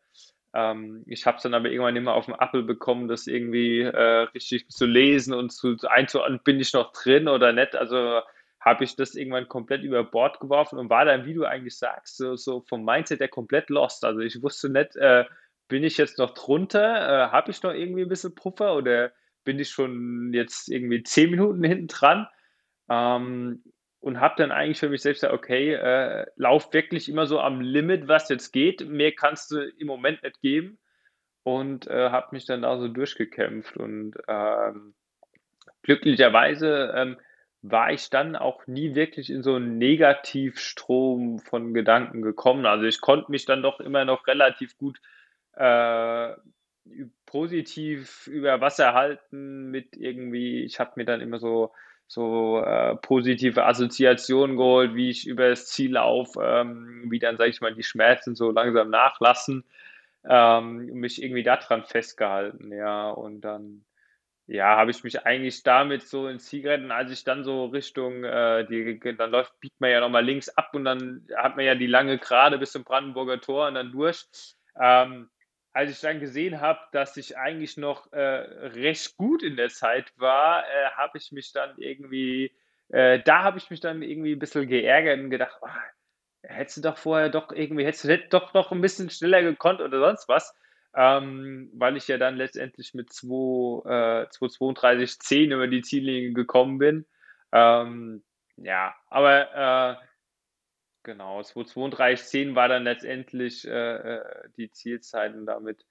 Ähm, 0.53 1.03
ich 1.05 1.25
habe 1.25 1.37
es 1.37 1.43
dann 1.43 1.53
aber 1.53 1.69
irgendwann 1.69 1.95
immer 1.95 2.15
auf 2.15 2.25
dem 2.25 2.35
Apple 2.37 2.63
bekommen, 2.63 3.07
das 3.07 3.27
irgendwie 3.27 3.81
äh, 3.81 4.27
richtig 4.33 4.67
zu 4.69 4.85
lesen 4.85 5.33
und 5.33 5.51
zu 5.51 5.77
einzuordnen, 5.87 6.41
bin 6.43 6.59
ich 6.59 6.73
noch 6.73 6.91
drin 6.91 7.27
oder 7.27 7.53
nicht. 7.53 7.75
Also 7.75 8.21
habe 8.59 8.83
ich 8.83 8.95
das 8.95 9.15
irgendwann 9.15 9.47
komplett 9.47 9.83
über 9.83 10.03
Bord 10.03 10.39
geworfen 10.39 10.77
und 10.77 10.89
war 10.89 11.05
dann, 11.05 11.25
wie 11.25 11.33
du 11.33 11.45
eigentlich 11.45 11.77
sagst, 11.77 12.17
so, 12.17 12.35
so 12.35 12.61
vom 12.61 12.83
Mindset 12.83 13.19
der 13.19 13.27
komplett 13.27 13.69
lost. 13.69 14.03
Also 14.03 14.19
ich 14.19 14.41
wusste 14.41 14.69
nicht, 14.69 14.95
äh, 14.95 15.25
bin 15.67 15.83
ich 15.83 15.97
jetzt 15.97 16.17
noch 16.17 16.33
drunter, 16.33 17.27
äh, 17.27 17.31
habe 17.31 17.51
ich 17.51 17.63
noch 17.63 17.73
irgendwie 17.73 18.01
ein 18.01 18.09
bisschen 18.09 18.35
Puffer 18.35 18.75
oder 18.75 19.11
bin 19.43 19.57
ich 19.57 19.69
schon 19.69 20.31
jetzt 20.33 20.69
irgendwie 20.69 21.01
zehn 21.03 21.31
Minuten 21.31 21.63
hinten 21.63 21.87
dran? 21.87 22.27
Ähm, 22.89 23.63
und 24.01 24.19
habe 24.19 24.33
dann 24.37 24.51
eigentlich 24.51 24.79
für 24.79 24.89
mich 24.89 25.03
selbst 25.03 25.21
gesagt, 25.21 25.33
okay, 25.33 25.73
äh, 25.73 26.25
lauf 26.35 26.73
wirklich 26.73 27.07
immer 27.07 27.27
so 27.27 27.39
am 27.39 27.61
Limit, 27.61 28.07
was 28.07 28.29
jetzt 28.29 28.51
geht. 28.51 28.87
Mehr 28.87 29.11
kannst 29.11 29.51
du 29.51 29.59
im 29.61 29.87
Moment 29.87 30.23
nicht 30.23 30.41
geben. 30.41 30.79
Und 31.43 31.87
äh, 31.87 32.09
habe 32.09 32.29
mich 32.31 32.45
dann 32.45 32.63
da 32.63 32.77
so 32.77 32.87
durchgekämpft. 32.87 33.77
Und 33.77 34.15
ähm, 34.27 34.95
glücklicherweise 35.83 36.93
ähm, 36.95 37.17
war 37.61 37.91
ich 37.91 38.09
dann 38.09 38.35
auch 38.35 38.65
nie 38.65 38.95
wirklich 38.95 39.29
in 39.29 39.43
so 39.43 39.55
einen 39.55 39.77
Negativstrom 39.77 41.37
von 41.37 41.73
Gedanken 41.75 42.23
gekommen. 42.23 42.65
Also 42.65 42.85
ich 42.85 43.01
konnte 43.01 43.29
mich 43.29 43.45
dann 43.45 43.61
doch 43.61 43.79
immer 43.79 44.03
noch 44.03 44.25
relativ 44.25 44.77
gut 44.77 44.99
äh, 45.53 46.33
positiv 47.27 48.25
über 48.25 48.61
Wasser 48.61 48.93
halten 48.93 49.69
mit 49.69 49.95
irgendwie, 49.95 50.63
ich 50.63 50.79
habe 50.79 50.93
mir 50.95 51.05
dann 51.05 51.21
immer 51.21 51.37
so 51.37 51.71
so 52.11 52.61
äh, 52.61 52.97
positive 52.97 53.63
Assoziationen 53.63 54.57
geholt, 54.57 54.95
wie 54.95 55.09
ich 55.09 55.25
über 55.25 55.47
das 55.47 55.67
Ziel 55.67 55.93
laufe, 55.93 56.41
ähm, 56.43 57.05
wie 57.09 57.19
dann, 57.19 57.37
sage 57.37 57.51
ich 57.51 57.61
mal, 57.61 57.73
die 57.73 57.83
Schmerzen 57.83 58.35
so 58.35 58.51
langsam 58.51 58.89
nachlassen, 58.89 59.63
ähm, 60.27 60.87
mich 60.87 61.23
irgendwie 61.23 61.43
daran 61.43 61.85
festgehalten, 61.85 62.73
ja, 62.73 63.11
und 63.11 63.39
dann, 63.39 63.85
ja, 64.45 64.75
habe 64.75 64.91
ich 64.91 65.05
mich 65.05 65.25
eigentlich 65.25 65.63
damit 65.63 66.03
so 66.05 66.27
ins 66.27 66.47
Ziel 66.47 66.63
gerettet, 66.63 66.91
als 66.91 67.11
ich 67.11 67.23
dann 67.23 67.45
so 67.45 67.67
Richtung, 67.67 68.25
äh, 68.25 68.65
die, 68.65 68.99
dann 69.17 69.31
läuft, 69.31 69.57
biegt 69.61 69.79
man 69.79 69.91
ja 69.91 70.01
nochmal 70.01 70.25
links 70.25 70.49
ab 70.49 70.71
und 70.73 70.83
dann 70.83 71.25
hat 71.37 71.55
man 71.55 71.63
ja 71.63 71.75
die 71.75 71.87
lange 71.87 72.17
Gerade 72.17 72.57
bis 72.57 72.73
zum 72.73 72.83
Brandenburger 72.83 73.39
Tor 73.39 73.69
und 73.69 73.75
dann 73.75 73.93
durch. 73.93 74.25
Ähm, 74.77 75.29
als 75.73 75.91
ich 75.91 76.01
dann 76.01 76.19
gesehen 76.19 76.59
habe, 76.59 76.79
dass 76.91 77.17
ich 77.17 77.37
eigentlich 77.37 77.77
noch 77.77 78.11
äh, 78.11 78.19
recht 78.19 79.17
gut 79.17 79.43
in 79.43 79.55
der 79.55 79.69
Zeit 79.69 80.11
war, 80.17 80.63
äh, 80.63 80.89
habe 80.97 81.17
ich 81.17 81.31
mich 81.31 81.53
dann 81.53 81.73
irgendwie, 81.77 82.51
äh, 82.89 83.19
da 83.23 83.43
habe 83.43 83.57
ich 83.57 83.69
mich 83.69 83.79
dann 83.79 84.01
irgendwie 84.01 84.33
ein 84.33 84.39
bisschen 84.39 84.67
geärgert 84.67 85.19
und 85.19 85.29
gedacht, 85.29 85.57
oh, 85.61 85.67
hättest 86.43 86.77
du 86.77 86.81
doch 86.81 86.97
vorher 86.97 87.29
doch 87.29 87.51
irgendwie, 87.51 87.85
hättest 87.85 88.05
du 88.05 88.17
doch 88.29 88.53
noch 88.53 88.71
ein 88.71 88.81
bisschen 88.81 89.09
schneller 89.09 89.41
gekonnt 89.41 89.81
oder 89.81 89.99
sonst 89.99 90.27
was. 90.27 90.55
Ähm, 90.93 91.69
weil 91.73 91.95
ich 91.95 92.09
ja 92.09 92.17
dann 92.17 92.35
letztendlich 92.35 92.93
mit 92.93 93.13
2, 93.13 94.23
äh, 94.23 94.27
232,10 94.27 95.53
über 95.53 95.67
die 95.67 95.81
Ziellinie 95.83 96.33
gekommen 96.33 96.79
bin. 96.79 97.05
Ähm, 97.53 98.23
ja, 98.57 98.93
aber 99.07 100.01
äh, 100.01 100.05
Genau, 101.03 101.41
232,10 101.41 102.55
war 102.55 102.67
dann 102.67 102.83
letztendlich 102.83 103.67
äh, 103.67 104.17
äh, 104.17 104.49
die 104.57 104.71
Zielzeit 104.71 105.33
und 105.33 105.47
damit 105.47 105.85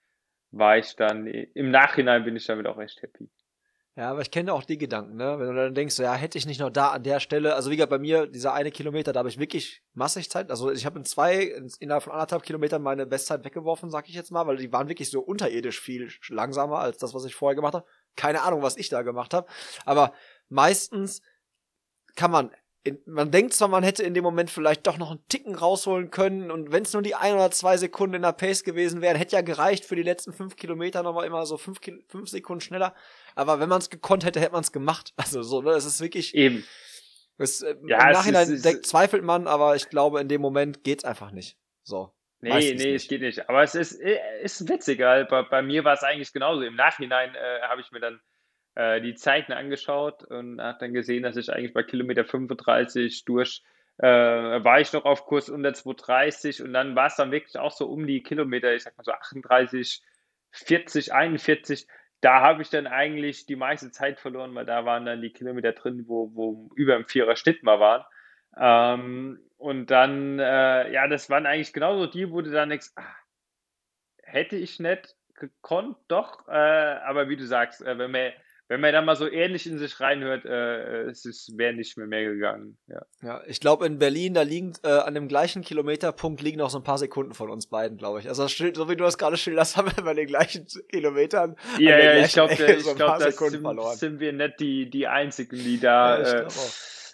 war 0.52 0.78
ich 0.78 0.94
dann, 0.96 1.26
im 1.26 1.70
Nachhinein 1.70 2.24
bin 2.24 2.36
ich 2.36 2.46
damit 2.46 2.66
auch 2.66 2.78
recht 2.78 3.02
happy. 3.02 3.28
Ja, 3.96 4.12
aber 4.12 4.20
ich 4.22 4.30
kenne 4.30 4.52
auch 4.54 4.62
die 4.62 4.78
Gedanken, 4.78 5.16
ne? 5.16 5.38
Wenn 5.38 5.48
du 5.48 5.54
dann 5.54 5.74
denkst, 5.74 5.98
ja, 5.98 6.14
hätte 6.14 6.38
ich 6.38 6.46
nicht 6.46 6.60
noch 6.60 6.70
da 6.70 6.92
an 6.92 7.02
der 7.02 7.18
Stelle, 7.18 7.56
also 7.56 7.70
wie 7.70 7.76
gesagt, 7.76 7.90
bei 7.90 7.98
mir, 7.98 8.28
dieser 8.28 8.54
eine 8.54 8.70
Kilometer, 8.70 9.12
da 9.12 9.18
habe 9.18 9.28
ich 9.28 9.38
wirklich 9.38 9.82
massig 9.94 10.30
Zeit, 10.30 10.48
also 10.48 10.70
ich 10.70 10.86
habe 10.86 11.00
in 11.00 11.04
zwei, 11.04 11.42
in, 11.42 11.70
innerhalb 11.80 12.04
von 12.04 12.12
anderthalb 12.12 12.44
Kilometern 12.44 12.82
meine 12.82 13.04
Bestzeit 13.04 13.44
weggeworfen, 13.44 13.90
sag 13.90 14.08
ich 14.08 14.14
jetzt 14.14 14.30
mal, 14.30 14.46
weil 14.46 14.58
die 14.58 14.72
waren 14.72 14.88
wirklich 14.88 15.10
so 15.10 15.20
unterirdisch 15.20 15.80
viel 15.80 16.08
langsamer 16.28 16.78
als 16.78 16.98
das, 16.98 17.14
was 17.14 17.24
ich 17.24 17.34
vorher 17.34 17.56
gemacht 17.56 17.74
habe. 17.74 17.84
Keine 18.14 18.42
Ahnung, 18.42 18.62
was 18.62 18.76
ich 18.76 18.88
da 18.88 19.02
gemacht 19.02 19.34
habe, 19.34 19.48
aber 19.84 20.14
meistens 20.48 21.20
kann 22.14 22.30
man 22.30 22.52
in, 22.82 22.98
man 23.04 23.30
denkt 23.30 23.52
zwar, 23.52 23.68
man 23.68 23.82
hätte 23.82 24.02
in 24.02 24.14
dem 24.14 24.24
Moment 24.24 24.50
vielleicht 24.50 24.86
doch 24.86 24.96
noch 24.96 25.10
einen 25.10 25.26
Ticken 25.28 25.54
rausholen 25.54 26.10
können 26.10 26.50
und 26.50 26.72
wenn 26.72 26.82
es 26.82 26.92
nur 26.92 27.02
die 27.02 27.14
ein 27.14 27.34
oder 27.34 27.50
zwei 27.50 27.76
Sekunden 27.76 28.14
in 28.14 28.22
der 28.22 28.32
Pace 28.32 28.64
gewesen 28.64 29.02
wären, 29.02 29.16
hätte 29.16 29.36
ja 29.36 29.42
gereicht 29.42 29.84
für 29.84 29.96
die 29.96 30.02
letzten 30.02 30.32
fünf 30.32 30.56
Kilometer 30.56 31.02
nochmal 31.02 31.26
immer 31.26 31.44
so 31.44 31.58
fünf, 31.58 31.78
fünf 32.08 32.28
Sekunden 32.30 32.62
schneller. 32.62 32.94
Aber 33.34 33.60
wenn 33.60 33.68
man 33.68 33.80
es 33.80 33.90
gekonnt 33.90 34.24
hätte, 34.24 34.40
hätte 34.40 34.52
man 34.52 34.62
es 34.62 34.72
gemacht. 34.72 35.12
Also 35.20 35.42
so, 35.42 35.60
ne, 35.60 35.72
es 35.72 35.84
ist 35.84 36.00
wirklich. 36.00 36.34
Eben. 36.34 36.64
Es, 37.36 37.62
äh, 37.62 37.76
ja, 37.86 38.06
Im 38.06 38.12
Nachhinein 38.12 38.50
ist, 38.50 38.64
denkt, 38.64 38.86
zweifelt 38.86 39.22
man, 39.22 39.46
aber 39.46 39.76
ich 39.76 39.88
glaube, 39.88 40.20
in 40.20 40.28
dem 40.28 40.40
Moment 40.40 40.82
geht's 40.82 41.04
einfach 41.04 41.30
nicht. 41.30 41.56
So. 41.82 42.12
Nee, 42.40 42.74
nee, 42.74 42.94
es 42.94 43.06
geht 43.06 43.20
nicht. 43.20 43.48
Aber 43.48 43.62
es 43.62 43.74
ist, 43.74 44.00
äh, 44.00 44.18
ist 44.42 44.66
witzig, 44.68 44.98
bei, 44.98 45.24
bei 45.24 45.62
mir 45.62 45.84
war 45.84 45.92
es 45.92 46.02
eigentlich 46.02 46.32
genauso. 46.32 46.62
Im 46.62 46.74
Nachhinein 46.74 47.34
äh, 47.34 47.60
habe 47.68 47.82
ich 47.82 47.92
mir 47.92 48.00
dann 48.00 48.20
äh, 48.80 49.00
die 49.02 49.14
Zeiten 49.14 49.52
angeschaut 49.52 50.24
und 50.24 50.60
hat 50.60 50.80
dann 50.80 50.94
gesehen, 50.94 51.22
dass 51.22 51.36
ich 51.36 51.52
eigentlich 51.52 51.74
bei 51.74 51.82
Kilometer 51.82 52.24
35 52.24 53.26
durch 53.26 53.62
äh, 53.98 54.06
war 54.06 54.80
ich 54.80 54.92
noch 54.94 55.04
auf 55.04 55.26
Kurs 55.26 55.50
unter 55.50 55.74
230 55.74 56.62
und 56.62 56.72
dann 56.72 56.96
war 56.96 57.08
es 57.08 57.16
dann 57.16 57.30
wirklich 57.30 57.58
auch 57.58 57.72
so 57.72 57.86
um 57.86 58.06
die 58.06 58.22
Kilometer, 58.22 58.74
ich 58.74 58.84
sag 58.84 58.96
mal 58.96 59.04
so 59.04 59.12
38, 59.12 60.00
40, 60.52 61.12
41. 61.12 61.86
Da 62.22 62.40
habe 62.40 62.62
ich 62.62 62.70
dann 62.70 62.86
eigentlich 62.86 63.44
die 63.44 63.56
meiste 63.56 63.90
Zeit 63.90 64.18
verloren, 64.18 64.54
weil 64.54 64.64
da 64.64 64.86
waren 64.86 65.04
dann 65.04 65.20
die 65.20 65.32
Kilometer 65.32 65.72
drin, 65.72 66.04
wo, 66.06 66.34
wo 66.34 66.70
über 66.74 66.94
dem 66.94 67.04
Vierer 67.04 67.36
Schnitt 67.36 67.62
mal 67.62 67.80
waren. 67.80 68.04
Ähm, 68.58 69.40
und 69.58 69.90
dann, 69.90 70.38
äh, 70.38 70.90
ja, 70.90 71.06
das 71.06 71.28
waren 71.28 71.44
eigentlich 71.44 71.74
genauso 71.74 72.06
die, 72.06 72.30
wo 72.30 72.40
du 72.40 72.50
dann 72.50 72.70
denkst, 72.70 72.92
ah, 72.96 73.14
hätte 74.22 74.56
ich 74.56 74.80
nicht 74.80 75.16
gekonnt, 75.34 75.96
doch, 76.08 76.48
äh, 76.48 76.52
aber 76.52 77.28
wie 77.28 77.36
du 77.36 77.44
sagst, 77.44 77.82
äh, 77.82 77.98
wenn 77.98 78.10
man 78.10 78.32
wenn 78.70 78.80
man 78.80 78.92
da 78.92 79.02
mal 79.02 79.16
so 79.16 79.28
ähnlich 79.28 79.66
in 79.66 79.78
sich 79.78 79.98
reinhört, 79.98 80.44
äh, 80.44 81.02
es 81.10 81.52
wäre 81.56 81.74
nicht 81.74 81.98
mehr 81.98 82.06
mehr 82.06 82.22
gegangen. 82.22 82.78
Ja, 82.86 83.02
ja 83.20 83.42
ich 83.48 83.58
glaube 83.58 83.84
in 83.84 83.98
Berlin, 83.98 84.32
da 84.32 84.42
liegen 84.42 84.74
äh, 84.84 84.90
an 84.90 85.14
dem 85.14 85.26
gleichen 85.26 85.62
Kilometerpunkt 85.62 86.40
liegen 86.40 86.58
noch 86.58 86.70
so 86.70 86.78
ein 86.78 86.84
paar 86.84 86.98
Sekunden 86.98 87.34
von 87.34 87.50
uns 87.50 87.66
beiden, 87.66 87.98
glaube 87.98 88.20
ich. 88.20 88.28
Also 88.28 88.46
so 88.46 88.88
wie 88.88 88.94
du 88.94 89.02
das 89.02 89.18
gerade 89.18 89.36
schilderst, 89.36 89.76
haben 89.76 89.90
wir 89.96 90.04
bei 90.04 90.14
den 90.14 90.28
gleichen 90.28 90.68
Kilometern. 90.88 91.56
Ja, 91.80 91.98
ja, 91.98 92.24
ich 92.24 92.32
glaube, 92.32 92.52
ich 92.52 92.84
so 92.84 92.94
glaube, 92.94 93.24
das 93.24 93.36
sind, 93.36 93.98
sind, 93.98 94.20
wir 94.20 94.32
nicht 94.32 94.60
die 94.60 94.88
die 94.88 95.08
einzigen, 95.08 95.56
die 95.56 95.80
da. 95.80 96.22
Ja, 96.22 96.46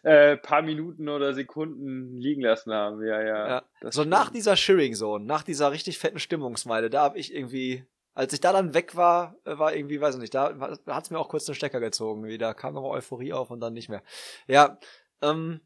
äh, 0.03 0.37
paar 0.37 0.63
Minuten 0.63 1.09
oder 1.09 1.33
Sekunden 1.33 2.17
liegen 2.19 2.43
lassen 2.43 2.73
haben. 2.73 3.05
Ja, 3.05 3.23
ja. 3.23 3.49
ja. 3.49 3.91
So 3.91 4.05
nach 4.05 4.31
dieser 4.31 4.57
Shearing 4.57 4.95
Zone, 4.95 5.25
nach 5.25 5.43
dieser 5.43 5.73
richtig 5.73 5.99
fetten 5.99 6.21
Stimmungsmeile, 6.21 6.91
da 6.91 7.03
habe 7.03 7.19
ich 7.19 7.35
irgendwie 7.35 7.87
als 8.17 8.33
ich 8.33 8.41
da 8.41 8.53
dann 8.53 8.73
weg 8.73 8.97
war, 8.97 9.37
äh, 9.45 9.59
war 9.59 9.75
irgendwie, 9.75 10.01
weiß 10.01 10.15
ich 10.15 10.21
nicht, 10.21 10.35
da 10.35 10.59
hat 10.87 11.05
es 11.05 11.11
mir 11.11 11.19
auch 11.19 11.29
kurz 11.29 11.45
den 11.45 11.55
Stecker 11.55 11.81
gezogen. 11.81 12.25
Wieder 12.25 12.55
kam 12.55 12.75
noch 12.75 12.83
Euphorie 12.83 13.35
auf 13.35 13.51
und 13.51 13.61
dann 13.61 13.75
nicht 13.75 13.91
mehr. 13.91 14.03
Ja, 14.49 14.79
ähm, 15.21 15.61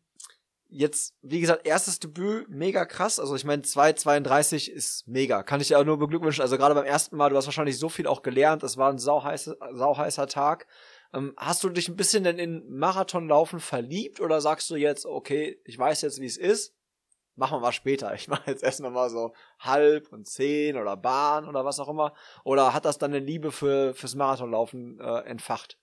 jetzt, 0.69 1.15
wie 1.23 1.41
gesagt, 1.41 1.65
erstes 1.65 2.01
Debüt, 2.01 2.49
mega 2.49 2.85
krass. 2.87 3.21
Also 3.21 3.37
ich 3.37 3.45
meine, 3.45 3.63
2,32 3.63 4.69
ist 4.69 5.07
mega. 5.07 5.45
Kann 5.45 5.61
ich 5.61 5.69
dir 5.69 5.79
auch 5.79 5.85
nur 5.85 5.99
beglückwünschen. 5.99 6.43
Also 6.43 6.59
gerade 6.59 6.75
beim 6.75 6.85
ersten 6.85 7.17
Mal, 7.17 7.31
du 7.31 7.37
hast 7.37 7.47
wahrscheinlich 7.47 7.79
so 7.79 7.89
viel 7.89 8.09
auch 8.09 8.23
gelernt. 8.23 8.65
Es 8.65 8.77
war 8.77 8.91
ein 8.91 8.99
sauheißer, 8.99 9.57
sauheißer 9.73 10.27
Tag. 10.27 10.67
Ähm, 11.15 11.35
hast 11.37 11.63
du 11.63 11.69
dich 11.69 11.89
ein 11.89 11.97
bisschen 11.97 12.25
denn 12.25 12.41
in 12.41 12.69
Marathonlaufen 12.69 13.61
verliebt 13.61 14.21
oder 14.21 14.41
sagst 14.41 14.69
du 14.71 14.75
jetzt, 14.75 15.07
okay, 15.07 15.61
ich 15.65 15.79
weiß 15.79 16.03
jetzt, 16.03 16.21
wie 16.21 16.27
es 16.27 16.37
ist, 16.37 16.75
machen 17.41 17.57
wir 17.57 17.61
mal 17.61 17.73
später. 17.73 18.15
Ich 18.15 18.29
mache 18.29 18.51
jetzt 18.51 18.63
erstmal 18.63 18.93
mal 18.93 19.11
so 19.11 19.33
halb 19.59 20.13
und 20.13 20.29
zehn 20.29 20.77
oder 20.77 20.97
Bahn 20.97 21.49
oder 21.49 21.65
was 21.65 21.81
auch 21.81 21.89
immer. 21.89 22.15
Oder 22.45 22.73
hat 22.73 22.85
das 22.85 22.99
dann 22.99 23.13
eine 23.13 23.25
Liebe 23.25 23.51
für 23.51 23.95
fürs 23.95 24.15
Marathonlaufen 24.15 25.01
äh, 25.01 25.21
entfacht? 25.23 25.79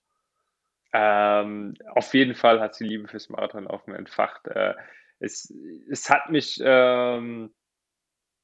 Ähm, 0.94 1.74
auf 1.94 2.14
jeden 2.14 2.34
Fall 2.34 2.60
hat 2.60 2.74
sie 2.74 2.84
Liebe 2.84 3.08
fürs 3.08 3.28
Marathonlaufen 3.28 3.94
entfacht. 3.94 4.46
Äh, 4.46 4.74
es, 5.18 5.52
es 5.90 6.08
hat 6.08 6.30
mich, 6.30 6.60
ähm, 6.64 7.52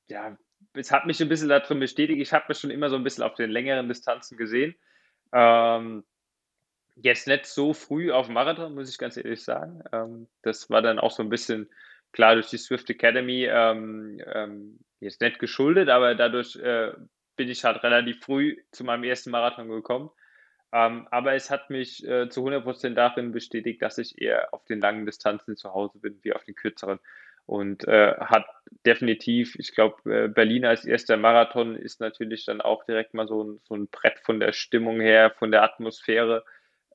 ja, 0.09 0.37
es 0.75 0.91
hat 0.91 1.07
mich 1.07 1.23
ein 1.23 1.29
bisschen 1.29 1.49
darin 1.49 1.81
bestätigt. 1.81 2.21
Ich 2.21 2.33
habe 2.33 2.47
mich 2.49 2.59
schon 2.59 2.71
immer 2.71 2.91
so 2.91 2.97
ein 2.97 3.05
bisschen 3.05 3.25
auf 3.25 3.35
den 3.35 3.51
längeren 3.51 3.89
Distanzen 3.89 4.37
gesehen. 4.37 4.75
Ähm, 5.33 6.05
jetzt 6.97 7.29
nicht 7.29 7.47
so 7.47 7.75
früh 7.75 8.13
auf 8.13 8.29
Marathon, 8.29 8.75
muss 8.75 8.91
ich 8.91 8.99
ganz 8.99 9.17
ehrlich 9.17 9.43
sagen. 9.45 9.83
Ähm, 9.93 10.27
das 10.43 10.69
war 10.69 10.83
dann 10.83 10.99
auch 10.99 11.13
so 11.13 11.23
ein 11.23 11.29
bisschen 11.29 11.71
klar 12.15 12.35
durch 12.35 12.49
die 12.49 12.59
Swift 12.59 12.89
Academy 12.89 13.45
ähm, 13.45 14.21
ähm, 14.33 14.79
jetzt 15.01 15.21
nicht 15.21 15.39
geschuldet, 15.39 15.89
aber 15.89 16.15
dadurch 16.15 16.57
äh, 16.57 16.93
bin 17.37 17.49
ich 17.49 17.65
halt 17.65 17.83
relativ 17.83 18.21
früh 18.21 18.57
zu 18.71 18.85
meinem 18.85 19.05
ersten 19.05 19.31
Marathon 19.31 19.69
gekommen. 19.69 20.11
Ähm, 20.73 21.09
aber 21.11 21.35
es 21.35 21.51
hat 21.51 21.71
mich 21.71 22.07
äh, 22.07 22.29
zu 22.29 22.47
100% 22.47 22.95
darin 22.95 23.33
bestätigt, 23.33 23.83
dass 23.83 23.99
ich 23.99 24.21
eher 24.21 24.55
auf 24.55 24.65
den 24.65 24.81
langen 24.81 25.07
Distanzen 25.07 25.57
zu 25.57 25.75
Hause 25.75 25.99
bin, 25.99 26.19
wie 26.23 26.33
auf 26.33 26.45
den 26.45 26.55
kürzeren. 26.55 27.01
Und 27.47 27.87
äh, 27.87 28.15
hat 28.19 28.47
definitiv, 28.87 29.57
ich 29.59 29.75
glaube, 29.75 29.97
äh, 30.11 30.29
Berlin 30.29 30.65
als 30.65 30.85
erster 30.85 31.17
Marathon 31.17 31.77
ist 31.77 32.01
natürlich 32.01 32.47
dann 32.47 32.61
auch 32.61 32.85
direkt 32.85 33.13
mal 33.13 33.27
so 33.27 33.43
ein, 33.43 33.61
so 33.65 33.75
ein 33.75 33.89
Brett 33.89 34.19
von 34.21 34.41
der 34.41 34.53
Stimmung 34.53 35.01
her, 35.01 35.31
von 35.31 35.51
der 35.51 35.63
Atmosphäre. 35.63 36.45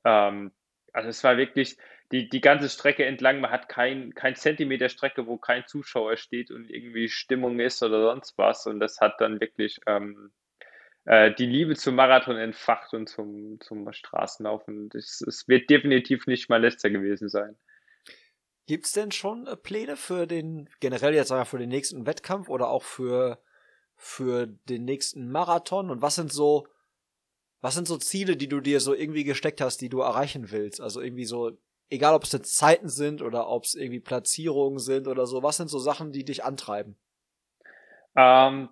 Ähm, 0.04 0.52
also 0.92 1.08
es 1.08 1.22
war 1.22 1.36
wirklich, 1.36 1.76
die, 2.12 2.28
die 2.28 2.40
ganze 2.40 2.68
Strecke 2.68 3.04
entlang, 3.04 3.40
man 3.40 3.50
hat 3.50 3.68
kein, 3.68 4.14
kein 4.14 4.34
Zentimeter 4.34 4.88
Strecke, 4.88 5.26
wo 5.26 5.36
kein 5.36 5.66
Zuschauer 5.66 6.16
steht 6.16 6.50
und 6.50 6.68
irgendwie 6.68 7.08
Stimmung 7.08 7.60
ist 7.60 7.82
oder 7.82 8.02
sonst 8.02 8.36
was. 8.36 8.66
Und 8.66 8.80
das 8.80 9.00
hat 9.00 9.20
dann 9.20 9.40
wirklich 9.40 9.78
ähm, 9.86 10.32
äh, 11.04 11.32
die 11.32 11.46
Liebe 11.46 11.76
zum 11.76 11.94
Marathon 11.94 12.36
entfacht 12.36 12.94
und 12.94 13.08
zum, 13.08 13.60
zum 13.60 13.92
Straßenlaufen. 13.92 14.90
Es, 14.92 15.44
wird 15.46 15.70
definitiv 15.70 16.26
nicht 16.26 16.48
mal 16.48 16.60
letzter 16.60 16.90
gewesen 16.90 17.28
sein. 17.28 17.56
Gibt 18.66 18.86
es 18.86 18.92
denn 18.92 19.12
schon 19.12 19.46
äh, 19.46 19.56
Pläne 19.56 19.96
für 19.96 20.26
den, 20.26 20.68
generell 20.80 21.14
jetzt 21.14 21.28
sagen 21.28 21.42
wir, 21.42 21.46
für 21.46 21.58
den 21.58 21.68
nächsten 21.70 22.06
Wettkampf 22.06 22.48
oder 22.48 22.68
auch 22.68 22.82
für, 22.82 23.40
für 23.94 24.48
den 24.48 24.84
nächsten 24.84 25.30
Marathon? 25.30 25.90
Und 25.90 26.02
was 26.02 26.16
sind 26.16 26.32
so, 26.32 26.66
was 27.60 27.74
sind 27.74 27.86
so 27.86 27.98
Ziele, 27.98 28.36
die 28.36 28.48
du 28.48 28.60
dir 28.60 28.80
so 28.80 28.94
irgendwie 28.94 29.24
gesteckt 29.24 29.60
hast, 29.60 29.80
die 29.80 29.90
du 29.90 30.00
erreichen 30.00 30.50
willst? 30.50 30.80
Also 30.80 31.00
irgendwie 31.00 31.24
so 31.24 31.56
egal 31.90 32.14
ob 32.14 32.24
es 32.24 32.32
jetzt 32.32 32.56
Zeiten 32.56 32.88
sind 32.88 33.20
oder 33.20 33.48
ob 33.48 33.64
es 33.64 33.74
irgendwie 33.74 34.00
Platzierungen 34.00 34.78
sind 34.78 35.08
oder 35.08 35.26
so, 35.26 35.42
was 35.42 35.56
sind 35.56 35.68
so 35.68 35.78
Sachen, 35.78 36.12
die 36.12 36.24
dich 36.24 36.44
antreiben? 36.44 36.96
Ähm, 38.16 38.68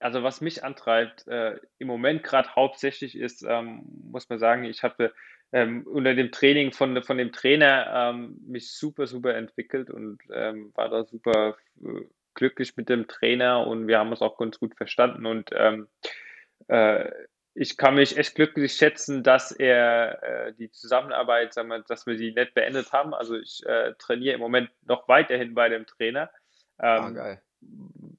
also 0.00 0.22
was 0.22 0.40
mich 0.40 0.64
antreibt 0.64 1.26
äh, 1.28 1.58
im 1.78 1.86
Moment 1.86 2.22
gerade 2.24 2.54
hauptsächlich 2.56 3.16
ist, 3.16 3.42
ähm, 3.42 3.84
muss 4.10 4.28
man 4.28 4.38
sagen, 4.38 4.64
ich 4.64 4.82
hatte 4.82 5.14
ähm, 5.52 5.86
unter 5.86 6.14
dem 6.14 6.32
Training 6.32 6.72
von, 6.72 7.02
von 7.02 7.18
dem 7.18 7.32
Trainer 7.32 8.10
ähm, 8.10 8.40
mich 8.46 8.72
super, 8.72 9.06
super 9.06 9.34
entwickelt 9.34 9.90
und 9.90 10.18
ähm, 10.32 10.72
war 10.74 10.88
da 10.88 11.04
super 11.04 11.56
äh, 11.82 12.02
glücklich 12.34 12.76
mit 12.76 12.88
dem 12.88 13.06
Trainer 13.06 13.66
und 13.66 13.86
wir 13.86 13.98
haben 13.98 14.10
uns 14.10 14.22
auch 14.22 14.38
ganz 14.38 14.58
gut 14.58 14.74
verstanden 14.74 15.26
und 15.26 15.50
ähm, 15.52 15.88
äh, 16.68 17.10
ich 17.54 17.76
kann 17.76 17.96
mich 17.96 18.16
echt 18.16 18.34
glücklich 18.34 18.74
schätzen, 18.74 19.22
dass 19.22 19.52
er 19.52 20.22
äh, 20.22 20.52
die 20.54 20.70
Zusammenarbeit, 20.70 21.52
sagen 21.52 21.68
wir, 21.68 21.80
dass 21.80 22.06
wir 22.06 22.16
die 22.16 22.32
nicht 22.32 22.54
beendet 22.54 22.92
haben. 22.92 23.14
Also 23.14 23.36
ich 23.36 23.64
äh, 23.66 23.92
trainiere 23.98 24.34
im 24.34 24.40
Moment 24.40 24.70
noch 24.86 25.06
weiterhin 25.08 25.54
bei 25.54 25.68
dem 25.68 25.86
Trainer. 25.86 26.30
Ah, 26.78 27.08
ähm, 27.08 27.14
geil. 27.14 27.42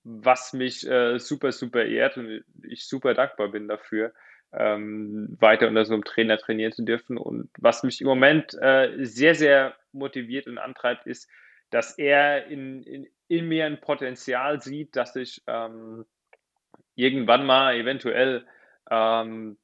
Was 0.03 0.53
mich 0.53 0.87
äh, 0.87 1.17
super, 1.17 1.51
super 1.51 1.83
ehrt 1.83 2.17
und 2.17 2.43
ich 2.63 2.87
super 2.87 3.13
dankbar 3.13 3.49
bin 3.49 3.67
dafür, 3.67 4.13
ähm, 4.53 5.35
weiter 5.39 5.67
unter 5.67 5.83
so 5.85 5.93
einem 5.93 6.03
Trainer 6.03 6.37
trainieren 6.37 6.71
zu 6.71 6.83
dürfen. 6.83 7.17
Und 7.17 7.49
was 7.57 7.83
mich 7.83 8.01
im 8.01 8.07
Moment 8.07 8.53
äh, 8.61 9.03
sehr, 9.03 9.33
sehr 9.33 9.75
motiviert 9.91 10.45
und 10.47 10.59
antreibt, 10.59 11.07
ist, 11.07 11.27
dass 11.71 11.97
er 11.97 12.45
in, 12.45 12.83
in, 12.83 13.07
in 13.27 13.47
mir 13.47 13.65
ein 13.65 13.81
Potenzial 13.81 14.61
sieht, 14.61 14.95
dass 14.95 15.15
ich 15.15 15.41
ähm, 15.47 16.05
irgendwann 16.93 17.47
mal 17.47 17.75
eventuell 17.75 18.45
ähm, 18.89 19.57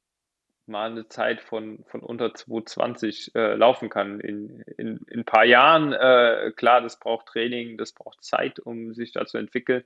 mal 0.66 0.90
eine 0.90 1.08
Zeit 1.08 1.40
von, 1.40 1.84
von 1.88 2.00
unter 2.00 2.32
220 2.32 3.34
äh, 3.34 3.54
laufen 3.54 3.88
kann. 3.88 4.20
In, 4.20 4.60
in, 4.78 4.98
in 5.08 5.20
ein 5.20 5.24
paar 5.24 5.44
Jahren, 5.44 5.92
äh, 5.92 6.52
klar, 6.56 6.80
das 6.80 6.98
braucht 6.98 7.26
Training, 7.26 7.76
das 7.76 7.92
braucht 7.92 8.22
Zeit, 8.22 8.60
um 8.60 8.94
sich 8.94 9.12
da 9.12 9.26
zu 9.26 9.38
entwickeln. 9.38 9.84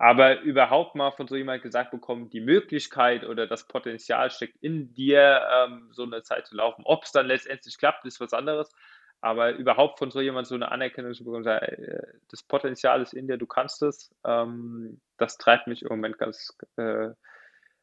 Aber 0.00 0.40
überhaupt 0.42 0.94
mal 0.94 1.10
von 1.10 1.26
so 1.26 1.34
jemand 1.34 1.62
gesagt 1.62 1.90
bekommen, 1.90 2.30
die 2.30 2.40
Möglichkeit 2.40 3.24
oder 3.24 3.48
das 3.48 3.66
Potenzial 3.66 4.30
steckt 4.30 4.56
in 4.60 4.94
dir, 4.94 5.42
ähm, 5.52 5.88
so 5.90 6.04
eine 6.04 6.22
Zeit 6.22 6.46
zu 6.46 6.54
laufen. 6.54 6.82
Ob 6.84 7.02
es 7.02 7.10
dann 7.10 7.26
letztendlich 7.26 7.78
klappt, 7.78 8.04
ist 8.04 8.20
was 8.20 8.32
anderes. 8.32 8.72
Aber 9.20 9.52
überhaupt 9.54 9.98
von 9.98 10.12
so 10.12 10.20
jemand 10.20 10.46
so 10.46 10.54
eine 10.54 10.70
Anerkennung 10.70 11.12
zu 11.14 11.24
bekommen, 11.24 11.44
äh, 11.44 12.02
das 12.30 12.44
Potenzial 12.44 13.02
ist 13.02 13.12
in 13.12 13.26
dir, 13.26 13.36
du 13.36 13.46
kannst 13.46 13.82
es, 13.82 14.14
ähm, 14.24 15.00
das 15.16 15.36
treibt 15.38 15.66
mich 15.66 15.82
im 15.82 15.88
Moment 15.88 16.18
ganz, 16.18 16.56
äh, 16.76 17.08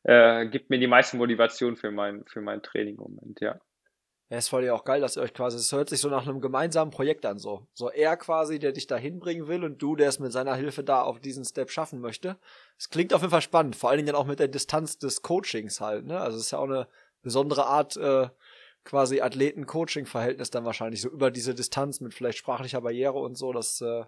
äh, 0.06 0.47
gibt 0.47 0.70
mir 0.70 0.80
die 0.80 0.88
meiste 0.88 1.18
Motivation 1.18 1.76
für 1.76 1.91
mein, 1.91 2.26
für 2.26 2.41
mein 2.41 2.62
Training 2.64 2.95
im 2.95 3.16
Moment, 3.16 3.41
ja. 3.41 3.60
Ja, 4.30 4.39
ist 4.39 4.49
voll 4.49 4.64
ja 4.64 4.74
auch 4.74 4.86
geil, 4.86 5.01
dass 5.01 5.18
ihr 5.18 5.22
euch 5.22 5.36
quasi, 5.36 5.58
es 5.58 5.72
hört 5.72 5.89
sich 5.89 5.99
so 5.99 6.10
nach 6.10 6.28
einem 6.28 6.41
gemeinsamen 6.41 6.89
Projekt 6.89 7.28
an, 7.28 7.38
so. 7.38 7.68
So 7.74 7.91
er 7.91 8.18
quasi, 8.18 8.58
der 8.58 8.72
dich 8.72 8.88
da 8.88 8.97
hinbringen 8.97 9.47
will 9.47 9.64
und 9.64 9.80
du, 9.80 9.95
der 9.95 10.10
es 10.10 10.20
mit 10.20 10.32
seiner 10.32 10.56
Hilfe 10.56 10.84
da 10.84 11.01
auf 11.01 11.20
diesen 11.20 11.45
Step 11.45 11.70
schaffen 11.70 11.99
möchte. 12.01 12.38
Es 12.80 12.89
klingt 12.89 13.14
auf 13.14 13.22
jeden 13.22 13.32
Fall 13.32 13.41
spannend, 13.41 13.76
vor 13.76 13.89
allen 13.89 13.97
Dingen 13.97 14.08
dann 14.08 14.16
auch 14.16 14.26
mit 14.26 14.39
der 14.39 14.47
Distanz 14.47 14.97
des 14.97 15.22
Coachings 15.22 15.80
halt, 15.80 16.06
ne? 16.06 16.20
Also 16.20 16.38
es 16.38 16.45
ist 16.45 16.51
ja 16.51 16.58
auch 16.58 16.64
eine 16.64 16.88
besondere 17.22 17.68
Art, 17.68 17.97
äh, 17.97 18.30
quasi 18.84 19.22
Athleten-Coaching-Verhältnis 19.22 20.51
dann 20.51 20.66
wahrscheinlich, 20.66 21.01
so 21.01 21.10
über 21.10 21.32
diese 21.32 21.53
Distanz 21.53 21.99
mit 21.99 22.14
vielleicht 22.14 22.38
sprachlicher 22.38 22.82
Barriere 22.82 23.20
und 23.20 23.36
so, 23.36 23.51
das, 23.51 23.82
äh, 23.82 24.06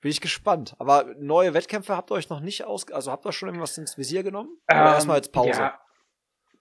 bin 0.00 0.10
ich 0.10 0.20
gespannt. 0.20 0.74
Aber 0.78 1.14
neue 1.18 1.54
Wettkämpfe 1.54 1.96
habt 1.96 2.10
ihr 2.10 2.14
euch 2.14 2.28
noch 2.28 2.40
nicht 2.40 2.64
aus, 2.64 2.90
also 2.92 3.10
habt 3.10 3.26
ihr 3.26 3.32
schon 3.32 3.48
irgendwas 3.48 3.78
ins 3.78 3.98
Visier 3.98 4.22
genommen? 4.22 4.50
Oder 4.70 4.80
ähm, 4.80 4.86
erstmal 4.86 5.16
jetzt 5.16 5.32
Pause? 5.32 5.60
Ja. 5.60 5.80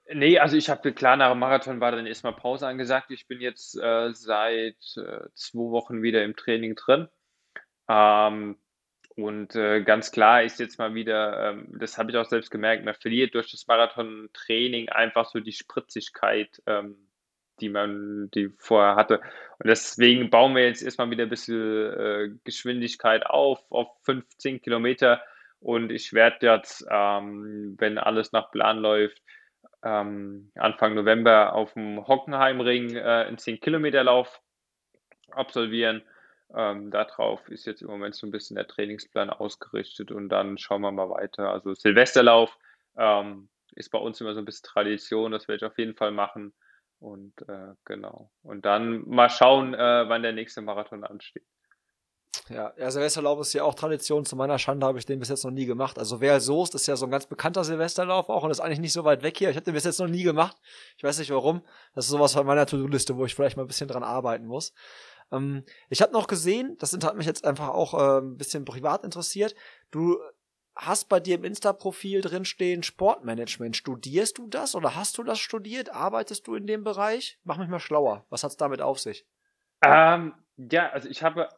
Nee, 0.09 0.39
also 0.39 0.55
ich 0.55 0.69
habe 0.69 0.93
klar, 0.93 1.17
nach 1.17 1.31
dem 1.31 1.39
Marathon 1.39 1.81
war 1.81 1.91
dann 1.91 2.07
erstmal 2.07 2.33
Pause 2.33 2.65
angesagt. 2.67 3.11
Ich 3.11 3.27
bin 3.27 3.41
jetzt 3.41 3.77
äh, 3.77 4.13
seit 4.13 4.77
äh, 4.95 5.27
zwei 5.33 5.71
Wochen 5.71 6.01
wieder 6.01 6.23
im 6.23 6.35
Training 6.35 6.75
drin. 6.75 7.09
Ähm, 7.89 8.57
und 9.15 9.55
äh, 9.55 9.81
ganz 9.81 10.11
klar 10.11 10.43
ist 10.43 10.59
jetzt 10.59 10.77
mal 10.77 10.93
wieder, 10.93 11.49
ähm, 11.49 11.75
das 11.79 11.97
habe 11.97 12.11
ich 12.11 12.17
auch 12.17 12.29
selbst 12.29 12.51
gemerkt, 12.51 12.85
man 12.85 12.93
verliert 12.93 13.33
durch 13.33 13.51
das 13.51 13.67
Marathon-Training 13.67 14.89
einfach 14.89 15.25
so 15.25 15.39
die 15.39 15.51
Spritzigkeit 15.51 16.61
ähm, 16.67 17.06
die 17.59 17.69
man 17.69 18.29
die 18.31 18.49
vorher 18.57 18.95
hatte. 18.95 19.19
Und 19.59 19.67
deswegen 19.67 20.29
bauen 20.29 20.55
wir 20.55 20.65
jetzt 20.65 20.81
erstmal 20.81 21.09
wieder 21.09 21.23
ein 21.23 21.29
bisschen 21.29 21.93
äh, 21.93 22.29
Geschwindigkeit 22.43 23.25
auf, 23.25 23.59
auf 23.71 23.89
15 24.03 24.61
Kilometer. 24.61 25.21
Und 25.59 25.91
ich 25.91 26.13
werde 26.13 26.45
jetzt, 26.45 26.85
ähm, 26.89 27.75
wenn 27.79 27.97
alles 27.97 28.31
nach 28.31 28.51
Plan 28.51 28.77
läuft, 28.77 29.21
ähm, 29.83 30.51
Anfang 30.55 30.95
November 30.95 31.53
auf 31.53 31.73
dem 31.73 32.07
Hockenheimring 32.07 32.95
äh, 32.95 33.01
einen 33.01 33.37
10-Kilometer-Lauf 33.37 34.41
absolvieren. 35.31 36.03
Ähm, 36.55 36.91
darauf 36.91 37.47
ist 37.49 37.65
jetzt 37.65 37.81
im 37.81 37.89
Moment 37.89 38.15
so 38.15 38.25
ein 38.25 38.31
bisschen 38.31 38.55
der 38.55 38.67
Trainingsplan 38.67 39.29
ausgerichtet 39.29 40.11
und 40.11 40.29
dann 40.29 40.57
schauen 40.57 40.81
wir 40.81 40.91
mal 40.91 41.09
weiter. 41.09 41.51
Also 41.51 41.73
Silvesterlauf 41.73 42.57
ähm, 42.97 43.49
ist 43.75 43.89
bei 43.89 43.99
uns 43.99 44.21
immer 44.21 44.33
so 44.33 44.39
ein 44.39 44.45
bisschen 44.45 44.67
Tradition, 44.67 45.31
das 45.31 45.47
werde 45.47 45.65
ich 45.65 45.71
auf 45.71 45.77
jeden 45.77 45.95
Fall 45.95 46.11
machen. 46.11 46.53
Und 46.99 47.33
äh, 47.47 47.73
genau. 47.85 48.31
Und 48.43 48.65
dann 48.65 49.07
mal 49.07 49.29
schauen, 49.29 49.73
äh, 49.73 49.77
wann 50.07 50.23
der 50.23 50.33
nächste 50.33 50.61
Marathon 50.61 51.03
ansteht. 51.03 51.45
Ja, 52.49 52.73
ja, 52.77 52.89
Silvesterlauf 52.89 53.41
ist 53.41 53.53
ja 53.53 53.63
auch 53.63 53.75
Tradition. 53.75 54.25
Zu 54.25 54.35
meiner 54.35 54.57
Schande 54.57 54.85
habe 54.85 54.97
ich 54.97 55.05
den 55.05 55.19
bis 55.19 55.29
jetzt 55.29 55.43
noch 55.43 55.51
nie 55.51 55.65
gemacht. 55.65 55.99
Also 55.99 56.21
Wer 56.21 56.39
Soest 56.39 56.75
ist 56.75 56.87
ja 56.87 56.95
so 56.95 57.05
ein 57.05 57.11
ganz 57.11 57.25
bekannter 57.25 57.63
Silvesterlauf 57.63 58.29
auch 58.29 58.43
und 58.43 58.51
ist 58.51 58.61
eigentlich 58.61 58.79
nicht 58.79 58.93
so 58.93 59.03
weit 59.03 59.21
weg 59.21 59.37
hier. 59.37 59.49
Ich 59.49 59.55
habe 59.57 59.65
den 59.65 59.73
bis 59.73 59.83
jetzt 59.83 59.99
noch 59.99 60.07
nie 60.07 60.23
gemacht. 60.23 60.55
Ich 60.95 61.03
weiß 61.03 61.19
nicht 61.19 61.29
warum. 61.31 61.61
Das 61.93 62.05
ist 62.05 62.11
sowas 62.11 62.33
von 62.33 62.45
meiner 62.45 62.65
To-Do-Liste, 62.65 63.17
wo 63.17 63.25
ich 63.25 63.35
vielleicht 63.35 63.57
mal 63.57 63.63
ein 63.63 63.67
bisschen 63.67 63.89
dran 63.89 64.03
arbeiten 64.03 64.45
muss. 64.45 64.73
Ähm, 65.31 65.63
ich 65.89 66.01
habe 66.01 66.13
noch 66.13 66.27
gesehen, 66.27 66.77
das 66.79 66.93
hat 66.93 67.17
mich 67.17 67.25
jetzt 67.25 67.43
einfach 67.43 67.69
auch 67.69 67.93
äh, 67.93 68.21
ein 68.21 68.37
bisschen 68.37 68.63
privat 68.63 69.03
interessiert. 69.03 69.53
Du 69.91 70.17
hast 70.77 71.09
bei 71.09 71.19
dir 71.19 71.35
im 71.35 71.43
Insta-Profil 71.43 72.21
drinstehen 72.21 72.83
Sportmanagement. 72.83 73.75
Studierst 73.75 74.37
du 74.37 74.47
das 74.47 74.75
oder 74.75 74.95
hast 74.95 75.17
du 75.17 75.23
das 75.23 75.39
studiert? 75.39 75.93
Arbeitest 75.93 76.47
du 76.47 76.55
in 76.55 76.67
dem 76.67 76.83
Bereich? 76.83 77.39
Mach 77.43 77.57
mich 77.57 77.69
mal 77.69 77.79
schlauer. 77.79 78.25
Was 78.29 78.43
hat's 78.43 78.57
damit 78.57 78.81
auf 78.81 78.99
sich? 78.99 79.25
Ähm, 79.83 80.33
ja, 80.57 80.89
also 80.89 81.09
ich 81.09 81.23
habe 81.23 81.49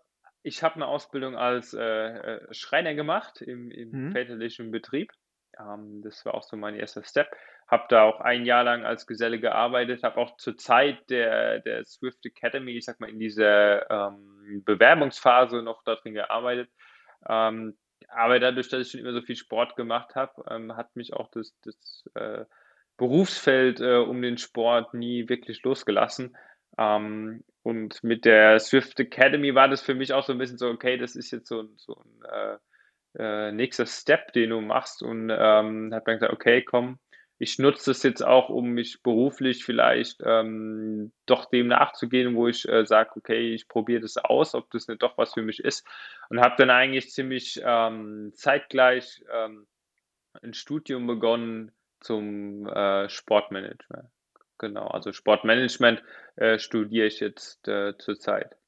ich 0.41 0.63
habe 0.63 0.75
eine 0.75 0.87
Ausbildung 0.87 1.35
als 1.35 1.73
äh, 1.73 1.81
äh, 1.81 2.53
Schreiner 2.53 2.93
gemacht 2.93 3.41
im, 3.41 3.71
im 3.71 3.91
mhm. 3.91 4.11
väterlichen 4.11 4.71
Betrieb. 4.71 5.11
Ähm, 5.59 6.01
das 6.03 6.25
war 6.25 6.33
auch 6.33 6.43
so 6.43 6.55
mein 6.55 6.75
erster 6.75 7.03
Step. 7.03 7.29
Habe 7.67 7.85
da 7.89 8.03
auch 8.03 8.19
ein 8.21 8.45
Jahr 8.45 8.63
lang 8.63 8.83
als 8.83 9.05
Geselle 9.05 9.39
gearbeitet, 9.39 10.01
habe 10.03 10.17
auch 10.17 10.37
zur 10.37 10.57
Zeit 10.57 11.09
der, 11.09 11.59
der 11.59 11.85
Swift 11.85 12.25
Academy, 12.25 12.71
ich 12.71 12.85
sag 12.85 12.99
mal, 12.99 13.09
in 13.09 13.19
dieser 13.19 13.89
ähm, 13.91 14.63
Bewerbungsphase 14.65 15.61
noch 15.61 15.83
darin 15.83 16.13
gearbeitet. 16.13 16.69
Ähm, 17.27 17.77
aber 18.07 18.39
dadurch, 18.39 18.69
dass 18.69 18.81
ich 18.81 18.91
schon 18.91 19.01
immer 19.01 19.13
so 19.13 19.21
viel 19.21 19.35
Sport 19.35 19.75
gemacht 19.75 20.15
habe, 20.15 20.43
ähm, 20.49 20.75
hat 20.75 20.95
mich 20.95 21.13
auch 21.13 21.29
das, 21.31 21.53
das 21.63 22.05
äh, 22.15 22.45
Berufsfeld 22.97 23.79
äh, 23.79 23.97
um 23.97 24.21
den 24.21 24.37
Sport 24.37 24.93
nie 24.93 25.29
wirklich 25.29 25.63
losgelassen. 25.63 26.35
Ähm, 26.77 27.43
und 27.63 28.03
mit 28.03 28.25
der 28.25 28.59
Swift 28.59 28.99
Academy 28.99 29.53
war 29.55 29.67
das 29.67 29.81
für 29.81 29.95
mich 29.95 30.13
auch 30.13 30.23
so 30.23 30.33
ein 30.33 30.37
bisschen 30.37 30.57
so, 30.57 30.69
okay, 30.69 30.97
das 30.97 31.15
ist 31.15 31.31
jetzt 31.31 31.47
so, 31.47 31.67
so 31.75 31.95
ein 32.03 32.57
äh, 33.17 33.47
äh 33.47 33.51
nächster 33.51 33.85
Step, 33.85 34.33
den 34.33 34.51
du 34.51 34.61
machst. 34.61 35.01
Und 35.01 35.29
ähm, 35.29 35.93
hat 35.93 36.07
dann 36.07 36.15
gesagt, 36.15 36.33
okay, 36.33 36.61
komm, 36.63 36.99
ich 37.41 37.57
nutze 37.57 37.91
das 37.91 38.03
jetzt 38.03 38.21
auch, 38.21 38.49
um 38.49 38.71
mich 38.71 39.01
beruflich 39.01 39.63
vielleicht 39.63 40.21
ähm, 40.25 41.13
doch 41.25 41.45
dem 41.45 41.67
nachzugehen, 41.67 42.35
wo 42.35 42.49
ich 42.49 42.67
äh, 42.67 42.85
sage, 42.85 43.11
okay, 43.15 43.53
ich 43.53 43.69
probiere 43.69 44.01
das 44.01 44.17
aus, 44.17 44.55
ob 44.55 44.69
das 44.71 44.89
nicht 44.89 45.01
doch 45.01 45.17
was 45.17 45.33
für 45.33 45.41
mich 45.41 45.63
ist. 45.63 45.87
Und 46.29 46.41
habe 46.41 46.55
dann 46.57 46.69
eigentlich 46.69 47.09
ziemlich 47.09 47.61
ähm, 47.63 48.33
zeitgleich 48.35 49.23
ähm, 49.33 49.67
ein 50.41 50.53
Studium 50.53 51.07
begonnen 51.07 51.71
zum 52.01 52.67
äh, 52.67 53.07
Sportmanagement. 53.07 54.09
Genau, 54.57 54.87
also 54.87 55.13
Sportmanagement 55.13 56.03
äh, 56.35 56.59
studiere 56.59 57.07
ich 57.07 57.21
jetzt 57.21 57.65
äh, 57.69 57.97
zurzeit. 57.97 58.58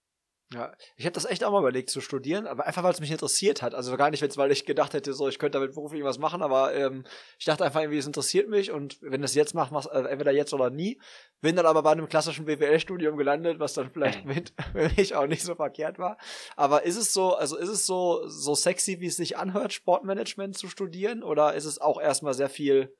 Ja, 0.53 0.73
ich 0.97 1.05
hätte 1.05 1.13
das 1.13 1.23
echt 1.23 1.45
auch 1.45 1.51
mal 1.51 1.59
überlegt 1.59 1.89
zu 1.89 2.01
studieren, 2.01 2.45
aber 2.45 2.65
einfach 2.67 2.83
weil 2.83 2.91
es 2.91 2.99
mich 2.99 3.11
interessiert 3.11 3.61
hat. 3.61 3.73
Also 3.73 3.95
gar 3.95 4.09
nicht, 4.09 4.21
weil 4.37 4.51
ich 4.51 4.65
gedacht 4.65 4.93
hätte, 4.93 5.13
so 5.13 5.29
ich 5.29 5.39
könnte 5.39 5.57
damit 5.59 5.75
beruflich 5.75 6.03
was 6.03 6.19
machen, 6.19 6.41
aber 6.41 6.73
ähm, 6.75 7.05
ich 7.39 7.45
dachte 7.45 7.63
einfach 7.63 7.79
irgendwie, 7.79 7.99
es 7.99 8.05
interessiert 8.05 8.49
mich 8.49 8.69
und 8.69 8.97
wenn 9.01 9.23
es 9.23 9.33
jetzt 9.33 9.53
macht, 9.53 9.71
mach's 9.71 9.85
äh, 9.85 9.99
entweder 9.99 10.33
jetzt 10.33 10.53
oder 10.53 10.69
nie. 10.69 10.99
Bin 11.39 11.55
dann 11.55 11.65
aber 11.65 11.83
bei 11.83 11.91
einem 11.93 12.09
klassischen 12.09 12.45
BWL-Studium 12.45 13.15
gelandet, 13.15 13.59
was 13.59 13.75
dann 13.75 13.91
vielleicht 13.91 14.25
mit 14.25 14.53
für 14.73 14.89
mich 14.97 15.15
auch 15.15 15.25
nicht 15.25 15.43
so 15.43 15.55
verkehrt 15.55 15.99
war. 15.99 16.17
Aber 16.57 16.83
ist 16.83 16.97
es 16.97 17.13
so, 17.13 17.33
also 17.33 17.55
ist 17.55 17.69
es 17.69 17.85
so 17.85 18.27
so 18.27 18.53
sexy, 18.53 18.99
wie 18.99 19.07
es 19.07 19.15
sich 19.15 19.37
anhört, 19.37 19.71
Sportmanagement 19.71 20.57
zu 20.57 20.67
studieren, 20.67 21.23
oder 21.23 21.53
ist 21.53 21.65
es 21.65 21.79
auch 21.79 21.99
erstmal 21.99 22.33
sehr 22.33 22.49
viel 22.49 22.93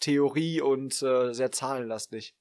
Theorie 0.00 0.60
und 0.60 1.00
äh, 1.02 1.32
sehr 1.32 1.50
zahlenlastig? 1.50 2.34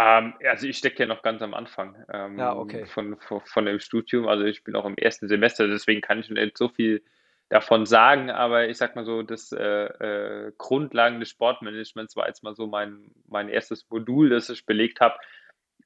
Ähm, 0.00 0.32
also 0.48 0.66
ich 0.66 0.78
stecke 0.78 1.00
ja 1.00 1.06
noch 1.06 1.20
ganz 1.20 1.42
am 1.42 1.52
Anfang 1.52 1.94
ähm, 2.10 2.38
ja, 2.38 2.56
okay. 2.56 2.86
von, 2.86 3.18
von, 3.18 3.42
von, 3.44 3.66
dem 3.66 3.80
Studium. 3.80 4.28
Also 4.28 4.44
ich 4.44 4.64
bin 4.64 4.74
auch 4.74 4.86
im 4.86 4.96
ersten 4.96 5.28
Semester, 5.28 5.68
deswegen 5.68 6.00
kann 6.00 6.20
ich 6.20 6.30
nicht 6.30 6.56
so 6.56 6.68
viel 6.68 7.02
davon 7.50 7.84
sagen, 7.84 8.30
aber 8.30 8.68
ich 8.68 8.78
sag 8.78 8.96
mal 8.96 9.04
so, 9.04 9.22
das 9.22 9.52
äh, 9.52 9.58
äh, 9.58 10.52
Grundlagen 10.56 11.20
des 11.20 11.28
Sportmanagements 11.28 12.16
war 12.16 12.28
jetzt 12.28 12.42
mal 12.42 12.54
so 12.54 12.66
mein, 12.66 13.10
mein 13.28 13.50
erstes 13.50 13.90
Modul, 13.90 14.30
das 14.30 14.48
ich 14.48 14.64
belegt 14.64 15.00
habe. 15.00 15.16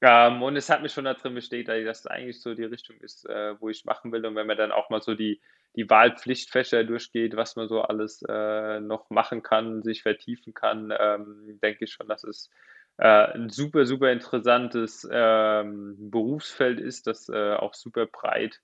Ähm, 0.01 0.41
und 0.41 0.55
es 0.55 0.69
hat 0.69 0.81
mich 0.81 0.93
schon 0.93 1.05
da 1.05 1.13
drin 1.15 1.35
bestätigt, 1.35 1.87
dass 1.87 2.03
das 2.03 2.11
eigentlich 2.11 2.39
so 2.39 2.53
die 2.53 2.63
Richtung 2.63 2.95
ist, 3.01 3.27
äh, 3.27 3.59
wo 3.59 3.67
ich 3.67 3.83
machen 3.83 4.13
will. 4.13 4.25
Und 4.25 4.35
wenn 4.35 4.47
man 4.47 4.57
dann 4.57 4.71
auch 4.71 4.89
mal 4.89 5.01
so 5.01 5.13
die, 5.15 5.41
die 5.75 5.89
Wahlpflichtfächer 5.89 6.85
durchgeht, 6.85 7.35
was 7.35 7.57
man 7.57 7.67
so 7.67 7.81
alles 7.81 8.23
äh, 8.29 8.79
noch 8.79 9.09
machen 9.09 9.43
kann, 9.43 9.83
sich 9.83 10.03
vertiefen 10.03 10.53
kann, 10.53 10.93
ähm, 10.97 11.59
denke 11.61 11.83
ich 11.83 11.91
schon, 11.91 12.07
dass 12.07 12.23
es 12.23 12.49
äh, 12.97 13.33
ein 13.33 13.49
super, 13.49 13.85
super 13.85 14.11
interessantes 14.11 15.07
ähm, 15.11 15.95
Berufsfeld 16.11 16.79
ist, 16.79 17.07
das 17.07 17.29
äh, 17.29 17.53
auch 17.55 17.73
super 17.73 18.05
breit, 18.05 18.61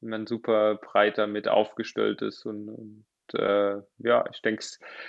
man 0.00 0.26
super 0.26 0.76
breit 0.76 1.18
damit 1.18 1.48
aufgestellt 1.48 2.22
ist 2.22 2.46
und, 2.46 2.68
und 2.68 3.06
äh, 3.34 3.76
ja, 3.98 4.24
ich 4.32 4.40
denke, 4.42 4.64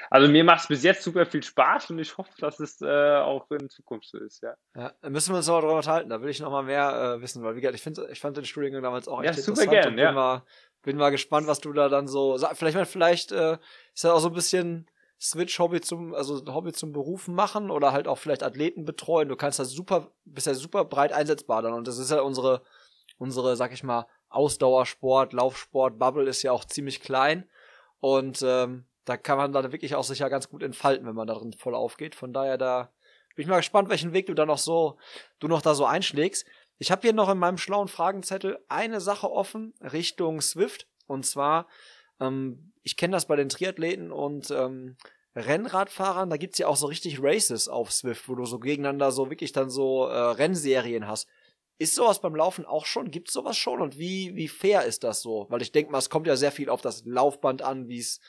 also 0.10 0.28
mir 0.28 0.44
macht 0.44 0.62
es 0.62 0.68
bis 0.68 0.84
jetzt 0.84 1.04
super 1.04 1.26
viel 1.26 1.44
Spaß 1.44 1.92
und 1.92 2.00
ich 2.00 2.18
hoffe, 2.18 2.32
dass 2.40 2.60
es 2.60 2.82
äh, 2.82 3.18
auch 3.18 3.50
in 3.52 3.70
Zukunft 3.70 4.10
so 4.10 4.18
ist, 4.18 4.42
ja. 4.42 4.56
Ja, 4.76 4.92
müssen 5.10 5.34
wir 5.34 5.38
uns 5.38 5.50
aber 5.50 5.62
darüber 5.62 5.78
unterhalten, 5.78 6.10
da 6.10 6.22
will 6.22 6.30
ich 6.30 6.40
noch 6.40 6.52
mal 6.52 6.64
mehr 6.64 7.16
äh, 7.18 7.22
wissen, 7.22 7.44
weil 7.44 7.56
wie 7.56 7.62
gesagt, 7.62 7.76
ich, 7.76 7.84
find, 7.84 8.00
ich 8.12 8.20
fand 8.20 8.36
den 8.38 8.46
Studiengang 8.46 8.82
damals 8.82 9.08
auch 9.08 9.24
Ja, 9.24 9.30
echt 9.32 9.42
super 9.42 9.62
interessant 9.62 9.72
gern, 9.72 9.90
und 9.90 9.96
bin 9.98 10.06
ja. 10.06 10.12
mal, 10.14 10.44
bin 10.82 10.98
mal 10.98 11.10
gespannt, 11.12 11.48
was 11.48 11.60
du 11.60 11.74
da 11.74 11.90
dann 11.90 12.08
so 12.08 12.38
Vielleicht, 12.54 12.90
vielleicht 12.90 13.32
ist 13.32 14.04
das 14.04 14.12
auch 14.12 14.20
so 14.20 14.30
ein 14.30 14.34
bisschen 14.34 14.90
Switch-Hobby 15.20 15.82
zum, 15.82 16.14
also 16.14 16.42
Hobby 16.54 16.74
zum 16.74 16.92
Berufen 16.92 17.34
machen 17.34 17.72
oder 17.72 17.92
halt 17.92 18.08
auch 18.08 18.18
vielleicht 18.18 18.44
Athleten 18.44 18.86
betreuen. 18.86 19.30
Du 19.30 19.36
kannst 19.36 19.60
das 19.60 19.72
super, 19.72 20.12
bist 20.26 20.48
ja 20.48 20.54
super 20.54 20.86
breit 20.86 21.12
einsetzbar 21.12 21.62
dann 21.62 21.74
und 21.74 21.88
das 21.88 21.98
ist 21.98 22.12
ja 22.12 22.22
unsere, 22.22 22.62
unsere, 23.18 23.56
sag 23.56 23.74
ich 23.74 23.84
mal, 23.84 24.08
Ausdauersport, 24.30 25.34
Laufsport, 25.34 25.98
Bubble 25.98 26.28
ist 26.30 26.44
ja 26.44 26.52
auch 26.52 26.66
ziemlich 26.66 27.02
klein 27.02 27.50
und 28.00 28.42
ähm, 28.44 28.86
da 29.06 29.18
kann 29.18 29.38
man 29.38 29.54
dann 29.54 29.72
wirklich 29.72 29.96
auch 29.96 30.04
sich 30.04 30.20
ja 30.20 30.30
ganz 30.30 30.50
gut 30.50 30.62
entfalten, 30.62 31.08
wenn 31.08 31.16
man 31.16 31.28
da 31.28 31.36
drin 31.36 31.54
voll 31.54 31.76
aufgeht. 31.76 32.14
Von 32.14 32.34
daher 32.34 32.58
da 32.58 32.92
bin 33.36 33.44
ich 33.44 33.50
mal 33.50 33.58
gespannt, 33.58 33.90
welchen 33.90 34.14
Weg 34.14 34.26
du 34.26 34.34
da 34.34 34.46
noch 34.46 34.58
so, 34.58 34.98
du 35.40 35.48
noch 35.48 35.62
da 35.62 35.76
so 35.76 35.86
einschlägst. 35.86 36.46
Ich 36.78 36.92
habe 36.92 37.02
hier 37.04 37.14
noch 37.14 37.30
in 37.30 37.38
meinem 37.38 37.58
schlauen 37.58 37.88
Fragenzettel 37.88 38.60
eine 38.68 39.00
Sache 39.00 39.32
offen 39.32 39.74
Richtung 39.82 40.42
Swift 40.42 40.88
und 41.08 41.26
zwar 41.26 41.68
ähm, 42.20 42.74
ich 42.84 42.98
kenne 42.98 43.14
das 43.14 43.28
bei 43.28 43.36
den 43.36 43.50
Triathleten 43.50 44.12
und 44.12 44.52
ähm, 44.52 44.98
Rennradfahrern, 45.36 46.30
da 46.30 46.38
gibt's 46.38 46.58
ja 46.58 46.68
auch 46.68 46.78
so 46.78 46.88
richtig 46.88 47.22
Races 47.22 47.68
auf 47.68 47.92
Swift, 47.92 48.28
wo 48.28 48.36
du 48.36 48.46
so 48.46 48.60
gegeneinander 48.60 49.12
so 49.12 49.30
wirklich 49.30 49.52
dann 49.52 49.70
so 49.70 50.08
äh, 50.08 50.18
Rennserien 50.18 51.08
hast. 51.08 51.28
Ist 51.80 51.94
sowas 51.94 52.22
beim 52.22 52.36
Laufen 52.36 52.66
auch 52.66 52.88
schon? 52.88 53.12
Gibt's 53.12 53.34
sowas 53.34 53.56
schon? 53.56 53.82
Und 53.82 54.00
wie, 54.00 54.36
wie 54.36 54.48
fair 54.48 54.86
ist 54.86 55.04
das 55.04 55.22
so? 55.22 55.46
Weil 55.50 55.62
ich 55.62 55.72
denke 55.72 55.92
mal, 55.92 56.00
es 56.00 56.10
kommt 56.10 56.26
ja 56.26 56.36
sehr 56.36 56.52
viel 56.52 56.70
auf 56.70 56.82
das 56.82 57.06
Laufband 57.06 57.62
an, 57.62 57.88
wie 57.88 58.00
es 58.00 58.20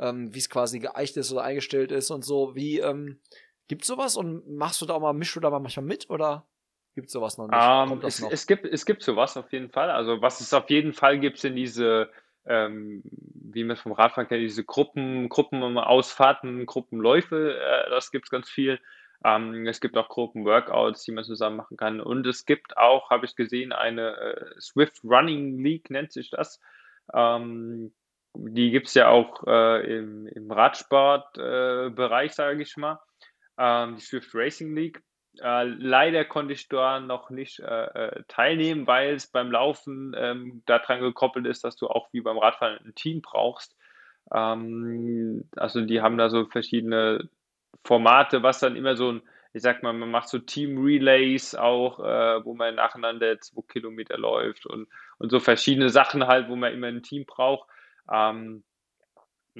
ähm, 0.00 0.34
wie 0.34 0.38
es 0.38 0.50
quasi 0.50 0.80
geeicht 0.80 1.16
ist 1.16 1.30
oder 1.30 1.42
eingestellt 1.42 1.92
ist 1.92 2.10
und 2.10 2.24
so. 2.24 2.54
Wie, 2.56 2.80
ähm, 2.80 3.20
gibt's 3.68 3.86
sowas 3.86 4.16
und 4.16 4.48
machst 4.48 4.80
du 4.80 4.86
da 4.86 4.94
auch 4.94 5.00
mal, 5.00 5.12
mischst 5.12 5.36
du 5.36 5.40
da 5.40 5.50
mal 5.50 5.60
manchmal 5.60 5.86
mit 5.86 6.10
oder 6.10 6.48
gibt's 6.94 7.12
sowas 7.12 7.38
noch 7.38 7.46
nicht? 7.46 7.60
Ähm, 7.60 7.88
kommt 7.88 8.04
das 8.04 8.14
es, 8.14 8.20
noch? 8.22 8.32
es 8.32 8.46
gibt, 8.46 8.64
es 8.64 8.86
gibt 8.86 9.02
sowas 9.02 9.36
auf 9.36 9.52
jeden 9.52 9.70
Fall. 9.70 9.90
Also 9.90 10.20
was 10.20 10.40
es 10.40 10.52
auf 10.52 10.68
jeden 10.70 10.92
Fall 10.92 11.20
gibt, 11.20 11.38
sind 11.38 11.54
diese, 11.54 12.10
ähm, 12.46 13.02
wie 13.04 13.64
man 13.64 13.74
es 13.74 13.80
vom 13.82 13.92
Radfahren 13.92 14.28
kennt, 14.28 14.42
diese 14.42 14.64
Gruppen, 14.64 15.28
Gruppenausfahrten, 15.28 16.66
Gruppenläufe, 16.66 17.58
äh, 17.58 17.90
das 17.90 18.10
gibt 18.10 18.26
es 18.26 18.30
ganz 18.30 18.48
viel. 18.48 18.80
Ähm, 19.24 19.66
es 19.66 19.80
gibt 19.80 19.96
auch 19.96 20.08
Gruppenworkouts, 20.08 21.04
die 21.04 21.12
man 21.12 21.24
zusammen 21.24 21.56
machen 21.56 21.76
kann. 21.76 22.00
Und 22.00 22.26
es 22.26 22.46
gibt 22.46 22.76
auch, 22.76 23.10
habe 23.10 23.26
ich 23.26 23.36
gesehen, 23.36 23.72
eine 23.72 24.16
äh, 24.16 24.60
Swift 24.60 25.04
Running 25.04 25.62
League, 25.62 25.90
nennt 25.90 26.12
sich 26.12 26.30
das. 26.30 26.60
Ähm, 27.12 27.92
die 28.34 28.70
gibt 28.70 28.86
es 28.86 28.94
ja 28.94 29.08
auch 29.08 29.46
äh, 29.46 29.98
im, 29.98 30.26
im 30.28 30.50
Radsportbereich, 30.50 32.30
äh, 32.30 32.34
sage 32.34 32.62
ich 32.62 32.76
mal. 32.76 33.00
Ähm, 33.58 33.96
die 33.96 34.02
Swift 34.02 34.34
Racing 34.34 34.74
League. 34.74 35.02
Äh, 35.38 35.64
leider 35.64 36.24
konnte 36.24 36.52
ich 36.54 36.68
da 36.68 37.00
noch 37.00 37.30
nicht 37.30 37.60
äh, 37.60 37.84
äh, 37.84 38.22
teilnehmen, 38.28 38.86
weil 38.86 39.14
es 39.14 39.28
beim 39.28 39.50
Laufen 39.52 40.14
ähm, 40.16 40.62
daran 40.66 41.00
gekoppelt 41.00 41.46
ist, 41.46 41.64
dass 41.64 41.76
du 41.76 41.86
auch 41.88 42.08
wie 42.12 42.20
beim 42.20 42.38
Radfahren 42.38 42.78
ein 42.84 42.94
Team 42.94 43.22
brauchst. 43.22 43.76
Ähm, 44.32 45.48
also 45.56 45.82
die 45.82 46.00
haben 46.00 46.18
da 46.18 46.30
so 46.30 46.46
verschiedene 46.46 47.28
Formate, 47.84 48.42
was 48.42 48.60
dann 48.60 48.76
immer 48.76 48.96
so 48.96 49.12
ein, 49.12 49.22
ich 49.52 49.62
sag 49.62 49.82
mal, 49.82 49.92
man 49.92 50.10
macht 50.10 50.28
so 50.28 50.38
Team-Relays 50.38 51.54
auch, 51.54 52.00
äh, 52.00 52.44
wo 52.44 52.54
man 52.54 52.74
nacheinander 52.76 53.40
zwei 53.40 53.62
Kilometer 53.68 54.18
läuft 54.18 54.66
und, 54.66 54.88
und 55.18 55.30
so 55.30 55.40
verschiedene 55.40 55.90
Sachen 55.90 56.26
halt, 56.26 56.48
wo 56.48 56.56
man 56.56 56.72
immer 56.72 56.88
ein 56.88 57.02
Team 57.02 57.24
braucht. 57.24 57.68
Ähm, 58.12 58.64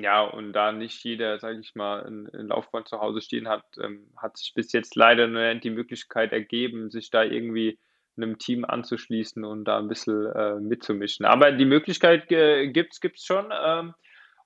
ja, 0.03 0.23
und 0.23 0.53
da 0.53 0.73
nicht 0.73 1.03
jeder, 1.05 1.39
sage 1.39 1.61
ich 1.61 1.75
mal, 1.75 2.05
ein, 2.05 2.29
ein 2.35 2.49
Laufband 2.49 2.89
zu 2.89 3.01
Hause 3.01 3.21
stehen 3.21 3.49
hat, 3.49 3.65
ähm, 3.83 4.09
hat 4.17 4.37
sich 4.37 4.53
bis 4.55 4.73
jetzt 4.73 4.95
leider 4.97 5.27
nur 5.27 5.55
die 5.55 5.71
Möglichkeit 5.71 6.33
ergeben, 6.33 6.91
sich 6.91 7.11
da 7.11 7.23
irgendwie 7.23 7.79
einem 8.17 8.39
Team 8.39 8.65
anzuschließen 8.65 9.45
und 9.45 9.65
da 9.65 9.79
ein 9.79 9.89
bisschen 9.89 10.27
äh, 10.27 10.55
mitzumischen. 10.57 11.25
Aber 11.27 11.53
die 11.53 11.65
Möglichkeit 11.65 12.31
äh, 12.33 12.69
gibt's 12.69 13.01
gibt's 13.01 13.25
schon. 13.25 13.53
Ähm, 13.53 13.95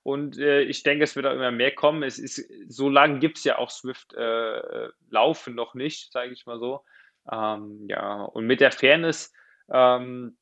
und 0.03 0.37
äh, 0.37 0.61
ich 0.61 0.83
denke, 0.83 1.03
es 1.03 1.15
wird 1.15 1.25
auch 1.25 1.33
immer 1.33 1.51
mehr 1.51 1.73
kommen. 1.73 2.03
Es 2.03 2.19
ist, 2.19 2.47
so 2.67 2.89
lange 2.89 3.19
gibt 3.19 3.39
es 3.39 3.43
ja 3.43 3.57
auch 3.57 3.71
Swift 3.71 4.13
äh, 4.13 4.89
Laufen 5.09 5.55
noch 5.55 5.73
nicht, 5.73 6.11
sage 6.11 6.31
ich 6.31 6.45
mal 6.45 6.59
so. 6.59 6.83
Ähm, 7.31 7.87
ja, 7.89 8.21
und 8.21 8.45
mit 8.45 8.61
der 8.61 8.71
Fairness, 8.71 9.33
ähm, 9.71 10.37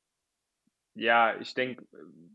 ja, 0.96 1.36
ich 1.40 1.54
denke, 1.54 1.86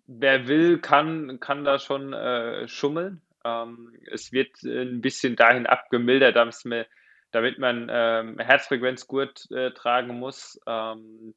wer 0.07 0.49
will, 0.49 0.79
kann, 0.79 1.39
kann 1.41 1.65
da 1.65 1.79
schon 1.79 2.13
äh, 2.13 2.67
schummeln. 2.69 3.23
Ähm, 3.45 3.97
es 4.11 4.33
wird 4.33 4.63
ein 4.65 5.01
bisschen 5.01 5.37
dahin 5.37 5.67
abgemildert, 5.67 6.37
damit 6.37 6.65
man, 6.65 6.85
damit 7.31 7.59
man 7.59 7.89
ähm, 7.91 8.39
Herzfrequenzgurt 8.39 9.51
äh, 9.51 9.71
tragen 9.73 10.19
muss. 10.19 10.61
Ähm, 10.67 11.35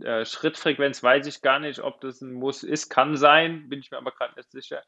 äh, 0.00 0.24
Schrittfrequenz 0.24 1.02
weiß 1.02 1.26
ich 1.26 1.42
gar 1.42 1.58
nicht, 1.58 1.80
ob 1.80 2.00
das 2.00 2.20
ein 2.20 2.32
Muss 2.32 2.62
ist. 2.62 2.90
Kann 2.90 3.16
sein, 3.16 3.68
bin 3.68 3.80
ich 3.80 3.90
mir 3.90 3.98
aber 3.98 4.12
gerade 4.12 4.34
nicht 4.36 4.50
sicher. 4.50 4.82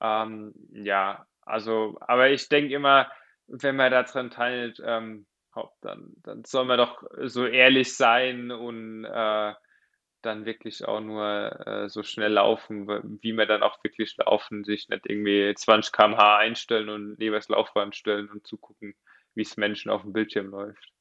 Ähm, 0.00 0.54
ja, 0.72 1.26
also, 1.42 1.96
aber 2.00 2.30
ich 2.30 2.48
denke 2.48 2.74
immer, 2.74 3.10
wenn 3.46 3.76
man 3.76 3.92
daran 3.92 4.30
teilt, 4.30 4.80
ähm, 4.84 5.26
dann, 5.80 6.12
dann 6.22 6.44
soll 6.44 6.66
man 6.66 6.78
doch 6.78 7.02
so 7.22 7.46
ehrlich 7.46 7.96
sein 7.96 8.50
und 8.50 9.04
äh, 9.04 9.54
dann 10.26 10.44
wirklich 10.44 10.84
auch 10.84 11.00
nur 11.00 11.66
äh, 11.66 11.88
so 11.88 12.02
schnell 12.02 12.32
laufen, 12.32 12.86
wie 13.22 13.32
wir 13.32 13.46
dann 13.46 13.62
auch 13.62 13.82
wirklich 13.82 14.16
laufen, 14.18 14.64
sich 14.64 14.88
nicht 14.88 15.06
irgendwie 15.06 15.54
20 15.54 15.92
km/h 15.92 16.36
einstellen 16.36 16.88
und 16.88 17.18
neben 17.18 17.34
das 17.34 17.48
Laufband 17.48 17.96
stellen 17.96 18.28
und 18.28 18.46
zugucken, 18.46 18.94
wie 19.34 19.42
es 19.42 19.56
Menschen 19.56 19.90
auf 19.90 20.02
dem 20.02 20.12
Bildschirm 20.12 20.50
läuft. 20.50 20.92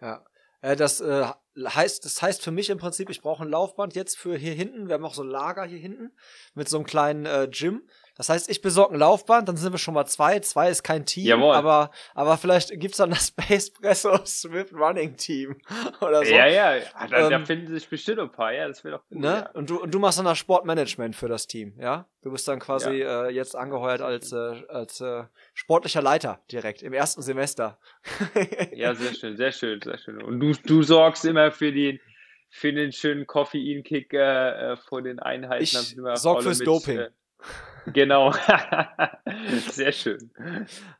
Ja. 0.00 0.24
Äh, 0.64 0.76
das 0.76 1.00
äh, 1.00 1.26
heißt, 1.56 2.04
das 2.04 2.22
heißt 2.22 2.42
für 2.42 2.50
mich 2.50 2.70
im 2.70 2.78
Prinzip, 2.78 3.10
ich 3.10 3.20
brauche 3.20 3.44
ein 3.44 3.50
Laufband 3.50 3.94
jetzt 3.94 4.18
für 4.18 4.36
hier 4.36 4.54
hinten. 4.54 4.88
Wir 4.88 4.94
haben 4.94 5.04
auch 5.04 5.14
so 5.14 5.22
ein 5.22 5.28
Lager 5.28 5.64
hier 5.64 5.78
hinten 5.78 6.16
mit 6.54 6.68
so 6.68 6.78
einem 6.78 6.86
kleinen 6.86 7.26
äh, 7.26 7.48
Gym. 7.50 7.88
Das 8.16 8.28
heißt, 8.28 8.48
ich 8.48 8.62
besorge 8.62 8.94
ein 8.94 9.00
Laufband, 9.00 9.48
dann 9.48 9.56
sind 9.56 9.72
wir 9.72 9.78
schon 9.78 9.94
mal 9.94 10.06
zwei. 10.06 10.38
Zwei 10.40 10.70
ist 10.70 10.84
kein 10.84 11.04
Team, 11.04 11.26
Jawohl. 11.26 11.54
aber 11.54 11.90
aber 12.14 12.36
vielleicht 12.36 12.78
gibt's 12.80 12.98
dann 12.98 13.10
das 13.10 13.28
Space 13.38 13.72
Presso 13.72 14.24
Swift 14.24 14.72
Running 14.72 15.16
Team 15.16 15.56
oder 16.00 16.24
so. 16.24 16.32
Ja, 16.32 16.46
ja, 16.46 16.76
ja. 16.76 16.82
Da, 17.10 17.30
Ähm, 17.30 17.46
finden 17.46 17.68
sich 17.68 17.88
bestimmt 17.88 18.20
ein 18.20 18.30
paar, 18.30 18.52
ja, 18.52 18.68
das 18.68 18.82
doch 18.82 19.02
cool. 19.10 19.18
Ne? 19.18 19.26
Ja. 19.26 19.50
Und 19.50 19.70
du 19.70 19.80
und 19.80 19.92
du 19.92 19.98
machst 19.98 20.18
dann 20.18 20.26
das 20.26 20.38
Sportmanagement 20.38 21.16
für 21.16 21.28
das 21.28 21.46
Team, 21.46 21.74
ja? 21.78 22.06
Du 22.22 22.30
bist 22.30 22.48
dann 22.48 22.58
quasi 22.58 23.02
äh, 23.02 23.28
jetzt 23.30 23.54
angeheuert 23.56 24.00
als 24.00 24.32
äh, 24.32 24.62
als 24.68 25.00
äh, 25.00 25.24
sportlicher 25.52 26.00
Leiter 26.00 26.40
direkt 26.50 26.82
im 26.82 26.92
ersten 26.92 27.20
Semester. 27.20 27.78
ja, 28.72 28.94
sehr 28.94 29.14
schön, 29.14 29.36
sehr 29.36 29.52
schön, 29.52 29.80
sehr 29.82 29.98
schön. 29.98 30.22
Und 30.22 30.40
du, 30.40 30.52
du 30.52 30.82
sorgst 30.82 31.24
immer 31.24 31.50
für 31.50 31.72
den, 31.72 32.00
für 32.48 32.72
den 32.72 32.92
schönen 32.92 33.26
Koffeinkick 33.26 34.12
äh, 34.14 34.72
äh, 34.72 34.76
vor 34.76 35.02
den 35.02 35.18
Einheiten. 35.18 35.64
Ich 35.64 35.72
sorg 36.14 36.42
fürs 36.42 36.60
mit, 36.60 36.68
Doping. 36.68 36.98
Äh, 36.98 37.10
genau. 37.92 38.32
sehr 39.70 39.92
schön. 39.92 40.30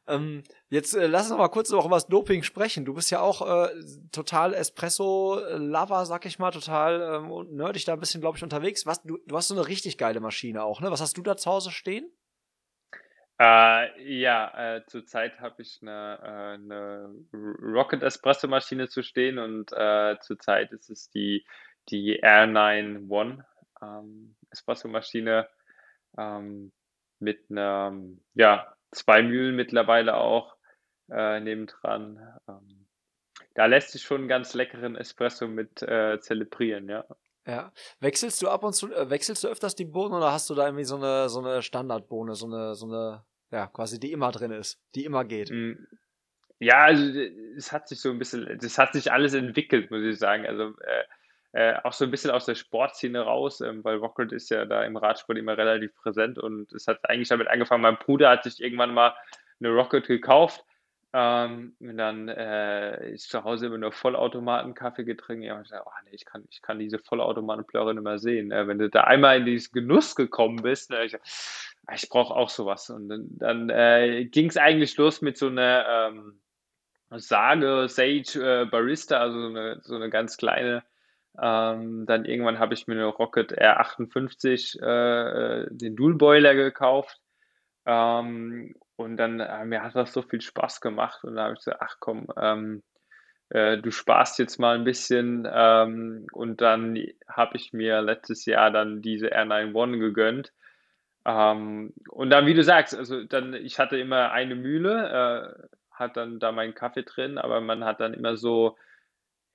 Ähm, 0.06 0.42
jetzt 0.68 0.94
äh, 0.94 1.06
lass 1.06 1.22
uns 1.22 1.30
noch 1.30 1.38
mal 1.38 1.48
kurz 1.48 1.72
auch 1.72 1.86
über 1.86 1.96
das 1.96 2.06
Doping 2.06 2.42
sprechen. 2.42 2.84
Du 2.84 2.94
bist 2.94 3.10
ja 3.10 3.20
auch 3.20 3.66
äh, 3.66 3.68
total 4.12 4.54
Espresso-Lover, 4.54 6.06
sag 6.06 6.26
ich 6.26 6.38
mal, 6.38 6.50
total 6.50 7.22
ähm, 7.24 7.56
nerdig 7.56 7.84
da 7.84 7.94
ein 7.94 8.00
bisschen, 8.00 8.20
glaube 8.20 8.36
ich, 8.36 8.42
unterwegs. 8.42 8.86
Was, 8.86 9.02
du, 9.02 9.18
du 9.26 9.36
hast 9.36 9.48
so 9.48 9.54
eine 9.54 9.66
richtig 9.68 9.98
geile 9.98 10.20
Maschine 10.20 10.62
auch, 10.62 10.80
ne? 10.80 10.90
Was 10.90 11.00
hast 11.00 11.16
du 11.16 11.22
da 11.22 11.36
zu 11.36 11.50
Hause 11.50 11.70
stehen? 11.70 12.10
Äh, 13.40 14.20
ja, 14.20 14.76
äh, 14.76 14.86
zurzeit 14.86 15.40
habe 15.40 15.62
ich 15.62 15.80
eine, 15.82 16.18
äh, 16.22 16.54
eine 16.54 17.14
Rocket 17.32 18.02
Espresso 18.02 18.46
Maschine 18.46 18.88
zu 18.88 19.02
stehen 19.02 19.38
und 19.38 19.72
äh, 19.72 20.16
zurzeit 20.20 20.70
ist 20.70 20.88
es 20.88 21.10
die, 21.10 21.44
die 21.88 22.22
R9 22.22 23.08
One 23.10 23.44
ähm, 23.82 24.36
Espresso 24.50 24.86
Maschine 24.86 25.48
ähm, 26.18 26.72
mit 27.18 27.50
einer, 27.50 27.92
ja, 28.34 28.74
zwei 28.92 29.22
Mühlen 29.22 29.56
mittlerweile 29.56 30.16
auch 30.16 30.56
äh, 31.10 31.40
nebendran. 31.40 32.38
Ähm, 32.48 32.86
da 33.54 33.66
lässt 33.66 33.92
sich 33.92 34.02
schon 34.02 34.22
einen 34.22 34.28
ganz 34.28 34.54
leckeren 34.54 34.96
Espresso 34.96 35.46
mit 35.46 35.82
äh, 35.82 36.18
zelebrieren, 36.20 36.88
ja. 36.88 37.04
Ja. 37.46 37.72
Wechselst 38.00 38.40
du 38.42 38.48
ab 38.48 38.64
und 38.64 38.72
zu, 38.72 38.92
äh, 38.92 39.10
wechselst 39.10 39.44
du 39.44 39.48
öfters 39.48 39.74
die 39.74 39.84
Bohnen 39.84 40.14
oder 40.14 40.32
hast 40.32 40.48
du 40.48 40.54
da 40.54 40.64
irgendwie 40.66 40.84
so 40.84 40.96
eine, 40.96 41.28
so 41.28 41.40
eine 41.40 41.62
Standardbohne, 41.62 42.34
so 42.34 42.46
eine, 42.46 42.74
so 42.74 42.86
eine, 42.86 43.24
ja, 43.50 43.66
quasi 43.66 44.00
die 44.00 44.12
immer 44.12 44.32
drin 44.32 44.50
ist, 44.50 44.80
die 44.94 45.04
immer 45.04 45.24
geht? 45.24 45.50
Mm, 45.50 45.74
Ja, 46.58 46.84
also 46.84 47.04
es 47.56 47.70
hat 47.72 47.88
sich 47.88 48.00
so 48.00 48.10
ein 48.10 48.18
bisschen, 48.18 48.58
das 48.60 48.78
hat 48.78 48.94
sich 48.94 49.12
alles 49.12 49.34
entwickelt, 49.34 49.90
muss 49.90 50.02
ich 50.02 50.18
sagen. 50.18 50.46
Also 50.46 50.68
äh, 50.80 51.04
äh, 51.54 51.74
auch 51.82 51.92
so 51.94 52.04
ein 52.04 52.10
bisschen 52.10 52.30
aus 52.30 52.46
der 52.46 52.56
Sportszene 52.56 53.20
raus, 53.20 53.60
ähm, 53.62 53.82
weil 53.84 53.96
Rocket 53.96 54.32
ist 54.32 54.50
ja 54.50 54.64
da 54.66 54.84
im 54.84 54.96
Radsport 54.96 55.38
immer 55.38 55.56
relativ 55.56 55.94
präsent 55.94 56.38
und 56.38 56.72
es 56.72 56.86
hat 56.86 56.98
eigentlich 57.08 57.28
damit 57.28 57.48
angefangen, 57.48 57.82
mein 57.82 57.98
Bruder 57.98 58.28
hat 58.30 58.44
sich 58.44 58.60
irgendwann 58.60 58.92
mal 58.92 59.14
eine 59.60 59.70
Rocket 59.70 60.06
gekauft, 60.06 60.64
Ähm, 61.16 61.76
und 61.78 61.96
dann 61.96 62.28
äh, 62.28 63.10
ich 63.10 63.28
zu 63.28 63.44
Hause 63.44 63.66
immer 63.66 63.78
nur 63.78 63.92
Vollautomaten-Kaffee 63.92 65.04
getrunken. 65.04 65.44
Ja, 65.44 65.54
und 65.54 65.62
ich 65.62 65.70
dachte, 65.70 65.84
oh 65.86 65.92
nee, 66.04 66.10
ich 66.16 66.24
kann, 66.24 66.44
ich 66.50 66.60
kann 66.60 66.80
diese 66.80 66.98
Vollautomaten-Plörre 66.98 67.94
nicht 67.94 68.02
mehr 68.02 68.18
sehen. 68.18 68.50
Äh, 68.50 68.66
wenn 68.66 68.80
du 68.80 68.90
da 68.90 69.04
einmal 69.04 69.38
in 69.38 69.46
diesen 69.46 69.72
Genuss 69.72 70.16
gekommen 70.16 70.60
bist, 70.62 70.90
ne, 70.90 71.04
ich, 71.04 71.14
ah, 71.86 71.94
ich 71.94 72.08
brauche 72.08 72.34
auch 72.34 72.48
sowas. 72.48 72.90
Und 72.90 73.08
dann, 73.08 73.28
dann 73.38 73.70
äh, 73.70 74.24
ging 74.24 74.48
es 74.48 74.56
eigentlich 74.56 74.96
los 74.96 75.22
mit 75.22 75.38
so 75.38 75.46
einer 75.46 75.86
ähm, 76.10 76.40
Sage 77.10 77.88
Sage 77.88 78.62
äh, 78.62 78.66
Barista, 78.66 79.20
also 79.20 79.40
so 79.40 79.48
eine, 79.50 79.78
so 79.82 79.94
eine 79.94 80.10
ganz 80.10 80.36
kleine. 80.36 80.82
Ähm, 81.40 82.06
dann 82.06 82.24
irgendwann 82.24 82.58
habe 82.58 82.74
ich 82.74 82.86
mir 82.86 82.94
eine 82.94 83.06
Rocket 83.06 83.52
R58, 83.58 84.80
äh, 84.82 85.62
äh, 85.62 85.68
den 85.70 85.96
Dual 85.96 86.14
Boiler 86.14 86.54
gekauft. 86.54 87.20
Ähm, 87.86 88.74
und 88.96 89.16
dann, 89.16 89.40
äh, 89.40 89.64
mir 89.64 89.82
hat 89.82 89.96
das 89.96 90.12
so 90.12 90.22
viel 90.22 90.40
Spaß 90.40 90.80
gemacht 90.80 91.24
und 91.24 91.36
da 91.36 91.44
habe 91.44 91.54
ich 91.54 91.60
gesagt, 91.60 91.80
ach 91.80 91.96
komm, 92.00 92.28
ähm, 92.40 92.82
äh, 93.50 93.78
du 93.78 93.90
sparst 93.90 94.38
jetzt 94.38 94.58
mal 94.58 94.76
ein 94.76 94.84
bisschen 94.84 95.48
ähm, 95.52 96.26
und 96.32 96.60
dann 96.60 96.98
habe 97.28 97.56
ich 97.56 97.72
mir 97.72 98.00
letztes 98.02 98.46
Jahr 98.46 98.70
dann 98.70 99.02
diese 99.02 99.34
R91 99.34 99.98
gegönnt. 99.98 100.52
Ähm, 101.26 101.94
und 102.10 102.30
dann, 102.30 102.46
wie 102.46 102.54
du 102.54 102.62
sagst, 102.62 102.96
also 102.96 103.24
dann, 103.24 103.54
ich 103.54 103.78
hatte 103.78 103.98
immer 103.98 104.32
eine 104.32 104.54
Mühle, 104.54 105.56
äh, 105.60 105.68
hat 105.90 106.16
dann 106.16 106.38
da 106.38 106.52
meinen 106.52 106.74
Kaffee 106.74 107.02
drin, 107.04 107.38
aber 107.38 107.60
man 107.60 107.84
hat 107.84 108.00
dann 108.00 108.14
immer 108.14 108.36
so 108.36 108.76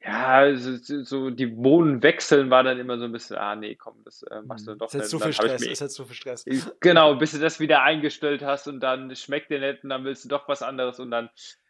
ja, 0.01 0.55
so, 0.55 1.03
so 1.03 1.29
die 1.29 1.45
Bohnen 1.47 2.01
wechseln 2.03 2.49
war 2.49 2.63
dann 2.63 2.79
immer 2.79 2.97
so 2.97 3.05
ein 3.05 3.11
bisschen, 3.11 3.37
ah 3.37 3.55
nee, 3.55 3.75
komm, 3.75 4.01
das 4.05 4.23
äh, 4.23 4.41
machst 4.43 4.65
du 4.67 4.71
Mhm. 4.73 4.77
doch 4.79 4.87
Ist 4.87 4.93
jetzt 4.93 5.01
nicht. 5.03 5.09
zu 5.11 5.19
viel 5.19 5.33
Stress, 5.33 5.61
mir 5.61 5.71
ist 5.71 5.79
jetzt 5.81 5.93
zu 5.95 6.05
viel 6.05 6.15
Stress. 6.15 6.45
Genau, 6.79 7.15
bis 7.15 7.31
du 7.33 7.39
das 7.39 7.59
wieder 7.59 7.81
eingestellt 7.83 8.41
hast 8.41 8.67
und 8.67 8.79
dann 8.79 9.13
schmeckt 9.15 9.51
dir 9.51 9.59
nicht 9.59 9.83
und 9.83 9.89
dann 9.89 10.05
willst 10.05 10.23
du 10.25 10.29
doch 10.29 10.47
was 10.47 10.61
anderes 10.61 10.99
und 10.99 11.11
dann 11.11 11.29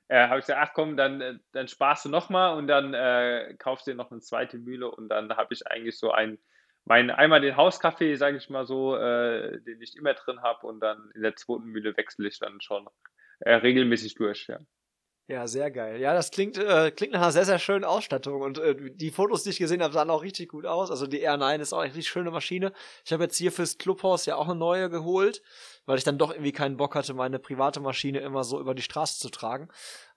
äh, 0.09 0.27
habe 0.27 0.39
ich 0.39 0.45
gesagt, 0.45 0.59
ach 0.61 0.73
komm, 0.73 0.95
dann, 0.97 1.21
äh, 1.21 1.39
dann 1.53 1.67
sparst 1.67 2.05
du 2.05 2.09
nochmal 2.09 2.55
und 2.57 2.67
dann 2.67 2.93
äh, 2.93 3.55
kaufst 3.57 3.87
du 3.87 3.91
dir 3.91 3.97
noch 3.97 4.11
eine 4.11 4.21
zweite 4.21 4.57
Mühle 4.57 4.89
und 4.91 5.09
dann 5.09 5.35
habe 5.35 5.53
ich 5.53 5.65
eigentlich 5.67 5.97
so 5.97 6.11
ein, 6.11 6.37
mein, 6.85 7.09
einmal 7.11 7.41
den 7.41 7.57
Hauskaffee, 7.57 8.15
sage 8.15 8.37
ich 8.37 8.49
mal 8.49 8.65
so, 8.65 8.95
äh, 8.95 9.59
den 9.61 9.81
ich 9.81 9.95
immer 9.95 10.13
drin 10.13 10.41
habe 10.41 10.65
und 10.67 10.79
dann 10.81 11.11
in 11.15 11.21
der 11.23 11.35
zweiten 11.35 11.65
Mühle 11.65 11.95
wechsle 11.97 12.27
ich 12.27 12.39
dann 12.39 12.61
schon 12.61 12.87
äh, 13.39 13.53
regelmäßig 13.55 14.15
durch, 14.15 14.47
ja. 14.47 14.59
Ja, 15.29 15.45
sehr 15.45 15.69
geil. 15.69 16.01
Ja, 16.01 16.15
das 16.15 16.31
klingt, 16.31 16.57
äh, 16.57 16.89
klingt 16.89 17.13
nach 17.13 17.21
einer 17.21 17.31
sehr, 17.31 17.45
sehr 17.45 17.59
schönen 17.59 17.85
Ausstattung. 17.85 18.41
Und 18.41 18.57
äh, 18.57 18.75
die 18.95 19.11
Fotos, 19.11 19.43
die 19.43 19.51
ich 19.51 19.59
gesehen 19.59 19.83
habe, 19.83 19.93
sahen 19.93 20.09
auch 20.09 20.23
richtig 20.23 20.49
gut 20.49 20.65
aus. 20.65 20.89
Also 20.89 21.05
die 21.05 21.23
R9 21.23 21.59
ist 21.59 21.71
auch 21.71 21.81
eine 21.81 21.89
richtig 21.89 22.09
schöne 22.09 22.31
Maschine. 22.31 22.73
Ich 23.05 23.13
habe 23.13 23.25
jetzt 23.25 23.37
hier 23.37 23.51
fürs 23.51 23.77
Clubhaus 23.77 24.25
ja 24.25 24.37
auch 24.37 24.47
eine 24.47 24.55
neue 24.55 24.89
geholt, 24.89 25.43
weil 25.85 25.99
ich 25.99 26.03
dann 26.03 26.17
doch 26.17 26.31
irgendwie 26.31 26.51
keinen 26.51 26.77
Bock 26.77 26.95
hatte, 26.95 27.13
meine 27.13 27.37
private 27.37 27.79
Maschine 27.79 28.21
immer 28.21 28.43
so 28.43 28.59
über 28.59 28.73
die 28.73 28.81
Straße 28.81 29.19
zu 29.19 29.29
tragen. 29.29 29.67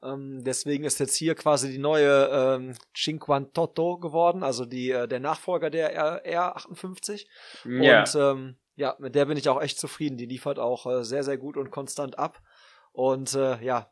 Ähm, 0.03 0.45
deswegen 0.45 0.85
ist 0.85 0.99
jetzt 0.99 1.17
hier 1.17 1.35
quasi 1.35 1.71
die 1.71 1.79
neue 1.79 2.31
ähm, 2.33 2.75
Cinquantotto 2.97 3.99
geworden, 3.99 4.43
also 4.43 4.65
die, 4.65 4.93
äh, 4.93 5.07
der 5.07 5.21
Nachfolger 5.21 5.69
der 5.69 5.93
R 5.93 6.25
R58. 6.25 7.27
Ja, 7.67 8.01
Und 8.01 8.15
ähm, 8.15 8.57
ja, 8.77 8.97
mit 8.99 9.15
der 9.15 9.27
bin 9.27 9.37
ich 9.37 9.51
auch 9.51 9.61
echt 9.61 9.79
zufrieden. 9.79 10.17
Die 10.17 10.25
liefert 10.25 10.59
auch 10.59 10.87
äh, 10.87 11.05
sehr, 11.05 11.23
sehr 11.23 11.37
gut 11.37 11.59
und 11.59 11.71
konstant 11.71 12.19
ab. 12.19 12.41
Und 12.93 13.35
äh, 13.35 13.63
ja, 13.63 13.92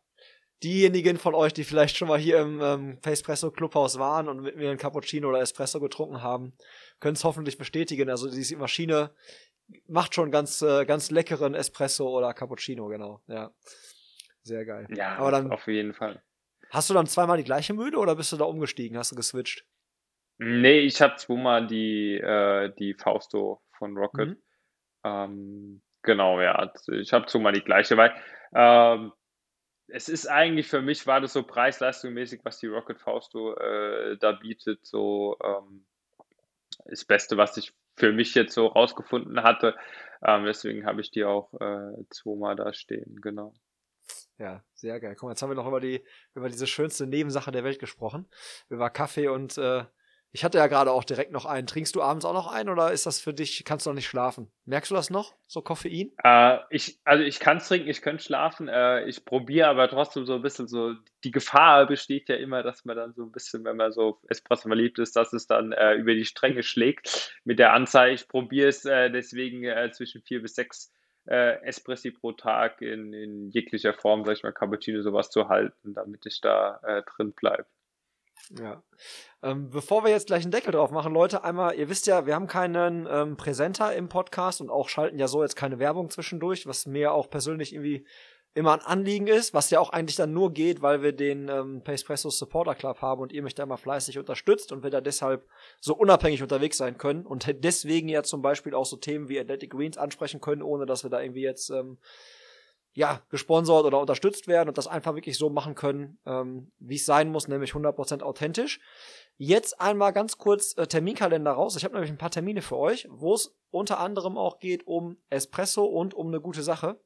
diejenigen 0.63 1.17
von 1.17 1.35
euch, 1.35 1.53
die 1.53 1.65
vielleicht 1.65 1.97
schon 1.97 2.09
mal 2.09 2.19
hier 2.19 2.39
im 2.41 2.61
ähm, 2.61 2.99
Facepresso 3.03 3.51
Clubhaus 3.51 3.99
waren 3.99 4.29
und 4.29 4.41
mit 4.43 4.57
mir 4.57 4.69
einen 4.69 4.79
Cappuccino 4.79 5.29
oder 5.29 5.41
Espresso 5.41 5.81
getrunken 5.81 6.23
haben, 6.23 6.53
können 7.01 7.15
es 7.15 7.25
hoffentlich 7.25 7.59
bestätigen. 7.59 8.11
Also 8.11 8.31
diese 8.31 8.57
Maschine 8.57 9.11
macht 9.87 10.15
schon 10.15 10.31
ganz, 10.31 10.63
äh, 10.63 10.85
ganz 10.85 11.11
leckeren 11.11 11.55
Espresso 11.55 12.09
oder 12.09 12.35
Cappuccino, 12.35 12.89
genau. 12.89 13.23
Ja. 13.27 13.53
Sehr 14.43 14.65
geil. 14.65 14.87
ja, 14.91 15.17
Aber 15.17 15.31
dann 15.31 15.51
auf 15.51 15.67
jeden 15.67 15.93
Fall. 15.95 16.23
hast 16.71 16.89
du 16.91 16.95
dann 16.95 17.07
zweimal 17.07 17.37
die 17.37 17.45
gleiche 17.45 17.75
Mühle 17.75 17.99
oder 17.99 18.17
bist 18.17 18.33
du 18.33 18.37
da 18.37 18.45
umgestiegen? 18.45 18.97
Hast 18.99 19.13
du 19.13 19.17
geswitcht? 19.17 19.65
Nee, 20.39 20.81
ich 20.81 21.01
habe 21.03 21.17
zweimal 21.17 21.67
die, 21.67 22.15
äh, 22.17 22.73
die 22.79 22.95
Fausto 22.95 23.61
von 23.77 23.97
Rocket. 23.97 24.31
Mhm. 24.31 24.37
Ähm, 25.05 25.83
genau, 26.03 26.41
ja. 26.41 26.73
Ich 26.89 27.13
habe 27.13 27.27
zweimal 27.27 27.53
die 27.53 27.61
gleiche, 27.63 27.97
weil 27.99 28.15
ähm, 28.55 29.13
es 29.93 30.09
ist 30.09 30.27
eigentlich 30.27 30.69
für 30.69 30.83
mich, 30.83 31.07
war 31.07 31.21
das 31.21 31.33
so 31.33 31.43
preis-leistungsmäßig, 31.43 32.41
was 32.45 32.59
die 32.59 32.67
Rocket 32.67 33.01
Fausto 33.01 33.55
äh, 33.57 34.17
da 34.19 34.33
bietet, 34.33 34.85
so 34.87 35.37
ähm, 35.43 35.85
das 36.87 37.05
Beste, 37.05 37.37
was 37.37 37.57
ich 37.57 37.73
für 37.97 38.13
mich 38.13 38.35
jetzt 38.35 38.55
so 38.55 38.67
rausgefunden 38.67 39.43
hatte. 39.43 39.77
Ähm, 40.23 40.45
deswegen 40.45 40.87
habe 40.87 41.01
ich 41.01 41.11
die 41.11 41.25
auch 41.25 41.53
äh, 41.55 42.05
zweimal 42.11 42.57
da 42.57 42.73
stehen, 42.73 43.21
genau. 43.21 43.55
Ja, 44.39 44.65
sehr 44.75 44.99
geil. 45.01 45.15
Guck 45.17 45.25
mal, 45.25 45.33
jetzt 45.33 45.43
haben 45.43 45.51
wir 45.51 45.55
noch 45.55 45.67
über 45.67 45.81
die, 45.81 46.03
über 46.35 46.49
diese 46.49 46.67
schönste 46.67 47.07
Nebensache 47.07 47.53
der 47.53 47.65
Welt 47.65 47.79
gesprochen. 47.79 48.27
Über 48.71 48.89
Kaffee 48.89 49.29
und 49.29 49.59
äh, 49.59 49.85
ich 50.33 50.45
hatte 50.45 50.59
ja 50.59 50.69
gerade 50.69 50.93
auch 50.93 51.03
direkt 51.03 51.33
noch 51.33 51.45
einen. 51.45 51.67
Trinkst 51.67 51.97
du 51.97 52.03
abends 52.03 52.25
auch 52.25 52.33
noch 52.33 52.47
einen 52.47 52.69
oder 52.69 52.93
ist 52.93 53.05
das 53.05 53.21
für 53.21 53.35
dich, 53.35 53.65
kannst 53.65 53.85
du 53.85 53.91
noch 53.91 53.97
nicht 53.97 54.07
schlafen? 54.07 54.51
Merkst 54.65 54.91
du 54.91 54.95
das 54.95 55.11
noch? 55.11 55.35
So 55.49 55.61
Koffein? 55.61 56.13
Äh, 56.23 56.59
ich, 56.71 57.01
also 57.05 57.25
ich 57.25 57.41
kann 57.41 57.57
es 57.57 57.67
trinken, 57.67 57.89
ich 57.89 58.01
könnte 58.01 58.23
schlafen. 58.23 58.69
Äh, 58.69 59.07
ich 59.07 59.25
probiere 59.25 59.67
aber 59.67 59.89
trotzdem 59.89 60.27
so 60.27 60.35
ein 60.35 60.43
bisschen 60.43 60.69
so, 60.69 60.95
die 61.25 61.33
Gefahr 61.33 61.87
besteht 61.87 62.29
ja 62.29 62.37
immer, 62.37 62.63
dass 62.63 62.85
man 62.85 62.97
dann 62.97 63.13
so 63.13 63.25
ein 63.25 63.33
bisschen, 63.33 63.65
wenn 63.65 63.77
man 63.77 63.91
so 63.91 64.21
Espresso 64.29 64.69
verliebt 64.69 65.01
ist, 65.01 65.17
dass 65.17 65.33
es 65.33 65.49
dann 65.49 65.73
äh, 65.73 65.95
über 65.95 66.15
die 66.15 66.25
Stränge 66.25 66.63
schlägt 66.63 67.35
mit 67.45 67.59
der 67.59 67.73
Anzahl. 67.73 68.13
Ich 68.13 68.29
probiere 68.29 68.69
es 68.69 68.85
äh, 68.85 69.11
deswegen 69.11 69.65
äh, 69.65 69.91
zwischen 69.91 70.23
vier 70.23 70.43
bis 70.43 70.55
sechs 70.55 70.93
äh, 71.27 71.61
Espressi 71.65 72.13
pro 72.13 72.33
Tag 72.33 72.83
in, 72.83 73.13
in 73.13 73.51
jeglicher 73.51 73.95
Form, 73.95 74.25
sag 74.25 74.37
ich 74.37 74.43
mal, 74.45 74.53
Cappuccino 74.53 75.03
sowas 75.03 75.31
zu 75.31 75.49
halten, 75.49 75.93
damit 75.95 76.25
ich 76.27 76.41
da 76.41 76.81
drin 77.17 77.33
bleibe. 77.33 77.67
Ja. 78.59 78.83
Ähm, 79.43 79.71
bevor 79.71 80.05
wir 80.05 80.11
jetzt 80.11 80.27
gleich 80.27 80.43
einen 80.43 80.53
Deckel 80.53 80.73
drauf 80.73 80.91
machen, 80.91 81.13
Leute, 81.13 81.45
einmal, 81.45 81.75
ihr 81.75 81.89
wisst 81.89 82.07
ja, 82.07 82.27
wir 82.27 82.35
haben 82.35 82.47
keinen 82.47 83.07
ähm, 83.11 83.37
Präsenter 83.37 83.95
im 83.95 84.09
Podcast 84.09 84.61
und 84.61 84.71
auch 84.71 84.89
schalten 84.89 85.19
ja 85.19 85.29
so 85.29 85.43
jetzt 85.43 85.57
keine 85.57 85.79
Werbung 85.79 86.11
zwischendurch, 86.11 86.67
was 86.67 86.87
mir 86.87 87.13
auch 87.13 87.31
persönlich 87.31 87.73
irgendwie 87.75 88.07
immer 88.55 88.73
ein 88.73 88.81
Anliegen 88.81 89.29
ist, 89.29 89.55
was 89.55 89.71
ja 89.71 89.79
auch 89.79 89.91
eigentlich 89.91 90.17
dann 90.17 90.33
nur 90.33 90.53
geht, 90.53 90.83
weil 90.83 91.03
wir 91.03 91.13
den 91.13 91.49
ähm, 91.49 91.83
Pacepresso 91.85 92.31
Supporter 92.31 92.75
Club 92.75 93.01
haben 93.01 93.21
und 93.21 93.33
ihr 93.33 93.43
mich 93.43 93.55
da 93.55 93.63
immer 93.63 93.77
fleißig 93.77 94.19
unterstützt 94.19 94.73
und 94.73 94.83
wir 94.83 94.91
da 94.91 95.01
deshalb 95.01 95.47
so 95.81 95.95
unabhängig 95.95 96.43
unterwegs 96.43 96.77
sein 96.77 96.99
können 96.99 97.27
und 97.27 97.47
deswegen 97.65 98.09
ja 98.09 98.25
zum 98.25 98.43
Beispiel 98.43 98.75
auch 98.75 98.87
so 98.87 98.97
Themen 98.97 99.29
wie 99.29 99.39
Athletic 99.39 99.71
Greens 99.71 99.99
ansprechen 99.99 100.41
können, 100.41 100.63
ohne 100.63 100.85
dass 100.85 101.05
wir 101.05 101.11
da 101.11 101.21
irgendwie 101.21 101.43
jetzt 101.43 101.71
ähm, 101.71 101.99
ja, 102.93 103.23
gesponsert 103.29 103.85
oder 103.85 104.01
unterstützt 104.01 104.49
werden 104.49 104.69
und 104.69 104.79
das 104.79 104.87
einfach 104.87 105.15
wirklich 105.15 105.39
so 105.39 105.49
machen 105.49 105.75
können, 105.75 106.19
ähm, 106.27 106.73
wie 106.79 106.97
es 106.97 107.07
sein 107.07 107.31
muss, 107.31 107.49
nämlich 107.49 107.73
100% 107.73 108.23
authentisch. 108.23 108.81
Jetzt 109.37 109.81
einmal 109.81 110.13
ganz 110.13 110.39
kurz 110.39 110.77
äh, 110.77 110.87
Terminkalender 110.87 111.53
raus. 111.53 111.77
Ich 111.77 111.85
habe 111.85 111.95
nämlich 111.95 112.11
ein 112.11 112.19
paar 112.19 112.31
Termine 112.31 112.63
für 112.63 112.77
euch, 112.77 113.07
wo 113.11 113.35
es 113.35 113.57
unter 113.71 114.01
anderem 114.01 114.37
auch 114.37 114.59
geht 114.59 114.87
um 114.87 115.17
Espresso 115.31 115.85
und 115.85 116.15
um 116.15 116.29
eine 116.29 116.41
gute 116.41 116.63
Sache. 116.63 117.01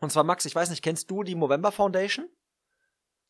Und 0.00 0.10
zwar, 0.10 0.24
Max, 0.24 0.44
ich 0.44 0.54
weiß 0.54 0.70
nicht, 0.70 0.82
kennst 0.82 1.10
du 1.10 1.22
die 1.22 1.34
Movember 1.34 1.72
Foundation? 1.72 2.28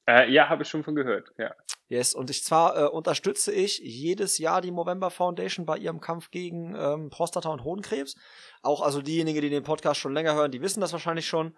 Äh, 0.07 0.31
ja, 0.31 0.49
habe 0.49 0.63
ich 0.65 0.69
schon 0.69 0.83
von 0.83 0.95
gehört, 0.95 1.33
ja. 1.39 1.55
Yes, 1.89 2.15
und 2.15 2.31
ich 2.31 2.43
zwar 2.43 2.77
äh, 2.77 2.89
unterstütze 2.89 3.53
ich 3.53 3.79
jedes 3.79 4.39
Jahr 4.39 4.61
die 4.61 4.71
Movember 4.71 5.11
Foundation 5.11 5.67
bei 5.67 5.77
ihrem 5.77 6.01
Kampf 6.01 6.31
gegen 6.31 6.75
ähm, 6.75 7.11
Prostata 7.11 7.51
und 7.51 7.65
Hodenkrebs. 7.65 8.17
Auch 8.63 8.81
also 8.81 9.03
diejenigen, 9.03 9.43
die 9.43 9.51
den 9.51 9.63
Podcast 9.63 10.01
schon 10.01 10.15
länger 10.15 10.35
hören, 10.35 10.51
die 10.51 10.63
wissen 10.63 10.81
das 10.81 10.93
wahrscheinlich 10.93 11.27
schon. 11.27 11.57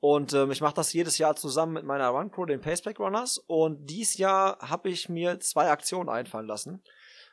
Und 0.00 0.34
ähm, 0.34 0.50
ich 0.50 0.60
mache 0.60 0.74
das 0.74 0.92
jedes 0.92 1.18
Jahr 1.18 1.36
zusammen 1.36 1.72
mit 1.72 1.84
meiner 1.84 2.08
Run 2.08 2.30
Crew, 2.30 2.44
den 2.44 2.60
Paceback 2.60 2.98
Runners. 2.98 3.38
Und 3.46 3.86
dies 3.86 4.18
Jahr 4.18 4.58
habe 4.58 4.90
ich 4.90 5.08
mir 5.08 5.40
zwei 5.40 5.70
Aktionen 5.70 6.10
einfallen 6.10 6.46
lassen. 6.46 6.82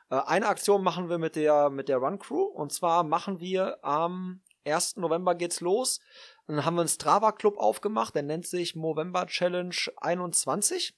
Äh, 0.10 0.22
eine 0.26 0.48
Aktion 0.48 0.84
machen 0.84 1.10
wir 1.10 1.18
mit 1.18 1.36
der 1.36 1.70
mit 1.70 1.90
der 1.90 1.98
Run 1.98 2.20
Crew 2.20 2.44
und 2.44 2.72
zwar 2.72 3.04
machen 3.04 3.40
wir 3.40 3.84
am 3.84 4.42
1. 4.66 4.98
November 4.98 5.36
geht's 5.36 5.60
los. 5.60 6.00
Dann 6.48 6.66
haben 6.66 6.76
wir 6.76 6.82
einen 6.82 6.90
Strava 6.90 7.32
Club 7.32 7.58
aufgemacht, 7.58 8.16
der 8.16 8.24
nennt 8.24 8.46
sich 8.46 8.76
Movember 8.76 9.28
Challenge 9.28 9.76
21. 9.98 10.96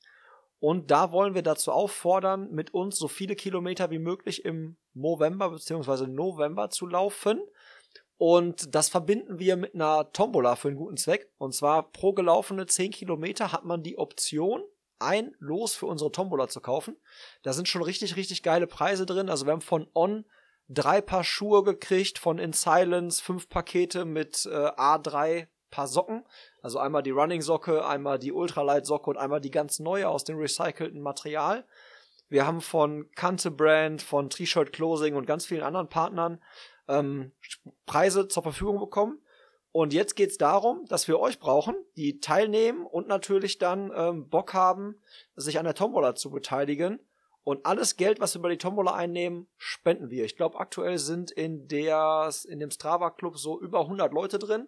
Und 0.59 0.89
da 0.89 1.11
wollen 1.11 1.35
wir 1.35 1.43
dazu 1.43 1.71
auffordern, 1.71 2.49
mit 2.51 2.73
uns 2.73 2.97
so 2.97 3.07
viele 3.07 3.35
Kilometer 3.35 3.91
wie 3.91 3.99
möglich 3.99 4.45
im 4.45 4.77
November 4.93 5.51
bzw. 5.51 6.07
November 6.07 6.69
zu 6.69 6.87
laufen. 6.87 7.41
Und 8.17 8.73
das 8.73 8.89
verbinden 8.89 9.39
wir 9.39 9.57
mit 9.57 9.75
einer 9.75 10.11
Tombola 10.13 10.55
für 10.55 10.69
einen 10.69 10.77
guten 10.77 10.97
Zweck. 10.97 11.29
Und 11.37 11.53
zwar 11.53 11.91
pro 11.91 12.13
gelaufene 12.13 12.65
10 12.65 12.91
Kilometer 12.91 13.51
hat 13.51 13.65
man 13.65 13.83
die 13.83 13.97
Option, 13.97 14.63
ein 14.99 15.35
Los 15.39 15.75
für 15.75 15.87
unsere 15.87 16.11
Tombola 16.11 16.47
zu 16.47 16.61
kaufen. 16.61 16.95
Da 17.43 17.51
sind 17.51 17.67
schon 17.67 17.83
richtig, 17.83 18.15
richtig 18.15 18.41
geile 18.41 18.67
Preise 18.67 19.05
drin. 19.05 19.29
Also 19.29 19.45
wir 19.45 19.51
haben 19.51 19.61
von 19.61 19.87
On 19.93 20.25
drei 20.69 21.01
Paar 21.01 21.23
Schuhe 21.23 21.63
gekriegt, 21.63 22.17
von 22.19 22.39
In 22.39 22.53
Silence 22.53 23.21
fünf 23.21 23.49
Pakete 23.49 24.05
mit 24.05 24.45
äh, 24.45 24.49
A3 24.49 25.47
Paar 25.71 25.87
Socken. 25.87 26.23
Also 26.61 26.79
einmal 26.79 27.03
die 27.03 27.11
Running 27.11 27.41
Socke, 27.41 27.85
einmal 27.85 28.17
die 28.17 28.31
Ultralight 28.31 28.85
Socke 28.85 29.09
und 29.09 29.17
einmal 29.17 29.41
die 29.41 29.51
ganz 29.51 29.79
neue 29.79 30.07
aus 30.07 30.23
dem 30.23 30.37
recycelten 30.37 31.01
Material. 31.01 31.65
Wir 32.29 32.47
haben 32.47 32.61
von 32.61 33.11
Kante 33.11 33.51
Brand, 33.51 34.01
von 34.01 34.29
T-Shirt 34.29 34.73
Closing 34.73 35.15
und 35.15 35.27
ganz 35.27 35.45
vielen 35.45 35.63
anderen 35.63 35.89
Partnern 35.89 36.41
ähm, 36.87 37.31
Preise 37.85 38.27
zur 38.27 38.43
Verfügung 38.43 38.79
bekommen. 38.79 39.19
Und 39.71 39.93
jetzt 39.93 40.15
geht's 40.15 40.37
darum, 40.37 40.85
dass 40.85 41.07
wir 41.09 41.19
euch 41.19 41.39
brauchen, 41.39 41.75
die 41.97 42.21
teilnehmen 42.21 42.85
und 42.85 43.07
natürlich 43.07 43.57
dann 43.57 43.91
ähm, 43.93 44.29
Bock 44.29 44.53
haben, 44.53 45.01
sich 45.35 45.59
an 45.59 45.65
der 45.65 45.75
Tombola 45.75 46.15
zu 46.15 46.31
beteiligen. 46.31 46.99
Und 47.45 47.63
alles 47.67 47.95
Geld, 47.95 48.19
was 48.19 48.33
wir 48.33 48.39
über 48.39 48.49
die 48.49 48.57
Tombola 48.57 48.95
einnehmen, 48.95 49.47
spenden 49.57 50.09
wir. 50.09 50.25
Ich 50.25 50.35
glaube, 50.35 50.59
aktuell 50.59 50.97
sind 50.97 51.29
in, 51.29 51.67
der, 51.67 52.31
in 52.49 52.59
dem 52.59 52.71
Strava 52.71 53.11
Club 53.11 53.37
so 53.37 53.61
über 53.61 53.81
100 53.81 54.11
Leute 54.11 54.39
drin. 54.39 54.67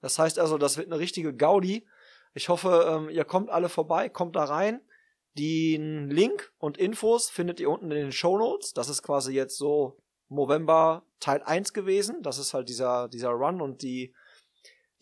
Das 0.00 0.18
heißt 0.18 0.40
also, 0.40 0.58
das 0.58 0.76
wird 0.76 0.88
eine 0.88 0.98
richtige 0.98 1.32
Gaudi. 1.32 1.86
Ich 2.34 2.48
hoffe, 2.48 2.86
ähm, 2.88 3.08
ihr 3.08 3.24
kommt 3.24 3.50
alle 3.50 3.68
vorbei, 3.68 4.08
kommt 4.08 4.34
da 4.34 4.44
rein. 4.44 4.80
Den 5.38 6.10
Link 6.10 6.52
und 6.58 6.76
Infos 6.76 7.30
findet 7.30 7.60
ihr 7.60 7.70
unten 7.70 7.92
in 7.92 7.98
den 7.98 8.12
Show 8.12 8.36
Notes. 8.36 8.72
Das 8.72 8.88
ist 8.88 9.04
quasi 9.04 9.32
jetzt 9.32 9.56
so 9.56 9.96
November 10.28 11.04
Teil 11.20 11.40
1 11.44 11.72
gewesen. 11.72 12.20
Das 12.22 12.38
ist 12.38 12.52
halt 12.52 12.68
dieser, 12.68 13.06
dieser 13.06 13.30
Run 13.30 13.60
und 13.60 13.82
die, 13.82 14.12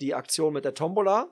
die 0.03 0.15
Aktion 0.15 0.53
mit 0.53 0.67
der 0.67 0.75
Tombola. 0.75 1.31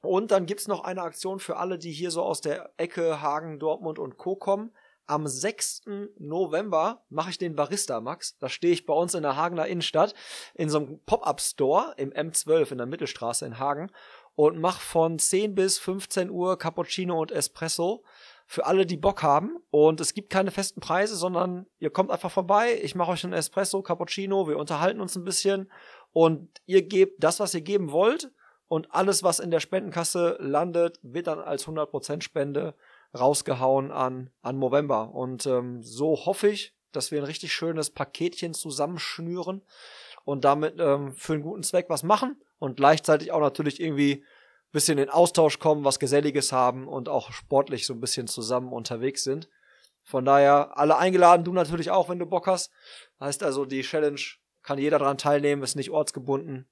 Und 0.00 0.30
dann 0.30 0.46
gibt's 0.46 0.68
noch 0.68 0.84
eine 0.84 1.02
Aktion 1.02 1.40
für 1.40 1.56
alle, 1.56 1.76
die 1.76 1.90
hier 1.90 2.12
so 2.12 2.22
aus 2.22 2.40
der 2.40 2.72
Ecke 2.76 3.20
Hagen, 3.20 3.58
Dortmund 3.58 3.98
und 3.98 4.16
Co. 4.16 4.36
kommen. 4.36 4.72
Am 5.06 5.26
6. 5.26 5.82
November 6.18 7.04
mache 7.08 7.30
ich 7.30 7.38
den 7.38 7.56
Barista 7.56 8.00
Max. 8.00 8.38
Da 8.38 8.48
stehe 8.48 8.72
ich 8.72 8.86
bei 8.86 8.94
uns 8.94 9.14
in 9.14 9.22
der 9.22 9.36
Hagener 9.36 9.66
Innenstadt 9.66 10.14
in 10.54 10.68
so 10.68 10.78
einem 10.78 11.00
Pop-Up-Store 11.04 11.94
im 11.96 12.12
M12 12.12 12.72
in 12.72 12.78
der 12.78 12.86
Mittelstraße 12.86 13.44
in 13.44 13.58
Hagen 13.58 13.90
und 14.34 14.58
mache 14.58 14.80
von 14.80 15.18
10 15.18 15.54
bis 15.54 15.78
15 15.78 16.30
Uhr 16.30 16.58
Cappuccino 16.58 17.20
und 17.20 17.32
Espresso 17.32 18.04
für 18.46 18.66
alle, 18.66 18.86
die 18.86 18.96
Bock 18.96 19.22
haben. 19.22 19.56
Und 19.70 20.00
es 20.00 20.14
gibt 20.14 20.30
keine 20.30 20.50
festen 20.50 20.80
Preise, 20.80 21.16
sondern 21.16 21.66
ihr 21.78 21.90
kommt 21.90 22.10
einfach 22.10 22.30
vorbei. 22.30 22.78
Ich 22.82 22.94
mache 22.94 23.12
euch 23.12 23.24
einen 23.24 23.32
Espresso, 23.32 23.82
Cappuccino, 23.82 24.48
wir 24.48 24.58
unterhalten 24.58 25.00
uns 25.00 25.16
ein 25.16 25.24
bisschen 25.24 25.70
und 26.12 26.60
ihr 26.66 26.82
gebt 26.82 27.22
das, 27.22 27.40
was 27.40 27.54
ihr 27.54 27.62
geben 27.62 27.92
wollt. 27.92 28.30
Und 28.68 28.94
alles, 28.94 29.22
was 29.22 29.38
in 29.38 29.50
der 29.50 29.60
Spendenkasse 29.60 30.38
landet, 30.40 30.98
wird 31.02 31.26
dann 31.26 31.40
als 31.40 31.66
100% 31.66 32.22
Spende 32.22 32.74
rausgehauen 33.18 33.90
an, 33.90 34.30
an 34.40 34.58
November. 34.58 35.14
Und 35.14 35.46
ähm, 35.46 35.82
so 35.82 36.24
hoffe 36.24 36.48
ich, 36.48 36.74
dass 36.92 37.10
wir 37.10 37.20
ein 37.20 37.26
richtig 37.26 37.52
schönes 37.52 37.90
Paketchen 37.90 38.54
zusammenschnüren 38.54 39.62
und 40.24 40.44
damit 40.44 40.76
ähm, 40.78 41.12
für 41.12 41.34
einen 41.34 41.42
guten 41.42 41.62
Zweck 41.62 41.86
was 41.88 42.02
machen 42.02 42.40
und 42.58 42.76
gleichzeitig 42.76 43.32
auch 43.32 43.40
natürlich 43.40 43.80
irgendwie 43.80 44.24
bisschen 44.72 44.98
in 44.98 45.10
Austausch 45.10 45.58
kommen, 45.58 45.84
was 45.84 45.98
Geselliges 45.98 46.50
haben 46.50 46.88
und 46.88 47.08
auch 47.08 47.30
sportlich 47.32 47.86
so 47.86 47.92
ein 47.92 48.00
bisschen 48.00 48.26
zusammen 48.26 48.72
unterwegs 48.72 49.22
sind. 49.22 49.48
Von 50.02 50.24
daher 50.24 50.76
alle 50.76 50.96
eingeladen, 50.96 51.44
du 51.44 51.52
natürlich 51.52 51.90
auch, 51.90 52.08
wenn 52.08 52.18
du 52.18 52.26
Bock 52.26 52.46
hast. 52.46 52.72
Heißt 53.20 53.42
also, 53.42 53.64
die 53.64 53.82
Challenge 53.82 54.20
kann 54.62 54.78
jeder 54.78 54.98
dran 54.98 55.18
teilnehmen, 55.18 55.62
ist 55.62 55.76
nicht 55.76 55.90
ortsgebunden. 55.90 56.68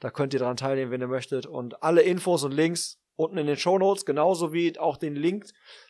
Da 0.00 0.10
könnt 0.10 0.32
ihr 0.34 0.40
dran 0.40 0.56
teilnehmen, 0.56 0.90
wenn 0.90 1.00
ihr 1.00 1.08
möchtet. 1.08 1.46
Und 1.46 1.82
alle 1.82 2.02
Infos 2.02 2.42
und 2.42 2.52
Links 2.52 2.98
unten 3.16 3.38
in 3.38 3.46
den 3.46 3.56
Show 3.56 3.78
Notes, 3.78 4.04
genauso 4.04 4.52
wie 4.52 4.78
auch 4.78 4.96
den 4.96 5.16
Link 5.16 5.46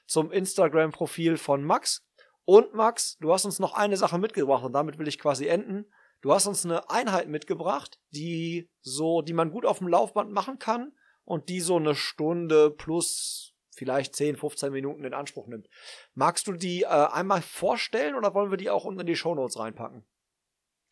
zum 0.07 0.31
Instagram-Profil 0.31 1.37
von 1.37 1.65
Max. 1.65 2.07
Und 2.45 2.75
Max, 2.75 3.17
du 3.21 3.33
hast 3.33 3.45
uns 3.45 3.59
noch 3.59 3.75
eine 3.75 3.97
Sache 3.97 4.19
mitgebracht 4.19 4.65
und 4.65 4.73
damit 4.73 4.99
will 4.99 5.09
ich 5.09 5.19
quasi 5.19 5.47
enden. 5.47 5.87
Du 6.21 6.33
hast 6.33 6.47
uns 6.47 6.65
eine 6.65 6.89
Einheit 6.91 7.29
mitgebracht, 7.29 7.99
die 8.11 8.71
so, 8.81 9.23
die 9.23 9.33
man 9.33 9.51
gut 9.51 9.67
auf 9.67 9.79
dem 9.79 9.89
Laufband 9.89 10.33
machen 10.33 10.59
kann 10.59 10.93
und 11.25 11.49
die 11.49 11.61
so 11.61 11.77
eine 11.77 11.95
Stunde 11.95 12.71
plus 12.71 13.55
vielleicht 13.75 14.15
10, 14.15 14.37
15 14.37 14.73
Minuten 14.73 15.05
in 15.05 15.15
Anspruch 15.15 15.47
nimmt. 15.47 15.69
Magst 16.15 16.47
du 16.47 16.53
die 16.53 16.83
äh, 16.83 16.87
einmal 16.87 17.43
vorstellen 17.43 18.15
oder 18.15 18.35
wollen 18.35 18.51
wir 18.51 18.59
die 18.59 18.71
auch 18.71 18.85
unten 18.85 19.01
in 19.01 19.07
die 19.07 19.17
Show 19.17 19.35
Notes 19.35 19.59
reinpacken? 19.59 20.05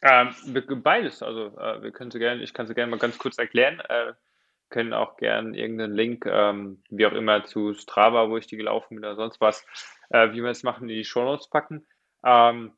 Ähm, 0.02 0.35
beides, 0.82 1.23
also 1.23 1.57
äh, 1.59 1.82
wir 1.82 1.93
können 1.93 2.11
sie 2.11 2.19
gerne, 2.19 2.43
ich 2.43 2.55
kann 2.55 2.66
sie 2.66 2.74
gerne 2.74 2.90
mal 2.90 2.98
ganz 2.98 3.19
kurz 3.19 3.36
erklären. 3.39 3.81
Äh, 3.81 4.15
können 4.70 4.92
auch 4.92 5.16
gerne 5.16 5.56
irgendeinen 5.56 5.94
Link, 5.94 6.26
ähm, 6.26 6.82
wie 6.88 7.06
auch 7.06 7.12
immer, 7.12 7.44
zu 7.44 7.74
Strava, 7.74 8.28
wo 8.30 8.36
ich 8.36 8.47
die 8.47 8.56
gelaufen 8.56 8.97
bin 8.97 9.05
oder 9.05 9.16
sonst 9.16 9.40
was, 9.40 9.66
äh, 10.10 10.30
wie 10.32 10.42
wir 10.42 10.51
es 10.51 10.62
machen, 10.62 10.88
in 10.88 10.97
die 10.97 11.05
Shownotes 11.05 11.48
packen. 11.51 11.86
Ähm, 12.24 12.72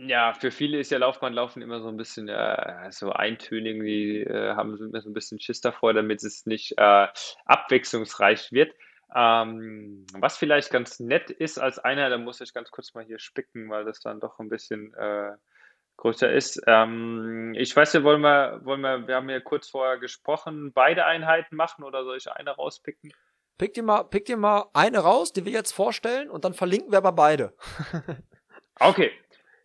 ja, 0.00 0.32
für 0.32 0.52
viele 0.52 0.78
ist 0.78 0.92
ja 0.92 0.98
Laufbahnlaufen 0.98 1.60
immer 1.60 1.80
so 1.80 1.88
ein 1.88 1.96
bisschen 1.96 2.28
äh, 2.28 2.90
so 2.90 3.12
eintönig, 3.12 3.82
die 3.82 4.20
äh, 4.20 4.54
haben 4.54 4.76
immer 4.76 5.00
so 5.00 5.10
ein 5.10 5.14
bisschen 5.14 5.40
Schiss 5.40 5.60
davor, 5.60 5.92
damit 5.92 6.22
es 6.22 6.46
nicht 6.46 6.74
äh, 6.76 7.08
abwechslungsreich 7.46 8.52
wird. 8.52 8.72
Ähm, 9.14 10.06
was 10.12 10.36
vielleicht 10.36 10.70
ganz 10.70 11.00
nett 11.00 11.30
ist 11.30 11.58
als 11.58 11.78
einer, 11.78 12.10
da 12.10 12.18
muss 12.18 12.40
ich 12.40 12.54
ganz 12.54 12.70
kurz 12.70 12.94
mal 12.94 13.04
hier 13.04 13.18
spicken, 13.18 13.70
weil 13.70 13.84
das 13.84 14.00
dann 14.00 14.20
doch 14.20 14.38
ein 14.38 14.48
bisschen 14.48 14.94
äh, 14.94 15.32
größer 15.98 16.32
ist. 16.32 16.62
Ähm, 16.66 17.54
ich 17.56 17.76
weiß 17.76 17.92
ja, 17.92 18.02
wollen 18.02 18.22
wir, 18.22 18.60
wollen 18.64 18.80
wir, 18.80 19.06
wir 19.06 19.16
haben 19.16 19.28
ja 19.28 19.40
kurz 19.40 19.68
vorher 19.68 19.98
gesprochen, 19.98 20.72
beide 20.72 21.04
Einheiten 21.04 21.56
machen 21.56 21.84
oder 21.84 22.04
soll 22.04 22.16
ich 22.16 22.30
eine 22.32 22.52
rauspicken? 22.52 23.12
Pick 23.58 23.74
dir 23.74 23.82
mal, 23.82 24.04
pick 24.04 24.24
dir 24.24 24.36
mal 24.36 24.70
eine 24.72 25.00
raus, 25.00 25.32
die 25.32 25.44
wir 25.44 25.52
jetzt 25.52 25.72
vorstellen 25.72 26.30
und 26.30 26.44
dann 26.44 26.54
verlinken 26.54 26.92
wir 26.92 26.98
aber 26.98 27.12
beide. 27.12 27.52
okay, 28.80 29.10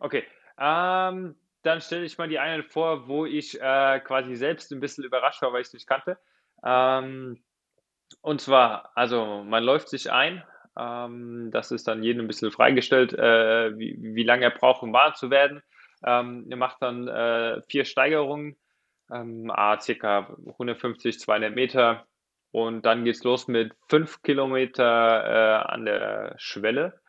okay. 0.00 0.24
Ähm, 0.58 1.36
dann 1.62 1.80
stelle 1.80 2.04
ich 2.04 2.18
mal 2.18 2.28
die 2.28 2.40
eine 2.40 2.64
vor, 2.64 3.08
wo 3.08 3.24
ich 3.24 3.60
äh, 3.60 4.00
quasi 4.00 4.34
selbst 4.34 4.72
ein 4.72 4.80
bisschen 4.80 5.04
überrascht 5.04 5.40
war, 5.42 5.52
weil 5.52 5.62
ich 5.62 5.68
es 5.68 5.72
nicht 5.72 5.86
kannte. 5.86 6.18
Ähm, 6.64 7.42
und 8.20 8.40
zwar, 8.40 8.90
also 8.96 9.44
man 9.44 9.62
läuft 9.62 9.88
sich 9.88 10.10
ein, 10.10 10.42
ähm, 10.76 11.50
das 11.52 11.70
ist 11.70 11.86
dann 11.86 12.02
jedem 12.02 12.24
ein 12.24 12.28
bisschen 12.28 12.50
freigestellt, 12.50 13.12
äh, 13.12 13.78
wie, 13.78 13.96
wie 14.00 14.24
lange 14.24 14.44
er 14.44 14.50
braucht, 14.50 14.82
um 14.82 14.92
warm 14.92 15.14
zu 15.14 15.30
werden. 15.30 15.62
Ähm, 16.04 16.46
ihr 16.48 16.56
macht 16.56 16.82
dann 16.82 17.08
äh, 17.08 17.62
vier 17.68 17.84
Steigerungen, 17.84 18.56
ähm, 19.12 19.50
ah, 19.50 19.78
circa 19.80 20.36
150, 20.46 21.18
200 21.18 21.54
Meter. 21.54 22.06
Und 22.50 22.86
dann 22.86 23.04
geht 23.04 23.16
es 23.16 23.24
los 23.24 23.48
mit 23.48 23.74
fünf 23.88 24.22
Kilometer 24.22 24.84
äh, 24.84 25.72
an 25.72 25.84
der 25.84 26.34
Schwelle. 26.36 27.00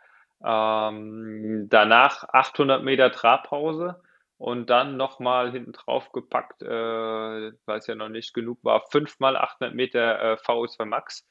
Ähm, 0.43 1.67
danach 1.69 2.23
800 2.29 2.83
Meter 2.83 3.11
Trabpause 3.11 4.01
und 4.37 4.69
dann 4.69 4.97
nochmal 4.97 5.51
hinten 5.51 5.71
drauf 5.71 6.11
gepackt, 6.11 6.61
äh, 6.61 6.67
weil 6.67 7.77
es 7.79 7.87
ja 7.87 7.95
noch 7.95 8.09
nicht 8.09 8.33
genug 8.33 8.59
war, 8.63 8.85
fünfmal 8.91 9.37
800 9.37 9.73
Meter 9.73 10.21
äh, 10.21 10.35
VO2 10.35 10.85
Max 10.85 11.27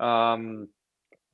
ähm, 0.00 0.72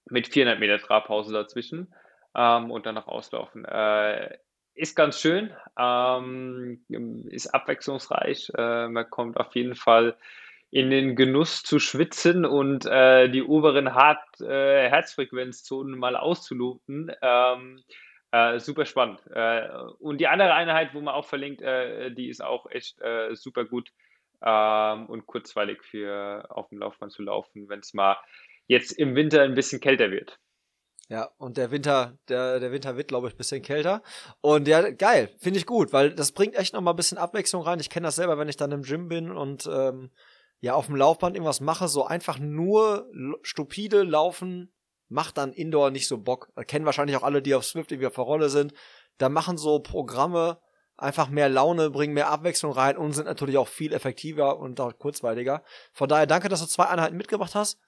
mit 0.06 0.28
400 0.28 0.60
Meter 0.60 0.78
Trabpause 0.78 1.32
dazwischen 1.32 1.92
ähm, 2.34 2.70
und 2.70 2.86
dann 2.86 2.94
noch 2.94 3.09
auslaufen. 3.09 3.64
Äh, 3.64 4.38
ist 4.78 4.94
ganz 4.94 5.20
schön, 5.20 5.50
ähm, 5.78 6.80
ist 7.30 7.48
abwechslungsreich. 7.48 8.52
Äh, 8.56 8.88
man 8.88 9.10
kommt 9.10 9.36
auf 9.36 9.55
jeden 9.56 9.74
Fall 9.74 10.16
in 10.70 10.90
den 10.90 11.16
Genuss 11.16 11.62
zu 11.62 11.78
schwitzen 11.78 12.44
und 12.44 12.86
äh, 12.86 13.28
die 13.28 13.42
oberen 13.42 13.94
Hart, 13.94 14.40
äh, 14.40 14.88
Herzfrequenzzonen 14.88 15.98
mal 15.98 16.16
auszuloten. 16.16 17.10
Ähm, 17.22 17.82
äh, 18.30 18.60
super 18.60 18.84
spannend. 18.84 19.20
Äh, 19.32 19.68
und 19.98 20.18
die 20.18 20.28
andere 20.28 20.55
Einheit, 20.55 20.94
wo 20.94 21.00
man 21.00 21.14
auch 21.14 21.24
verlinkt, 21.24 21.62
äh, 21.62 22.12
die 22.12 22.28
ist 22.28 22.42
auch 22.42 22.70
echt 22.70 22.98
super 23.32 23.64
gut 23.64 23.90
ähm, 24.42 25.06
und 25.06 25.26
kurzweilig 25.26 25.82
für 25.82 26.46
auf 26.50 26.68
dem 26.68 26.78
Laufband 26.78 27.12
zu 27.12 27.22
laufen, 27.22 27.68
wenn 27.68 27.80
es 27.80 27.94
mal 27.94 28.16
jetzt 28.66 28.92
im 28.92 29.16
Winter 29.16 29.42
ein 29.42 29.55
bisschen 29.55 29.80
kälter 29.80 30.10
wird. 30.10 30.38
Ja, 31.10 31.30
und 31.39 31.56
der 31.56 31.70
Winter, 31.70 32.18
der, 32.28 32.60
der 32.60 32.70
Winter 32.70 32.97
wird, 32.97 33.09
glaube 33.09 33.28
ich, 33.28 33.36
bisschen 33.36 33.62
kälter. 33.62 34.02
Und 34.43 34.68
ja, 34.68 34.90
geil, 34.90 35.30
finde 35.39 35.59
ich 35.59 35.64
gut, 35.64 35.93
weil 35.94 36.14
das 36.14 36.32
bringt 36.32 36.55
echt 36.55 36.74
noch 36.74 36.82
mal 36.82 36.90
ein 36.90 36.97
bisschen 36.97 37.16
Abwechslung 37.16 37.62
rein. 37.62 37.80
Ich 37.80 37.89
kenne 37.89 38.09
das 38.09 38.16
selber, 38.16 38.36
wenn 38.36 38.48
ich 38.48 38.59
dann 38.59 38.72
im 38.72 38.82
Gym 38.82 39.09
bin 39.09 39.30
und 39.30 39.66
ähm, 39.72 40.10
ja 40.60 40.74
auf 40.74 40.86
dem 40.86 40.97
Laufband 40.97 41.35
irgendwas 41.35 41.60
mache, 41.60 41.89
so 41.89 42.05
einfach 42.05 42.39
nur 42.39 43.10
stupide 43.43 44.02
laufen, 44.02 44.70
macht 45.09 45.39
dann 45.39 45.55
Indoor 45.55 45.90
nicht 45.90 46.09
so 46.09 46.18
Bock. 46.18 46.52
Kennen 46.66 46.85
wahrscheinlich 46.85 47.16
auch 47.16 47.22
alle, 47.22 47.40
die 47.40 47.55
auf 47.55 47.64
Swift 47.64 47.90
irgendwie 47.90 48.09
auf 48.09 48.14
der 48.14 48.24
Rolle 48.24 48.51
sind. 48.51 48.74
Da 49.16 49.30
machen 49.30 49.56
so 49.56 49.80
Programme 49.80 50.60
einfach 50.98 51.30
mehr 51.30 51.48
Laune, 51.48 51.90
bringen 51.90 52.12
mehr 52.12 52.28
Abwechslung 52.28 52.72
rein 52.72 52.98
und 52.98 53.12
sind 53.12 53.26
natürlich 53.26 53.56
auch 53.56 53.68
viel 53.68 53.94
effektiver 53.94 54.59
und 54.59 54.80
auch 54.80 54.98
kurzweiliger. 54.98 55.62
Von 55.93 56.09
daher 56.09 56.26
danke, 56.26 56.48
dass 56.48 56.60
du 56.60 56.66
zwei 56.66 56.86
Einheiten 56.86 57.16
mitgebracht 57.16 57.55
hast. 57.55 57.78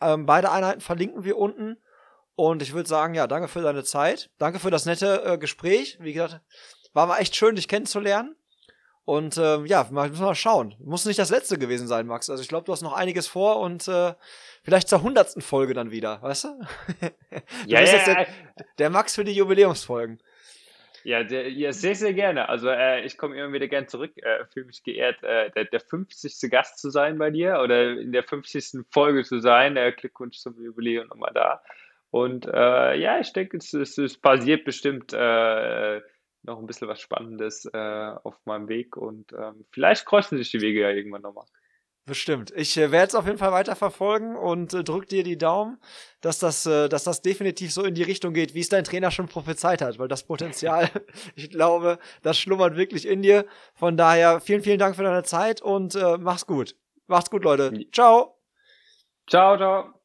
Ähm, 0.00 0.26
beide 0.26 0.52
Einheiten 0.52 0.80
verlinken 0.80 1.24
wir 1.24 1.38
unten. 1.38 1.78
Und 2.38 2.62
ich 2.62 2.72
würde 2.72 2.88
sagen, 2.88 3.14
ja, 3.14 3.26
danke 3.26 3.48
für 3.48 3.62
deine 3.62 3.82
Zeit. 3.82 4.30
Danke 4.38 4.60
für 4.60 4.70
das 4.70 4.86
nette 4.86 5.24
äh, 5.24 5.38
Gespräch. 5.38 5.98
Wie 6.00 6.12
gesagt, 6.12 6.40
war 6.92 7.08
mal 7.08 7.18
echt 7.18 7.34
schön, 7.34 7.56
dich 7.56 7.66
kennenzulernen. 7.66 8.36
Und 9.04 9.36
ähm, 9.38 9.66
ja, 9.66 9.88
mal, 9.90 10.08
müssen 10.08 10.22
wir 10.22 10.26
mal 10.26 10.34
schauen. 10.36 10.76
Muss 10.78 11.04
nicht 11.04 11.18
das 11.18 11.30
letzte 11.30 11.58
gewesen 11.58 11.88
sein, 11.88 12.06
Max. 12.06 12.30
Also 12.30 12.40
ich 12.40 12.48
glaube, 12.48 12.64
du 12.64 12.70
hast 12.70 12.82
noch 12.82 12.92
einiges 12.92 13.26
vor 13.26 13.58
und 13.58 13.88
äh, 13.88 14.14
vielleicht 14.62 14.88
zur 14.88 15.02
hundertsten 15.02 15.42
Folge 15.42 15.74
dann 15.74 15.90
wieder, 15.90 16.22
weißt 16.22 16.44
du? 16.44 16.48
du 17.00 17.10
ja, 17.66 17.80
ja, 17.80 18.04
der, 18.04 18.26
der, 18.78 18.90
Max 18.90 19.16
für 19.16 19.24
die 19.24 19.32
Jubiläumsfolgen. 19.32 20.22
Ja, 21.02 21.24
der, 21.24 21.50
ja 21.50 21.72
sehr, 21.72 21.96
sehr 21.96 22.14
gerne. 22.14 22.48
Also 22.48 22.68
äh, 22.68 23.04
ich 23.04 23.18
komme 23.18 23.36
immer 23.36 23.52
wieder 23.52 23.66
gern 23.66 23.88
zurück. 23.88 24.12
Äh, 24.14 24.44
Fühle 24.52 24.66
mich 24.66 24.84
geehrt, 24.84 25.24
äh, 25.24 25.50
der, 25.50 25.64
der 25.64 25.80
50. 25.80 26.48
Gast 26.52 26.78
zu 26.78 26.90
sein 26.90 27.18
bei 27.18 27.30
dir 27.30 27.58
oder 27.64 27.98
in 27.98 28.12
der 28.12 28.22
50. 28.22 28.84
Folge 28.92 29.24
zu 29.24 29.40
sein. 29.40 29.76
Äh, 29.76 29.90
Glückwunsch 29.90 30.38
zum 30.38 30.54
Jubiläum 30.62 31.08
nochmal 31.08 31.32
da. 31.34 31.64
Und 32.10 32.46
äh, 32.46 32.94
ja, 32.98 33.20
ich 33.20 33.32
denke, 33.32 33.58
es, 33.58 33.72
es, 33.74 33.98
es 33.98 34.18
passiert 34.18 34.64
bestimmt 34.64 35.12
äh, 35.12 36.00
noch 36.42 36.58
ein 36.58 36.66
bisschen 36.66 36.88
was 36.88 37.00
Spannendes 37.00 37.66
äh, 37.72 38.12
auf 38.22 38.34
meinem 38.44 38.68
Weg 38.68 38.96
und 38.96 39.32
ähm, 39.32 39.66
vielleicht 39.70 40.06
kreuzen 40.06 40.38
sich 40.38 40.50
die 40.50 40.60
Wege 40.60 40.80
ja 40.80 40.90
irgendwann 40.90 41.22
nochmal. 41.22 41.46
Bestimmt. 42.08 42.52
Ich 42.56 42.74
äh, 42.78 42.90
werde 42.90 43.08
es 43.08 43.14
auf 43.14 43.26
jeden 43.26 43.36
Fall 43.36 43.52
weiter 43.52 43.76
verfolgen 43.76 44.34
und 44.34 44.72
äh, 44.72 44.82
drück 44.82 45.08
dir 45.08 45.22
die 45.22 45.36
Daumen, 45.36 45.76
dass 46.22 46.38
das, 46.38 46.64
äh, 46.64 46.88
dass 46.88 47.04
das 47.04 47.20
definitiv 47.20 47.70
so 47.70 47.84
in 47.84 47.94
die 47.94 48.02
Richtung 48.02 48.32
geht, 48.32 48.54
wie 48.54 48.60
es 48.60 48.70
dein 48.70 48.84
Trainer 48.84 49.10
schon 49.10 49.28
prophezeit 49.28 49.82
hat, 49.82 49.98
weil 49.98 50.08
das 50.08 50.24
Potenzial, 50.24 50.88
ich 51.36 51.50
glaube, 51.50 51.98
das 52.22 52.38
schlummert 52.38 52.76
wirklich 52.76 53.06
in 53.06 53.20
dir. 53.20 53.44
Von 53.74 53.98
daher 53.98 54.40
vielen, 54.40 54.62
vielen 54.62 54.78
Dank 54.78 54.96
für 54.96 55.02
deine 55.02 55.22
Zeit 55.22 55.60
und 55.60 55.96
äh, 55.96 56.16
mach's 56.16 56.46
gut. 56.46 56.76
Macht's 57.08 57.30
gut, 57.30 57.44
Leute. 57.44 57.78
Ciao. 57.92 58.38
Ciao, 59.28 59.58
ciao. 59.58 59.97